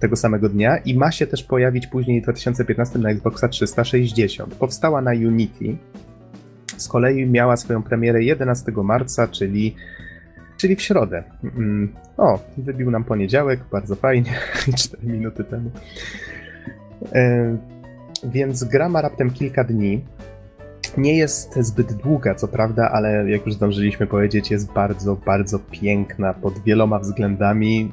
tego 0.00 0.16
samego 0.16 0.48
dnia 0.48 0.76
i 0.76 0.96
ma 0.96 1.12
się 1.12 1.26
też 1.26 1.42
pojawić 1.42 1.86
później 1.86 2.20
w 2.20 2.24
2015 2.24 2.98
na 2.98 3.10
Xboxa 3.10 3.48
360. 3.48 4.54
Powstała 4.54 5.00
na 5.00 5.10
Unity. 5.10 5.76
Z 6.76 6.88
kolei 6.88 7.26
miała 7.26 7.56
swoją 7.56 7.82
premierę 7.82 8.22
11 8.22 8.72
marca, 8.72 9.28
czyli, 9.28 9.74
czyli 10.56 10.76
w 10.76 10.82
środę. 10.82 11.24
Mm, 11.44 11.94
O, 12.16 12.38
wybił 12.58 12.90
nam 12.90 13.04
poniedziałek, 13.04 13.60
bardzo 13.72 13.94
fajnie, 13.96 14.32
4 14.78 15.06
minuty 15.06 15.44
temu. 15.44 15.70
E, 17.12 17.56
Więc 18.24 18.64
gra 18.64 18.88
ma 18.88 19.00
raptem 19.02 19.30
kilka 19.30 19.64
dni. 19.64 20.04
Nie 20.96 21.16
jest 21.16 21.58
zbyt 21.60 21.92
długa, 21.92 22.34
co 22.34 22.48
prawda, 22.48 22.90
ale 22.90 23.30
jak 23.30 23.46
już 23.46 23.54
zdążyliśmy 23.54 24.06
powiedzieć, 24.06 24.50
jest 24.50 24.72
bardzo, 24.72 25.16
bardzo 25.16 25.58
piękna 25.58 26.34
pod 26.34 26.58
wieloma 26.58 26.98
względami 26.98 27.92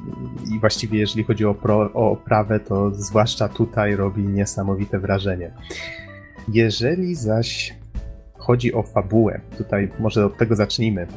i 0.55 0.59
właściwie 0.59 0.99
jeżeli 0.99 1.23
chodzi 1.23 1.45
o, 1.45 1.53
pro, 1.53 1.91
o 1.93 2.11
oprawę, 2.11 2.59
to 2.59 2.91
zwłaszcza 2.93 3.49
tutaj 3.49 3.95
robi 3.95 4.23
niesamowite 4.23 4.99
wrażenie. 4.99 5.51
Jeżeli 6.47 7.15
zaś 7.15 7.75
chodzi 8.37 8.73
o 8.73 8.83
fabułę, 8.83 9.41
tutaj 9.57 9.91
może 9.99 10.25
od 10.25 10.37
tego 10.37 10.55
zacznijmy. 10.55 11.07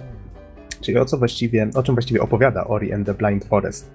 Czyli 0.80 0.98
o 0.98 1.04
co 1.04 1.18
właściwie, 1.18 1.70
o 1.74 1.82
czym 1.82 1.94
właściwie 1.94 2.22
opowiada 2.22 2.64
Ori 2.64 2.92
and 2.92 3.06
the 3.06 3.14
Blind 3.14 3.44
Forest? 3.44 3.90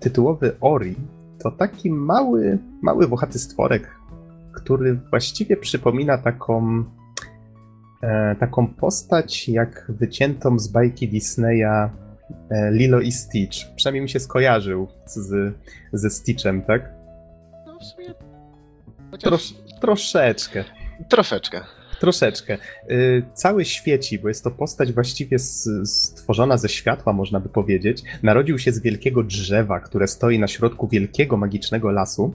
Tytułowy 0.00 0.56
Ori 0.60 0.96
to 1.38 1.50
taki 1.50 1.90
mały, 1.90 2.58
mały 2.82 3.06
włochaty 3.06 3.38
stworek, 3.38 3.90
który 4.52 4.94
właściwie 5.10 5.56
przypomina 5.56 6.18
taką 6.18 6.84
taką 8.40 8.66
postać 8.66 9.48
jak 9.48 9.86
wyciętą 9.88 10.58
z 10.58 10.68
bajki 10.68 11.08
Disneya 11.08 11.90
e, 12.50 12.70
Lilo 12.72 13.00
i 13.00 13.12
Stitch. 13.12 13.56
Przynajmniej 13.76 14.02
mi 14.02 14.08
się 14.08 14.20
skojarzył 14.20 14.88
z, 15.06 15.54
ze 15.92 16.10
Stitchem, 16.10 16.62
tak? 16.62 16.92
No 17.66 17.78
w 17.78 17.84
sumie. 17.84 18.14
Chociaż 19.10 19.30
Trosz, 19.30 19.54
troszeczkę. 19.80 20.64
troszeczkę. 21.08 21.60
Troszeczkę. 22.00 22.58
Y, 22.90 23.22
Cały 23.34 23.64
świeci, 23.64 24.18
bo 24.18 24.28
jest 24.28 24.44
to 24.44 24.50
postać 24.50 24.92
właściwie 24.92 25.38
stworzona 25.84 26.56
ze 26.56 26.68
światła, 26.68 27.12
można 27.12 27.40
by 27.40 27.48
powiedzieć. 27.48 28.02
Narodził 28.22 28.58
się 28.58 28.72
z 28.72 28.80
wielkiego 28.80 29.22
drzewa, 29.22 29.80
które 29.80 30.08
stoi 30.08 30.38
na 30.38 30.48
środku 30.48 30.88
wielkiego, 30.88 31.36
magicznego 31.36 31.90
lasu. 31.90 32.34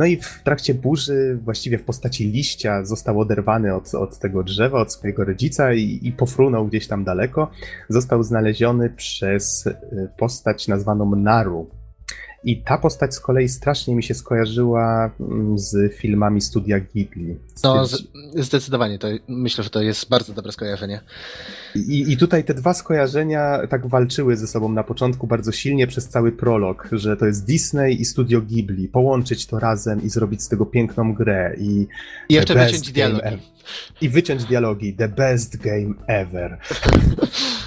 No 0.00 0.06
i 0.06 0.16
w 0.16 0.42
trakcie 0.44 0.74
burzy, 0.74 1.38
właściwie 1.44 1.78
w 1.78 1.84
postaci 1.84 2.30
liścia, 2.30 2.84
został 2.84 3.20
oderwany 3.20 3.74
od, 3.74 3.94
od 3.94 4.18
tego 4.18 4.42
drzewa, 4.42 4.80
od 4.80 4.92
swojego 4.92 5.24
rodzica 5.24 5.72
i, 5.72 5.98
i 6.02 6.12
pofrunął 6.12 6.66
gdzieś 6.66 6.86
tam 6.86 7.04
daleko. 7.04 7.50
Został 7.88 8.22
znaleziony 8.22 8.90
przez 8.90 9.66
y, 9.66 9.74
postać 10.18 10.68
nazwaną 10.68 11.16
Naru. 11.16 11.70
I 12.44 12.62
ta 12.62 12.78
postać 12.78 13.14
z 13.14 13.20
kolei 13.20 13.48
strasznie 13.48 13.94
mi 13.94 14.02
się 14.02 14.14
skojarzyła 14.14 15.10
mm, 15.20 15.58
z 15.58 15.94
filmami 15.94 16.40
studia 16.40 16.80
Ghibli. 16.80 17.36
No, 17.64 17.86
z, 17.86 18.02
zdecydowanie. 18.34 18.98
To, 18.98 19.08
myślę, 19.28 19.64
że 19.64 19.70
to 19.70 19.82
jest 19.82 20.08
bardzo 20.08 20.32
dobre 20.32 20.52
skojarzenie. 20.52 21.00
I, 21.74 22.12
I 22.12 22.16
tutaj 22.16 22.44
te 22.44 22.54
dwa 22.54 22.74
skojarzenia 22.74 23.66
tak 23.68 23.86
walczyły 23.86 24.36
ze 24.36 24.46
sobą 24.46 24.68
na 24.68 24.84
początku 24.84 25.26
bardzo 25.26 25.52
silnie 25.52 25.86
przez 25.86 26.08
cały 26.08 26.32
prolog, 26.32 26.88
że 26.92 27.16
to 27.16 27.26
jest 27.26 27.46
Disney 27.46 28.00
i 28.00 28.04
studio 28.04 28.40
Ghibli. 28.40 28.88
Połączyć 28.88 29.46
to 29.46 29.58
razem 29.58 30.02
i 30.02 30.08
zrobić 30.08 30.42
z 30.42 30.48
tego 30.48 30.66
piękną 30.66 31.14
grę 31.14 31.54
i, 31.58 31.86
I 32.28 32.34
jeszcze 32.34 32.54
wyciąć 32.54 32.92
dialogi. 32.92 33.24
ever. 33.24 33.38
i 34.00 34.08
wyciąć 34.08 34.44
dialogi. 34.44 34.94
The 34.94 35.08
best 35.08 35.56
game 35.56 35.94
ever. 36.06 36.58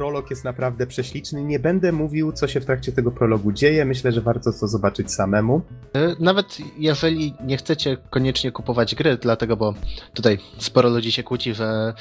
Prolog 0.00 0.30
jest 0.30 0.44
naprawdę 0.44 0.86
prześliczny. 0.86 1.44
Nie 1.44 1.58
będę 1.58 1.92
mówił, 1.92 2.32
co 2.32 2.48
się 2.48 2.60
w 2.60 2.64
trakcie 2.66 2.92
tego 2.92 3.10
prologu 3.10 3.52
dzieje. 3.52 3.84
Myślę, 3.84 4.12
że 4.12 4.20
warto 4.20 4.52
to 4.60 4.68
zobaczyć 4.68 5.12
samemu. 5.12 5.62
Y, 5.96 6.16
Nawet 6.20 6.58
jeżeli 6.78 7.34
nie 7.44 7.56
chcecie 7.56 7.96
koniecznie 8.10 8.52
kupować 8.52 8.94
gry, 8.94 9.16
dlatego, 9.16 9.56
bo 9.56 9.74
tutaj 10.14 10.38
sporo 10.58 10.88
ludzi 10.88 11.12
się 11.12 11.22
kłóci, 11.22 11.54
że 11.54 11.94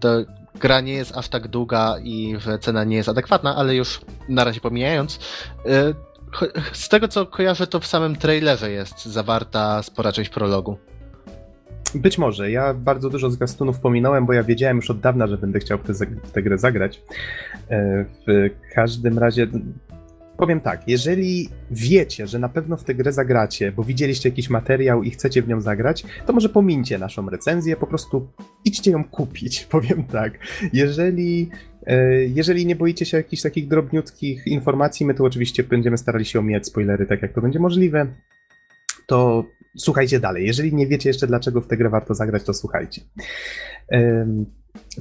to 0.00 0.08
gra 0.54 0.80
nie 0.80 0.92
jest 0.92 1.16
aż 1.16 1.28
tak 1.28 1.48
długa 1.48 1.96
i 2.02 2.36
cena 2.60 2.84
nie 2.84 2.96
jest 2.96 3.08
adekwatna, 3.08 3.56
ale 3.56 3.74
już 3.74 4.00
na 4.28 4.44
razie 4.44 4.60
pomijając, 4.60 5.18
y, 5.66 5.94
Z 6.72 6.88
tego 6.88 7.08
co 7.08 7.26
kojarzę, 7.26 7.66
to 7.66 7.80
w 7.80 7.86
samym 7.86 8.16
trailerze 8.16 8.70
jest 8.70 9.04
zawarta 9.04 9.82
spora 9.82 10.12
część 10.12 10.30
prologu. 10.30 10.78
Być 11.94 12.18
może. 12.18 12.50
Ja 12.50 12.74
bardzo 12.74 13.10
dużo 13.10 13.30
zwiastunów 13.30 13.80
pominąłem, 13.80 14.26
bo 14.26 14.32
ja 14.32 14.42
wiedziałem 14.42 14.76
już 14.76 14.90
od 14.90 15.00
dawna, 15.00 15.26
że 15.26 15.38
będę 15.38 15.60
chciał 15.60 15.78
tę, 15.78 15.92
tę 16.32 16.42
grę 16.42 16.58
zagrać. 16.58 17.02
E, 17.70 18.04
w 18.26 18.50
każdym 18.74 19.18
razie 19.18 19.46
powiem 20.36 20.60
tak, 20.60 20.88
jeżeli 20.88 21.48
wiecie, 21.70 22.26
że 22.26 22.38
na 22.38 22.48
pewno 22.48 22.76
w 22.76 22.84
tę 22.84 22.94
grę 22.94 23.12
zagracie, 23.12 23.72
bo 23.72 23.84
widzieliście 23.84 24.28
jakiś 24.28 24.50
materiał 24.50 25.02
i 25.02 25.10
chcecie 25.10 25.42
w 25.42 25.48
nią 25.48 25.60
zagrać, 25.60 26.04
to 26.26 26.32
może 26.32 26.48
pomincie 26.48 26.98
naszą 26.98 27.30
recenzję, 27.30 27.76
po 27.76 27.86
prostu 27.86 28.28
idźcie 28.64 28.90
ją 28.90 29.04
kupić, 29.04 29.64
powiem 29.70 30.04
tak. 30.04 30.38
Jeżeli, 30.72 31.50
e, 31.86 32.24
jeżeli 32.24 32.66
nie 32.66 32.76
boicie 32.76 33.06
się 33.06 33.16
jakichś 33.16 33.42
takich 33.42 33.68
drobniutkich 33.68 34.46
informacji, 34.46 35.06
my 35.06 35.14
tu 35.14 35.24
oczywiście 35.24 35.62
będziemy 35.64 35.98
starali 35.98 36.24
się 36.24 36.38
omijać 36.38 36.66
spoilery 36.66 37.06
tak 37.06 37.22
jak 37.22 37.32
to 37.32 37.40
będzie 37.40 37.58
możliwe, 37.58 38.06
to 39.06 39.44
słuchajcie 39.76 40.20
dalej. 40.20 40.46
Jeżeli 40.46 40.74
nie 40.74 40.86
wiecie 40.86 41.08
jeszcze, 41.08 41.26
dlaczego 41.26 41.60
w 41.60 41.66
tę 41.66 41.76
grę 41.76 41.90
warto 41.90 42.14
zagrać, 42.14 42.44
to 42.44 42.54
słuchajcie. 42.54 43.02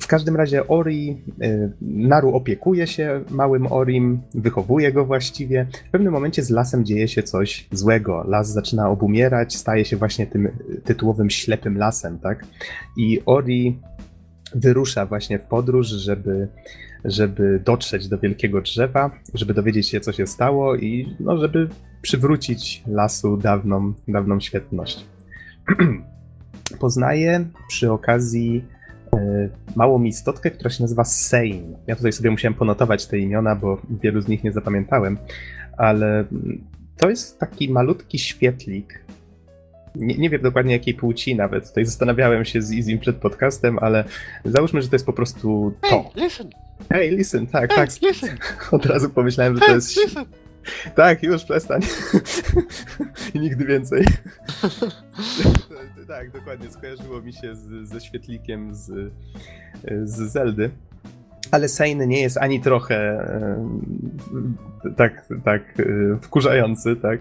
W 0.02 0.08
każdym 0.08 0.36
razie 0.36 0.68
Ori, 0.68 1.24
y, 1.44 1.72
Naru 1.82 2.36
opiekuje 2.36 2.88
się 2.88 3.24
małym 3.30 3.68
Orim, 3.72 4.22
wychowuje 4.34 4.92
go 4.92 5.06
właściwie. 5.06 5.68
W 5.88 5.92
pewnym 5.92 6.14
momencie 6.14 6.44
z 6.44 6.50
lasem 6.50 6.86
dzieje 6.86 7.08
się 7.08 7.24
coś 7.24 7.68
złego. 7.72 8.24
Las 8.28 8.52
zaczyna 8.52 8.90
obumierać, 8.90 9.56
staje 9.56 9.86
się 9.86 9.98
właśnie 9.98 10.28
tym 10.28 10.50
tytułowym 10.84 11.30
ślepym 11.30 11.78
lasem, 11.78 12.20
tak? 12.20 12.46
I 12.98 13.22
Ori 13.26 13.80
wyrusza 14.56 15.06
właśnie 15.06 15.40
w 15.40 15.44
podróż, 15.44 15.88
żeby, 15.88 16.48
żeby 17.06 17.62
dotrzeć 17.66 18.08
do 18.08 18.18
wielkiego 18.18 18.62
drzewa, 18.62 19.12
żeby 19.34 19.54
dowiedzieć 19.54 19.90
się, 19.90 20.00
co 20.00 20.12
się 20.12 20.28
stało 20.28 20.76
i 20.76 21.16
no, 21.20 21.38
żeby 21.38 21.70
przywrócić 22.02 22.84
lasu 22.88 23.38
dawną, 23.38 23.94
dawną 24.08 24.40
świetność. 24.40 25.06
Poznaje 26.80 27.46
przy 27.68 27.92
okazji 27.92 28.66
e, 29.14 29.50
małą 29.76 30.04
istotkę, 30.04 30.52
która 30.52 30.70
się 30.70 30.84
nazywa 30.84 31.04
Sane. 31.04 31.80
Ja 31.88 31.96
tutaj 31.96 32.12
sobie 32.12 32.32
musiałem 32.32 32.54
ponotować 32.54 33.06
te 33.08 33.18
imiona, 33.18 33.56
bo 33.56 33.82
wielu 34.04 34.22
z 34.22 34.28
nich 34.28 34.44
nie 34.44 34.52
zapamiętałem, 34.52 35.18
ale 35.78 36.26
to 36.98 37.10
jest 37.10 37.40
taki 37.40 37.70
malutki 37.70 38.20
świetlik. 38.20 39.04
Nie, 39.96 40.18
nie 40.18 40.30
wiem 40.30 40.42
dokładnie 40.42 40.74
jakiej 40.74 40.94
płci 40.94 41.36
nawet. 41.36 41.68
Tutaj 41.68 41.86
zastanawiałem 41.86 42.46
się 42.46 42.62
z 42.62 42.72
Izim 42.72 43.00
przed 43.00 43.16
podcastem, 43.16 43.80
ale 43.80 44.04
załóżmy, 44.46 44.82
że 44.82 44.88
to 44.88 44.96
jest 44.96 45.06
po 45.06 45.14
prostu 45.14 45.74
to. 45.82 45.90
Hey, 45.90 46.24
listen. 46.24 46.50
Hey, 46.90 47.12
listen, 47.12 47.48
tak, 47.48 47.74
hey, 47.74 47.88
tak. 47.88 48.02
Listen. 48.02 48.38
Od 48.72 48.86
razu 48.86 49.10
pomyślałem, 49.10 49.56
że 49.56 49.60
Hey, 49.60 49.70
to 49.70 49.76
jest 49.76 49.98
listen. 49.98 50.26
Tak, 50.96 51.24
już 51.24 51.44
przestań. 51.44 51.82
I 53.34 53.40
nigdy 53.40 53.66
więcej. 53.66 54.06
tak, 56.08 56.32
dokładnie, 56.32 56.72
skojarzyło 56.72 57.22
mi 57.22 57.34
się 57.34 57.56
z, 57.56 57.90
ze 57.90 58.02
świetlikiem 58.02 58.76
z, 58.76 59.14
z 60.04 60.32
Zeldy. 60.32 60.70
Ale 61.52 61.68
Sane 61.68 62.08
nie 62.08 62.22
jest 62.22 62.38
ani 62.38 62.62
trochę 62.62 63.26
tak, 64.98 65.26
tak 65.46 65.62
wkurzający, 66.22 66.96
tak. 66.96 67.20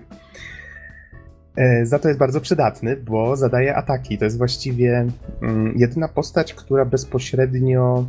E, 1.56 1.86
za 1.86 1.98
to 1.98 2.08
jest 2.08 2.20
bardzo 2.20 2.40
przydatny, 2.40 2.96
bo 2.96 3.36
zadaje 3.36 3.76
ataki. 3.76 4.18
To 4.18 4.24
jest 4.24 4.38
właściwie 4.38 5.06
jedyna 5.76 6.08
postać, 6.08 6.54
która 6.54 6.84
bezpośrednio 6.84 8.06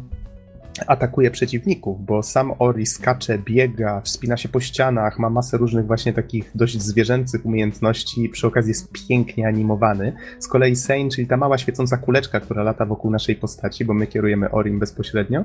atakuje 0.88 1.32
przeciwników, 1.32 2.06
bo 2.06 2.24
sam 2.24 2.54
Ori 2.60 2.86
skacze, 2.86 3.38
biega, 3.38 4.02
wspina 4.02 4.38
się 4.38 4.50
po 4.50 4.60
ścianach, 4.60 5.20
ma 5.20 5.30
masę 5.30 5.58
różnych 5.58 5.86
właśnie 5.88 6.14
takich 6.14 6.52
dość 6.56 6.82
zwierzęcych 6.82 7.46
umiejętności 7.46 8.24
i 8.24 8.30
przy 8.30 8.48
okazji 8.48 8.70
jest 8.70 8.92
pięknie 9.08 9.48
animowany. 9.48 10.14
Z 10.40 10.48
kolei 10.48 10.76
Sane, 10.76 11.10
czyli 11.10 11.28
ta 11.28 11.38
mała 11.38 11.58
świecąca 11.58 11.98
kuleczka, 11.98 12.40
która 12.40 12.64
lata 12.64 12.86
wokół 12.86 13.12
naszej 13.12 13.36
postaci, 13.36 13.86
bo 13.86 13.94
my 13.94 14.08
kierujemy 14.08 14.52
Orim 14.52 14.80
bezpośrednio, 14.80 15.44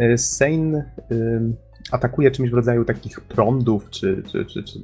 y, 0.00 0.18
Sane 0.18 0.84
atakuje 1.92 2.30
czymś 2.30 2.50
w 2.50 2.54
rodzaju 2.54 2.84
takich 2.84 3.20
prądów, 3.20 3.90
czy, 3.90 4.22
czy, 4.32 4.46
czy, 4.46 4.62
czy 4.62 4.78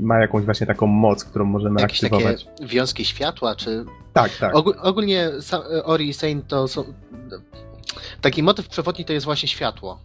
ma 0.00 0.18
jakąś 0.18 0.44
właśnie 0.44 0.66
taką 0.66 0.86
moc, 0.86 1.24
którą 1.24 1.44
możemy 1.44 1.80
Jakieś 1.80 2.04
aktywować. 2.04 2.44
takie 2.44 2.66
wiązki 2.66 3.04
światła, 3.04 3.56
czy... 3.56 3.84
Tak, 4.12 4.30
tak. 4.40 4.54
Ogó- 4.54 4.80
ogólnie 4.82 5.30
Ori 5.84 6.08
i 6.08 6.14
Sane 6.14 6.42
to 6.48 6.68
są... 6.68 6.84
Taki 8.20 8.42
motyw 8.42 8.68
przewodni 8.68 9.04
to 9.04 9.12
jest 9.12 9.26
właśnie 9.26 9.48
światło. 9.48 10.00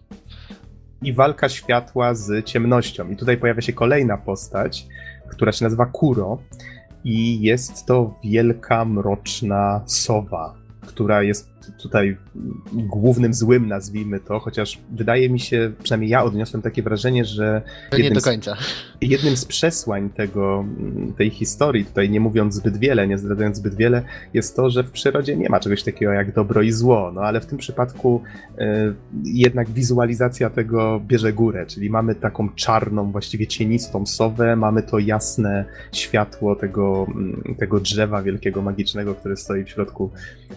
i 1.02 1.12
walka 1.12 1.48
światła 1.48 2.14
z 2.14 2.44
ciemnością. 2.46 3.10
I 3.10 3.16
tutaj 3.16 3.36
pojawia 3.36 3.60
się 3.60 3.72
kolejna 3.72 4.16
postać, 4.16 4.86
która 5.30 5.52
się 5.52 5.64
nazywa 5.64 5.86
Kuro 5.86 6.38
i 7.04 7.40
jest 7.42 7.86
to 7.86 8.14
wielka, 8.24 8.84
mroczna 8.84 9.80
sowa, 9.86 10.54
która 10.86 11.22
jest 11.22 11.59
tutaj 11.82 12.16
głównym 12.72 13.34
złym, 13.34 13.68
nazwijmy 13.68 14.20
to, 14.20 14.38
chociaż 14.40 14.78
wydaje 14.92 15.30
mi 15.30 15.40
się, 15.40 15.72
przynajmniej 15.82 16.10
ja 16.10 16.24
odniosłem 16.24 16.62
takie 16.62 16.82
wrażenie, 16.82 17.24
że 17.24 17.62
To 17.90 17.96
nie 17.96 18.02
jednym 18.02 18.14
do 18.14 18.20
z- 18.20 18.24
końca. 18.24 18.56
jednym 19.00 19.36
z 19.36 19.44
przesłań 19.44 20.10
tego, 20.10 20.64
tej 21.18 21.30
historii, 21.30 21.84
tutaj 21.84 22.10
nie 22.10 22.20
mówiąc 22.20 22.54
zbyt 22.54 22.76
wiele, 22.76 23.08
nie 23.08 23.18
zdradzając 23.18 23.56
zbyt 23.56 23.74
wiele, 23.74 24.02
jest 24.34 24.56
to, 24.56 24.70
że 24.70 24.82
w 24.84 24.90
przyrodzie 24.90 25.36
nie 25.36 25.48
ma 25.48 25.60
czegoś 25.60 25.82
takiego 25.82 26.12
jak 26.12 26.34
dobro 26.34 26.62
i 26.62 26.72
zło, 26.72 27.12
no 27.14 27.20
ale 27.20 27.40
w 27.40 27.46
tym 27.46 27.58
przypadku 27.58 28.22
e, 28.58 28.92
jednak 29.24 29.70
wizualizacja 29.70 30.50
tego 30.50 31.00
bierze 31.06 31.32
górę, 31.32 31.66
czyli 31.66 31.90
mamy 31.90 32.14
taką 32.14 32.48
czarną, 32.54 33.12
właściwie 33.12 33.46
cienistą 33.46 34.06
sowę, 34.06 34.56
mamy 34.56 34.82
to 34.82 34.98
jasne 34.98 35.64
światło 35.92 36.56
tego, 36.56 37.06
mm, 37.14 37.54
tego 37.58 37.80
drzewa 37.80 38.22
wielkiego, 38.22 38.62
magicznego, 38.62 39.14
które 39.14 39.36
stoi 39.36 39.64
w 39.64 39.68
środku, 39.68 40.10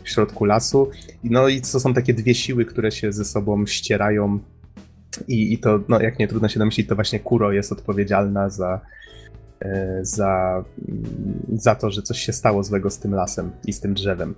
w 0.04 0.10
środku 0.10 0.46
lasu. 0.46 0.90
No 1.24 1.48
i 1.48 1.62
to 1.62 1.80
są 1.80 1.94
takie 1.94 2.14
dwie 2.14 2.36
siły, 2.36 2.66
które 2.66 2.92
się 2.92 3.12
ze 3.12 3.26
sobą 3.26 3.66
ścierają 3.66 4.40
i, 5.28 5.54
I 5.54 5.58
to, 5.58 5.80
no 5.90 6.02
jak 6.02 6.20
nie 6.20 6.28
trudno 6.28 6.48
się 6.48 6.60
domyślić, 6.60 6.88
to 6.88 6.96
właśnie 6.96 7.20
Kuro 7.20 7.52
jest 7.52 7.72
odpowiedzialna 7.72 8.50
za, 8.50 8.82
e, 9.62 10.00
za, 10.02 10.64
mm, 10.90 11.46
za 11.54 11.76
to, 11.76 11.92
że 11.92 12.02
coś 12.02 12.20
się 12.20 12.34
stało 12.34 12.64
złego 12.64 12.90
z 12.90 13.00
tym 13.00 13.14
lasem 13.14 13.52
i 13.66 13.74
z 13.74 13.80
tym 13.80 13.94
drzewem. 13.94 14.36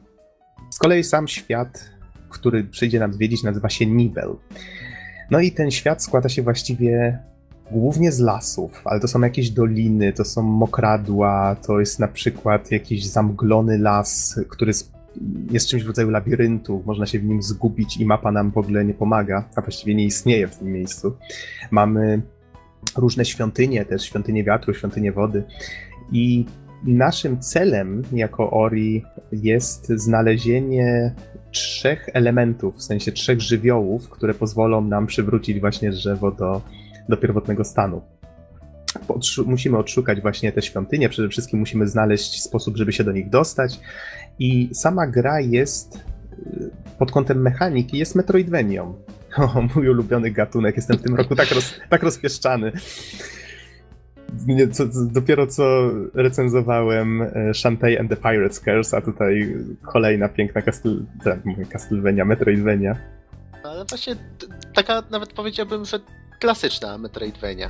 Z 0.70 0.80
kolei 0.80 1.04
sam 1.04 1.28
świat, 1.28 1.90
który 2.30 2.64
przyjdzie 2.64 3.00
nam 3.00 3.14
zwiedzić, 3.14 3.44
nazywa 3.44 3.70
się 3.70 3.86
Nibel. 3.86 4.36
No 5.32 5.40
i 5.40 5.52
ten 5.52 5.72
świat 5.72 6.04
składa 6.04 6.30
się 6.30 6.42
właściwie 6.42 7.20
głównie 7.72 8.12
z 8.12 8.20
lasów, 8.20 8.82
ale 8.86 9.00
to 9.00 9.08
są 9.08 9.22
jakieś 9.22 9.50
doliny, 9.50 10.14
to 10.14 10.26
są 10.26 10.42
mokradła, 10.42 11.56
to 11.68 11.80
jest 11.80 12.00
na 12.00 12.08
przykład 12.08 12.72
jakiś 12.72 13.06
zamglony 13.06 13.78
las, 13.78 14.40
który 14.50 14.74
jest 15.52 15.68
czymś 15.68 15.84
w 15.84 15.88
rodzaju 15.88 16.10
labiryntu, 16.10 16.84
można 16.86 17.06
się 17.06 17.20
w 17.20 17.24
nim 17.24 17.42
zgubić 17.42 17.98
i 17.98 18.06
mapa 18.06 18.32
nam 18.32 18.52
w 18.52 18.58
ogóle 18.58 18.86
nie 18.86 18.94
pomaga, 18.94 19.50
a 19.56 19.62
właściwie 19.62 19.96
nie 19.96 20.06
istnieje 20.06 20.48
w 20.48 20.58
tym 20.58 20.72
miejscu. 20.72 21.18
Mamy 21.72 22.22
różne 22.98 23.26
świątynie, 23.26 23.86
też 23.86 24.04
świątynie 24.04 24.44
wiatru, 24.44 24.74
świątynie 24.74 25.12
wody 25.12 25.44
i 26.12 26.46
naszym 26.84 27.40
celem 27.40 28.04
jako 28.12 28.52
Ori 28.52 29.04
jest 29.32 29.88
znalezienie 29.90 31.14
trzech 31.52 32.10
elementów, 32.14 32.76
w 32.76 32.84
sensie 32.84 33.12
trzech 33.12 33.42
żywiołów, 33.42 34.10
które 34.10 34.34
pozwolą 34.34 34.82
nam 34.82 35.08
przywrócić 35.08 35.60
właśnie 35.60 35.92
drzewo 35.92 36.32
do, 36.32 36.62
do 37.10 37.18
pierwotnego 37.18 37.64
stanu. 37.64 38.02
Musimy 39.46 39.78
odszukać 39.78 40.22
właśnie 40.22 40.52
te 40.52 40.62
świątynie, 40.62 41.10
przede 41.10 41.30
wszystkim 41.30 41.60
musimy 41.60 41.88
znaleźć 41.88 42.42
sposób, 42.42 42.78
żeby 42.78 42.94
się 42.94 43.04
do 43.04 43.12
nich 43.12 43.30
dostać 43.30 43.80
i 44.40 44.70
sama 44.74 45.08
gra 45.08 45.40
jest 45.40 45.96
y, 45.96 46.70
pod 47.00 47.12
kątem 47.12 47.42
mechaniki 47.42 47.98
jest 47.98 48.16
Metroidvanią. 48.16 48.94
O, 49.38 49.62
mój 49.76 49.90
ulubiony 49.90 50.32
gatunek, 50.32 50.76
jestem 50.76 50.98
w 50.98 51.02
tym 51.02 51.16
roku 51.16 51.36
tak, 51.36 51.52
roz, 51.52 51.74
tak 51.90 52.04
rozpieszczany. 52.04 52.72
Nie, 54.48 54.68
co, 54.68 54.84
dopiero 55.12 55.48
co 55.48 55.92
recenzowałem 56.14 57.22
e, 57.22 57.54
Shantae 57.54 58.00
and 58.00 58.10
the 58.10 58.16
Pirate's 58.16 58.64
Curse, 58.64 58.98
a 58.98 59.02
tutaj 59.02 59.56
kolejna 59.82 60.30
piękna 60.30 60.62
Castle, 60.62 60.96
tak, 61.24 61.40
Castlevania, 61.70 62.26
Metroidvania. 62.26 62.96
Ale 63.64 63.86
właśnie 63.86 64.16
taka 64.74 65.04
nawet 65.12 65.34
powiedziałbym, 65.34 65.86
że 65.86 66.00
klasyczna 66.40 66.98
Metroidvania. 66.98 67.70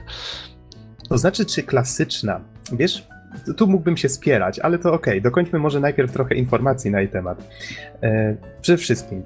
To 1.09 1.17
znaczy, 1.17 1.45
czy 1.45 1.63
klasyczna? 1.63 2.41
Wiesz, 2.71 3.07
tu 3.57 3.67
mógłbym 3.67 3.97
się 3.97 4.09
spierać, 4.09 4.59
ale 4.59 4.79
to 4.79 4.93
okej, 4.93 5.21
dokończmy 5.21 5.59
może 5.59 5.79
najpierw 5.79 6.11
trochę 6.11 6.35
informacji 6.35 6.91
na 6.91 6.99
jej 6.99 7.09
temat. 7.09 7.49
E, 8.03 8.35
przede 8.61 8.77
wszystkim, 8.77 9.23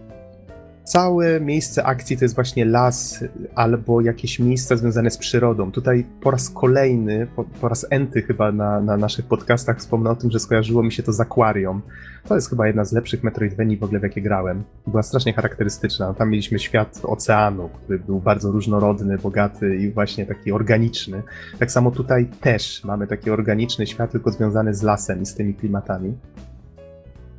całe 0.89 1.39
miejsce 1.39 1.83
akcji 1.83 2.17
to 2.17 2.25
jest 2.25 2.35
właśnie 2.35 2.65
las 2.65 3.23
albo 3.55 4.01
jakieś 4.01 4.39
miejsca 4.39 4.75
związane 4.75 5.11
z 5.11 5.17
przyrodą. 5.17 5.71
Tutaj 5.71 6.05
po 6.21 6.31
raz 6.31 6.49
kolejny, 6.49 7.27
po, 7.35 7.43
po 7.43 7.69
raz 7.69 7.85
enty 7.89 8.21
chyba 8.21 8.51
na, 8.51 8.79
na 8.81 8.97
naszych 8.97 9.25
podcastach 9.25 9.77
wspomnę 9.77 10.09
o 10.09 10.15
tym, 10.15 10.31
że 10.31 10.39
skojarzyło 10.39 10.83
mi 10.83 10.91
się 10.91 11.03
to 11.03 11.13
z 11.13 11.19
akwarium. 11.19 11.81
To 12.27 12.35
jest 12.35 12.49
chyba 12.49 12.67
jedna 12.67 12.85
z 12.85 12.91
lepszych 12.91 13.23
Metroidvanii 13.23 13.77
w 13.77 13.83
ogóle 13.83 13.99
w 13.99 14.03
jakie 14.03 14.21
grałem. 14.21 14.63
Była 14.87 15.03
strasznie 15.03 15.33
charakterystyczna. 15.33 16.13
Tam 16.13 16.29
mieliśmy 16.29 16.59
świat 16.59 17.01
oceanu, 17.03 17.69
który 17.69 17.99
był 17.99 18.19
bardzo 18.19 18.51
różnorodny, 18.51 19.17
bogaty 19.17 19.75
i 19.75 19.91
właśnie 19.91 20.25
taki 20.25 20.51
organiczny. 20.51 21.23
Tak 21.59 21.71
samo 21.71 21.91
tutaj 21.91 22.25
też 22.41 22.83
mamy 22.83 23.07
taki 23.07 23.31
organiczny 23.31 23.87
świat, 23.87 24.11
tylko 24.11 24.31
związany 24.31 24.73
z 24.73 24.83
lasem 24.83 25.21
i 25.21 25.25
z 25.25 25.35
tymi 25.35 25.53
klimatami 25.53 26.13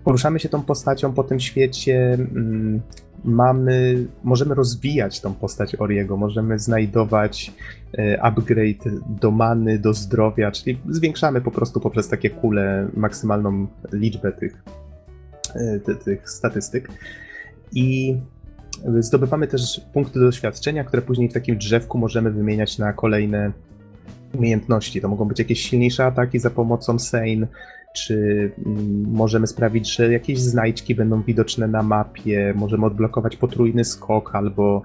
poruszamy 0.05 0.41
się 0.41 0.49
tą 0.49 0.63
postacią 0.63 1.13
po 1.13 1.25
tym 1.25 1.41
świecie, 1.41 2.15
mm, 2.15 2.81
mamy, 3.25 4.07
możemy 4.25 4.55
rozwijać 4.55 5.21
tą 5.21 5.35
postać 5.35 5.75
Oriego, 5.75 6.17
możemy 6.17 6.59
znajdować 6.59 7.53
e, 7.99 8.23
upgrade 8.23 8.85
do 9.09 9.31
many, 9.31 9.79
do 9.79 9.95
zdrowia, 9.95 10.51
czyli 10.51 10.79
zwiększamy 10.89 11.41
po 11.41 11.51
prostu 11.51 11.81
poprzez 11.81 12.09
takie 12.09 12.31
kule 12.31 12.89
maksymalną 12.97 13.67
liczbę 13.93 14.33
tych, 14.33 14.63
e, 15.55 15.95
tych 15.95 16.31
statystyk. 16.31 16.91
I 17.75 18.17
zdobywamy 18.99 19.47
też 19.47 19.81
punkty 19.93 20.21
doświadczenia, 20.21 20.85
które 20.85 21.03
później 21.03 21.29
w 21.29 21.33
takim 21.33 21.59
drzewku 21.59 21.99
możemy 21.99 22.31
wymieniać 22.31 22.79
na 22.79 22.93
kolejne 22.93 23.53
umiejętności. 24.35 25.01
To 25.01 25.09
mogą 25.09 25.25
być 25.25 25.39
jakieś 25.39 25.61
silniejsze 25.61 26.05
ataki 26.05 26.39
za 26.39 26.51
pomocą 26.51 26.99
Sane, 26.99 27.47
czy 27.93 28.51
mm, 28.67 29.11
możemy 29.13 29.47
sprawić, 29.47 29.97
że 29.97 30.13
jakieś 30.13 30.39
znajdźki 30.39 30.95
będą 30.95 31.23
widoczne 31.23 31.69
na 31.69 31.83
mapie, 31.83 32.55
możemy 32.57 32.87
odblokować 32.87 33.37
potrójny 33.37 33.85
skok, 33.85 34.35
albo, 34.35 34.83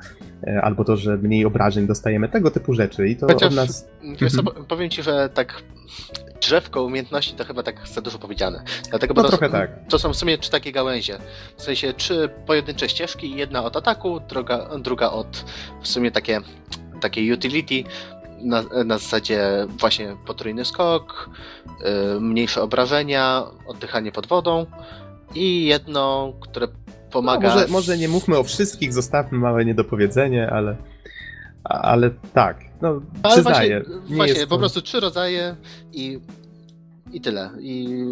e, 0.48 0.62
albo 0.62 0.84
to, 0.84 0.98
że 0.98 1.18
mniej 1.18 1.46
obrażeń 1.46 1.88
dostajemy, 1.88 2.30
tego 2.30 2.52
typu 2.52 2.74
rzeczy. 2.74 3.08
I 3.08 3.16
to 3.16 3.28
Chociaż, 3.28 3.50
od 3.50 3.56
nas. 3.56 3.88
Wiesz 4.22 4.34
co, 4.34 4.44
powiem 4.44 4.90
ci, 4.90 5.04
że 5.04 5.30
tak 5.34 5.64
drzewko 6.42 6.84
umiejętności 6.84 7.36
to 7.36 7.44
chyba 7.44 7.64
tak 7.64 7.88
za 7.88 8.02
dużo 8.02 8.20
powiedziane. 8.20 8.64
Dlatego, 8.90 9.14
no 9.14 9.24
to, 9.24 9.30
trochę 9.30 9.50
tak. 9.50 9.88
To 9.90 10.00
są 10.00 10.14
w 10.14 10.16
sumie 10.16 10.38
trzy 10.38 10.52
takie 10.52 10.72
gałęzie. 10.72 11.18
W 11.58 11.62
sensie 11.62 11.94
trzy 11.94 12.30
pojedyncze 12.46 12.90
ścieżki, 12.90 13.36
jedna 13.36 13.64
od 13.64 13.78
ataku, 13.78 14.20
druga, 14.30 14.70
druga 14.80 15.10
od 15.10 15.46
w 15.82 15.88
sumie 15.88 16.12
takie, 16.12 16.42
takie 17.02 17.34
utility, 17.34 17.84
na, 18.46 18.64
na 18.86 18.98
zasadzie 18.98 19.68
właśnie 19.80 20.16
potrójny 20.26 20.66
skok, 20.66 21.30
yy, 22.14 22.22
mniejsze 22.22 22.62
obrażenia, 22.62 23.44
oddychanie 23.68 24.12
pod 24.12 24.28
wodą 24.28 24.66
i 25.36 25.66
jedno, 25.66 26.34
które 26.40 26.68
pomaga. 27.12 27.50
No, 27.50 27.56
może, 27.56 27.68
może 27.68 27.98
nie 27.98 28.08
mówmy 28.08 28.38
o 28.38 28.44
wszystkich, 28.44 28.94
zostawmy 28.94 29.38
małe 29.38 29.66
niedopowiedzenie, 29.66 30.50
ale. 30.50 30.76
Ale 31.64 32.12
tak, 32.34 32.60
no 32.82 33.02
ale 33.24 33.34
przyznaję. 33.34 33.84
Właśnie, 33.84 34.16
właśnie 34.16 34.42
to... 34.42 34.48
po 34.48 34.58
prostu 34.58 34.82
trzy 34.82 35.00
rodzaje 35.00 35.56
i, 35.94 36.20
i 37.14 37.22
tyle. 37.22 37.50
I 37.60 38.06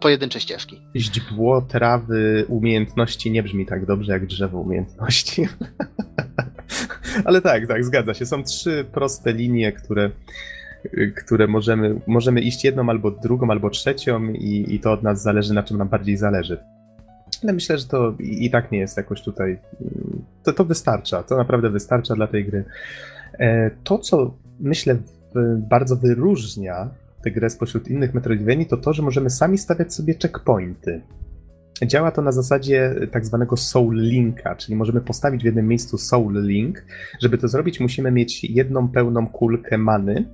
pojedyncze 0.00 0.40
ścieżki. 0.40 0.80
Źdźbło, 0.96 1.62
trawy, 1.62 2.44
umiejętności 2.48 3.30
nie 3.30 3.42
brzmi 3.42 3.66
tak 3.66 3.86
dobrze 3.86 4.12
jak 4.12 4.26
drzewo 4.26 4.60
umiejętności. 4.60 5.48
Ale 7.24 7.40
tak, 7.40 7.66
tak, 7.66 7.84
zgadza 7.84 8.14
się. 8.14 8.26
Są 8.26 8.42
trzy 8.42 8.84
proste 8.92 9.32
linie, 9.32 9.72
które, 9.72 10.10
które 11.16 11.46
możemy, 11.46 12.00
możemy 12.06 12.40
iść 12.40 12.64
jedną 12.64 12.90
albo 12.90 13.10
drugą, 13.10 13.50
albo 13.50 13.70
trzecią 13.70 14.32
i, 14.32 14.74
i 14.74 14.80
to 14.80 14.92
od 14.92 15.02
nas 15.02 15.22
zależy, 15.22 15.54
na 15.54 15.62
czym 15.62 15.78
nam 15.78 15.88
bardziej 15.88 16.16
zależy. 16.16 16.58
Ale 17.42 17.52
myślę, 17.52 17.78
że 17.78 17.86
to 17.86 18.14
i, 18.20 18.44
i 18.44 18.50
tak 18.50 18.72
nie 18.72 18.78
jest 18.78 18.96
jakoś 18.96 19.22
tutaj. 19.22 19.58
To, 20.42 20.52
to 20.52 20.64
wystarcza, 20.64 21.22
to 21.22 21.36
naprawdę 21.36 21.70
wystarcza 21.70 22.14
dla 22.14 22.26
tej 22.26 22.44
gry. 22.44 22.64
E, 23.38 23.70
to, 23.84 23.98
co 23.98 24.34
myślę 24.60 24.96
bardzo 25.70 25.96
wyróżnia 25.96 26.90
tę 27.24 27.30
grę 27.30 27.50
spośród 27.50 27.88
innych 27.88 28.14
Metroidvanii, 28.14 28.66
to 28.66 28.76
to, 28.76 28.92
że 28.92 29.02
możemy 29.02 29.30
sami 29.30 29.58
stawiać 29.58 29.94
sobie 29.94 30.14
checkpointy. 30.22 31.00
Działa 31.82 32.10
to 32.10 32.22
na 32.22 32.32
zasadzie 32.32 32.94
tak 33.10 33.26
zwanego 33.26 33.56
Soul 33.56 33.96
Linka, 33.96 34.56
czyli 34.56 34.76
możemy 34.76 35.00
postawić 35.00 35.42
w 35.42 35.44
jednym 35.44 35.68
miejscu 35.68 35.98
Soul 35.98 36.42
Link. 36.42 36.84
Żeby 37.20 37.38
to 37.38 37.48
zrobić, 37.48 37.80
musimy 37.80 38.10
mieć 38.10 38.44
jedną 38.44 38.88
pełną 38.88 39.26
kulkę 39.26 39.78
many 39.78 40.24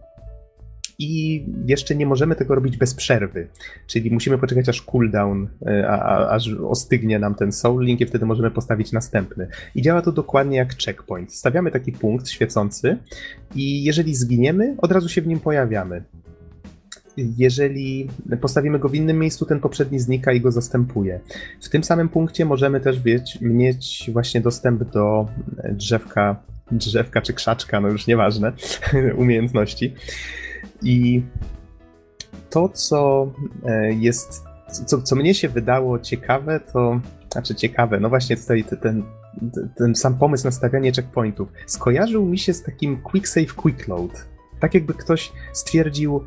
i 0.98 1.44
jeszcze 1.66 1.94
nie 1.94 2.06
możemy 2.06 2.34
tego 2.34 2.54
robić 2.54 2.76
bez 2.76 2.94
przerwy. 2.94 3.48
Czyli 3.86 4.10
musimy 4.10 4.38
poczekać 4.38 4.68
aż 4.68 4.82
cooldown, 4.82 5.48
e, 5.66 5.88
a, 5.88 5.98
a, 5.98 6.28
aż 6.28 6.48
ostygnie 6.68 7.18
nam 7.18 7.34
ten 7.34 7.52
Soul 7.52 7.84
Link 7.84 8.00
i 8.00 8.06
wtedy 8.06 8.26
możemy 8.26 8.50
postawić 8.50 8.92
następny. 8.92 9.48
I 9.74 9.82
działa 9.82 10.02
to 10.02 10.12
dokładnie 10.12 10.56
jak 10.56 10.76
checkpoint. 10.76 11.34
Stawiamy 11.34 11.70
taki 11.70 11.92
punkt 11.92 12.28
świecący 12.28 12.98
i 13.54 13.84
jeżeli 13.84 14.14
zginiemy, 14.14 14.74
od 14.78 14.92
razu 14.92 15.08
się 15.08 15.22
w 15.22 15.26
nim 15.26 15.40
pojawiamy 15.40 16.04
jeżeli 17.16 18.08
postawimy 18.40 18.78
go 18.78 18.88
w 18.88 18.94
innym 18.94 19.18
miejscu, 19.18 19.46
ten 19.46 19.60
poprzedni 19.60 19.98
znika 19.98 20.32
i 20.32 20.40
go 20.40 20.52
zastępuje. 20.52 21.20
W 21.60 21.68
tym 21.68 21.84
samym 21.84 22.08
punkcie 22.08 22.44
możemy 22.44 22.80
też 22.80 23.04
mieć, 23.04 23.38
mieć 23.40 24.10
właśnie 24.12 24.40
dostęp 24.40 24.84
do 24.84 25.28
drzewka, 25.70 26.36
drzewka 26.72 27.20
czy 27.22 27.32
krzaczka, 27.32 27.80
no 27.80 27.88
już 27.88 28.06
nieważne, 28.06 28.52
umiejętności. 29.16 29.94
I 30.82 31.22
to, 32.50 32.68
co 32.68 33.32
e, 33.64 33.92
jest, 33.92 34.44
co, 34.86 35.02
co 35.02 35.16
mnie 35.16 35.34
się 35.34 35.48
wydało 35.48 35.98
ciekawe, 35.98 36.60
to 36.72 37.00
znaczy 37.32 37.54
ciekawe, 37.54 38.00
no 38.00 38.08
właśnie 38.08 38.36
tutaj 38.36 38.64
ten, 38.64 39.02
ten, 39.76 39.94
sam 39.94 40.18
pomysł 40.18 40.44
na 40.44 40.50
stawianie 40.50 40.92
checkpointów 40.92 41.48
skojarzył 41.66 42.26
mi 42.26 42.38
się 42.38 42.52
z 42.52 42.62
takim 42.62 43.02
quick 43.02 43.28
save, 43.28 43.54
quick 43.54 43.88
load. 43.88 44.26
Tak 44.60 44.74
jakby 44.74 44.94
ktoś 44.94 45.32
stwierdził, 45.52 46.24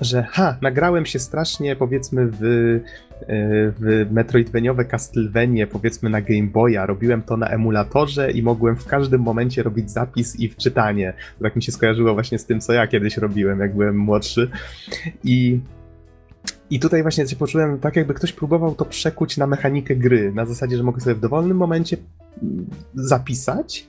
że 0.00 0.22
ha, 0.30 0.56
nagrałem 0.62 1.06
się 1.06 1.18
strasznie 1.18 1.76
powiedzmy 1.76 2.26
w, 2.26 2.42
e, 2.42 2.80
w 3.78 4.06
Metroidveniowe 4.10 4.84
Castlevanie, 4.84 5.66
powiedzmy 5.66 6.10
na 6.10 6.20
Game 6.20 6.46
Boya, 6.46 6.86
robiłem 6.86 7.22
to 7.22 7.36
na 7.36 7.48
emulatorze 7.48 8.30
i 8.30 8.42
mogłem 8.42 8.76
w 8.76 8.86
każdym 8.86 9.20
momencie 9.20 9.62
robić 9.62 9.90
zapis 9.90 10.40
i 10.40 10.48
wczytanie. 10.48 11.14
Tak 11.42 11.56
mi 11.56 11.62
się 11.62 11.72
skojarzyło 11.72 12.14
właśnie 12.14 12.38
z 12.38 12.46
tym, 12.46 12.60
co 12.60 12.72
ja 12.72 12.86
kiedyś 12.86 13.16
robiłem, 13.16 13.60
jak 13.60 13.74
byłem 13.74 13.98
młodszy. 13.98 14.50
I 15.24 15.60
i 16.70 16.80
tutaj 16.80 17.02
właśnie 17.02 17.28
się 17.28 17.36
poczułem 17.36 17.78
tak, 17.78 17.96
jakby 17.96 18.14
ktoś 18.14 18.32
próbował 18.32 18.74
to 18.74 18.84
przekuć 18.84 19.36
na 19.36 19.46
mechanikę 19.46 19.96
gry, 19.96 20.32
na 20.32 20.46
zasadzie, 20.46 20.76
że 20.76 20.82
mogę 20.82 21.00
sobie 21.00 21.14
w 21.14 21.20
dowolnym 21.20 21.56
momencie 21.56 21.96
mm, 22.42 22.66
zapisać 22.94 23.88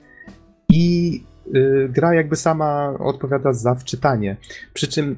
i 0.68 1.22
y, 1.54 1.88
gra 1.92 2.14
jakby 2.14 2.36
sama 2.36 2.94
odpowiada 2.98 3.52
za 3.52 3.74
wczytanie. 3.74 4.36
Przy 4.74 4.88
czym 4.88 5.16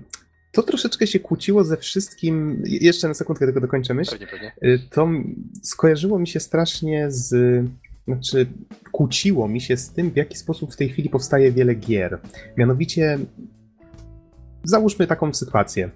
to 0.59 0.63
troszeczkę 0.63 1.07
się 1.07 1.21
kłóciło 1.21 1.65
ze 1.65 1.77
wszystkim. 1.77 2.63
Jeszcze 2.67 3.09
na 3.09 3.15
sekundkę 3.15 3.45
tylko 3.45 3.61
dokończę 3.61 3.95
myśl. 3.95 4.11
Pewnie, 4.11 4.27
pewnie. 4.27 4.53
Y, 4.65 4.79
to 4.91 5.09
skojarzyło 5.63 6.19
mi 6.19 6.29
się 6.29 6.41
strasznie 6.41 7.07
z. 7.11 7.35
Znaczy, 8.07 8.47
kłóciło 8.93 9.49
mi 9.49 9.61
się 9.61 9.77
z 9.77 9.91
tym, 9.91 10.11
w 10.11 10.17
jaki 10.17 10.37
sposób 10.37 10.73
w 10.73 10.77
tej 10.77 10.89
chwili 10.89 11.11
powstaje 11.11 11.53
wiele 11.53 11.75
gier. 11.75 12.19
Mianowicie, 12.57 13.19
załóżmy 14.65 15.07
taką 15.07 15.35
sytuację. 15.35 15.91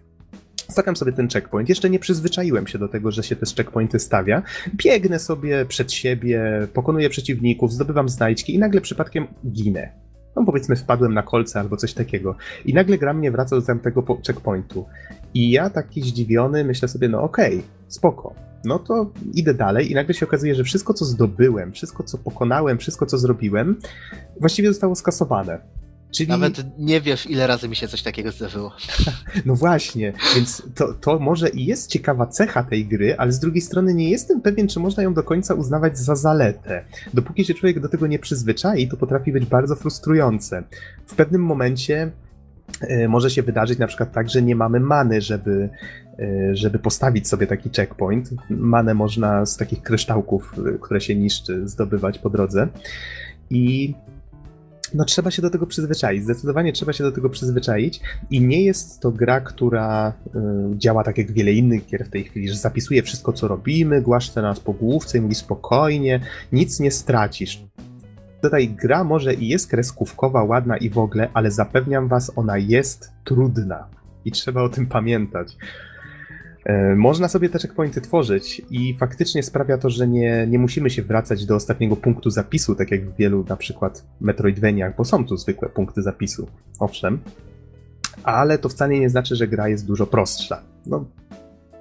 Stawiam 0.68 0.96
sobie 0.96 1.12
ten 1.12 1.28
checkpoint. 1.28 1.68
Jeszcze 1.68 1.90
nie 1.90 1.98
przyzwyczaiłem 1.98 2.66
się 2.66 2.78
do 2.78 2.88
tego, 2.88 3.10
że 3.10 3.22
się 3.22 3.36
te 3.36 3.46
checkpointy 3.56 3.98
stawia. 3.98 4.42
Biegnę 4.74 5.18
sobie 5.18 5.66
przed 5.66 5.92
siebie, 5.92 6.68
pokonuję 6.72 7.10
przeciwników, 7.10 7.72
zdobywam 7.72 8.08
znajdźki 8.08 8.54
i 8.54 8.58
nagle 8.58 8.80
przypadkiem 8.80 9.26
ginę 9.46 10.02
no 10.36 10.44
powiedzmy 10.44 10.76
wpadłem 10.76 11.14
na 11.14 11.22
kolce 11.22 11.60
albo 11.60 11.76
coś 11.76 11.94
takiego. 11.94 12.34
I 12.64 12.74
nagle 12.74 12.98
gra 12.98 13.12
mnie 13.12 13.30
wraca 13.30 13.56
do 13.56 13.62
tamtego 13.62 14.04
checkpointu. 14.26 14.84
I 15.34 15.50
ja 15.50 15.70
taki 15.70 16.02
zdziwiony 16.02 16.64
myślę 16.64 16.88
sobie, 16.88 17.08
no 17.08 17.22
okej, 17.22 17.56
okay, 17.56 17.68
spoko. 17.88 18.34
No 18.64 18.78
to 18.78 19.10
idę 19.34 19.54
dalej 19.54 19.90
i 19.90 19.94
nagle 19.94 20.14
się 20.14 20.26
okazuje, 20.26 20.54
że 20.54 20.64
wszystko 20.64 20.94
co 20.94 21.04
zdobyłem, 21.04 21.72
wszystko 21.72 22.02
co 22.02 22.18
pokonałem, 22.18 22.78
wszystko 22.78 23.06
co 23.06 23.18
zrobiłem, 23.18 23.76
właściwie 24.40 24.68
zostało 24.68 24.94
skasowane. 24.94 25.58
Czyli... 26.12 26.28
Nawet 26.28 26.78
nie 26.78 27.00
wiesz, 27.00 27.30
ile 27.30 27.46
razy 27.46 27.68
mi 27.68 27.76
się 27.76 27.88
coś 27.88 28.02
takiego 28.02 28.32
zdarzyło. 28.32 28.72
No 29.46 29.54
właśnie, 29.54 30.12
więc 30.34 30.62
to, 30.74 30.94
to 30.94 31.18
może 31.18 31.48
i 31.48 31.66
jest 31.66 31.90
ciekawa 31.90 32.26
cecha 32.26 32.62
tej 32.62 32.86
gry, 32.86 33.16
ale 33.18 33.32
z 33.32 33.38
drugiej 33.38 33.60
strony 33.60 33.94
nie 33.94 34.10
jestem 34.10 34.40
pewien, 34.40 34.68
czy 34.68 34.80
można 34.80 35.02
ją 35.02 35.14
do 35.14 35.22
końca 35.22 35.54
uznawać 35.54 35.98
za 35.98 36.16
zaletę. 36.16 36.84
Dopóki 37.14 37.44
się 37.44 37.54
człowiek 37.54 37.80
do 37.80 37.88
tego 37.88 38.06
nie 38.06 38.18
przyzwyczai, 38.18 38.88
to 38.88 38.96
potrafi 38.96 39.32
być 39.32 39.46
bardzo 39.46 39.76
frustrujące. 39.76 40.62
W 41.06 41.14
pewnym 41.14 41.44
momencie 41.44 42.12
y, 42.90 43.08
może 43.08 43.30
się 43.30 43.42
wydarzyć 43.42 43.78
na 43.78 43.86
przykład 43.86 44.12
tak, 44.12 44.30
że 44.30 44.42
nie 44.42 44.56
mamy 44.56 44.80
many, 44.80 45.20
żeby, 45.20 45.68
y, 46.20 46.50
żeby 46.52 46.78
postawić 46.78 47.28
sobie 47.28 47.46
taki 47.46 47.70
checkpoint. 47.70 48.30
Manę 48.50 48.94
można 48.94 49.46
z 49.46 49.56
takich 49.56 49.82
kryształków, 49.82 50.54
y, 50.74 50.78
które 50.78 51.00
się 51.00 51.14
niszczy, 51.14 51.68
zdobywać 51.68 52.18
po 52.18 52.30
drodze. 52.30 52.68
I 53.50 53.94
no 54.94 55.04
trzeba 55.04 55.30
się 55.30 55.42
do 55.42 55.50
tego 55.50 55.66
przyzwyczaić. 55.66 56.24
Zdecydowanie 56.24 56.72
trzeba 56.72 56.92
się 56.92 57.04
do 57.04 57.12
tego 57.12 57.30
przyzwyczaić 57.30 58.00
i 58.30 58.40
nie 58.40 58.64
jest 58.64 59.00
to 59.00 59.10
gra, 59.10 59.40
która 59.40 60.12
y, 60.26 60.30
działa 60.78 61.04
tak 61.04 61.18
jak 61.18 61.32
wiele 61.32 61.52
innych 61.52 61.86
gier 61.86 62.06
w 62.06 62.10
tej 62.10 62.24
chwili, 62.24 62.48
że 62.48 62.56
zapisuje 62.56 63.02
wszystko, 63.02 63.32
co 63.32 63.48
robimy, 63.48 64.02
głaszcze 64.02 64.42
nas 64.42 64.60
po 64.60 64.72
główce 64.72 65.18
i 65.18 65.20
mówi 65.20 65.34
spokojnie, 65.34 66.20
nic 66.52 66.80
nie 66.80 66.90
stracisz. 66.90 67.64
Tutaj 68.42 68.68
gra 68.68 69.04
może 69.04 69.34
i 69.34 69.48
jest 69.48 69.70
kreskówkowa, 69.70 70.44
ładna 70.44 70.76
i 70.76 70.90
w 70.90 70.98
ogóle, 70.98 71.28
ale 71.34 71.50
zapewniam 71.50 72.08
was, 72.08 72.32
ona 72.36 72.58
jest 72.58 73.12
trudna 73.24 73.86
i 74.24 74.32
trzeba 74.32 74.62
o 74.62 74.68
tym 74.68 74.86
pamiętać. 74.86 75.56
E, 76.64 76.96
Można 76.96 77.28
sobie 77.28 77.48
te 77.48 77.58
checkpointy 77.58 78.00
tworzyć 78.00 78.62
i 78.70 78.94
faktycznie 78.94 79.42
sprawia 79.42 79.78
to, 79.78 79.90
że 79.90 80.08
nie, 80.08 80.46
nie 80.46 80.58
musimy 80.58 80.90
się 80.90 81.02
wracać 81.02 81.46
do 81.46 81.56
ostatniego 81.56 81.96
punktu 81.96 82.30
zapisu, 82.30 82.74
tak 82.74 82.90
jak 82.90 83.10
w 83.10 83.16
wielu 83.16 83.44
na 83.48 83.56
przykład 83.56 84.04
Metroidvaniach, 84.20 84.96
bo 84.96 85.04
są 85.04 85.26
tu 85.26 85.36
zwykłe 85.36 85.68
punkty 85.68 86.02
zapisu, 86.02 86.48
owszem, 86.78 87.18
ale 88.22 88.58
to 88.58 88.68
wcale 88.68 88.98
nie 88.98 89.10
znaczy, 89.10 89.36
że 89.36 89.48
gra 89.48 89.68
jest 89.68 89.86
dużo 89.86 90.06
prostsza. 90.06 90.62
No, 90.86 91.04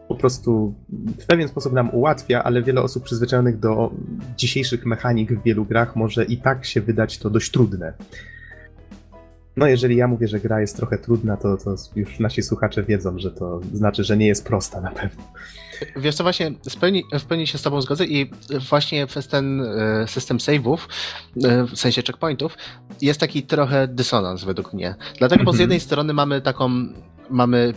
po 0.08 0.16
prostu 0.16 0.74
w 1.20 1.26
pewien 1.26 1.48
sposób 1.48 1.74
nam 1.74 1.90
ułatwia, 1.94 2.44
ale 2.44 2.64
wiele 2.64 2.82
osób 2.82 3.03
przyzwyczajonych 3.03 3.60
do 3.60 3.91
dzisiejszych 4.38 4.86
mechanik 4.86 5.34
w 5.34 5.44
wielu 5.44 5.66
grach 5.66 5.95
może 5.95 6.26
i 6.26 6.38
tak 6.38 6.66
się 6.66 6.82
wydać 6.82 7.18
to 7.18 7.30
dość 7.30 7.52
trudne. 7.52 7.94
No, 9.62 9.68
jeżeli 9.68 9.96
ja 9.96 10.08
mówię, 10.08 10.28
że 10.28 10.40
gra 10.40 10.62
jest 10.62 10.78
trochę 10.78 10.98
trudna, 10.98 11.38
to, 11.38 11.58
to 11.58 11.76
już 11.96 12.20
nasi 12.20 12.44
słuchacze 12.44 12.84
wiedzą, 12.84 13.20
że 13.20 13.32
to 13.32 13.60
znaczy, 13.74 14.04
że 14.04 14.18
nie 14.18 14.28
jest 14.28 14.46
prosta 14.46 14.82
na 14.82 14.92
pewno. 14.92 15.24
Wiesz 15.96 16.16
co, 16.16 16.24
właśnie 16.24 16.52
w 16.52 16.78
pełni, 16.78 17.04
w 17.20 17.26
pełni 17.26 17.48
się 17.48 17.58
z 17.58 17.62
tobą 17.62 17.82
zgodzę 17.82 18.06
i 18.06 18.32
właśnie 18.70 19.08
przez 19.08 19.28
ten 19.28 19.62
e, 19.62 20.08
system 20.08 20.38
save'ów, 20.38 20.78
e, 21.44 21.64
w 21.64 21.80
sensie 21.80 22.02
checkpointów, 22.02 22.58
jest 23.02 23.20
taki 23.20 23.44
trochę 23.44 23.88
dysonans 23.88 24.44
według 24.44 24.74
mnie. 24.74 24.96
Dlatego, 25.20 25.44
bo 25.44 25.52
z 25.52 25.56
Mhm. 25.56 25.62
jednej 25.62 25.80
strony 25.80 26.14
mamy 26.14 26.42
taką, 26.42 26.70
mamy 27.30 27.74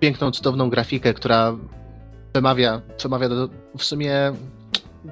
piękną, 0.00 0.30
cudowną 0.30 0.70
grafikę, 0.70 1.14
która 1.14 1.56
przemawia, 2.32 2.82
przemawia 2.96 3.28
do, 3.28 3.48
w 3.78 3.84
sumie 3.84 4.32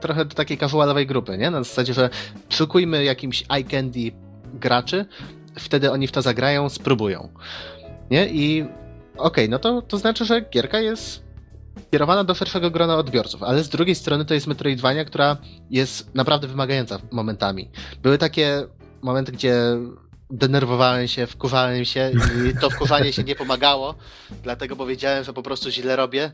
trochę 0.01 0.25
do 0.25 0.35
takiej 0.35 0.59
casualowej 0.59 1.07
grupy, 1.07 1.39
nie? 1.39 1.51
Na 1.51 1.59
zasadzie, 1.59 1.95
że 1.95 2.11
szukujmy 2.49 3.05
jakimś 3.05 3.45
eye 3.49 3.65
candy 3.65 4.13
graczy, 4.55 5.07
wtedy 5.59 5.91
oni 5.91 6.07
w 6.07 6.13
to 6.13 6.23
zagrają, 6.23 6.69
spróbują. 6.69 7.29
Nie? 8.11 8.29
I 8.29 8.67
okej, 9.17 9.49
no 9.49 9.59
to, 9.59 9.83
to 9.83 9.99
znaczy, 9.99 10.25
że 10.25 10.41
gierka 10.41 10.81
jest 10.81 11.23
kierowana 11.91 12.25
do 12.25 12.35
szerszego 12.35 12.71
grona 12.71 12.97
odbiorców, 12.97 13.43
ale 13.43 13.65
z 13.65 13.69
drugiej 13.69 13.95
strony 13.95 14.25
to 14.25 14.35
jest 14.35 14.47
Metroidvania, 14.47 15.05
która 15.05 15.37
jest 15.71 16.15
naprawdę 16.15 16.49
wymagająca 16.49 16.99
momentami. 17.11 17.71
Były 18.03 18.19
takie 18.19 18.67
momenty, 19.03 19.33
gdzie 19.33 19.57
denerwowałem 20.31 21.09
się, 21.09 21.27
wkurzałem 21.27 21.85
się 21.85 22.13
i 22.51 22.61
to 22.61 22.71
wkurzanie 22.71 23.13
się 23.13 23.25
nie 23.25 23.35
pomagało, 23.35 23.95
dlatego 24.43 24.77
powiedziałem, 24.77 25.25
że 25.25 25.33
po 25.33 25.43
prostu 25.43 25.71
źle 25.71 25.97
robię 25.97 26.33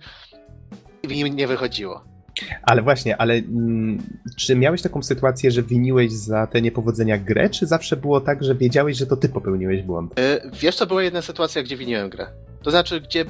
i 1.03 1.24
mi 1.24 1.31
nie 1.31 1.47
wychodziło. 1.47 2.18
Ale 2.62 2.82
właśnie, 2.82 3.16
ale 3.16 3.35
mm, 3.35 3.98
czy 4.36 4.56
miałeś 4.56 4.82
taką 4.82 5.02
sytuację, 5.02 5.51
że 5.51 5.62
winiłeś 5.62 6.12
za 6.12 6.47
te 6.47 6.62
niepowodzenia 6.62 7.19
grę, 7.19 7.51
czy 7.51 7.66
zawsze 7.66 7.97
było 7.97 8.20
tak, 8.20 8.44
że 8.44 8.55
wiedziałeś, 8.55 8.97
że 8.97 9.06
to 9.06 9.16
ty 9.16 9.28
popełniłeś 9.28 9.82
błąd? 9.82 10.19
Y, 10.19 10.51
Wiesz, 10.60 10.77
co 10.77 10.86
była 10.86 11.02
jedna 11.02 11.23
sytuacja, 11.23 11.62
gdzie 11.62 11.77
winiłem 11.77 12.10
grę. 12.10 12.27
To 12.62 12.70
znaczy, 12.70 13.01
gdzie, 13.01 13.24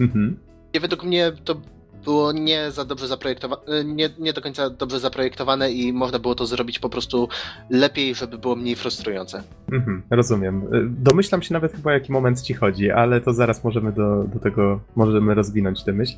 Mhm. 0.00 0.36
gdzie 0.70 0.80
według 0.80 1.04
mnie 1.04 1.32
to 1.44 1.60
było 2.04 2.32
nie 2.32 2.70
za 2.70 2.84
dobrze 2.84 3.08
zaprojektowane, 3.08 3.84
nie, 3.84 4.10
nie 4.18 4.32
do 4.32 4.40
końca 4.40 4.70
dobrze 4.70 5.00
zaprojektowane 5.00 5.72
i 5.72 5.92
można 5.92 6.18
było 6.18 6.34
to 6.34 6.46
zrobić 6.46 6.78
po 6.78 6.88
prostu 6.88 7.28
lepiej, 7.70 8.14
żeby 8.14 8.38
było 8.38 8.56
mniej 8.56 8.76
frustrujące. 8.76 9.42
Mhm, 9.72 10.02
rozumiem. 10.10 10.62
Y, 10.74 10.88
Domyślam 10.88 11.42
się 11.42 11.54
nawet 11.54 11.72
chyba, 11.72 11.90
o 11.90 11.94
jaki 11.94 12.12
moment 12.12 12.42
ci 12.42 12.54
chodzi, 12.54 12.90
ale 12.90 13.20
to 13.20 13.32
zaraz 13.32 13.64
możemy 13.64 13.92
do, 13.92 14.24
do 14.24 14.38
tego, 14.38 14.80
możemy 14.96 15.34
rozwinąć 15.34 15.84
tę 15.84 15.92
myśl. 15.92 16.14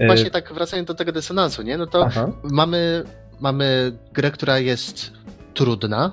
Y, 0.00 0.06
Właśnie 0.06 0.30
tak 0.30 0.52
wracając 0.52 0.88
do 0.88 0.94
tego 0.94 1.12
dysonansu, 1.12 1.62
nie? 1.62 1.76
No 1.76 1.86
to 1.86 2.04
Aha. 2.06 2.32
mamy, 2.42 3.04
mamy 3.40 3.92
grę, 4.12 4.30
która 4.30 4.58
jest 4.58 5.12
trudna, 5.54 6.12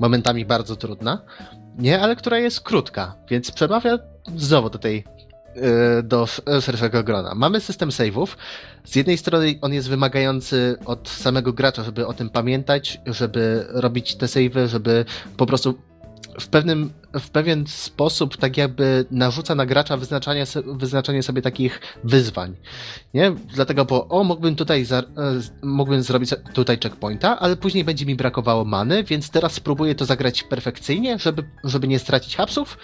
momentami 0.00 0.44
bardzo 0.44 0.76
trudna, 0.76 1.22
nie, 1.78 2.00
ale 2.00 2.16
która 2.16 2.38
jest 2.38 2.60
krótka, 2.60 3.14
więc 3.30 3.50
przemawia 3.50 3.98
znowu 4.36 4.70
do 4.70 4.78
tej 4.78 5.04
do 6.02 6.22
sz- 6.22 6.64
szerszego 6.64 7.04
grona. 7.04 7.34
Mamy 7.34 7.60
system 7.60 7.88
save'ów. 7.88 8.26
Z 8.84 8.96
jednej 8.96 9.18
strony 9.18 9.58
on 9.60 9.72
jest 9.72 9.88
wymagający 9.88 10.76
od 10.84 11.08
samego 11.08 11.52
gracza, 11.52 11.84
żeby 11.84 12.06
o 12.06 12.12
tym 12.12 12.30
pamiętać, 12.30 13.00
żeby 13.06 13.66
robić 13.68 14.16
te 14.16 14.26
save'y, 14.26 14.66
żeby 14.66 15.04
po 15.36 15.46
prostu 15.46 15.78
w 16.40 16.48
pewnym, 16.48 16.92
w 17.20 17.30
pewien 17.30 17.66
sposób 17.66 18.36
tak 18.36 18.56
jakby 18.56 19.04
narzuca 19.10 19.54
na 19.54 19.66
gracza 19.66 19.96
wyznaczanie, 19.96 20.44
wyznaczanie 20.66 21.22
sobie 21.22 21.42
takich 21.42 21.80
wyzwań. 22.04 22.56
Nie? 23.14 23.32
Dlatego, 23.54 23.84
bo 23.84 24.08
o, 24.08 24.24
mógłbym 24.24 24.56
tutaj, 24.56 24.84
za, 24.84 24.98
e, 24.98 25.04
mógłbym 25.62 26.02
zrobić 26.02 26.30
tutaj 26.54 26.78
checkpointa, 26.82 27.38
ale 27.40 27.56
później 27.56 27.84
będzie 27.84 28.06
mi 28.06 28.14
brakowało 28.14 28.64
many, 28.64 29.04
więc 29.04 29.30
teraz 29.30 29.52
spróbuję 29.52 29.94
to 29.94 30.04
zagrać 30.04 30.42
perfekcyjnie, 30.42 31.18
żeby, 31.18 31.44
żeby 31.64 31.88
nie 31.88 31.98
stracić 31.98 32.36
hapsów 32.36 32.78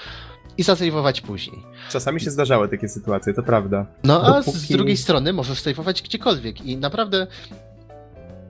i 0.58 0.62
zasejwować 0.62 1.20
później. 1.20 1.62
Czasami 1.90 2.20
się 2.20 2.30
zdarzały 2.30 2.68
takie 2.68 2.88
sytuacje, 2.88 3.34
to 3.34 3.42
prawda. 3.42 3.86
No 4.04 4.22
a 4.36 4.42
z 4.42 4.46
Dopóki- 4.46 4.72
drugiej 4.72 4.96
strony 4.96 5.32
możesz 5.32 5.60
sejwować 5.60 6.02
gdziekolwiek 6.02 6.60
i 6.66 6.76
naprawdę 6.76 7.26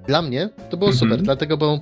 dla 0.07 0.23
mnie 0.23 0.49
to 0.71 0.77
było 0.77 0.91
Mhm. 0.91 1.11
super, 1.11 1.23
dlatego, 1.23 1.57
bo 1.57 1.81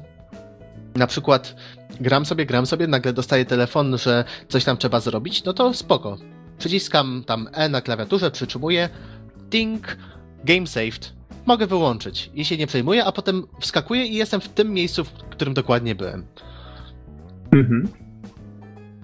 na 0.95 1.07
przykład 1.07 1.57
gram 2.01 2.27
sobie, 2.27 2.47
gram 2.47 2.67
sobie, 2.67 2.87
nagle 2.87 3.13
dostaję 3.13 3.45
telefon, 3.45 3.99
że 3.99 4.25
coś 4.49 4.65
tam 4.65 4.77
trzeba 4.77 5.01
zrobić, 5.01 5.45
no 5.45 5.53
to 5.53 5.75
spoko. 5.75 6.17
Przyciskam 6.59 7.25
tam 7.27 7.49
E 7.53 7.69
na 7.69 7.81
klawiaturze, 7.81 8.31
przytrzymuję, 8.31 8.89
ding, 9.51 9.97
game 10.45 10.67
saved. 10.67 11.13
Mogę 11.47 11.67
wyłączyć 11.67 12.31
i 12.35 12.45
się 12.45 12.57
nie 12.57 12.67
przejmuję, 12.67 13.05
a 13.05 13.13
potem 13.13 13.47
wskakuję 13.61 14.07
i 14.07 14.15
jestem 14.15 14.41
w 14.41 14.49
tym 14.49 14.71
miejscu, 14.73 15.05
w 15.05 15.11
którym 15.13 15.55
dokładnie 15.55 15.95
byłem. 15.95 16.27
Mhm. 17.53 17.89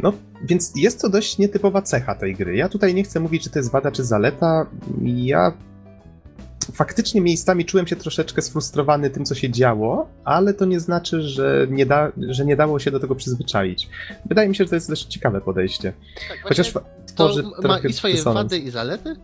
No, 0.00 0.12
więc 0.44 0.72
jest 0.76 1.00
to 1.00 1.08
dość 1.08 1.38
nietypowa 1.38 1.82
cecha 1.82 2.14
tej 2.14 2.34
gry. 2.34 2.56
Ja 2.56 2.68
tutaj 2.68 2.94
nie 2.94 3.02
chcę 3.04 3.20
mówić, 3.20 3.42
czy 3.42 3.50
to 3.50 3.58
jest 3.58 3.70
wada, 3.70 3.90
czy 3.92 4.04
zaleta. 4.04 4.66
Ja 5.04 5.52
faktycznie 6.74 7.20
miejscami 7.20 7.64
czułem 7.64 7.86
się 7.86 7.96
troszeczkę 7.96 8.42
sfrustrowany 8.42 9.10
tym, 9.10 9.24
co 9.24 9.34
się 9.34 9.50
działo, 9.50 10.08
ale 10.24 10.54
to 10.54 10.64
nie 10.64 10.80
znaczy, 10.80 11.22
że 11.22 11.66
nie, 11.70 11.86
da, 11.86 12.12
że 12.28 12.44
nie 12.44 12.56
dało 12.56 12.78
się 12.78 12.90
do 12.90 13.00
tego 13.00 13.14
przyzwyczaić. 13.14 13.88
Wydaje 14.26 14.48
mi 14.48 14.56
się, 14.56 14.64
że 14.64 14.70
to 14.70 14.76
jest 14.76 14.88
dość 14.88 15.04
ciekawe 15.04 15.40
podejście. 15.40 15.92
Tak, 16.28 16.38
Chociaż 16.42 16.72
to 16.72 16.82
tworzy 17.06 17.42
ma 17.62 17.78
i 17.78 17.92
swoje 17.92 18.14
dysonans. 18.14 18.50
wady 18.50 18.58
i 18.58 18.70
zalety, 18.70 19.16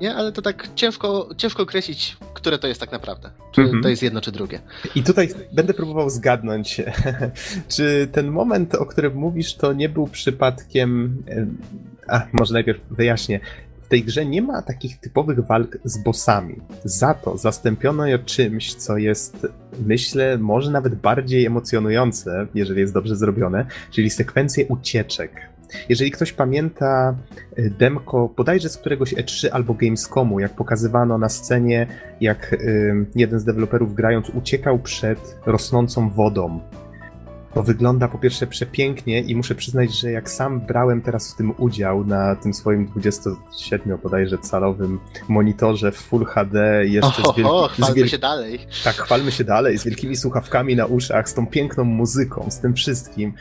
nie? 0.00 0.14
Ale 0.14 0.32
to 0.32 0.42
tak 0.42 0.68
ciężko, 0.74 1.28
ciężko 1.36 1.62
określić, 1.62 2.16
które 2.34 2.58
to 2.58 2.68
jest 2.68 2.80
tak 2.80 2.92
naprawdę. 2.92 3.30
Czy 3.52 3.60
Mhm. 3.60 3.82
to 3.82 3.88
jest 3.88 4.02
jedno, 4.02 4.20
czy 4.20 4.32
drugie. 4.32 4.60
I 4.94 5.02
tutaj 5.02 5.28
będę 5.52 5.74
próbował 5.74 6.10
zgadnąć, 6.10 6.82
czy 7.76 8.08
ten 8.12 8.26
moment, 8.30 8.74
o 8.74 8.86
którym 8.86 9.14
mówisz, 9.14 9.54
to 9.54 9.72
nie 9.72 9.88
był 9.88 10.06
przypadkiem. 10.06 11.22
e, 11.28 11.46
A, 12.08 12.26
może 12.32 12.54
najpierw 12.54 12.80
wyjaśnię. 12.90 13.40
W 13.82 13.88
tej 13.88 14.04
grze 14.04 14.26
nie 14.26 14.42
ma 14.42 14.62
takich 14.62 15.00
typowych 15.00 15.46
walk 15.46 15.78
z 15.84 15.98
bossami. 15.98 16.56
Za 16.84 17.14
to 17.14 17.38
zastąpiono 17.38 18.06
je 18.06 18.18
czymś, 18.18 18.74
co 18.74 18.96
jest, 18.98 19.46
myślę, 19.86 20.38
może 20.38 20.70
nawet 20.70 20.94
bardziej 20.94 21.46
emocjonujące, 21.46 22.46
jeżeli 22.54 22.80
jest 22.80 22.94
dobrze 22.94 23.16
zrobione, 23.16 23.66
czyli 23.90 24.10
sekwencje 24.10 24.66
ucieczek. 24.66 25.30
Jeżeli 25.88 26.10
ktoś 26.10 26.32
pamięta 26.32 27.14
e, 27.56 27.70
demko, 27.70 28.30
bodajże 28.36 28.68
z 28.68 28.76
któregoś 28.76 29.14
E3 29.14 29.48
albo 29.52 29.74
Gamescomu, 29.74 30.40
jak 30.40 30.54
pokazywano 30.54 31.18
na 31.18 31.28
scenie, 31.28 31.86
jak 32.20 32.52
ym, 32.52 33.06
jeden 33.14 33.40
z 33.40 33.44
deweloperów 33.44 33.94
grając 33.94 34.30
uciekał 34.30 34.78
przed 34.78 35.36
rosnącą 35.46 36.10
wodą. 36.10 36.60
To 37.54 37.62
wygląda 37.62 38.08
po 38.08 38.18
pierwsze 38.18 38.46
przepięknie 38.46 39.20
i 39.20 39.36
muszę 39.36 39.54
przyznać, 39.54 39.98
że 40.00 40.10
jak 40.10 40.30
sam 40.30 40.60
brałem 40.60 41.02
teraz 41.02 41.32
w 41.32 41.36
tym 41.36 41.54
udział 41.58 42.04
na 42.04 42.36
tym 42.36 42.54
swoim 42.54 42.86
27 42.86 43.98
bodajże 44.02 44.38
calowym 44.38 45.00
monitorze 45.28 45.92
w 45.92 45.96
Full 45.96 46.24
HD 46.24 46.86
jeszcze 46.86 47.22
z, 47.22 47.26
wielki, 47.26 47.44
Oho, 47.44 47.68
z 47.68 47.72
chwalmy 47.72 47.94
wielki, 47.94 48.10
się 48.10 48.18
dalej. 48.18 48.58
tak, 48.84 48.94
chwalmy 48.94 49.32
się 49.32 49.44
dalej, 49.44 49.78
z 49.78 49.84
wielkimi 49.84 50.16
słuchawkami 50.16 50.76
na 50.76 50.86
uszach, 50.86 51.28
z 51.28 51.34
tą 51.34 51.46
piękną 51.46 51.84
muzyką, 51.84 52.46
z 52.50 52.60
tym 52.60 52.74
wszystkim. 52.74 53.32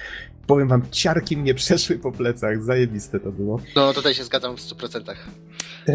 Powiem 0.48 0.68
wam, 0.68 0.82
ciarki 0.92 1.38
mnie 1.38 1.54
przeszły 1.54 2.00
po 2.00 2.12
plecach, 2.12 2.64
zajebiste 2.64 3.20
to 3.20 3.32
było. 3.32 3.60
No 3.76 3.94
tutaj 3.94 4.14
się 4.14 4.24
zgadzam 4.24 4.58
w 4.58 4.62
100%. 4.62 5.16
E, 5.88 5.94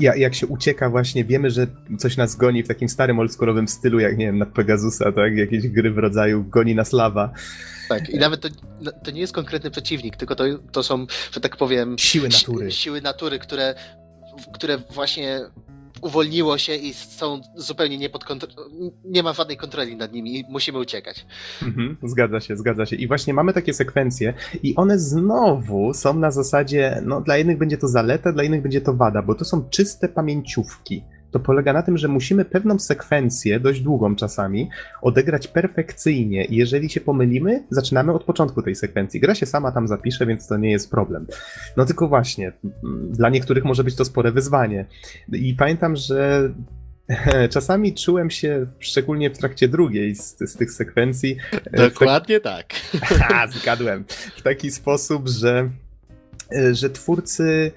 ja- 0.00 0.16
jak 0.16 0.34
się 0.34 0.46
ucieka 0.46 0.90
właśnie, 0.90 1.24
wiemy, 1.24 1.50
że 1.50 1.66
coś 1.98 2.16
nas 2.16 2.36
goni 2.36 2.62
w 2.62 2.68
takim 2.68 2.88
starym 2.88 3.18
oldschoolowym 3.18 3.68
stylu, 3.68 3.98
jak 4.00 4.18
nie 4.18 4.26
wiem, 4.26 4.38
na 4.38 4.46
Pegasusa, 4.46 5.12
tak? 5.12 5.36
Jakieś 5.36 5.68
gry 5.68 5.90
w 5.90 5.98
rodzaju 5.98 6.44
goni 6.44 6.74
nas 6.74 6.92
lawa. 6.92 7.32
Tak, 7.88 8.10
i 8.10 8.18
nawet 8.18 8.40
to, 8.40 8.48
to 9.04 9.10
nie 9.10 9.20
jest 9.20 9.32
konkretny 9.32 9.70
przeciwnik, 9.70 10.16
tylko 10.16 10.34
to, 10.34 10.44
to 10.72 10.82
są, 10.82 11.06
że 11.32 11.40
tak 11.40 11.56
powiem, 11.56 11.98
Siły 11.98 12.30
si- 12.30 12.46
natury. 12.46 12.70
siły 12.72 13.00
natury, 13.00 13.38
które, 13.38 13.74
które 14.54 14.78
właśnie 14.94 15.40
uwolniło 16.02 16.58
się 16.58 16.74
i 16.74 16.94
są 16.94 17.40
zupełnie 17.54 17.98
nie 17.98 18.10
pod 18.10 18.24
kontrolą, 18.24 18.70
nie 19.04 19.22
ma 19.22 19.32
żadnej 19.32 19.56
kontroli 19.56 19.96
nad 19.96 20.12
nimi 20.12 20.38
i 20.38 20.44
musimy 20.48 20.78
uciekać. 20.78 21.26
Mhm, 21.62 21.96
zgadza 22.02 22.40
się, 22.40 22.56
zgadza 22.56 22.86
się. 22.86 22.96
I 22.96 23.08
właśnie 23.08 23.34
mamy 23.34 23.52
takie 23.52 23.74
sekwencje 23.74 24.34
i 24.62 24.76
one 24.76 24.98
znowu 24.98 25.94
są 25.94 26.14
na 26.14 26.30
zasadzie, 26.30 27.02
no 27.04 27.20
dla 27.20 27.36
jednych 27.36 27.58
będzie 27.58 27.78
to 27.78 27.88
zaleta, 27.88 28.32
dla 28.32 28.42
innych 28.42 28.62
będzie 28.62 28.80
to 28.80 28.94
wada, 28.94 29.22
bo 29.22 29.34
to 29.34 29.44
są 29.44 29.68
czyste 29.68 30.08
pamięciówki 30.08 31.02
to 31.30 31.40
polega 31.40 31.72
na 31.72 31.82
tym, 31.82 31.98
że 31.98 32.08
musimy 32.08 32.44
pewną 32.44 32.78
sekwencję, 32.78 33.60
dość 33.60 33.80
długą 33.80 34.16
czasami, 34.16 34.70
odegrać 35.02 35.48
perfekcyjnie 35.48 36.44
i 36.44 36.56
jeżeli 36.56 36.90
się 36.90 37.00
pomylimy, 37.00 37.64
zaczynamy 37.70 38.12
od 38.12 38.24
początku 38.24 38.62
tej 38.62 38.74
sekwencji. 38.74 39.20
Gra 39.20 39.34
się 39.34 39.46
sama 39.46 39.72
tam 39.72 39.88
zapisze, 39.88 40.26
więc 40.26 40.46
to 40.46 40.56
nie 40.56 40.70
jest 40.70 40.90
problem. 40.90 41.26
No 41.76 41.86
tylko 41.86 42.08
właśnie, 42.08 42.52
dla 43.10 43.28
niektórych 43.28 43.64
może 43.64 43.84
być 43.84 43.94
to 43.94 44.04
spore 44.04 44.32
wyzwanie. 44.32 44.86
I 45.32 45.54
pamiętam, 45.54 45.96
że 45.96 46.50
Czasami 47.50 47.94
czułem 47.94 48.30
się, 48.30 48.66
szczególnie 48.78 49.30
w 49.30 49.38
trakcie 49.38 49.68
drugiej 49.68 50.14
z, 50.14 50.38
z 50.38 50.56
tych 50.56 50.72
sekwencji. 50.72 51.36
Dokładnie 51.72 52.40
tak. 52.40 52.66
Ha, 53.20 53.46
zgadłem. 53.46 54.04
W 54.36 54.42
taki 54.42 54.70
sposób, 54.70 55.28
że, 55.28 55.70
że 56.72 56.90
twórcy 56.90 57.72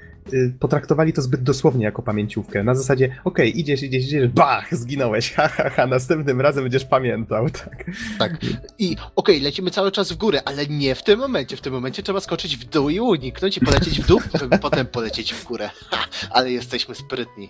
potraktowali 0.59 1.13
to 1.13 1.21
zbyt 1.21 1.43
dosłownie 1.43 1.85
jako 1.85 2.01
pamięciówkę. 2.01 2.63
Na 2.63 2.75
zasadzie, 2.75 3.05
okej, 3.05 3.19
okay, 3.23 3.61
idziesz, 3.61 3.83
idziesz, 3.83 4.03
idziesz, 4.03 4.27
bach, 4.27 4.75
zginąłeś, 4.75 5.31
ha, 5.35 5.47
ha, 5.47 5.69
ha, 5.69 5.87
następnym 5.87 6.41
razem 6.41 6.63
będziesz 6.63 6.85
pamiętał, 6.85 7.49
tak. 7.49 7.85
Tak. 8.19 8.33
I 8.79 8.93
okej, 8.95 9.09
okay, 9.15 9.39
lecimy 9.39 9.71
cały 9.71 9.91
czas 9.91 10.11
w 10.11 10.17
górę, 10.17 10.41
ale 10.45 10.67
nie 10.67 10.95
w 10.95 11.03
tym 11.03 11.19
momencie. 11.19 11.57
W 11.57 11.61
tym 11.61 11.73
momencie 11.73 12.03
trzeba 12.03 12.19
skoczyć 12.19 12.57
w 12.57 12.65
dół 12.65 12.89
i 12.89 12.99
uniknąć 12.99 13.57
i 13.57 13.61
polecieć 13.61 14.01
w 14.01 14.07
dół, 14.07 14.21
żeby 14.39 14.57
potem 14.57 14.85
polecieć 14.85 15.33
w 15.33 15.43
górę. 15.43 15.69
Ha, 15.89 15.97
ale 16.29 16.51
jesteśmy 16.51 16.95
sprytni. 16.95 17.49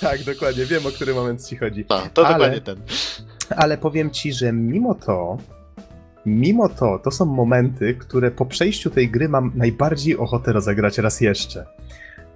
tak, 0.00 0.24
dokładnie, 0.24 0.64
wiem 0.64 0.86
o 0.86 0.90
który 0.90 1.14
moment 1.14 1.46
ci 1.46 1.56
chodzi. 1.56 1.84
No, 1.90 2.02
to 2.14 2.26
ale, 2.26 2.34
dokładnie 2.34 2.60
ten. 2.60 2.82
Ale 3.56 3.78
powiem 3.78 4.10
ci, 4.10 4.32
że 4.32 4.52
mimo 4.52 4.94
to 4.94 5.38
Mimo 6.26 6.68
to, 6.68 6.98
to 6.98 7.10
są 7.10 7.24
momenty, 7.24 7.94
które 7.94 8.30
po 8.30 8.46
przejściu 8.46 8.90
tej 8.90 9.10
gry 9.10 9.28
mam 9.28 9.52
najbardziej 9.54 10.16
ochotę 10.16 10.52
rozegrać 10.52 10.98
raz 10.98 11.20
jeszcze. 11.20 11.66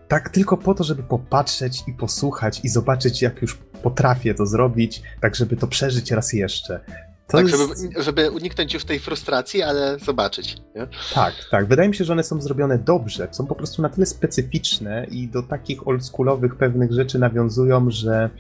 Tak 0.08 0.28
tylko 0.28 0.56
po 0.56 0.74
to, 0.74 0.84
żeby 0.84 1.02
popatrzeć 1.02 1.82
i 1.86 1.92
posłuchać 1.92 2.60
i 2.64 2.68
zobaczyć, 2.68 3.22
jak 3.22 3.42
już 3.42 3.54
potrafię 3.82 4.34
to 4.34 4.46
zrobić, 4.46 5.02
tak 5.20 5.36
żeby 5.36 5.56
to 5.56 5.66
przeżyć 5.66 6.10
raz 6.10 6.32
jeszcze. 6.32 6.80
To 7.26 7.36
tak, 7.36 7.46
jest... 7.46 7.58
żeby, 7.58 8.02
żeby, 8.02 8.30
uniknąć 8.30 8.74
już 8.74 8.84
tej 8.84 8.98
frustracji, 8.98 9.62
ale 9.62 9.98
zobaczyć. 9.98 10.56
Nie? 10.76 10.86
Tak, 11.14 11.34
tak. 11.50 11.66
Wydaje 11.66 11.88
mi 11.88 11.94
się, 11.94 12.04
że 12.04 12.12
one 12.12 12.24
są 12.24 12.40
zrobione 12.40 12.78
dobrze. 12.78 13.28
Są 13.30 13.46
po 13.46 13.54
prostu 13.54 13.82
na 13.82 13.88
tyle 13.88 14.06
specyficzne 14.06 15.06
i 15.10 15.28
do 15.28 15.42
takich 15.42 15.88
oldschoolowych 15.88 16.56
pewnych 16.56 16.92
rzeczy 16.92 17.18
nawiązują, 17.18 17.90
że 17.90 18.30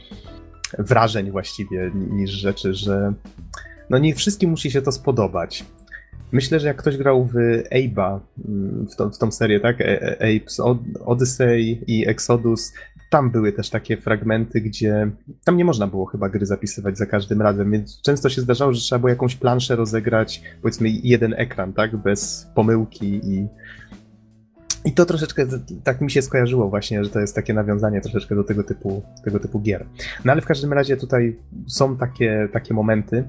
wrażeń 0.78 1.30
właściwie 1.30 1.90
niż 1.94 2.30
rzeczy, 2.30 2.74
że 2.74 3.12
no 3.90 3.98
nie 3.98 4.14
wszystkim 4.14 4.50
musi 4.50 4.70
się 4.70 4.82
to 4.82 4.92
spodobać. 4.92 5.64
Myślę, 6.32 6.60
że 6.60 6.68
jak 6.68 6.76
ktoś 6.76 6.96
grał 6.96 7.24
w 7.24 7.34
Abe'a, 7.72 8.20
mm, 8.48 8.86
w, 8.86 9.14
w 9.14 9.18
tą 9.18 9.32
serię, 9.32 9.60
tak? 9.60 9.80
E, 9.80 10.20
e, 10.20 10.38
Abe's 10.38 10.78
Odyssey 11.04 11.84
i 11.86 12.08
Exodus, 12.08 12.72
tam 13.10 13.30
były 13.30 13.52
też 13.52 13.70
takie 13.70 13.96
fragmenty, 13.96 14.60
gdzie 14.60 15.10
tam 15.44 15.56
nie 15.56 15.64
można 15.64 15.86
było 15.86 16.06
chyba 16.06 16.28
gry 16.28 16.46
zapisywać 16.46 16.98
za 16.98 17.06
każdym 17.06 17.42
razem, 17.42 17.72
więc 17.72 18.02
często 18.02 18.28
się 18.28 18.40
zdarzało, 18.40 18.72
że 18.72 18.80
trzeba 18.80 18.98
było 18.98 19.08
jakąś 19.08 19.36
planszę 19.36 19.76
rozegrać, 19.76 20.42
powiedzmy 20.62 20.88
jeden 20.88 21.34
ekran, 21.36 21.72
tak? 21.72 21.96
Bez 21.96 22.50
pomyłki 22.54 23.20
i 23.24 23.46
i 24.84 24.92
to 24.92 25.06
troszeczkę 25.06 25.46
tak 25.84 26.00
mi 26.00 26.10
się 26.10 26.22
skojarzyło 26.22 26.68
właśnie, 26.68 27.04
że 27.04 27.10
to 27.10 27.20
jest 27.20 27.34
takie 27.34 27.54
nawiązanie 27.54 28.00
troszeczkę 28.00 28.34
do 28.34 28.44
tego 28.44 28.62
typu, 28.62 29.02
tego 29.24 29.40
typu 29.40 29.60
gier. 29.60 29.86
No 30.24 30.32
ale 30.32 30.40
w 30.40 30.46
każdym 30.46 30.72
razie 30.72 30.96
tutaj 30.96 31.36
są 31.66 31.96
takie, 31.96 32.48
takie 32.52 32.74
momenty, 32.74 33.24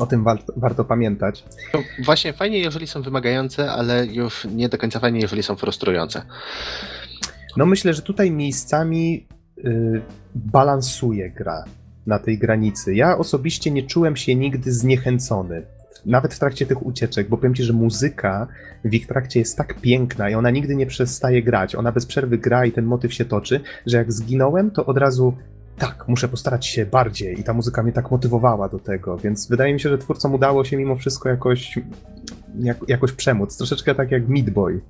o 0.00 0.06
tym 0.06 0.24
warto, 0.24 0.52
warto 0.56 0.84
pamiętać. 0.84 1.44
No 1.74 1.82
właśnie 2.04 2.32
fajnie, 2.32 2.58
jeżeli 2.58 2.86
są 2.86 3.02
wymagające, 3.02 3.72
ale 3.72 4.06
już 4.06 4.44
nie 4.44 4.68
do 4.68 4.78
końca 4.78 5.00
fajnie, 5.00 5.20
jeżeli 5.20 5.42
są 5.42 5.56
frustrujące. 5.56 6.22
No 7.56 7.66
myślę, 7.66 7.94
że 7.94 8.02
tutaj 8.02 8.30
miejscami 8.30 9.26
yy, 9.56 10.02
balansuje 10.34 11.30
gra 11.30 11.64
na 12.06 12.18
tej 12.18 12.38
granicy. 12.38 12.94
Ja 12.94 13.18
osobiście 13.18 13.70
nie 13.70 13.82
czułem 13.82 14.16
się 14.16 14.34
nigdy 14.34 14.72
zniechęcony. 14.72 15.62
Nawet 16.06 16.34
w 16.34 16.38
trakcie 16.38 16.66
tych 16.66 16.86
ucieczek, 16.86 17.28
bo 17.28 17.36
powiem 17.36 17.54
ci, 17.54 17.64
że 17.64 17.72
muzyka 17.72 18.48
w 18.84 18.94
ich 18.94 19.06
trakcie 19.06 19.40
jest 19.40 19.56
tak 19.56 19.80
piękna 19.80 20.30
i 20.30 20.34
ona 20.34 20.50
nigdy 20.50 20.76
nie 20.76 20.86
przestaje 20.86 21.42
grać. 21.42 21.74
Ona 21.74 21.92
bez 21.92 22.06
przerwy 22.06 22.38
gra 22.38 22.66
i 22.66 22.72
ten 22.72 22.84
motyw 22.84 23.14
się 23.14 23.24
toczy, 23.24 23.60
że 23.86 23.96
jak 23.96 24.12
zginąłem, 24.12 24.70
to 24.70 24.86
od 24.86 24.98
razu 24.98 25.34
tak, 25.78 26.04
muszę 26.08 26.28
postarać 26.28 26.66
się 26.66 26.86
bardziej 26.86 27.40
i 27.40 27.44
ta 27.44 27.52
muzyka 27.52 27.82
mnie 27.82 27.92
tak 27.92 28.10
motywowała 28.10 28.68
do 28.68 28.78
tego, 28.78 29.16
więc 29.16 29.48
wydaje 29.48 29.74
mi 29.74 29.80
się, 29.80 29.88
że 29.88 29.98
twórcom 29.98 30.34
udało 30.34 30.64
się 30.64 30.76
mimo 30.76 30.96
wszystko 30.96 31.28
jakoś, 31.28 31.78
jak, 32.58 32.76
jakoś 32.88 33.12
przemóc. 33.12 33.56
Troszeczkę 33.56 33.94
tak 33.94 34.10
jak 34.10 34.28
Meat 34.28 34.50
Boy. 34.50 34.80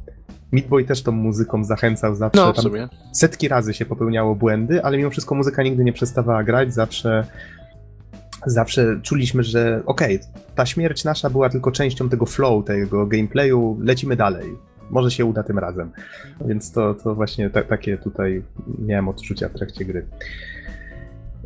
Meat 0.53 0.67
Boy 0.67 0.85
też 0.85 1.03
tą 1.03 1.13
muzyką 1.13 1.65
zachęcał 1.65 2.15
zawsze. 2.15 2.41
No, 2.41 2.53
w 2.53 2.59
sumie. 2.59 2.89
setki 3.13 3.49
razy 3.49 3.75
się 3.75 3.85
popełniało 3.87 4.35
błędy, 4.35 4.85
ale 4.85 4.99
mimo 4.99 5.11
wszystko 5.11 5.35
muzyka 5.35 5.63
nigdy 5.63 5.85
nie 5.85 5.93
przestawała 5.93 6.45
grać, 6.45 6.75
zawsze 6.75 7.27
zawsze 8.47 9.01
czuliśmy, 9.03 9.43
że 9.43 9.83
okej, 9.87 10.17
okay, 10.17 10.43
ta 10.55 10.67
śmierć 10.67 11.05
nasza 11.05 11.31
była 11.31 11.49
tylko 11.49 11.71
częścią 11.71 12.09
tego 12.09 12.27
flow, 12.27 12.65
tego 12.65 13.07
gameplayu, 13.07 13.79
lecimy 13.81 14.17
dalej. 14.17 14.57
Może 14.91 15.11
się 15.11 15.25
uda 15.25 15.43
tym 15.43 15.59
razem. 15.59 15.91
Więc 16.47 16.73
to, 16.73 16.95
to 16.95 17.15
właśnie 17.15 17.51
takie 17.51 17.99
tutaj 17.99 18.43
miałem 18.79 19.09
odczucia 19.09 19.49
w 19.49 19.53
trakcie 19.53 19.85
gry. 19.85 20.07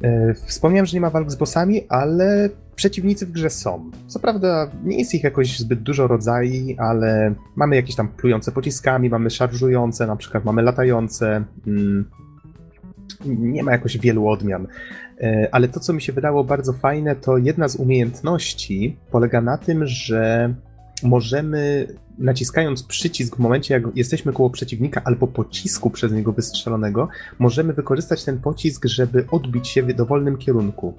E, 0.02 0.34
wspomniałem, 0.34 0.86
że 0.86 0.96
nie 0.96 1.00
ma 1.00 1.10
walk 1.10 1.30
z 1.30 1.36
bossami, 1.36 1.86
ale 1.88 2.48
przeciwnicy 2.74 3.26
w 3.26 3.32
grze 3.32 3.50
są. 3.50 3.90
Co 4.06 4.20
prawda 4.20 4.70
nie 4.84 4.98
jest 4.98 5.14
ich 5.14 5.24
jakoś 5.24 5.58
zbyt 5.58 5.80
dużo 5.82 6.06
rodzajów, 6.06 6.78
ale 6.78 7.34
mamy 7.56 7.76
jakieś 7.76 7.96
tam 7.96 8.08
plujące 8.08 8.52
pociskami, 8.52 9.10
mamy 9.10 9.30
szarżujące, 9.30 10.06
na 10.06 10.16
przykład 10.16 10.44
mamy 10.44 10.62
latające. 10.62 11.44
Mm, 11.66 12.04
nie 13.26 13.62
ma 13.62 13.72
jakoś 13.72 13.98
wielu 13.98 14.28
odmian. 14.28 14.66
E, 15.20 15.48
ale 15.52 15.68
to, 15.68 15.80
co 15.80 15.92
mi 15.92 16.02
się 16.02 16.12
wydało 16.12 16.44
bardzo 16.44 16.72
fajne, 16.72 17.16
to 17.16 17.38
jedna 17.38 17.68
z 17.68 17.76
umiejętności 17.76 18.96
polega 19.10 19.40
na 19.40 19.58
tym, 19.58 19.86
że 19.86 20.54
możemy 21.02 21.86
naciskając 22.18 22.82
przycisk 22.82 23.36
w 23.36 23.38
momencie, 23.38 23.74
jak 23.74 23.82
jesteśmy 23.94 24.32
koło 24.32 24.50
przeciwnika 24.50 25.02
albo 25.04 25.26
pocisku 25.26 25.90
przez 25.90 26.12
niego 26.12 26.32
wystrzelonego, 26.32 27.08
możemy 27.38 27.72
wykorzystać 27.72 28.24
ten 28.24 28.40
pocisk, 28.40 28.86
żeby 28.86 29.26
odbić 29.30 29.68
się 29.68 29.82
w 29.82 29.92
dowolnym 29.92 30.38
kierunku. 30.38 30.94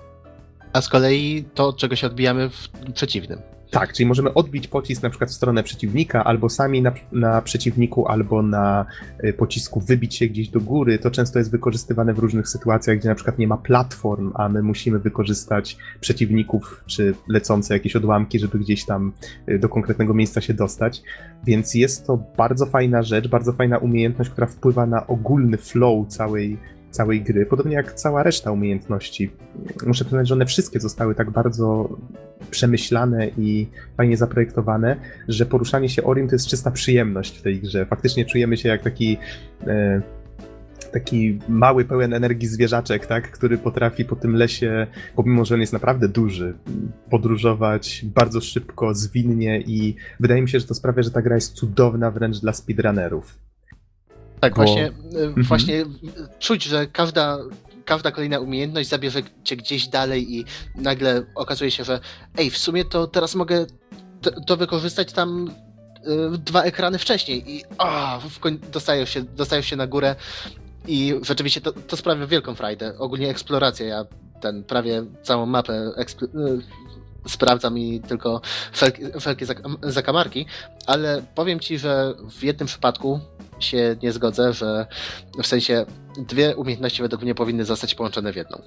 A 0.73 0.81
z 0.81 0.89
kolei 0.89 1.45
to, 1.53 1.73
czego 1.73 1.95
się 1.95 2.07
odbijamy 2.07 2.49
w 2.49 2.69
przeciwnym. 2.93 3.39
Tak, 3.73 3.93
czyli 3.93 4.07
możemy 4.07 4.33
odbić 4.33 4.67
pocisk 4.67 5.03
na 5.03 5.09
przykład 5.09 5.29
w 5.29 5.33
stronę 5.33 5.63
przeciwnika, 5.63 6.23
albo 6.23 6.49
sami 6.49 6.81
na, 6.81 6.93
na, 7.11 7.41
przeciwniku, 7.41 8.07
albo 8.07 8.41
na 8.41 8.85
y, 9.23 9.33
pocisku 9.33 9.79
wybić 9.79 10.15
się 10.15 10.27
gdzieś 10.27 10.49
do 10.49 10.61
góry. 10.61 10.99
To 10.99 11.11
często 11.11 11.39
jest 11.39 11.51
wykorzystywane 11.51 12.13
w 12.13 12.19
różnych 12.19 12.47
sytuacjach, 12.47 12.97
gdzie 12.97 13.09
na 13.09 13.15
przykład 13.15 13.37
nie 13.37 13.47
ma 13.47 13.57
platform, 13.57 14.31
a 14.35 14.49
my 14.49 14.63
musimy 14.63 14.99
wykorzystać 14.99 15.77
przeciwników 15.99 16.83
czy 16.85 17.15
lecące 17.27 17.73
jakieś 17.73 17.95
odłamki, 17.95 18.39
żeby 18.39 18.59
gdzieś 18.59 18.85
tam 18.85 19.11
y, 19.49 19.59
do 19.59 19.69
konkretnego 19.69 20.13
miejsca 20.13 20.41
się 20.41 20.53
dostać. 20.53 21.03
Więc 21.45 21.73
jest 21.73 22.07
to 22.07 22.17
bardzo 22.37 22.65
fajna 22.65 23.03
rzecz, 23.03 23.27
bardzo 23.27 23.53
fajna 23.53 23.77
umiejętność, 23.77 24.29
która 24.29 24.47
wpływa 24.47 24.85
na 24.85 25.07
ogólny 25.07 25.57
flow 25.57 26.07
całej 26.07 26.57
całej 26.93 27.21
gry, 27.21 27.45
podobnie 27.45 27.75
jak 27.75 27.93
cała 27.93 28.23
reszta 28.23 28.51
umiejętności. 28.51 29.31
Muszę 29.87 30.05
przyznać, 30.05 30.27
że 30.27 30.33
one 30.33 30.45
wszystkie 30.45 30.79
zostały 30.79 31.15
tak 31.15 31.31
bardzo 31.31 31.97
przemyślane 32.51 33.27
i 33.37 33.67
fajnie 33.97 34.17
zaprojektowane, 34.17 34.95
że 35.27 35.45
poruszanie 35.45 35.89
się 35.89 36.03
Oriem 36.03 36.27
to 36.27 36.35
jest 36.35 36.47
czysta 36.47 36.71
przyjemność 36.71 37.39
w 37.39 37.41
tej 37.41 37.61
grze. 37.61 37.85
Faktycznie 37.85 38.25
czujemy 38.25 38.57
się 38.57 38.69
jak 38.69 38.83
taki. 38.83 39.17
E, 39.67 40.01
taki 40.93 41.39
mały, 41.49 41.85
pełen 41.85 42.13
energii 42.13 42.47
zwierzaczek, 42.47 43.05
tak, 43.05 43.31
który 43.31 43.57
potrafi 43.57 44.05
po 44.05 44.15
tym 44.15 44.35
lesie, 44.35 44.87
pomimo 45.15 45.45
że 45.45 45.55
on 45.55 45.61
jest 45.61 45.73
naprawdę 45.73 46.07
duży, 46.07 46.53
podróżować 47.09 48.05
bardzo 48.15 48.41
szybko, 48.41 48.93
zwinnie 48.95 49.61
i 49.61 49.95
wydaje 50.19 50.41
mi 50.41 50.49
się, 50.49 50.59
że 50.59 50.67
to 50.67 50.73
sprawia, 50.73 51.03
że 51.03 51.11
ta 51.11 51.21
gra 51.21 51.35
jest 51.35 51.53
cudowna 51.53 52.11
wręcz 52.11 52.39
dla 52.39 52.53
speedrunnerów. 52.53 53.39
Tak, 54.43 54.53
Bo... 54.53 54.63
właśnie, 54.63 54.87
mhm. 54.87 55.43
właśnie 55.43 55.85
czuć, 56.39 56.63
że 56.63 56.87
każda, 56.87 57.37
każda 57.85 58.11
kolejna 58.11 58.39
umiejętność 58.39 58.89
zabierze 58.89 59.21
cię 59.43 59.57
gdzieś 59.57 59.87
dalej 59.87 60.35
i 60.35 60.45
nagle 60.75 61.23
okazuje 61.35 61.71
się, 61.71 61.83
że 61.83 61.99
ej, 62.37 62.49
w 62.49 62.57
sumie 62.57 62.85
to 62.85 63.07
teraz 63.07 63.35
mogę 63.35 63.65
to 64.47 64.57
wykorzystać 64.57 65.13
tam 65.13 65.51
y, 66.33 66.37
dwa 66.37 66.63
ekrany 66.63 66.97
wcześniej 66.97 67.51
i 67.51 67.63
oh, 67.77 68.19
dostajesz, 68.71 69.09
się, 69.09 69.21
dostajesz 69.21 69.65
się 69.65 69.75
na 69.75 69.87
górę 69.87 70.15
i 70.87 71.13
rzeczywiście 71.21 71.61
to, 71.61 71.71
to 71.71 71.97
sprawia 71.97 72.27
wielką 72.27 72.55
frajdę. 72.55 72.97
Ogólnie 72.97 73.29
eksploracja, 73.29 73.85
ja 73.85 74.05
ten 74.41 74.63
prawie 74.63 75.03
całą 75.21 75.45
mapę 75.45 75.91
y, 77.25 77.29
sprawdzam 77.29 77.77
i 77.77 77.99
tylko 77.99 78.41
wszelkie, 78.71 79.19
wszelkie 79.19 79.45
zakamarki, 79.83 80.45
ale 80.87 81.23
powiem 81.35 81.59
ci, 81.59 81.77
że 81.77 82.13
w 82.29 82.43
jednym 82.43 82.67
przypadku 82.67 83.19
się 83.59 83.95
nie 84.03 84.11
zgodzę, 84.11 84.53
że 84.53 84.85
w 85.43 85.47
sensie 85.47 85.85
dwie 86.17 86.55
umiejętności 86.55 87.01
według 87.01 87.21
mnie 87.21 87.35
powinny 87.35 87.65
zostać 87.65 87.95
połączone 87.95 88.33
w 88.33 88.35
jedną. 88.35 88.61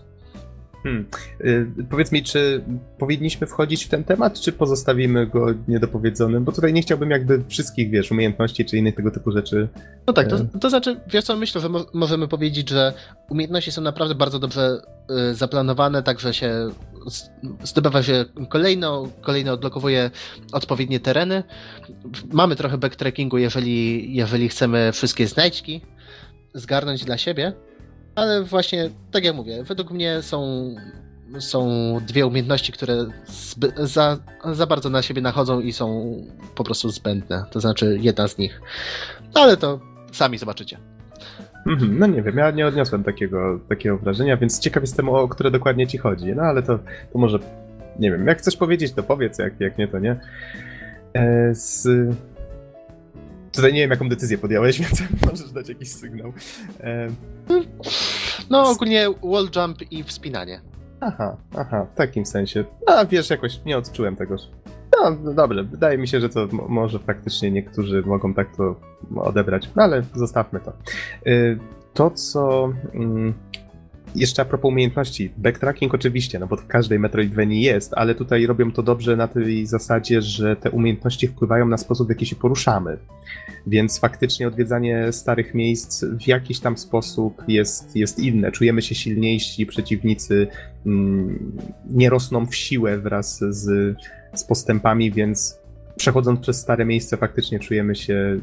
Hmm. 0.87 1.07
Y, 1.41 1.85
powiedz 1.91 2.13
mi, 2.13 2.23
czy 2.23 2.65
powinniśmy 2.99 3.47
wchodzić 3.47 3.85
w 3.85 3.89
ten 3.89 4.05
temat, 4.05 4.41
czy 4.41 4.53
pozostawimy 4.53 5.27
go 5.27 5.47
niedopowiedzonym? 5.69 6.45
Bo 6.45 6.53
tutaj 6.53 6.73
nie 6.73 6.83
chciałbym 6.83 7.11
jakby 7.11 7.45
wszystkich, 7.49 7.91
wiesz, 7.91 8.11
umiejętności 8.11 8.65
czy 8.65 8.77
innych 8.77 8.95
tego 8.95 9.11
typu 9.11 9.31
rzeczy. 9.31 9.69
No 10.07 10.13
tak, 10.13 10.29
to, 10.29 10.37
to 10.61 10.71
znaczy, 10.71 11.01
wiesz 11.09 11.25
co, 11.25 11.37
myślę, 11.37 11.61
że 11.61 11.69
mo 11.69 11.87
możemy 11.93 12.29
powiedzieć, 12.29 12.69
że 12.69 12.93
umiejętności 13.31 13.73
są 13.73 13.83
naprawdę 13.83 14.15
bardzo 14.15 14.39
dobrze 14.39 14.81
y, 15.31 15.35
zaplanowane, 15.35 16.03
także 16.03 16.35
się 16.35 16.71
zdobywa 17.63 18.03
się 18.03 18.25
kolejno, 18.49 19.09
kolejno 19.23 19.53
odblokowuje 19.53 20.11
odpowiednie 20.53 21.01
tereny. 21.01 21.45
Mamy 22.33 22.57
trochę 22.57 22.79
backtrackingu, 22.79 23.39
jeżeli, 23.39 24.15
jeżeli 24.15 24.49
chcemy 24.49 24.93
wszystkie 24.93 25.27
znajdźki 25.27 25.81
zgarnąć 26.55 27.05
dla 27.05 27.19
siebie, 27.19 27.53
ale 28.15 28.45
właśnie, 28.45 28.91
tak 29.11 29.25
jak 29.25 29.37
mówię, 29.37 29.65
według 29.65 29.91
mnie 29.91 30.23
są, 30.23 30.71
są 31.39 31.69
dwie 32.07 32.27
umiejętności, 32.27 32.73
które 32.73 33.07
za, 33.77 34.19
za 34.53 34.67
bardzo 34.67 34.91
na 34.91 35.03
siebie 35.03 35.23
nachodzą 35.23 35.61
i 35.61 35.73
są 35.73 36.17
po 36.55 36.65
prostu 36.65 36.91
zbędne. 36.91 37.45
To 37.51 37.61
znaczy 37.61 37.99
jedna 38.01 38.29
z 38.29 38.39
nich. 38.39 38.61
Ale 39.35 39.57
to 39.57 39.81
sami 40.13 40.39
zobaczycie. 40.39 40.96
Mhm, 41.67 41.99
no 41.99 42.07
nie 42.07 42.23
wiem, 42.23 42.37
ja 42.37 42.51
nie 42.51 42.67
odniosłem 42.67 43.05
takiego, 43.05 43.61
takiego 43.69 43.99
wrażenia, 43.99 44.37
więc 44.37 44.59
ciekaw 44.59 44.83
jestem, 44.83 45.09
o 45.09 45.29
które 45.29 45.51
dokładnie 45.51 45.87
ci 45.87 45.99
chodzi. 45.99 46.35
No 46.35 46.43
ale 46.43 46.63
to, 46.63 46.79
to 47.13 47.19
może, 47.19 47.39
nie 47.99 48.11
wiem, 48.11 48.27
jak 48.27 48.39
chcesz 48.39 48.57
powiedzieć, 48.57 48.93
to 48.93 49.03
powiedz, 49.03 49.39
jak, 49.39 49.61
jak 49.61 49.79
nie, 49.79 49.89
to 49.89 49.99
nie. 49.99 50.21
E, 51.15 51.55
z... 51.55 51.89
Tutaj 53.53 53.73
nie 53.73 53.81
wiem, 53.81 53.91
jaką 53.91 54.09
decyzję 54.09 54.39
podjąłeś, 54.39 54.81
więc 54.83 55.03
możesz 55.27 55.53
dać 55.53 55.69
jakiś 55.69 55.93
sygnał. 55.93 56.33
E... 56.81 57.09
No 58.51 58.71
ogólnie 58.71 59.07
wall 59.23 59.49
jump 59.57 59.93
i 59.93 60.03
wspinanie. 60.03 60.61
Aha, 61.01 61.37
aha, 61.57 61.87
w 61.95 61.97
takim 61.97 62.27
sensie. 62.27 62.65
A 62.87 63.05
wiesz, 63.05 63.31
jakoś 63.31 63.65
nie 63.65 63.79
odczułem 63.79 64.17
tego. 64.17 64.37
No, 64.93 65.17
no 65.25 65.35
dobrze, 65.35 65.65
wydaje 65.65 65.99
mi 65.99 66.09
się, 66.09 66.21
że 66.21 66.29
to 66.29 66.49
może 66.69 66.99
faktycznie 66.99 67.51
niektórzy 67.51 68.03
mogą 68.07 68.35
tak 68.35 68.57
to 68.57 68.81
odebrać, 69.17 69.71
no 69.77 69.83
ale 69.83 70.03
zostawmy 70.15 70.61
to. 70.61 70.73
Y, 71.27 71.59
to, 71.95 72.11
co 72.11 72.73
mm, 72.95 73.35
jeszcze 74.17 74.43
a 74.43 74.45
propos 74.45 74.69
umiejętności, 74.69 75.33
backtracking 75.37 75.95
oczywiście, 75.95 76.39
no 76.39 76.47
bo 76.47 76.57
w 76.57 76.67
każdej 76.67 76.99
Metroidvanii 76.99 77.63
jest, 77.63 77.93
ale 77.95 78.15
tutaj 78.15 78.47
robią 78.47 78.73
to 78.73 78.83
dobrze 78.83 79.17
na 79.17 79.29
tej 79.29 79.67
zasadzie, 79.67 80.23
że 80.23 80.57
te 80.57 80.71
umiejętności 80.71 81.29
wpływają 81.29 81.67
na 81.67 81.77
sposób, 81.77 82.07
w 82.07 82.11
jaki 82.11 82.27
się 82.27 82.37
poruszamy. 82.37 82.99
Więc 83.67 84.01
faktycznie 84.01 84.49
odwiedzanie 84.49 85.13
starych 85.13 85.55
miejsc 85.55 86.05
w 86.05 86.27
jakiś 86.27 86.61
tam 86.61 86.77
sposób 86.77 87.43
jest, 87.49 87.97
jest 87.97 88.19
inne. 88.19 88.53
Czujemy 88.53 88.83
się 88.83 88.95
silniejsi, 88.95 89.67
przeciwnicy 89.67 90.47
mm, 90.87 91.53
nie 91.91 92.11
rosną 92.11 92.47
w 92.47 92.55
siłę 92.55 92.99
wraz 92.99 93.39
z, 93.39 93.97
z 94.35 94.45
postępami, 94.45 95.13
więc 95.13 95.59
przechodząc 95.97 96.41
przez 96.41 96.61
stare 96.61 96.85
miejsce 96.85 97.17
faktycznie 97.17 97.59
czujemy 97.59 97.95
się 97.95 98.41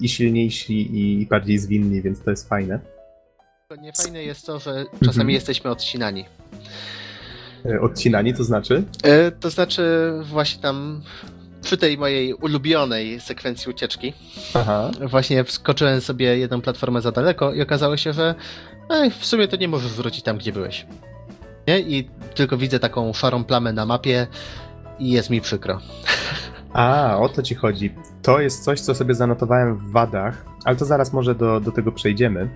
i 0.00 0.08
silniejsi 0.08 0.98
i 0.98 1.26
bardziej 1.26 1.58
zwinni, 1.58 2.02
więc 2.02 2.22
to 2.22 2.30
jest 2.30 2.48
fajne. 2.48 2.80
Niefajne 3.80 4.24
jest 4.24 4.46
to, 4.46 4.58
że 4.58 4.84
czasami 4.92 5.08
mhm. 5.08 5.30
jesteśmy 5.30 5.70
odcinani. 5.70 6.24
E, 7.66 7.80
odcinani 7.80 8.34
to 8.34 8.44
znaczy? 8.44 8.82
E, 9.02 9.30
to 9.30 9.50
znaczy 9.50 10.12
właśnie 10.22 10.62
tam 10.62 11.02
przy 11.62 11.76
tej 11.76 11.98
mojej 11.98 12.34
ulubionej 12.34 13.20
sekwencji 13.20 13.70
ucieczki 13.70 14.12
Aha. 14.54 14.90
właśnie 15.00 15.44
wskoczyłem 15.44 16.00
sobie 16.00 16.38
jedną 16.38 16.60
platformę 16.60 17.00
za 17.00 17.12
daleko 17.12 17.52
i 17.52 17.62
okazało 17.62 17.96
się, 17.96 18.12
że 18.12 18.34
ej, 18.90 19.10
w 19.10 19.26
sumie 19.26 19.48
to 19.48 19.56
nie 19.56 19.68
możesz 19.68 19.92
wrócić 19.92 20.22
tam, 20.22 20.38
gdzie 20.38 20.52
byłeś. 20.52 20.86
Nie? 21.68 21.80
I 21.80 22.08
tylko 22.34 22.56
widzę 22.56 22.80
taką 22.80 23.12
szarą 23.12 23.44
plamę 23.44 23.72
na 23.72 23.86
mapie 23.86 24.26
i 24.98 25.10
jest 25.10 25.30
mi 25.30 25.40
przykro. 25.40 25.78
A, 26.72 27.16
o 27.18 27.28
to 27.28 27.42
ci 27.42 27.54
chodzi. 27.54 27.94
To 28.22 28.40
jest 28.40 28.64
coś, 28.64 28.80
co 28.80 28.94
sobie 28.94 29.14
zanotowałem 29.14 29.76
w 29.76 29.90
wadach, 29.90 30.44
ale 30.64 30.76
to 30.76 30.84
zaraz 30.84 31.12
może 31.12 31.34
do, 31.34 31.60
do 31.60 31.72
tego 31.72 31.92
przejdziemy. 31.92 32.48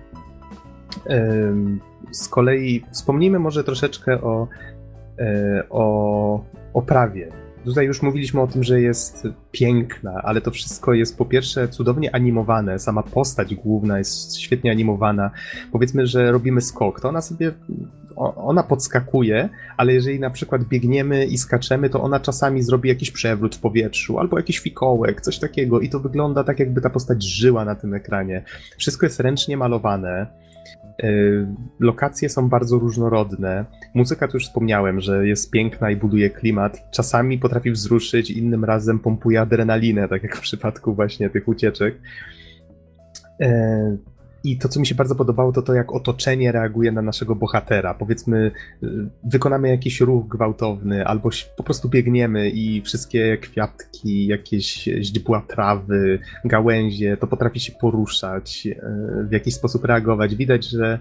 Z 2.11 2.27
kolei 2.27 2.85
wspomnijmy 2.91 3.39
może 3.39 3.63
troszeczkę 3.63 4.21
o, 4.21 4.47
e, 5.19 5.63
o 5.69 6.43
oprawie. 6.73 7.31
Tutaj 7.65 7.85
już 7.85 8.01
mówiliśmy 8.01 8.41
o 8.41 8.47
tym, 8.47 8.63
że 8.63 8.81
jest 8.81 9.27
piękna, 9.51 10.21
ale 10.23 10.41
to 10.41 10.51
wszystko 10.51 10.93
jest 10.93 11.17
po 11.17 11.25
pierwsze 11.25 11.67
cudownie 11.67 12.15
animowane. 12.15 12.79
Sama 12.79 13.03
postać 13.03 13.55
główna 13.55 13.97
jest 13.97 14.37
świetnie 14.37 14.71
animowana. 14.71 15.31
Powiedzmy, 15.71 16.07
że 16.07 16.31
robimy 16.31 16.61
skok, 16.61 17.01
to 17.01 17.09
ona 17.09 17.21
sobie 17.21 17.51
ona 18.19 18.63
podskakuje, 18.63 19.49
ale 19.77 19.93
jeżeli 19.93 20.19
na 20.19 20.29
przykład 20.29 20.63
biegniemy 20.63 21.25
i 21.25 21.37
skaczemy, 21.37 21.89
to 21.89 22.01
ona 22.01 22.19
czasami 22.19 22.61
zrobi 22.61 22.89
jakiś 22.89 23.11
przewrót 23.11 23.55
w 23.55 23.59
powietrzu 23.59 24.19
albo 24.19 24.37
jakiś 24.37 24.59
fikołek, 24.59 25.21
coś 25.21 25.39
takiego 25.39 25.79
i 25.79 25.89
to 25.89 25.99
wygląda 25.99 26.43
tak, 26.43 26.59
jakby 26.59 26.81
ta 26.81 26.89
postać 26.89 27.23
żyła 27.23 27.65
na 27.65 27.75
tym 27.75 27.93
ekranie. 27.93 28.43
Wszystko 28.77 29.05
jest 29.05 29.19
ręcznie 29.19 29.57
malowane. 29.57 30.27
Y, 31.03 31.47
lokacje 31.79 32.29
są 32.29 32.49
bardzo 32.49 32.79
różnorodne. 32.79 33.65
Muzyka 33.93 34.27
to 34.27 34.37
już 34.37 34.45
wspomniałem, 34.45 35.01
że 35.01 35.27
jest 35.27 35.51
piękna 35.51 35.91
i 35.91 35.95
buduje 35.95 36.29
klimat. 36.29 36.91
Czasami 36.91 37.37
potrafi 37.37 37.71
wzruszyć, 37.71 38.31
innym 38.31 38.65
razem 38.65 38.99
pompuje 38.99 39.41
adrenalinę, 39.41 40.07
tak 40.07 40.23
jak 40.23 40.35
w 40.35 40.41
przypadku 40.41 40.93
właśnie 40.93 41.29
tych 41.29 41.47
ucieczek. 41.47 41.95
I 44.43 44.57
to, 44.57 44.69
co 44.69 44.79
mi 44.79 44.87
się 44.87 44.95
bardzo 44.95 45.15
podobało, 45.15 45.51
to 45.51 45.61
to, 45.61 45.73
jak 45.73 45.93
otoczenie 45.93 46.51
reaguje 46.51 46.91
na 46.91 47.01
naszego 47.01 47.35
bohatera. 47.35 47.93
Powiedzmy, 47.93 48.51
y, 48.83 48.87
wykonamy 49.23 49.69
jakiś 49.69 50.01
ruch 50.01 50.27
gwałtowny, 50.27 51.05
albo 51.05 51.29
po 51.57 51.63
prostu 51.63 51.89
biegniemy 51.89 52.49
i 52.49 52.81
wszystkie 52.81 53.37
kwiatki, 53.37 54.27
jakieś 54.27 54.83
źdźbła 54.83 55.41
trawy, 55.41 56.19
gałęzie, 56.45 57.17
to 57.17 57.27
potrafi 57.27 57.59
się 57.59 57.71
poruszać, 57.81 58.67
y, 58.67 58.77
w 59.29 59.31
jakiś 59.31 59.55
sposób 59.55 59.85
reagować. 59.85 60.35
Widać, 60.35 60.65
że 60.65 60.99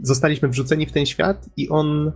zostaliśmy 0.00 0.48
wrzuceni 0.48 0.86
w 0.86 0.92
ten 0.92 1.06
świat 1.06 1.46
i 1.56 1.68
on, 1.68 2.12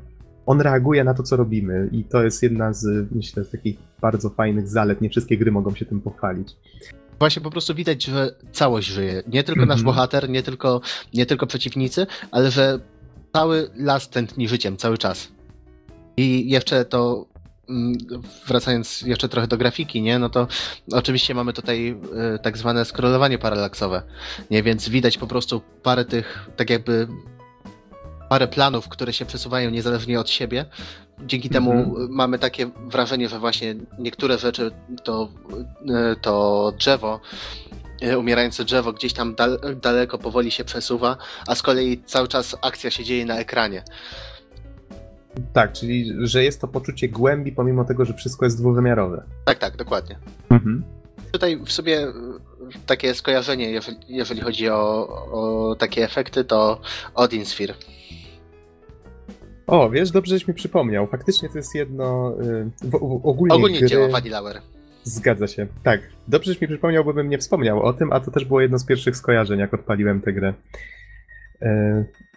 on 0.46 0.60
reaguje 0.60 1.04
na 1.04 1.14
to, 1.14 1.22
co 1.22 1.36
robimy. 1.36 1.88
I 1.92 2.04
to 2.04 2.24
jest 2.24 2.42
jedna 2.42 2.72
z, 2.72 3.12
myślę, 3.14 3.44
z 3.44 3.50
takich 3.50 3.78
bardzo 4.00 4.30
fajnych 4.30 4.68
zalet. 4.68 5.00
Nie 5.00 5.10
wszystkie 5.10 5.38
gry 5.38 5.52
mogą 5.52 5.74
się 5.74 5.84
tym 5.84 6.00
pochwalić 6.00 6.56
właśnie 7.22 7.42
po 7.42 7.50
prostu 7.50 7.74
widać, 7.74 8.04
że 8.04 8.34
całość 8.52 8.88
żyje. 8.88 9.22
Nie 9.26 9.44
tylko 9.44 9.60
nasz 9.66 9.80
mhm. 9.80 9.84
bohater, 9.84 10.30
nie 10.30 10.42
tylko, 10.42 10.80
nie 11.14 11.26
tylko 11.26 11.46
przeciwnicy, 11.46 12.06
ale 12.30 12.50
że 12.50 12.78
cały 13.32 13.70
las 13.76 14.08
tętni 14.08 14.48
życiem 14.48 14.76
cały 14.76 14.98
czas. 14.98 15.28
I 16.16 16.50
jeszcze 16.50 16.84
to 16.84 17.26
mm, 17.68 17.98
wracając 18.46 19.02
jeszcze 19.02 19.28
trochę 19.28 19.46
do 19.46 19.56
grafiki, 19.56 20.02
nie, 20.02 20.18
no 20.18 20.28
to 20.28 20.48
oczywiście 20.92 21.34
mamy 21.34 21.52
tutaj 21.52 21.90
y, 22.34 22.38
tak 22.38 22.58
zwane 22.58 22.84
scrollowanie 22.84 23.38
paralaksowe, 23.38 24.02
nie, 24.50 24.62
więc 24.62 24.88
widać 24.88 25.18
po 25.18 25.26
prostu 25.26 25.62
parę 25.82 26.04
tych, 26.04 26.50
tak 26.56 26.70
jakby 26.70 27.08
parę 28.28 28.48
planów, 28.48 28.88
które 28.88 29.12
się 29.12 29.26
przesuwają 29.26 29.70
niezależnie 29.70 30.20
od 30.20 30.30
siebie. 30.30 30.64
Dzięki 31.26 31.48
temu 31.50 31.72
mhm. 31.72 32.08
mamy 32.10 32.38
takie 32.38 32.70
wrażenie, 32.86 33.28
że 33.28 33.38
właśnie 33.38 33.74
niektóre 33.98 34.38
rzeczy 34.38 34.70
to, 35.04 35.28
e, 35.88 36.16
to 36.16 36.72
drzewo, 36.78 37.20
e, 38.00 38.18
umierające 38.18 38.64
drzewo 38.64 38.92
gdzieś 38.92 39.12
tam 39.12 39.34
dal, 39.34 39.58
daleko 39.82 40.18
powoli 40.18 40.50
się 40.50 40.64
przesuwa, 40.64 41.16
a 41.46 41.54
z 41.54 41.62
kolei 41.62 42.02
cały 42.06 42.28
czas 42.28 42.56
akcja 42.62 42.90
się 42.90 43.04
dzieje 43.04 43.26
na 43.26 43.38
ekranie. 43.38 43.82
Tak, 45.52 45.72
czyli 45.72 46.12
że 46.20 46.44
jest 46.44 46.60
to 46.60 46.68
poczucie 46.68 47.08
głębi, 47.08 47.52
pomimo 47.52 47.84
tego, 47.84 48.04
że 48.04 48.14
wszystko 48.14 48.44
jest 48.44 48.58
dwuwymiarowe. 48.58 49.22
Tak, 49.44 49.58
tak, 49.58 49.76
dokładnie. 49.76 50.18
Mhm. 50.50 50.84
Tutaj 51.32 51.58
w 51.66 51.72
sobie 51.72 52.06
takie 52.86 53.14
skojarzenie, 53.14 53.70
jeżeli, 53.70 53.96
jeżeli 54.08 54.40
chodzi 54.40 54.68
o, 54.68 55.08
o 55.32 55.74
takie 55.78 56.04
efekty, 56.04 56.44
to 56.44 56.80
Odin 57.14 57.44
Sphere. 57.44 57.74
O, 59.72 59.90
wiesz, 59.90 60.10
dobrze, 60.10 60.34
żeś 60.34 60.48
mi 60.48 60.54
przypomniał. 60.54 61.06
Faktycznie 61.06 61.48
to 61.48 61.58
jest 61.58 61.74
jedno. 61.74 62.36
Y, 62.40 62.70
w, 62.82 62.90
w, 62.90 62.94
ogólnie 63.26 63.54
ogólnie 63.54 63.78
gry... 63.78 63.88
dzieło 63.88 64.08
Vanillaware. 64.08 64.60
Zgadza 65.02 65.46
się. 65.46 65.66
Tak. 65.82 66.00
Dobrze, 66.28 66.52
żeś 66.52 66.60
mi 66.60 66.68
przypomniał, 66.68 67.04
bo 67.04 67.14
bym 67.14 67.28
nie 67.28 67.38
wspomniał 67.38 67.82
o 67.82 67.92
tym, 67.92 68.12
a 68.12 68.20
to 68.20 68.30
też 68.30 68.44
było 68.44 68.60
jedno 68.60 68.78
z 68.78 68.84
pierwszych 68.84 69.16
skojarzeń, 69.16 69.58
jak 69.58 69.74
odpaliłem 69.74 70.20
tę 70.20 70.32
grę. 70.32 70.54
Y, 71.62 71.66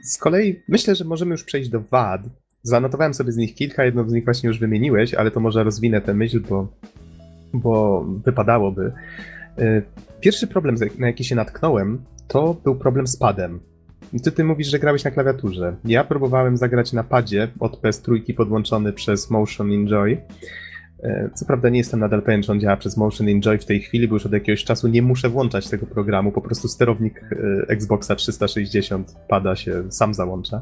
z 0.03 0.17
kolei 0.17 0.63
myślę, 0.67 0.95
że 0.95 1.05
możemy 1.05 1.31
już 1.31 1.43
przejść 1.43 1.69
do 1.69 1.79
wad. 1.79 2.21
Zanotowałem 2.63 3.13
sobie 3.13 3.31
z 3.31 3.37
nich 3.37 3.55
kilka, 3.55 3.85
jedną 3.85 4.09
z 4.09 4.13
nich 4.13 4.25
właśnie 4.25 4.47
już 4.47 4.59
wymieniłeś, 4.59 5.13
ale 5.13 5.31
to 5.31 5.39
może 5.39 5.63
rozwinę 5.63 6.01
tę 6.01 6.13
myśl, 6.13 6.41
bo, 6.49 6.67
bo 7.53 8.05
wypadałoby. 8.25 8.91
Y, 9.59 9.83
pierwszy 10.19 10.47
problem, 10.47 10.75
na 10.97 11.07
jaki 11.07 11.23
się 11.23 11.35
natknąłem, 11.35 12.05
to 12.27 12.53
był 12.63 12.75
problem 12.75 13.07
z 13.07 13.17
padem. 13.17 13.59
Ty, 14.23 14.31
ty 14.31 14.43
mówisz, 14.43 14.67
że 14.67 14.79
grałeś 14.79 15.03
na 15.03 15.11
klawiaturze. 15.11 15.75
Ja 15.85 16.03
próbowałem 16.03 16.57
zagrać 16.57 16.93
na 16.93 17.03
padzie 17.03 17.47
od 17.59 17.81
PS3 17.81 18.33
podłączony 18.33 18.93
przez 18.93 19.29
Motion 19.29 19.71
Enjoy, 19.71 20.17
co 21.33 21.45
prawda 21.45 21.69
nie 21.69 21.77
jestem 21.77 21.99
nadal 21.99 22.21
pewien, 22.21 22.43
czy 22.43 22.51
on 22.51 22.59
działa 22.59 22.77
przez 22.77 22.97
Motion 22.97 23.27
Enjoy 23.27 23.57
w 23.57 23.65
tej 23.65 23.79
chwili, 23.79 24.07
bo 24.07 24.15
już 24.15 24.25
od 24.25 24.33
jakiegoś 24.33 24.63
czasu 24.63 24.87
nie 24.87 25.01
muszę 25.01 25.29
włączać 25.29 25.69
tego 25.69 25.85
programu, 25.85 26.31
po 26.31 26.41
prostu 26.41 26.67
sterownik 26.67 27.23
e, 27.23 27.69
Xboxa 27.69 28.15
360 28.15 29.15
pada 29.27 29.55
się 29.55 29.83
sam 29.91 30.13
załącza 30.13 30.61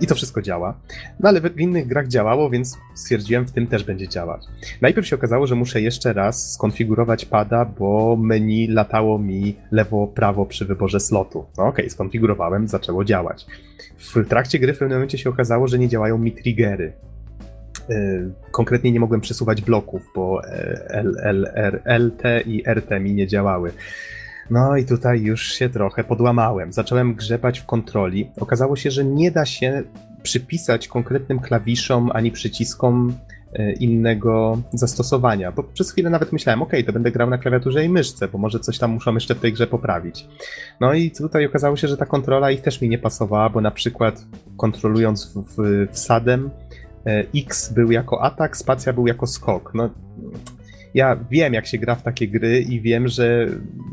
i 0.00 0.06
to 0.06 0.14
wszystko 0.14 0.42
działa. 0.42 0.74
No 1.20 1.28
ale 1.28 1.40
w 1.40 1.60
innych 1.60 1.86
grach 1.86 2.08
działało, 2.08 2.50
więc 2.50 2.78
stwierdziłem, 2.94 3.46
w 3.46 3.52
tym 3.52 3.66
też 3.66 3.84
będzie 3.84 4.08
działać. 4.08 4.42
Najpierw 4.80 5.06
się 5.06 5.16
okazało, 5.16 5.46
że 5.46 5.54
muszę 5.54 5.80
jeszcze 5.80 6.12
raz 6.12 6.52
skonfigurować 6.52 7.24
pada, 7.24 7.64
bo 7.64 8.16
menu 8.16 8.66
latało 8.68 9.18
mi 9.18 9.56
lewo-prawo 9.70 10.46
przy 10.46 10.64
wyborze 10.64 11.00
slotu. 11.00 11.44
No 11.58 11.64
okej, 11.64 11.84
okay, 11.84 11.90
skonfigurowałem, 11.90 12.68
zaczęło 12.68 13.04
działać. 13.04 13.46
W 13.98 14.28
trakcie 14.28 14.58
gry 14.58 14.74
w 14.74 14.78
pewnym 14.78 14.98
momencie 14.98 15.18
się 15.18 15.30
okazało, 15.30 15.68
że 15.68 15.78
nie 15.78 15.88
działają 15.88 16.18
mi 16.18 16.32
triggery. 16.32 16.92
Y, 17.90 18.30
konkretnie 18.50 18.92
nie 18.92 19.00
mogłem 19.00 19.20
przesuwać 19.20 19.62
bloków, 19.62 20.02
bo 20.14 20.44
L, 20.88 21.16
L, 21.22 21.50
R, 21.54 21.82
LT 21.84 22.22
i 22.46 22.62
RT 22.66 22.90
mi 23.00 23.14
nie 23.14 23.26
działały. 23.26 23.72
No 24.50 24.76
i 24.76 24.84
tutaj 24.84 25.22
już 25.22 25.52
się 25.52 25.68
trochę 25.68 26.04
podłamałem. 26.04 26.72
Zacząłem 26.72 27.14
grzebać 27.14 27.60
w 27.60 27.66
kontroli. 27.66 28.30
Okazało 28.40 28.76
się, 28.76 28.90
że 28.90 29.04
nie 29.04 29.30
da 29.30 29.46
się 29.46 29.82
przypisać 30.22 30.88
konkretnym 30.88 31.40
klawiszom 31.40 32.10
ani 32.14 32.30
przyciskom 32.30 33.14
y, 33.58 33.72
innego 33.72 34.58
zastosowania, 34.72 35.52
bo 35.52 35.62
przez 35.62 35.92
chwilę 35.92 36.10
nawet 36.10 36.32
myślałem, 36.32 36.62
ok, 36.62 36.72
to 36.86 36.92
będę 36.92 37.10
grał 37.10 37.30
na 37.30 37.38
klawiaturze 37.38 37.84
i 37.84 37.88
myszce, 37.88 38.28
bo 38.28 38.38
może 38.38 38.60
coś 38.60 38.78
tam 38.78 38.90
muszą 38.90 39.14
jeszcze 39.14 39.34
w 39.34 39.40
tej 39.40 39.52
grze 39.52 39.66
poprawić. 39.66 40.26
No 40.80 40.94
i 40.94 41.10
tutaj 41.10 41.46
okazało 41.46 41.76
się, 41.76 41.88
że 41.88 41.96
ta 41.96 42.06
kontrola 42.06 42.50
ich 42.50 42.60
też 42.60 42.80
mi 42.80 42.88
nie 42.88 42.98
pasowała, 42.98 43.50
bo 43.50 43.60
na 43.60 43.70
przykład 43.70 44.24
kontrolując 44.56 45.34
w, 45.34 45.56
w, 45.56 45.60
E, 45.60 45.86
X 47.34 47.72
był 47.72 47.90
jako 47.90 48.22
atak, 48.22 48.56
spacja 48.56 48.92
był 48.92 49.06
jako 49.06 49.26
skok. 49.26 49.70
No, 49.74 49.90
ja 50.94 51.16
wiem, 51.30 51.54
jak 51.54 51.66
się 51.66 51.78
gra 51.78 51.94
w 51.94 52.02
takie 52.02 52.28
gry 52.28 52.60
i 52.60 52.80
wiem, 52.80 53.08
że 53.08 53.46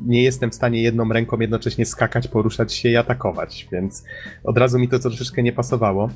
nie 0.06 0.24
jestem 0.24 0.52
w 0.52 0.56
stanie 0.56 0.82
jedną 0.82 1.10
ręką 1.10 1.40
jednocześnie 1.40 1.86
skakać, 1.86 2.28
poruszać 2.28 2.74
się 2.74 2.90
i 2.90 2.98
atakować, 2.98 3.68
więc 3.72 4.04
od 4.44 4.58
razu 4.58 4.80
mi 4.80 4.88
to 4.88 5.00
troszeczkę 5.00 5.44
nie 5.44 5.54
pasowało. 5.54 6.10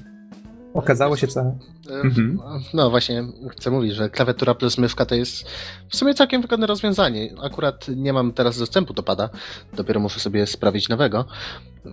Okazało 0.73 1.17
się, 1.17 1.27
co. 1.27 1.39
E, 1.39 1.55
mhm. 2.03 2.39
No 2.73 2.89
właśnie, 2.89 3.23
chcę 3.49 3.71
mówić, 3.71 3.93
że 3.93 4.09
klawiatura 4.09 4.55
plus 4.55 4.77
myszka 4.77 5.05
to 5.05 5.15
jest 5.15 5.49
w 5.89 5.95
sumie 5.95 6.13
całkiem 6.13 6.41
wygodne 6.41 6.67
rozwiązanie. 6.67 7.33
Akurat 7.43 7.87
nie 7.95 8.13
mam 8.13 8.33
teraz 8.33 8.59
dostępu 8.59 8.93
do 8.93 9.03
pada, 9.03 9.29
dopiero 9.73 9.99
muszę 9.99 10.19
sobie 10.19 10.47
sprawić 10.47 10.89
nowego, 10.89 11.25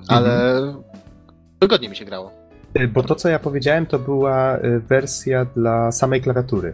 ale 0.09 0.59
mhm. 0.59 0.82
wygodnie 1.60 1.89
mi 1.89 1.97
się 1.97 2.05
grało. 2.05 2.40
Y, 2.79 2.89
bo 2.89 3.03
to, 3.03 3.15
co 3.15 3.29
ja 3.29 3.39
powiedziałem, 3.39 3.87
to 3.87 3.99
była 3.99 4.59
y, 4.59 4.81
wersja 4.81 5.45
dla 5.45 5.93
samej 5.93 6.21
klawiatury. 6.21 6.73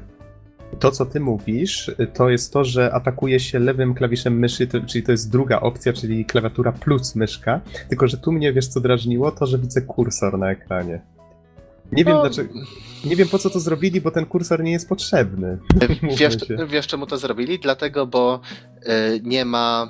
To, 0.78 0.90
co 0.90 1.06
ty 1.06 1.20
mówisz, 1.20 1.88
y, 1.88 2.06
to 2.06 2.30
jest 2.30 2.52
to, 2.52 2.64
że 2.64 2.94
atakuje 2.94 3.40
się 3.40 3.58
lewym 3.58 3.94
klawiszem 3.94 4.38
myszy, 4.38 4.66
to, 4.66 4.80
czyli 4.80 5.04
to 5.04 5.12
jest 5.12 5.30
druga 5.30 5.60
opcja, 5.60 5.92
czyli 5.92 6.24
klawiatura 6.24 6.72
plus 6.72 7.14
myszka. 7.14 7.60
Tylko, 7.88 8.08
że 8.08 8.16
tu 8.16 8.32
mnie, 8.32 8.52
wiesz, 8.52 8.68
co 8.68 8.80
drażniło, 8.80 9.30
to, 9.30 9.46
że 9.46 9.58
widzę 9.58 9.82
kursor 9.82 10.38
na 10.38 10.50
ekranie. 10.50 11.00
Nie 11.92 12.04
wiem, 12.04 12.14
no, 12.14 12.20
dlaczego, 12.20 12.54
nie 13.04 13.16
wiem 13.16 13.28
po 13.28 13.38
co 13.38 13.50
to 13.50 13.60
zrobili, 13.60 14.00
bo 14.00 14.10
ten 14.10 14.26
kursor 14.26 14.62
nie 14.62 14.72
jest 14.72 14.88
potrzebny. 14.88 15.58
Wiesz, 16.18 16.36
wiesz 16.68 16.86
czemu 16.86 17.06
to 17.06 17.18
zrobili? 17.18 17.58
Dlatego, 17.58 18.06
bo 18.06 18.40
y, 18.76 19.20
nie 19.22 19.44
ma 19.44 19.88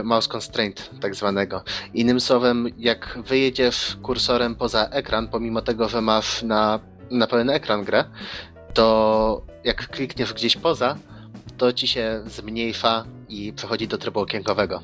y, 0.00 0.04
mouse 0.04 0.28
constraint 0.28 0.90
tak 1.00 1.14
zwanego. 1.14 1.62
Innym 1.94 2.20
słowem, 2.20 2.68
jak 2.78 3.18
wyjedziesz 3.26 3.96
kursorem 4.02 4.54
poza 4.54 4.88
ekran, 4.88 5.28
pomimo 5.28 5.62
tego, 5.62 5.88
że 5.88 6.00
masz 6.00 6.42
na, 6.42 6.80
na 7.10 7.26
pełen 7.26 7.50
ekran 7.50 7.84
grę, 7.84 8.04
to 8.74 9.42
jak 9.64 9.88
klikniesz 9.88 10.32
gdzieś 10.32 10.56
poza, 10.56 10.96
to 11.56 11.72
ci 11.72 11.88
się 11.88 12.20
zmniejsza 12.26 13.04
i 13.28 13.52
przechodzi 13.52 13.88
do 13.88 13.98
trybu 13.98 14.20
okienkowego. 14.20 14.82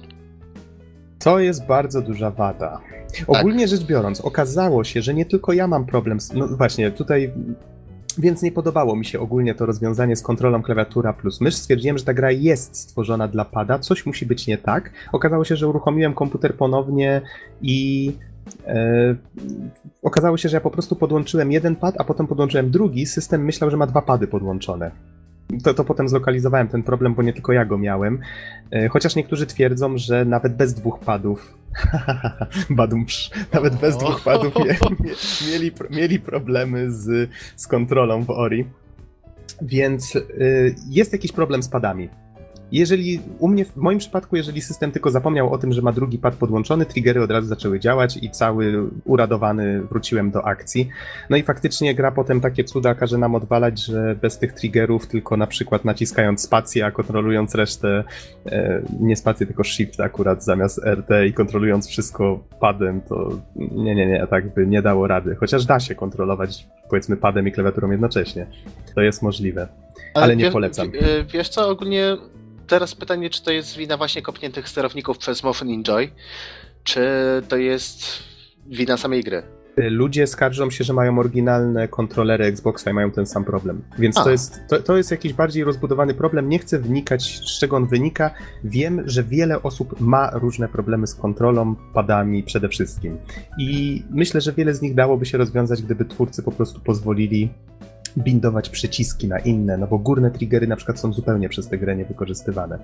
To 1.24 1.38
jest 1.38 1.66
bardzo 1.66 2.02
duża 2.02 2.30
wada. 2.30 2.80
Ogólnie 3.26 3.64
tak. 3.64 3.68
rzecz 3.68 3.86
biorąc, 3.86 4.20
okazało 4.20 4.84
się, 4.84 5.02
że 5.02 5.14
nie 5.14 5.26
tylko 5.26 5.52
ja 5.52 5.66
mam 5.66 5.86
problem 5.86 6.20
z. 6.20 6.32
No 6.32 6.48
właśnie, 6.48 6.90
tutaj. 6.90 7.32
Więc 8.18 8.42
nie 8.42 8.52
podobało 8.52 8.96
mi 8.96 9.04
się 9.04 9.20
ogólnie 9.20 9.54
to 9.54 9.66
rozwiązanie 9.66 10.16
z 10.16 10.22
kontrolą 10.22 10.62
klawiatura 10.62 11.12
plus 11.12 11.40
mysz. 11.40 11.54
Stwierdziłem, 11.54 11.98
że 11.98 12.04
ta 12.04 12.14
gra 12.14 12.30
jest 12.30 12.76
stworzona 12.76 13.28
dla 13.28 13.44
pada, 13.44 13.78
coś 13.78 14.06
musi 14.06 14.26
być 14.26 14.46
nie 14.46 14.58
tak. 14.58 14.92
Okazało 15.12 15.44
się, 15.44 15.56
że 15.56 15.68
uruchomiłem 15.68 16.14
komputer 16.14 16.56
ponownie 16.56 17.20
i 17.62 18.12
E, 18.66 19.14
okazało 20.02 20.36
się, 20.36 20.48
że 20.48 20.56
ja 20.56 20.60
po 20.60 20.70
prostu 20.70 20.96
podłączyłem 20.96 21.52
jeden 21.52 21.76
pad, 21.76 21.94
a 21.98 22.04
potem 22.04 22.26
podłączyłem 22.26 22.70
drugi. 22.70 23.06
System 23.06 23.44
myślał, 23.44 23.70
że 23.70 23.76
ma 23.76 23.86
dwa 23.86 24.02
pady 24.02 24.26
podłączone 24.26 24.90
to, 25.64 25.74
to 25.74 25.84
potem 25.84 26.08
zlokalizowałem 26.08 26.68
ten 26.68 26.82
problem, 26.82 27.14
bo 27.14 27.22
nie 27.22 27.32
tylko 27.32 27.52
ja 27.52 27.64
go 27.64 27.78
miałem. 27.78 28.18
E, 28.70 28.88
chociaż 28.88 29.16
niektórzy 29.16 29.46
twierdzą, 29.46 29.98
że 29.98 30.24
nawet 30.24 30.56
bez 30.56 30.74
dwóch 30.74 30.98
padów, 30.98 31.58
badumsz, 32.70 33.30
nawet 33.52 33.76
bez 33.76 33.96
dwóch 33.96 34.20
padów 34.24 34.54
mie, 34.56 34.64
mie, 35.00 35.14
mieli, 35.52 35.72
mieli 35.90 36.20
problemy 36.20 36.92
z, 36.92 37.30
z 37.56 37.66
kontrolą 37.66 38.24
w 38.24 38.30
Ori. 38.30 38.64
Więc 39.62 40.16
y, 40.16 40.74
jest 40.88 41.12
jakiś 41.12 41.32
problem 41.32 41.62
z 41.62 41.68
padami. 41.68 42.08
Jeżeli 42.72 43.20
u 43.38 43.48
mnie, 43.48 43.64
w 43.64 43.76
moim 43.76 43.98
przypadku, 43.98 44.36
jeżeli 44.36 44.60
system 44.60 44.92
tylko 44.92 45.10
zapomniał 45.10 45.52
o 45.52 45.58
tym, 45.58 45.72
że 45.72 45.82
ma 45.82 45.92
drugi 45.92 46.18
pad 46.18 46.34
podłączony, 46.34 46.86
triggery 46.86 47.22
od 47.22 47.30
razu 47.30 47.48
zaczęły 47.48 47.80
działać 47.80 48.16
i 48.16 48.30
cały 48.30 48.88
uradowany 49.04 49.82
wróciłem 49.82 50.30
do 50.30 50.46
akcji. 50.46 50.88
No 51.30 51.36
i 51.36 51.42
faktycznie 51.42 51.94
gra 51.94 52.12
potem 52.12 52.40
takie 52.40 52.64
cuda 52.64 52.94
każe 52.94 53.18
nam 53.18 53.34
odwalać, 53.34 53.84
że 53.84 54.16
bez 54.22 54.38
tych 54.38 54.52
triggerów, 54.52 55.06
tylko 55.06 55.36
na 55.36 55.46
przykład 55.46 55.84
naciskając 55.84 56.42
spację, 56.42 56.86
a 56.86 56.90
kontrolując 56.90 57.54
resztę, 57.54 58.04
e, 58.46 58.82
nie 59.00 59.16
spację, 59.16 59.46
tylko 59.46 59.64
shift 59.64 60.00
akurat 60.00 60.44
zamiast 60.44 60.80
RT 60.84 61.10
i 61.26 61.32
kontrolując 61.32 61.88
wszystko 61.88 62.44
padem, 62.60 63.00
to 63.00 63.38
nie, 63.56 63.94
nie, 63.94 64.06
nie, 64.06 64.26
tak 64.30 64.54
by 64.54 64.66
nie 64.66 64.82
dało 64.82 65.06
rady. 65.06 65.34
Chociaż 65.34 65.64
da 65.64 65.80
się 65.80 65.94
kontrolować 65.94 66.66
powiedzmy 66.90 67.16
padem 67.16 67.48
i 67.48 67.52
klawiaturą 67.52 67.90
jednocześnie. 67.90 68.46
To 68.94 69.00
jest 69.00 69.22
możliwe. 69.22 69.68
Ale, 70.14 70.24
ale 70.24 70.36
nie 70.36 70.44
wiesz, 70.44 70.52
polecam. 70.52 70.90
Wiesz 71.32 71.48
co, 71.48 71.68
ogólnie 71.68 72.16
teraz 72.66 72.94
pytanie, 72.94 73.30
czy 73.30 73.42
to 73.42 73.50
jest 73.50 73.76
wina 73.76 73.96
właśnie 73.96 74.22
kopniętych 74.22 74.68
sterowników 74.68 75.18
przez 75.18 75.42
Motion 75.42 75.68
Enjoy, 75.70 76.10
czy 76.84 77.02
to 77.48 77.56
jest 77.56 78.22
wina 78.66 78.96
samej 78.96 79.22
gry? 79.22 79.42
Ludzie 79.76 80.26
skarżą 80.26 80.70
się, 80.70 80.84
że 80.84 80.92
mają 80.92 81.18
oryginalne 81.18 81.88
kontrolery 81.88 82.44
Xboxa 82.44 82.90
i 82.90 82.94
mają 82.94 83.10
ten 83.10 83.26
sam 83.26 83.44
problem. 83.44 83.82
Więc 83.98 84.16
to 84.16 84.30
jest, 84.30 84.60
to, 84.68 84.80
to 84.80 84.96
jest 84.96 85.10
jakiś 85.10 85.32
bardziej 85.32 85.64
rozbudowany 85.64 86.14
problem. 86.14 86.48
Nie 86.48 86.58
chcę 86.58 86.78
wnikać, 86.78 87.24
z 87.24 87.58
czego 87.58 87.76
on 87.76 87.86
wynika. 87.86 88.30
Wiem, 88.64 89.02
że 89.06 89.24
wiele 89.24 89.62
osób 89.62 90.00
ma 90.00 90.30
różne 90.30 90.68
problemy 90.68 91.06
z 91.06 91.14
kontrolą, 91.14 91.74
padami 91.94 92.42
przede 92.42 92.68
wszystkim. 92.68 93.18
I 93.58 94.02
myślę, 94.10 94.40
że 94.40 94.52
wiele 94.52 94.74
z 94.74 94.82
nich 94.82 94.94
dałoby 94.94 95.26
się 95.26 95.38
rozwiązać, 95.38 95.82
gdyby 95.82 96.04
twórcy 96.04 96.42
po 96.42 96.52
prostu 96.52 96.80
pozwolili 96.80 97.50
bindować 98.18 98.70
przyciski 98.70 99.28
na 99.28 99.38
inne, 99.38 99.76
no 99.76 99.86
bo 99.86 99.98
górne 99.98 100.30
triggery 100.30 100.66
na 100.66 100.76
przykład 100.76 101.00
są 101.00 101.12
zupełnie 101.12 101.48
przez 101.48 101.68
tę 101.68 101.78
grę 101.78 101.96
niewykorzystywane. 101.96 102.78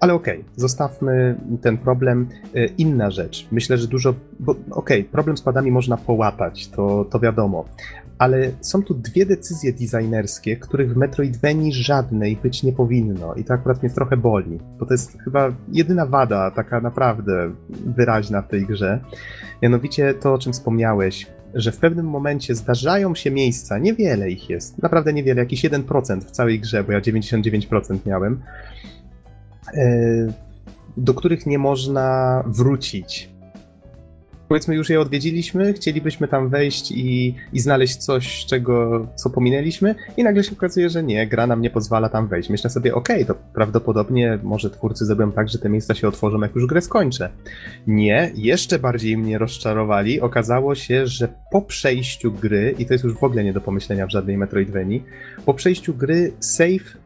Ale 0.00 0.14
okej, 0.14 0.40
okay, 0.40 0.50
zostawmy 0.56 1.36
ten 1.62 1.78
problem. 1.78 2.28
E, 2.54 2.66
inna 2.66 3.10
rzecz. 3.10 3.48
Myślę, 3.52 3.78
że 3.78 3.88
dużo. 3.88 4.14
Bo 4.40 4.52
okej, 4.52 5.00
okay, 5.00 5.04
problem 5.04 5.36
z 5.36 5.42
padami 5.42 5.70
można 5.70 5.96
połapać, 5.96 6.68
to, 6.68 7.04
to 7.10 7.20
wiadomo. 7.20 7.64
Ale 8.18 8.50
są 8.60 8.82
tu 8.82 8.94
dwie 8.94 9.26
decyzje 9.26 9.72
designerskie, 9.72 10.56
których 10.56 10.94
w 10.94 10.96
Metroidvanii 10.96 11.72
żadnej 11.72 12.36
być 12.36 12.62
nie 12.62 12.72
powinno. 12.72 13.34
I 13.34 13.44
to 13.44 13.54
akurat 13.54 13.82
mnie 13.82 13.92
trochę 13.92 14.16
boli, 14.16 14.58
bo 14.78 14.86
to 14.86 14.94
jest 14.94 15.18
chyba 15.24 15.52
jedyna 15.72 16.06
wada, 16.06 16.50
taka 16.50 16.80
naprawdę 16.80 17.52
wyraźna 17.86 18.42
w 18.42 18.48
tej 18.48 18.66
grze. 18.66 19.00
Mianowicie 19.62 20.14
to, 20.14 20.34
o 20.34 20.38
czym 20.38 20.52
wspomniałeś, 20.52 21.26
że 21.54 21.72
w 21.72 21.78
pewnym 21.78 22.06
momencie 22.06 22.54
zdarzają 22.54 23.14
się 23.14 23.30
miejsca, 23.30 23.78
niewiele 23.78 24.30
ich 24.30 24.50
jest, 24.50 24.82
naprawdę 24.82 25.12
niewiele, 25.12 25.40
jakiś 25.40 25.64
1% 25.64 26.20
w 26.20 26.30
całej 26.30 26.60
grze, 26.60 26.84
bo 26.84 26.92
ja 26.92 27.00
99% 27.00 27.98
miałem, 28.06 28.42
e, 29.74 30.32
do 30.96 31.14
których 31.14 31.46
nie 31.46 31.58
można 31.58 32.42
wrócić 32.46 33.33
powiedzmy 34.54 34.74
już 34.74 34.90
je 34.90 35.00
odwiedziliśmy, 35.00 35.72
chcielibyśmy 35.72 36.28
tam 36.28 36.48
wejść 36.48 36.90
i, 36.90 37.34
i 37.52 37.60
znaleźć 37.60 37.96
coś, 37.96 38.46
czego, 38.46 39.06
co 39.14 39.30
pominęliśmy 39.30 39.94
i 40.16 40.24
nagle 40.24 40.44
się 40.44 40.52
okazuje, 40.52 40.90
że 40.90 41.02
nie, 41.02 41.26
gra 41.26 41.46
nam 41.46 41.60
nie 41.60 41.70
pozwala 41.70 42.08
tam 42.08 42.28
wejść. 42.28 42.50
Myślę 42.50 42.70
sobie, 42.70 42.94
okej, 42.94 43.22
okay, 43.22 43.36
to 43.36 43.42
prawdopodobnie 43.54 44.38
może 44.42 44.70
twórcy 44.70 45.06
zrobią 45.06 45.32
tak, 45.32 45.48
że 45.48 45.58
te 45.58 45.68
miejsca 45.68 45.94
się 45.94 46.08
otworzą, 46.08 46.40
jak 46.40 46.54
już 46.54 46.66
grę 46.66 46.80
skończę. 46.80 47.30
Nie, 47.86 48.30
jeszcze 48.34 48.78
bardziej 48.78 49.16
mnie 49.16 49.38
rozczarowali. 49.38 50.20
Okazało 50.20 50.74
się, 50.74 51.06
że 51.06 51.28
po 51.50 51.62
przejściu 51.62 52.32
gry, 52.32 52.74
i 52.78 52.86
to 52.86 52.94
jest 52.94 53.04
już 53.04 53.14
w 53.14 53.24
ogóle 53.24 53.44
nie 53.44 53.52
do 53.52 53.60
pomyślenia 53.60 54.06
w 54.06 54.10
żadnej 54.10 54.38
Metroidvanii, 54.38 55.02
po 55.46 55.54
przejściu 55.54 55.94
gry 55.94 56.32
save 56.40 56.96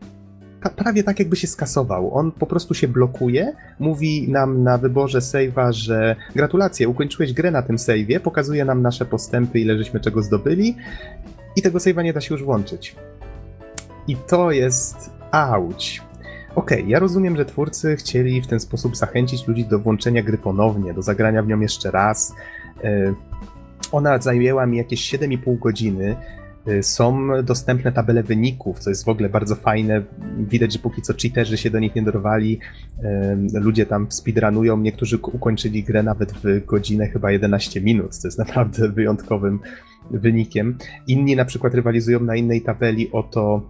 prawie 0.77 1.03
tak 1.03 1.19
jakby 1.19 1.37
się 1.37 1.47
skasował. 1.47 2.15
On 2.15 2.33
po 2.33 2.47
prostu 2.47 2.75
się 2.75 2.89
blokuje, 2.89 3.53
mówi 3.79 4.33
nam 4.33 4.63
na 4.63 4.79
wyborze 4.79 5.19
save'a, 5.19 5.73
że 5.73 6.17
gratulacje, 6.35 6.89
ukończyłeś 6.89 7.33
grę 7.33 7.51
na 7.51 7.63
tym 7.63 7.77
save'ie, 7.77 8.21
pokazuje 8.21 8.65
nam 8.65 8.83
nasze 8.83 9.05
postępy, 9.05 9.61
ile 9.61 9.79
żeśmy 9.79 10.01
czego 10.01 10.23
zdobyli 10.23 10.77
i 11.57 11.63
tego 11.63 11.79
save'a 11.79 12.05
nie 12.05 12.13
da 12.13 12.21
się 12.21 12.35
już 12.35 12.45
włączyć. 12.45 12.97
I 14.09 14.17
to 14.17 14.51
jest 14.51 15.11
auć. 15.31 16.03
Okej, 16.55 16.79
okay, 16.79 16.91
ja 16.91 16.99
rozumiem, 16.99 17.37
że 17.37 17.45
twórcy 17.45 17.97
chcieli 17.97 18.43
w 18.43 18.47
ten 18.47 18.61
sposób 18.61 18.97
zachęcić 18.97 19.47
ludzi 19.47 19.65
do 19.65 19.79
włączenia 19.79 20.23
gry 20.23 20.39
ponownie, 20.39 20.95
do 20.95 21.03
zagrania 21.03 21.43
w 21.43 21.47
nią 21.47 21.61
jeszcze 21.61 21.91
raz. 21.91 22.33
E, 22.85 23.15
ona 23.93 24.19
zajęła 24.19 24.67
mi 24.67 24.77
jakieś 24.77 25.15
7,5 25.15 25.59
godziny. 25.59 26.17
E, 26.69 26.82
są 26.82 27.28
dostępne 27.43 27.93
tabele 27.93 28.23
wyników, 28.23 28.78
co 28.78 28.90
jest 28.90 29.05
w 29.05 29.09
ogóle 29.09 29.28
bardzo 29.28 29.55
fajne. 29.55 30.03
Widać, 30.39 30.73
że 30.73 30.78
póki 30.78 31.03
co 31.03 31.15
cheaterzy 31.23 31.57
się 31.57 31.70
do 31.70 31.78
nich 31.78 31.95
nie 31.95 32.03
dorwali. 32.03 32.59
E, 33.03 33.36
ludzie 33.53 33.86
tam 33.86 34.07
speedrunują, 34.11 34.78
niektórzy 34.78 35.16
ukończyli 35.16 35.85
grę 35.85 36.03
nawet 36.03 36.32
w 36.32 36.65
godzinę, 36.65 37.07
chyba 37.07 37.31
11 37.31 37.81
minut, 37.81 38.16
co 38.16 38.28
jest 38.28 38.39
naprawdę 38.47 38.89
wyjątkowym 38.89 39.61
wynikiem. 40.11 40.78
Inni 41.07 41.36
na 41.36 41.45
przykład 41.45 41.74
rywalizują 41.74 42.20
na 42.20 42.36
innej 42.36 42.62
tabeli 42.62 43.12
o 43.12 43.23
to, 43.23 43.62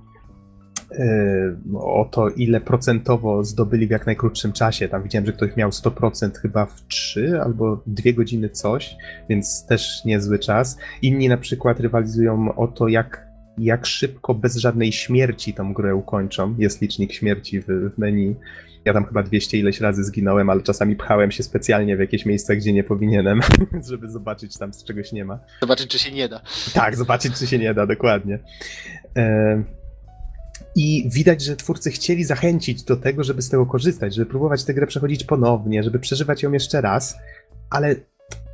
o 1.74 2.08
to, 2.10 2.28
ile 2.28 2.60
procentowo 2.60 3.44
zdobyli 3.44 3.86
w 3.86 3.90
jak 3.90 4.06
najkrótszym 4.06 4.52
czasie. 4.52 4.88
Tam 4.88 5.02
widziałem, 5.02 5.26
że 5.26 5.32
ktoś 5.32 5.56
miał 5.56 5.70
100% 5.70 6.30
chyba 6.42 6.66
w 6.66 6.86
3 6.86 7.40
albo 7.44 7.82
2 7.86 8.12
godziny 8.12 8.50
coś, 8.50 8.96
więc 9.28 9.66
też 9.66 10.04
niezły 10.04 10.38
czas. 10.38 10.78
Inni 11.02 11.28
na 11.28 11.36
przykład 11.36 11.80
rywalizują 11.80 12.54
o 12.56 12.68
to, 12.68 12.88
jak, 12.88 13.26
jak 13.58 13.86
szybko, 13.86 14.34
bez 14.34 14.56
żadnej 14.56 14.92
śmierci 14.92 15.54
tą 15.54 15.72
grę 15.72 15.94
ukończą. 15.94 16.54
Jest 16.58 16.80
licznik 16.80 17.12
śmierci 17.12 17.60
w, 17.60 17.66
w 17.66 17.98
menu. 17.98 18.36
Ja 18.84 18.92
tam 18.92 19.04
chyba 19.04 19.22
200 19.22 19.58
ileś 19.58 19.80
razy 19.80 20.04
zginąłem, 20.04 20.50
ale 20.50 20.62
czasami 20.62 20.96
pchałem 20.96 21.30
się 21.30 21.42
specjalnie 21.42 21.96
w 21.96 22.00
jakieś 22.00 22.26
miejsca, 22.26 22.54
gdzie 22.54 22.72
nie 22.72 22.84
powinienem, 22.84 23.40
żeby 23.90 24.10
zobaczyć 24.10 24.58
tam, 24.58 24.72
z 24.72 24.84
czegoś 24.84 25.12
nie 25.12 25.24
ma. 25.24 25.38
Zobaczyć, 25.60 25.90
czy 25.90 25.98
się 25.98 26.12
nie 26.12 26.28
da. 26.28 26.40
Tak, 26.74 26.96
zobaczyć, 26.96 27.38
czy 27.38 27.46
się 27.46 27.58
nie 27.58 27.74
da, 27.74 27.86
dokładnie. 27.86 28.38
E 29.16 29.77
i 30.74 31.10
widać, 31.12 31.42
że 31.42 31.56
twórcy 31.56 31.90
chcieli 31.90 32.24
zachęcić 32.24 32.82
do 32.82 32.96
tego, 32.96 33.24
żeby 33.24 33.42
z 33.42 33.48
tego 33.48 33.66
korzystać, 33.66 34.14
żeby 34.14 34.30
próbować 34.30 34.64
tę 34.64 34.74
grę 34.74 34.86
przechodzić 34.86 35.24
ponownie, 35.24 35.82
żeby 35.82 35.98
przeżywać 35.98 36.42
ją 36.42 36.52
jeszcze 36.52 36.80
raz, 36.80 37.16
ale 37.70 37.94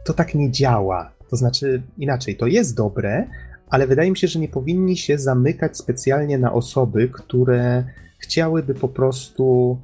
to 0.05 0.13
tak 0.13 0.35
nie 0.35 0.51
działa. 0.51 1.13
To 1.31 1.37
znaczy 1.37 1.83
inaczej, 1.99 2.37
to 2.37 2.47
jest 2.47 2.77
dobre, 2.77 3.29
ale 3.69 3.87
wydaje 3.87 4.11
mi 4.11 4.17
się, 4.17 4.29
że 4.29 4.39
nie 4.39 4.49
powinni 4.49 4.97
się 4.97 5.19
zamykać 5.19 5.77
specjalnie 5.77 6.39
na 6.39 6.53
osoby, 6.53 7.09
które 7.09 7.85
chciałyby 8.19 8.75
po 8.75 8.89
prostu 8.89 9.79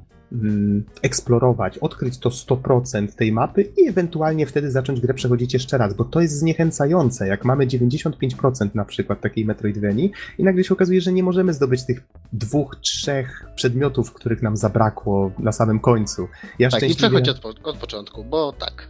eksplorować, 1.02 1.78
odkryć 1.78 2.18
to 2.18 2.30
100% 2.30 3.08
tej 3.14 3.32
mapy 3.32 3.62
i 3.76 3.88
ewentualnie 3.88 4.46
wtedy 4.46 4.70
zacząć 4.70 5.00
grę 5.00 5.14
przechodzić 5.14 5.54
jeszcze 5.54 5.78
raz, 5.78 5.94
bo 5.94 6.04
to 6.04 6.20
jest 6.20 6.38
zniechęcające, 6.38 7.28
jak 7.28 7.44
mamy 7.44 7.66
95% 7.66 8.68
na 8.74 8.84
przykład 8.84 9.20
takiej 9.20 9.44
Metroidvanii 9.44 10.12
i 10.38 10.44
nagle 10.44 10.64
się 10.64 10.74
okazuje, 10.74 11.00
że 11.00 11.12
nie 11.12 11.22
możemy 11.22 11.54
zdobyć 11.54 11.86
tych 11.86 12.02
dwóch, 12.32 12.76
trzech 12.80 13.46
przedmiotów, 13.54 14.12
których 14.12 14.42
nam 14.42 14.56
zabrakło 14.56 15.32
na 15.38 15.52
samym 15.52 15.80
końcu. 15.80 16.28
Ja 16.58 16.70
tak, 16.70 16.80
szczęśliwie... 16.80 16.94
i 16.94 16.96
przechodź 16.96 17.28
od, 17.28 17.40
po, 17.40 17.70
od 17.70 17.76
początku, 17.76 18.24
bo 18.24 18.52
tak. 18.52 18.88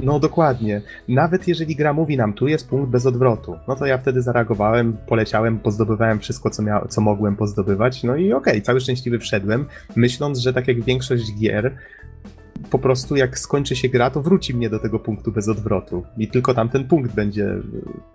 No 0.00 0.20
dokładnie. 0.20 0.82
Nawet 1.08 1.48
jeżeli 1.48 1.76
gra 1.76 1.92
mówi 1.92 2.16
nam, 2.16 2.32
tu 2.32 2.48
jest 2.48 2.68
punkt 2.68 2.90
bez 2.90 3.06
odwrotu, 3.06 3.56
no 3.68 3.76
to 3.76 3.86
ja 3.86 3.98
wtedy 3.98 4.22
zareagowałem, 4.22 4.96
poleciałem, 5.06 5.58
pozdobywałem 5.58 6.20
wszystko, 6.20 6.50
co, 6.50 6.62
mia- 6.62 6.88
co 6.88 7.00
mogłem 7.00 7.36
pozdobywać, 7.36 8.02
no 8.02 8.16
i 8.16 8.32
okej, 8.32 8.52
okay, 8.52 8.60
cały 8.60 8.80
szczęśliwy 8.80 9.18
wszedłem, 9.18 9.66
myśląc, 9.96 10.38
że 10.38 10.52
tak 10.52 10.68
jak 10.68 10.71
większość 10.80 11.34
gier, 11.34 11.76
po 12.70 12.78
prostu 12.78 13.16
jak 13.16 13.38
skończy 13.38 13.76
się 13.76 13.88
gra, 13.88 14.10
to 14.10 14.22
wróci 14.22 14.54
mnie 14.54 14.70
do 14.70 14.78
tego 14.78 14.98
punktu 14.98 15.32
bez 15.32 15.48
odwrotu. 15.48 16.04
I 16.18 16.28
tylko 16.28 16.54
tamten 16.54 16.84
punkt 16.88 17.14
będzie 17.14 17.46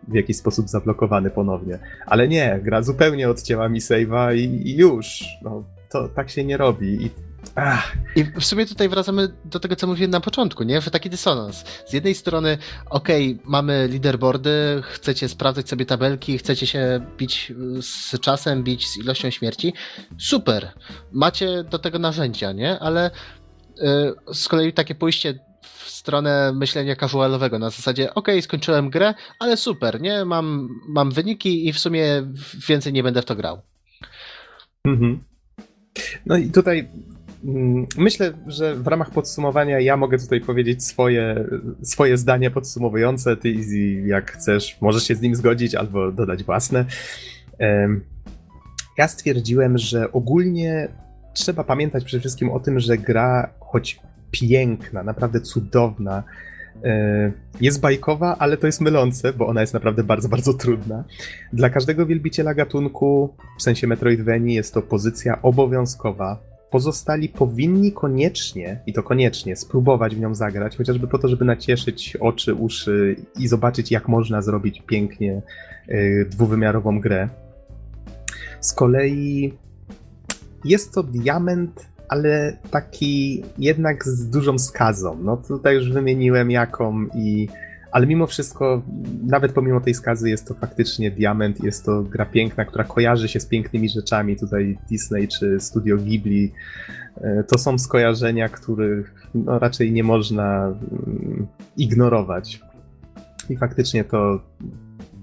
w 0.07 0.13
jakiś 0.13 0.37
sposób 0.37 0.69
zablokowany 0.69 1.29
ponownie. 1.29 1.79
Ale 2.05 2.27
nie, 2.27 2.59
gra 2.63 2.81
zupełnie 2.81 3.29
odcięła 3.29 3.69
mi 3.69 3.79
save'a 3.79 4.35
i, 4.35 4.69
i, 4.69 4.77
już. 4.77 5.23
No, 5.43 5.63
to 5.89 6.07
tak 6.07 6.29
się 6.29 6.43
nie 6.43 6.57
robi. 6.57 7.05
I 7.05 7.09
Ach. 7.59 7.97
I 8.15 8.23
w 8.23 8.45
sumie 8.45 8.65
tutaj 8.65 8.89
wracamy 8.89 9.27
do 9.45 9.59
tego, 9.59 9.75
co 9.75 9.87
mówiłem 9.87 10.11
na 10.11 10.19
początku, 10.21 10.63
nie? 10.63 10.81
Że 10.81 10.91
taki 10.91 11.09
dysonans. 11.09 11.63
Z 11.87 11.93
jednej 11.93 12.15
strony, 12.15 12.57
okej, 12.89 13.33
okay, 13.33 13.51
mamy 13.51 13.87
leaderboardy, 13.87 14.81
chcecie 14.83 15.29
sprawdzać 15.29 15.69
sobie 15.69 15.85
tabelki, 15.85 16.37
chcecie 16.37 16.67
się 16.67 17.01
bić 17.17 17.53
z 17.81 18.19
czasem, 18.19 18.63
bić 18.63 18.87
z 18.87 18.97
ilością 18.97 19.29
śmierci. 19.29 19.73
Super. 20.17 20.71
Macie 21.11 21.63
do 21.63 21.79
tego 21.79 21.99
narzędzia, 21.99 22.51
nie? 22.51 22.79
Ale 22.79 23.11
yy, 23.77 24.15
z 24.33 24.47
kolei 24.47 24.73
takie 24.73 24.95
pójście 24.95 25.39
w 25.61 25.89
stronę 25.89 26.53
myślenia 26.53 26.95
casualowego, 26.95 27.59
na 27.59 27.69
zasadzie, 27.69 28.13
ok, 28.13 28.27
skończyłem 28.41 28.89
grę, 28.89 29.13
ale 29.39 29.57
super, 29.57 30.01
nie? 30.01 30.25
Mam, 30.25 30.69
mam 30.87 31.11
wyniki 31.11 31.67
i 31.67 31.73
w 31.73 31.79
sumie 31.79 32.23
więcej 32.67 32.93
nie 32.93 33.03
będę 33.03 33.21
w 33.21 33.25
to 33.25 33.35
grał. 33.35 33.61
Mhm. 34.85 35.23
No 36.25 36.37
i 36.37 36.51
tutaj 36.51 36.89
myślę, 37.97 38.33
że 38.47 38.75
w 38.75 38.87
ramach 38.87 39.11
podsumowania 39.11 39.79
ja 39.79 39.97
mogę 39.97 40.17
tutaj 40.17 40.41
powiedzieć 40.41 40.83
swoje, 40.83 41.45
swoje 41.81 42.17
zdanie 42.17 42.51
podsumowujące. 42.51 43.37
Ty, 43.37 43.49
Easy, 43.49 43.77
jak 44.05 44.31
chcesz, 44.31 44.77
możesz 44.81 45.03
się 45.03 45.15
z 45.15 45.21
nim 45.21 45.35
zgodzić 45.35 45.75
albo 45.75 46.11
dodać 46.11 46.43
własne. 46.43 46.85
Ja 48.97 49.07
stwierdziłem, 49.07 49.77
że 49.77 50.11
ogólnie 50.11 50.87
trzeba 51.33 51.63
pamiętać 51.63 52.03
przede 52.03 52.21
wszystkim 52.21 52.51
o 52.51 52.59
tym, 52.59 52.79
że 52.79 52.97
gra, 52.97 53.49
choć 53.59 53.99
piękna, 54.31 55.03
naprawdę 55.03 55.41
cudowna, 55.41 56.23
e, 56.83 57.31
jest 57.61 57.81
bajkowa, 57.81 58.35
ale 58.39 58.57
to 58.57 58.67
jest 58.67 58.81
mylące, 58.81 59.33
bo 59.33 59.47
ona 59.47 59.61
jest 59.61 59.73
naprawdę 59.73 60.03
bardzo, 60.03 60.29
bardzo 60.29 60.53
trudna. 60.53 61.03
Dla 61.53 61.69
każdego 61.69 62.05
wielbiciela 62.05 62.53
gatunku, 62.53 63.35
w 63.59 63.63
sensie 63.63 63.87
Metroidvanii, 63.87 64.55
jest 64.55 64.73
to 64.73 64.81
pozycja 64.81 65.41
obowiązkowa 65.41 66.39
pozostali 66.71 67.29
powinni 67.29 67.91
koniecznie, 67.91 68.79
i 68.85 68.93
to 68.93 69.03
koniecznie, 69.03 69.55
spróbować 69.55 70.15
w 70.15 70.19
nią 70.19 70.35
zagrać, 70.35 70.77
chociażby 70.77 71.07
po 71.07 71.17
to, 71.17 71.27
żeby 71.27 71.45
nacieszyć 71.45 72.15
oczy, 72.15 72.55
uszy 72.55 73.15
i 73.39 73.47
zobaczyć, 73.47 73.91
jak 73.91 74.07
można 74.07 74.41
zrobić 74.41 74.83
pięknie 74.87 75.41
y, 75.89 76.27
dwuwymiarową 76.29 76.99
grę. 76.99 77.29
Z 78.61 78.73
kolei 78.73 79.53
jest 80.65 80.93
to 80.93 81.03
diament, 81.03 81.87
ale 82.09 82.57
taki 82.71 83.43
jednak 83.57 84.05
z 84.05 84.29
dużą 84.29 84.59
skazą. 84.59 85.17
No 85.23 85.37
tutaj 85.37 85.75
już 85.75 85.91
wymieniłem 85.91 86.51
jaką 86.51 87.05
i 87.15 87.47
ale 87.91 88.07
mimo 88.07 88.27
wszystko, 88.27 88.81
nawet 89.23 89.51
pomimo 89.51 89.81
tej 89.81 89.93
skazy, 89.93 90.29
jest 90.29 90.47
to 90.47 90.53
faktycznie 90.53 91.11
diament, 91.11 91.63
jest 91.63 91.85
to 91.85 92.03
gra 92.03 92.25
piękna, 92.25 92.65
która 92.65 92.83
kojarzy 92.83 93.27
się 93.27 93.39
z 93.39 93.45
pięknymi 93.45 93.89
rzeczami. 93.89 94.37
Tutaj 94.37 94.77
Disney 94.89 95.27
czy 95.27 95.59
Studio 95.59 95.97
Ghibli 95.97 96.51
e, 97.21 97.43
to 97.43 97.57
są 97.57 97.77
skojarzenia, 97.77 98.49
których 98.49 99.27
no, 99.35 99.59
raczej 99.59 99.91
nie 99.91 100.03
można 100.03 100.65
mm, 100.65 101.47
ignorować. 101.77 102.61
I 103.49 103.57
faktycznie 103.57 104.03
to 104.03 104.39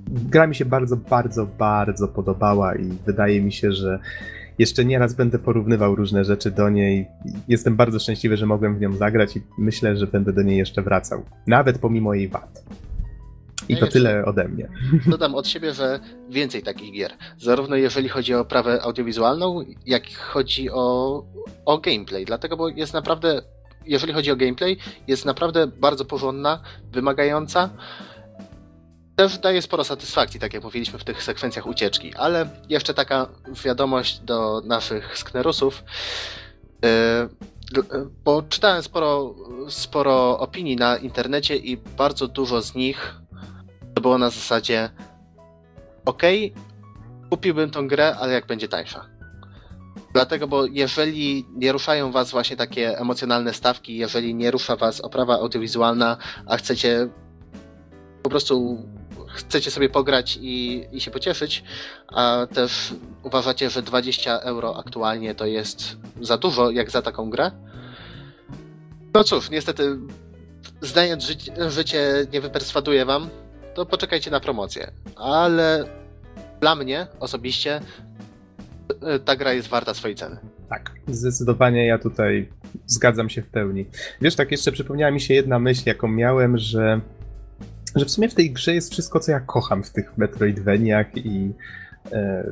gra 0.07 0.47
mi 0.47 0.55
się 0.55 0.65
bardzo, 0.65 0.97
bardzo, 0.97 1.47
bardzo 1.47 2.09
podobała 2.09 2.75
i 2.75 2.91
wydaje 3.07 3.43
mi 3.43 3.53
się, 3.53 3.73
że 3.73 3.99
jeszcze 4.59 4.85
nieraz 4.85 5.15
będę 5.15 5.39
porównywał 5.39 5.95
różne 5.95 6.25
rzeczy 6.25 6.51
do 6.51 6.71
niej. 6.71 7.07
Jestem 7.49 7.77
bardzo 7.77 7.99
szczęśliwy, 7.99 8.37
że 8.37 8.47
mogłem 8.47 8.77
w 8.77 8.81
nią 8.81 8.97
zagrać 8.97 9.37
i 9.37 9.43
myślę, 9.59 9.97
że 9.97 10.07
będę 10.07 10.33
do 10.33 10.43
niej 10.43 10.59
jeszcze 10.59 10.83
wracał. 10.83 11.23
Nawet 11.47 11.79
pomimo 11.79 12.15
jej 12.15 12.29
wad. 12.29 12.65
I 13.69 13.77
to 13.77 13.87
tyle 13.87 14.25
ode 14.25 14.49
mnie. 14.49 14.69
Dodam 15.07 15.35
od 15.35 15.49
siebie, 15.49 15.75
że 15.75 16.01
więcej 16.31 16.63
takich 16.63 16.93
gier. 16.93 17.13
Zarówno 17.39 17.77
jeżeli 17.77 18.09
chodzi 18.09 18.35
o 18.35 18.45
prawę 18.45 18.83
audiowizualną, 18.83 19.61
jak 19.87 20.11
i 20.11 20.15
chodzi 20.15 20.71
o, 20.71 21.25
o 21.65 21.79
gameplay. 21.79 22.25
Dlatego, 22.25 22.57
bo 22.57 22.69
jest 22.69 22.95
naprawdę, 22.95 23.43
jeżeli 23.87 24.13
chodzi 24.13 24.31
o 24.31 24.37
gameplay, 24.37 24.77
jest 25.09 25.25
naprawdę 25.25 25.67
bardzo 25.67 26.05
porządna, 26.05 26.63
wymagająca 26.93 27.71
też 29.17 29.39
daje 29.39 29.63
sporo 29.63 29.85
satysfakcji, 29.85 30.41
tak 30.41 30.55
jak 30.55 30.65
mówiliśmy 30.65 30.99
w 30.99 31.05
tych 31.05 31.23
sekwencjach 31.23 31.67
ucieczki. 31.67 32.15
Ale 32.15 32.49
jeszcze 32.69 32.95
taka 32.95 33.29
wiadomość 33.65 34.19
do 34.19 34.63
naszych 34.65 35.19
sknerusów. 35.19 35.85
E, 36.85 37.29
bo 38.25 38.43
czytałem 38.43 38.83
sporo, 38.83 39.35
sporo 39.69 40.39
opinii 40.39 40.77
na 40.77 40.97
internecie 40.97 41.57
i 41.57 41.77
bardzo 41.77 42.29
dużo 42.29 42.63
z 42.63 42.75
nich 42.75 43.15
to 43.95 44.01
było 44.01 44.19
na 44.19 44.31
zasadzie 44.31 44.91
ok, 46.05 46.23
kupiłbym 47.31 47.71
tą 47.71 47.89
grę, 47.89 48.17
ale 48.21 48.33
jak 48.33 48.47
będzie 48.47 48.69
tańsza. 48.69 49.07
Dlatego, 50.13 50.49
bo 50.49 50.67
jeżeli 50.67 51.47
nie 51.57 51.73
ruszają 51.73 52.13
was 52.13 52.31
właśnie 52.31 52.57
takie 52.57 52.99
emocjonalne 52.99 53.55
stawki, 53.55 53.97
jeżeli 53.97 54.35
nie 54.35 54.51
rusza 54.51 54.77
was 54.77 55.01
oprawa 55.01 55.35
audiowizualna, 55.35 56.17
a 56.47 56.57
chcecie 56.57 57.09
po 58.23 58.31
prostu 58.31 58.79
chcecie 59.35 59.71
sobie 59.71 59.89
pograć 59.89 60.39
i, 60.41 60.85
i 60.93 61.01
się 61.01 61.11
pocieszyć, 61.11 61.65
a 62.09 62.47
też 62.55 62.95
uważacie, 63.23 63.71
że 63.71 63.83
20 63.83 64.41
euro 64.41 64.79
aktualnie 64.79 65.35
to 65.35 65.47
jest 65.47 65.97
za 66.21 66.39
dużo, 66.39 66.71
jak 66.71 66.91
za 66.91 67.03
taką 67.03 67.31
grę, 67.31 67.51
no 69.15 69.25
cóż, 69.25 69.51
niestety 69.51 69.97
zdając 70.81 71.25
ży 71.25 71.37
życie 71.71 72.27
nie 72.33 72.41
wyperswaduje 72.41 73.05
wam, 73.05 73.29
to 73.75 73.87
poczekajcie 73.87 74.31
na 74.31 74.41
promocję. 74.41 74.91
Ale 75.17 75.85
dla 76.61 76.75
mnie 76.75 77.07
osobiście 77.21 77.81
y, 78.91 79.19
ta 79.19 79.37
gra 79.37 79.53
jest 79.53 79.69
warta 79.69 79.95
swojej 79.95 80.17
ceny. 80.17 80.37
Tak, 80.69 80.91
zdecydowanie 81.07 81.87
ja 81.87 81.99
tutaj 81.99 82.49
zgadzam 82.87 83.31
się 83.31 83.43
w 83.43 83.49
pełni. 83.49 83.87
Wiesz, 84.21 84.37
tak 84.37 84.51
jeszcze 84.51 84.73
przypomniała 84.73 85.13
mi 85.13 85.21
się 85.21 85.35
jedna 85.35 85.59
myśl, 85.59 85.83
jaką 85.87 86.09
miałem, 86.09 86.59
że, 86.59 87.01
że 87.95 88.05
w 88.05 88.11
sumie 88.11 88.29
w 88.29 88.35
tej 88.35 88.53
grze 88.53 88.75
jest 88.75 88.93
wszystko, 88.93 89.21
co 89.21 89.33
ja 89.33 89.41
kocham 89.41 89.83
w 89.83 89.91
tych 89.91 90.19
Metroidvaniach 90.19 91.17
i, 91.17 91.53
e, 92.13 92.45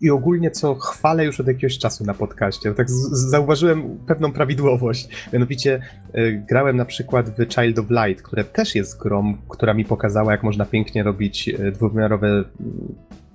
i 0.00 0.10
ogólnie 0.10 0.50
co 0.50 0.74
chwalę 0.74 1.24
już 1.24 1.40
od 1.40 1.46
jakiegoś 1.46 1.78
czasu 1.78 2.04
na 2.04 2.14
podcaście. 2.14 2.74
Tak 2.74 2.90
z, 2.90 3.30
zauważyłem 3.30 3.98
pewną 4.06 4.32
prawidłowość. 4.32 5.08
Mianowicie 5.32 5.82
e, 6.12 6.32
grałem 6.32 6.76
na 6.76 6.84
przykład 6.84 7.30
w 7.30 7.54
Child 7.54 7.78
of 7.78 7.86
Light, 7.90 8.22
które 8.22 8.44
też 8.44 8.74
jest 8.74 8.98
grą, 8.98 9.34
która 9.48 9.74
mi 9.74 9.84
pokazała, 9.84 10.32
jak 10.32 10.42
można 10.42 10.64
pięknie 10.64 11.02
robić 11.02 11.48
e, 11.48 11.72
dwuwymiarowe 11.72 12.44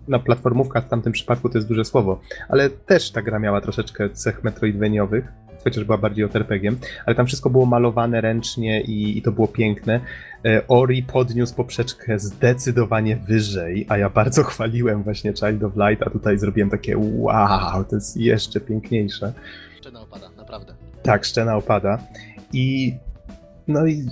no, 0.08 0.20
platformówka 0.20 0.82
w 0.82 0.88
tamtym 0.88 1.14
przypadku 1.14 1.50
to 1.50 1.58
jest 1.58 1.68
duże 1.68 1.86
słowo, 1.86 2.22
ale 2.50 2.70
też 2.70 3.12
ta 3.12 3.22
gra 3.22 3.40
miała 3.40 3.62
troszeczkę 3.62 4.10
cech 4.10 4.44
metroidveniowych, 4.44 5.26
chociaż 5.64 5.84
była 5.84 5.98
bardziej 5.98 6.26
oterpegiem, 6.26 6.78
ale 7.06 7.16
tam 7.16 7.26
wszystko 7.26 7.50
było 7.50 7.66
malowane 7.66 8.22
ręcznie 8.22 8.82
i, 8.82 9.18
i 9.18 9.22
to 9.22 9.32
było 9.32 9.48
piękne. 9.48 10.00
E, 10.46 10.68
Ori 10.68 11.04
podniósł 11.04 11.56
poprzeczkę 11.56 12.20
zdecydowanie 12.20 13.16
wyżej, 13.16 13.86
a 13.90 13.98
ja 13.98 14.10
bardzo 14.10 14.44
chwaliłem 14.54 15.04
właśnie 15.04 15.34
Child 15.34 15.64
of 15.64 15.74
Light, 15.76 16.08
a 16.08 16.10
tutaj 16.10 16.38
zrobiłem 16.38 16.70
takie 16.70 16.98
wow, 16.98 17.84
to 17.84 17.96
jest 17.96 18.18
jeszcze 18.18 18.60
piękniejsze. 18.60 19.34
Szczena 19.78 20.02
opada, 20.02 20.30
naprawdę. 20.38 20.74
Tak, 21.04 21.26
szczena 21.26 21.56
opada. 21.56 21.98
I 22.54 22.94
no 23.68 23.86
i 23.86 24.08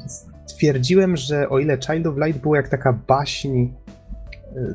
stwierdziłem, 0.45 1.18
że 1.18 1.49
o 1.49 1.60
ile 1.60 1.78
Child 1.78 2.07
of 2.07 2.15
Light 2.26 2.41
było 2.41 2.56
jak 2.56 2.69
taka 2.69 2.94
baśń 3.07 3.68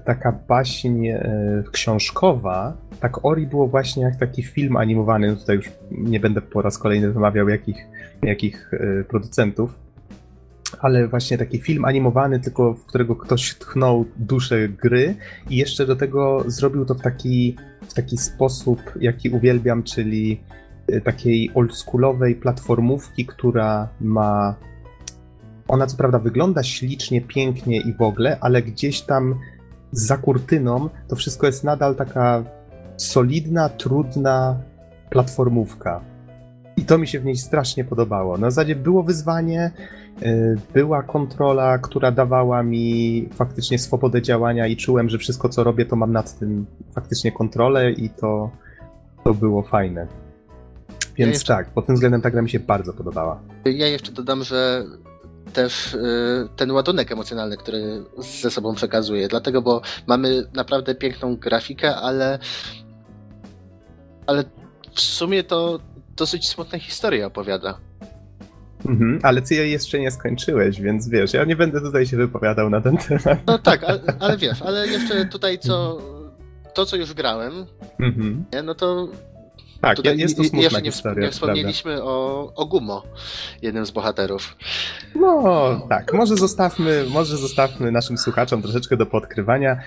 taka 0.05 0.32
baśń 0.32 1.07
e, 1.07 1.62
książkowa, 1.73 2.77
tak 3.01 3.24
Ori 3.24 3.47
było 3.47 3.69
właśnie 3.69 4.03
jak 4.03 4.16
taki 4.16 4.43
film 4.43 4.77
animowany. 4.77 5.28
No 5.28 5.36
tutaj 5.36 5.57
już 5.57 5.70
nie 5.90 6.20
będę 6.20 6.40
po 6.40 6.62
raz 6.62 6.78
kolejny 6.78 7.12
wymawiał 7.12 7.48
jakich, 7.48 7.77
jakich 8.23 8.70
e, 8.74 9.05
producentów, 9.05 9.78
ale 10.81 11.09
właśnie 11.09 11.39
taki 11.39 11.59
film 11.59 11.85
animowany, 11.85 12.40
tylko 12.40 12.74
w 12.74 12.86
którego 12.86 13.16
ktoś 13.16 13.55
tchnął 13.55 14.05
duszę 14.16 14.69
gry 14.69 15.15
i 15.51 15.57
jeszcze 15.57 15.86
do 15.86 15.97
tego 15.97 16.44
zrobił 16.47 16.85
to 16.85 16.94
w 16.94 17.01
taki, 17.01 17.57
w 17.89 17.94
taki 17.94 18.16
sposób, 18.16 18.82
jaki 19.01 19.31
uwielbiam, 19.31 19.82
czyli 19.82 20.40
e, 20.89 21.01
takiej 21.01 21.51
oldschoolowej 21.55 22.35
platformówki, 22.35 23.27
która 23.27 23.89
ma. 24.01 24.55
Ona 25.69 25.86
co 25.86 25.97
prawda 25.97 26.19
wygląda 26.19 26.62
ślicznie, 26.62 27.20
pięknie 27.20 27.81
i 27.81 27.94
w 27.94 28.03
ogóle, 28.03 28.39
ale 28.40 28.62
gdzieś 28.62 29.01
tam 29.01 29.35
za 29.93 30.17
kurtyną 30.17 30.89
to 31.09 31.17
wszystko 31.17 31.47
jest 31.47 31.65
nadal 31.65 31.95
taka 31.95 32.45
solidna, 32.97 33.69
trudna 33.69 34.57
platformówka. 35.11 36.01
I 36.77 36.85
to 36.85 36.99
mi 36.99 37.09
się 37.09 37.21
w 37.21 37.25
niej 37.25 37.37
strasznie 37.37 37.85
podobało. 37.85 38.39
Na 38.39 38.51
zasadzie 38.51 38.77
było 38.77 39.03
wyzwanie, 39.03 39.71
y, 40.23 40.57
była 40.75 41.03
kontrola, 41.03 41.79
która 41.79 42.11
dawała 42.11 42.63
mi 42.63 43.29
faktycznie 43.35 43.79
swobodę 43.79 44.23
działania 44.23 44.67
i 44.67 44.77
czułem, 44.77 45.09
że 45.09 45.19
wszystko 45.19 45.49
co 45.49 45.65
robię, 45.65 45.87
to 45.87 45.97
mam 45.97 46.13
nad 46.13 46.39
tym 46.39 46.67
faktycznie 46.95 47.33
kontrolę 47.33 47.93
i 47.93 48.11
to, 48.11 48.51
to 49.25 49.35
było 49.35 49.63
fajne. 49.63 50.07
Więc 51.17 51.19
ja 51.19 51.27
jeszcze... 51.27 51.55
tak, 51.55 51.71
pod 51.71 51.87
tym 51.87 51.95
względem 51.95 52.21
ta 52.21 52.31
gra 52.31 52.43
mi 52.43 52.51
się 52.51 52.61
bardzo 52.61 52.93
podobała. 52.93 53.41
Ja 53.65 53.87
jeszcze 53.87 54.13
dodam, 54.13 54.45
że 54.45 54.85
też 55.52 55.94
y, 55.94 56.48
ten 56.56 56.70
ładunek 56.70 57.12
emocjonalny, 57.12 57.56
który 57.56 58.05
ze 58.43 58.51
sobą 58.51 58.74
przekazuje. 58.74 59.28
Dlatego, 59.28 59.62
bo 59.62 59.82
mamy 60.06 60.44
naprawdę 60.52 60.94
piękną 60.94 61.36
grafikę, 61.36 61.97
ale 61.97 62.39
ale 64.27 64.44
w 64.94 65.01
sumie 65.01 65.44
to 65.44 65.81
dosyć 66.16 66.48
smutne 66.48 66.78
historie 66.78 67.27
opowiada. 67.27 67.78
Mhm, 68.86 69.18
ale 69.23 69.43
ty 69.43 69.55
jej 69.55 69.70
jeszcze 69.70 70.01
nie 70.01 70.10
skończyłeś, 70.10 70.81
więc 70.81 71.09
wiesz, 71.09 71.32
ja 71.35 71.44
nie 71.44 71.56
będę 71.56 71.81
tutaj 71.81 72.06
się 72.06 72.16
wypowiadał 72.16 72.70
na 72.70 72.81
ten 72.81 72.97
temat. 72.97 73.39
No 73.47 73.59
tak, 73.59 73.85
ale, 73.85 74.01
ale 74.20 74.36
wiesz, 74.36 74.62
ale 74.62 74.86
jeszcze 74.86 75.24
tutaj 75.24 75.59
co, 75.59 75.98
to 76.74 76.86
co 76.86 76.97
już 76.97 77.14
grałem, 77.14 77.66
mhm. 78.01 78.44
no 78.64 78.74
to 78.74 79.09
tak, 79.81 79.97
Tutaj 79.97 80.19
jest 80.19 80.36
to 80.36 80.44
smutna 80.44 80.61
jeszcze 80.61 80.82
nie, 80.82 80.90
historia. 80.90 81.27
Nie 81.27 81.32
wspomnieliśmy 81.32 82.03
o, 82.03 82.53
o 82.55 82.66
Gumo, 82.66 83.03
jednym 83.62 83.86
z 83.86 83.90
bohaterów. 83.90 84.57
No 85.15 85.86
tak, 85.89 86.12
może 86.12 86.36
zostawmy, 86.36 87.05
może 87.11 87.36
zostawmy 87.36 87.93
naszym 87.93 88.19
słuchaczom 88.19 88.62
troszeczkę 88.62 88.97
do 88.97 89.07
podkrywania. 89.07 89.81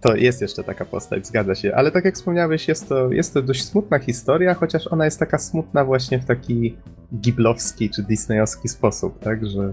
To 0.00 0.16
jest 0.16 0.40
jeszcze 0.40 0.64
taka 0.64 0.84
postać, 0.84 1.26
zgadza 1.26 1.54
się. 1.54 1.74
Ale 1.74 1.90
tak 1.90 2.04
jak 2.04 2.14
wspomniałeś, 2.14 2.68
jest 2.68 2.88
to, 2.88 3.12
jest 3.12 3.34
to 3.34 3.42
dość 3.42 3.64
smutna 3.64 3.98
historia, 3.98 4.54
chociaż 4.54 4.86
ona 4.86 5.04
jest 5.04 5.18
taka 5.18 5.38
smutna 5.38 5.84
właśnie 5.84 6.18
w 6.18 6.24
taki 6.24 6.76
giblowski 7.14 7.90
czy 7.90 8.02
disneyowski 8.02 8.68
sposób, 8.68 9.18
tak, 9.18 9.46
że 9.46 9.72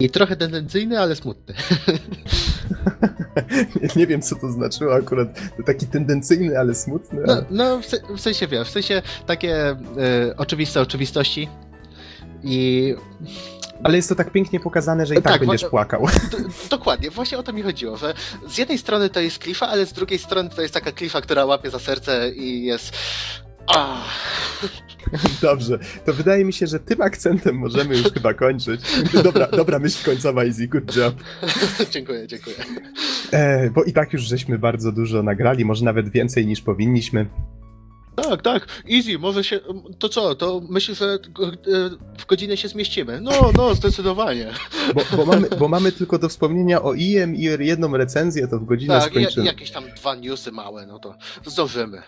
i 0.00 0.10
trochę 0.10 0.36
tendencyjny, 0.36 1.00
ale 1.00 1.16
smutny. 1.16 1.54
nie, 3.96 4.06
wiem, 4.06 4.22
co 4.22 4.36
to 4.36 4.52
znaczyło 4.52 4.94
akurat. 4.94 5.28
Taki 5.66 5.86
tendencyjny, 5.86 6.58
ale 6.58 6.74
smutny. 6.74 7.22
No, 7.26 7.36
no 7.50 7.80
w, 7.80 7.86
w, 8.16 8.20
sensie 8.20 8.46
wiesz, 8.46 8.68
w 8.68 8.70
sensie 8.70 9.02
takie 9.26 9.70
y, 9.70 9.76
oczywiste 10.36 10.80
oczywistości 10.80 11.48
i... 12.42 12.94
Ale 13.82 13.96
jest 13.96 14.08
to 14.08 14.14
tak 14.14 14.32
pięknie 14.32 14.60
pokazane, 14.60 15.06
że 15.06 15.14
i 15.14 15.22
tak, 15.22 15.32
tak 15.32 15.40
będziesz 15.40 15.70
płakał. 15.70 16.06
dokładnie, 16.70 17.10
właśnie 17.10 17.38
o 17.38 17.42
to 17.42 17.52
mi 17.52 17.62
chodziło, 17.62 17.96
że 17.96 18.14
z 18.48 18.58
jednej 18.58 18.78
strony 18.78 19.10
to 19.10 19.20
jest 19.20 19.38
klifa, 19.38 19.68
ale 19.68 19.86
z 19.86 19.92
drugiej 19.92 20.18
strony 20.18 20.50
to 20.50 20.62
jest 20.62 20.74
taka 20.74 20.92
klifa, 20.92 21.20
która 21.20 21.44
łapie 21.44 21.70
za 21.70 21.78
serce 21.78 22.30
i 22.30 22.64
jest... 22.64 22.96
Dobrze, 25.42 25.78
to 26.04 26.12
wydaje 26.12 26.44
mi 26.44 26.52
się, 26.52 26.66
że 26.66 26.80
tym 26.80 27.02
akcentem 27.02 27.56
możemy 27.56 27.96
już 27.96 28.12
chyba 28.12 28.34
kończyć. 28.34 28.80
Dobra, 29.24 29.46
dobra 29.46 29.78
myśl 29.78 30.04
końcowa, 30.04 30.44
Easy, 30.44 30.68
good 30.68 30.96
job. 30.96 31.14
dziękuję, 31.90 32.26
dziękuję. 32.26 32.56
E, 33.32 33.70
bo 33.70 33.84
i 33.84 33.92
tak 33.92 34.12
już 34.12 34.22
żeśmy 34.22 34.58
bardzo 34.58 34.92
dużo 34.92 35.22
nagrali, 35.22 35.64
może 35.64 35.84
nawet 35.84 36.08
więcej 36.08 36.46
niż 36.46 36.60
powinniśmy. 36.60 37.26
Tak, 38.16 38.42
tak, 38.42 38.66
easy, 38.92 39.18
może 39.18 39.44
się, 39.44 39.60
to 39.98 40.08
co, 40.08 40.34
to 40.34 40.62
myślę, 40.68 40.94
że 40.94 41.06
e, 41.06 41.18
w 42.18 42.26
godzinę 42.26 42.56
się 42.56 42.68
zmieścimy. 42.68 43.20
No, 43.20 43.50
no, 43.56 43.74
zdecydowanie. 43.74 44.52
Bo, 44.94 45.16
bo, 45.16 45.26
mamy, 45.26 45.48
bo 45.58 45.68
mamy 45.68 45.92
tylko 45.92 46.18
do 46.18 46.28
wspomnienia 46.28 46.82
o 46.82 46.94
IM 46.94 47.36
i 47.36 47.42
jedną 47.42 47.96
recenzję, 47.96 48.48
to 48.48 48.58
w 48.58 48.64
godzinę 48.64 49.00
tak, 49.00 49.10
skończymy. 49.10 49.46
Tak, 49.46 49.54
jakieś 49.54 49.70
tam 49.70 49.84
dwa 49.96 50.14
newsy 50.14 50.52
małe, 50.52 50.86
no 50.86 50.98
to 50.98 51.14
zdążymy. 51.46 52.02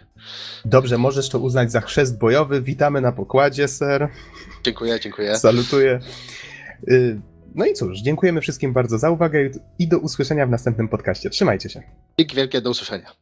Dobrze, 0.64 0.98
możesz 0.98 1.28
to 1.28 1.38
uznać 1.38 1.72
za 1.72 1.80
chrzest 1.80 2.18
bojowy. 2.18 2.62
Witamy 2.62 3.00
na 3.00 3.12
pokładzie, 3.12 3.68
ser. 3.68 4.08
Dziękuję, 4.64 5.00
dziękuję. 5.00 5.38
Salutuję. 5.38 6.00
Y, 6.88 7.20
no 7.54 7.66
i 7.66 7.74
cóż, 7.74 8.00
dziękujemy 8.00 8.40
wszystkim 8.40 8.72
bardzo 8.72 8.98
za 8.98 9.10
uwagę 9.10 9.50
i 9.78 9.88
do 9.88 9.98
usłyszenia 9.98 10.46
w 10.46 10.50
następnym 10.50 10.88
podcaście. 10.88 11.30
Trzymajcie 11.30 11.68
się. 11.68 11.82
Dzięki 12.18 12.36
wielkie, 12.36 12.60
do 12.60 12.70
usłyszenia. 12.70 13.21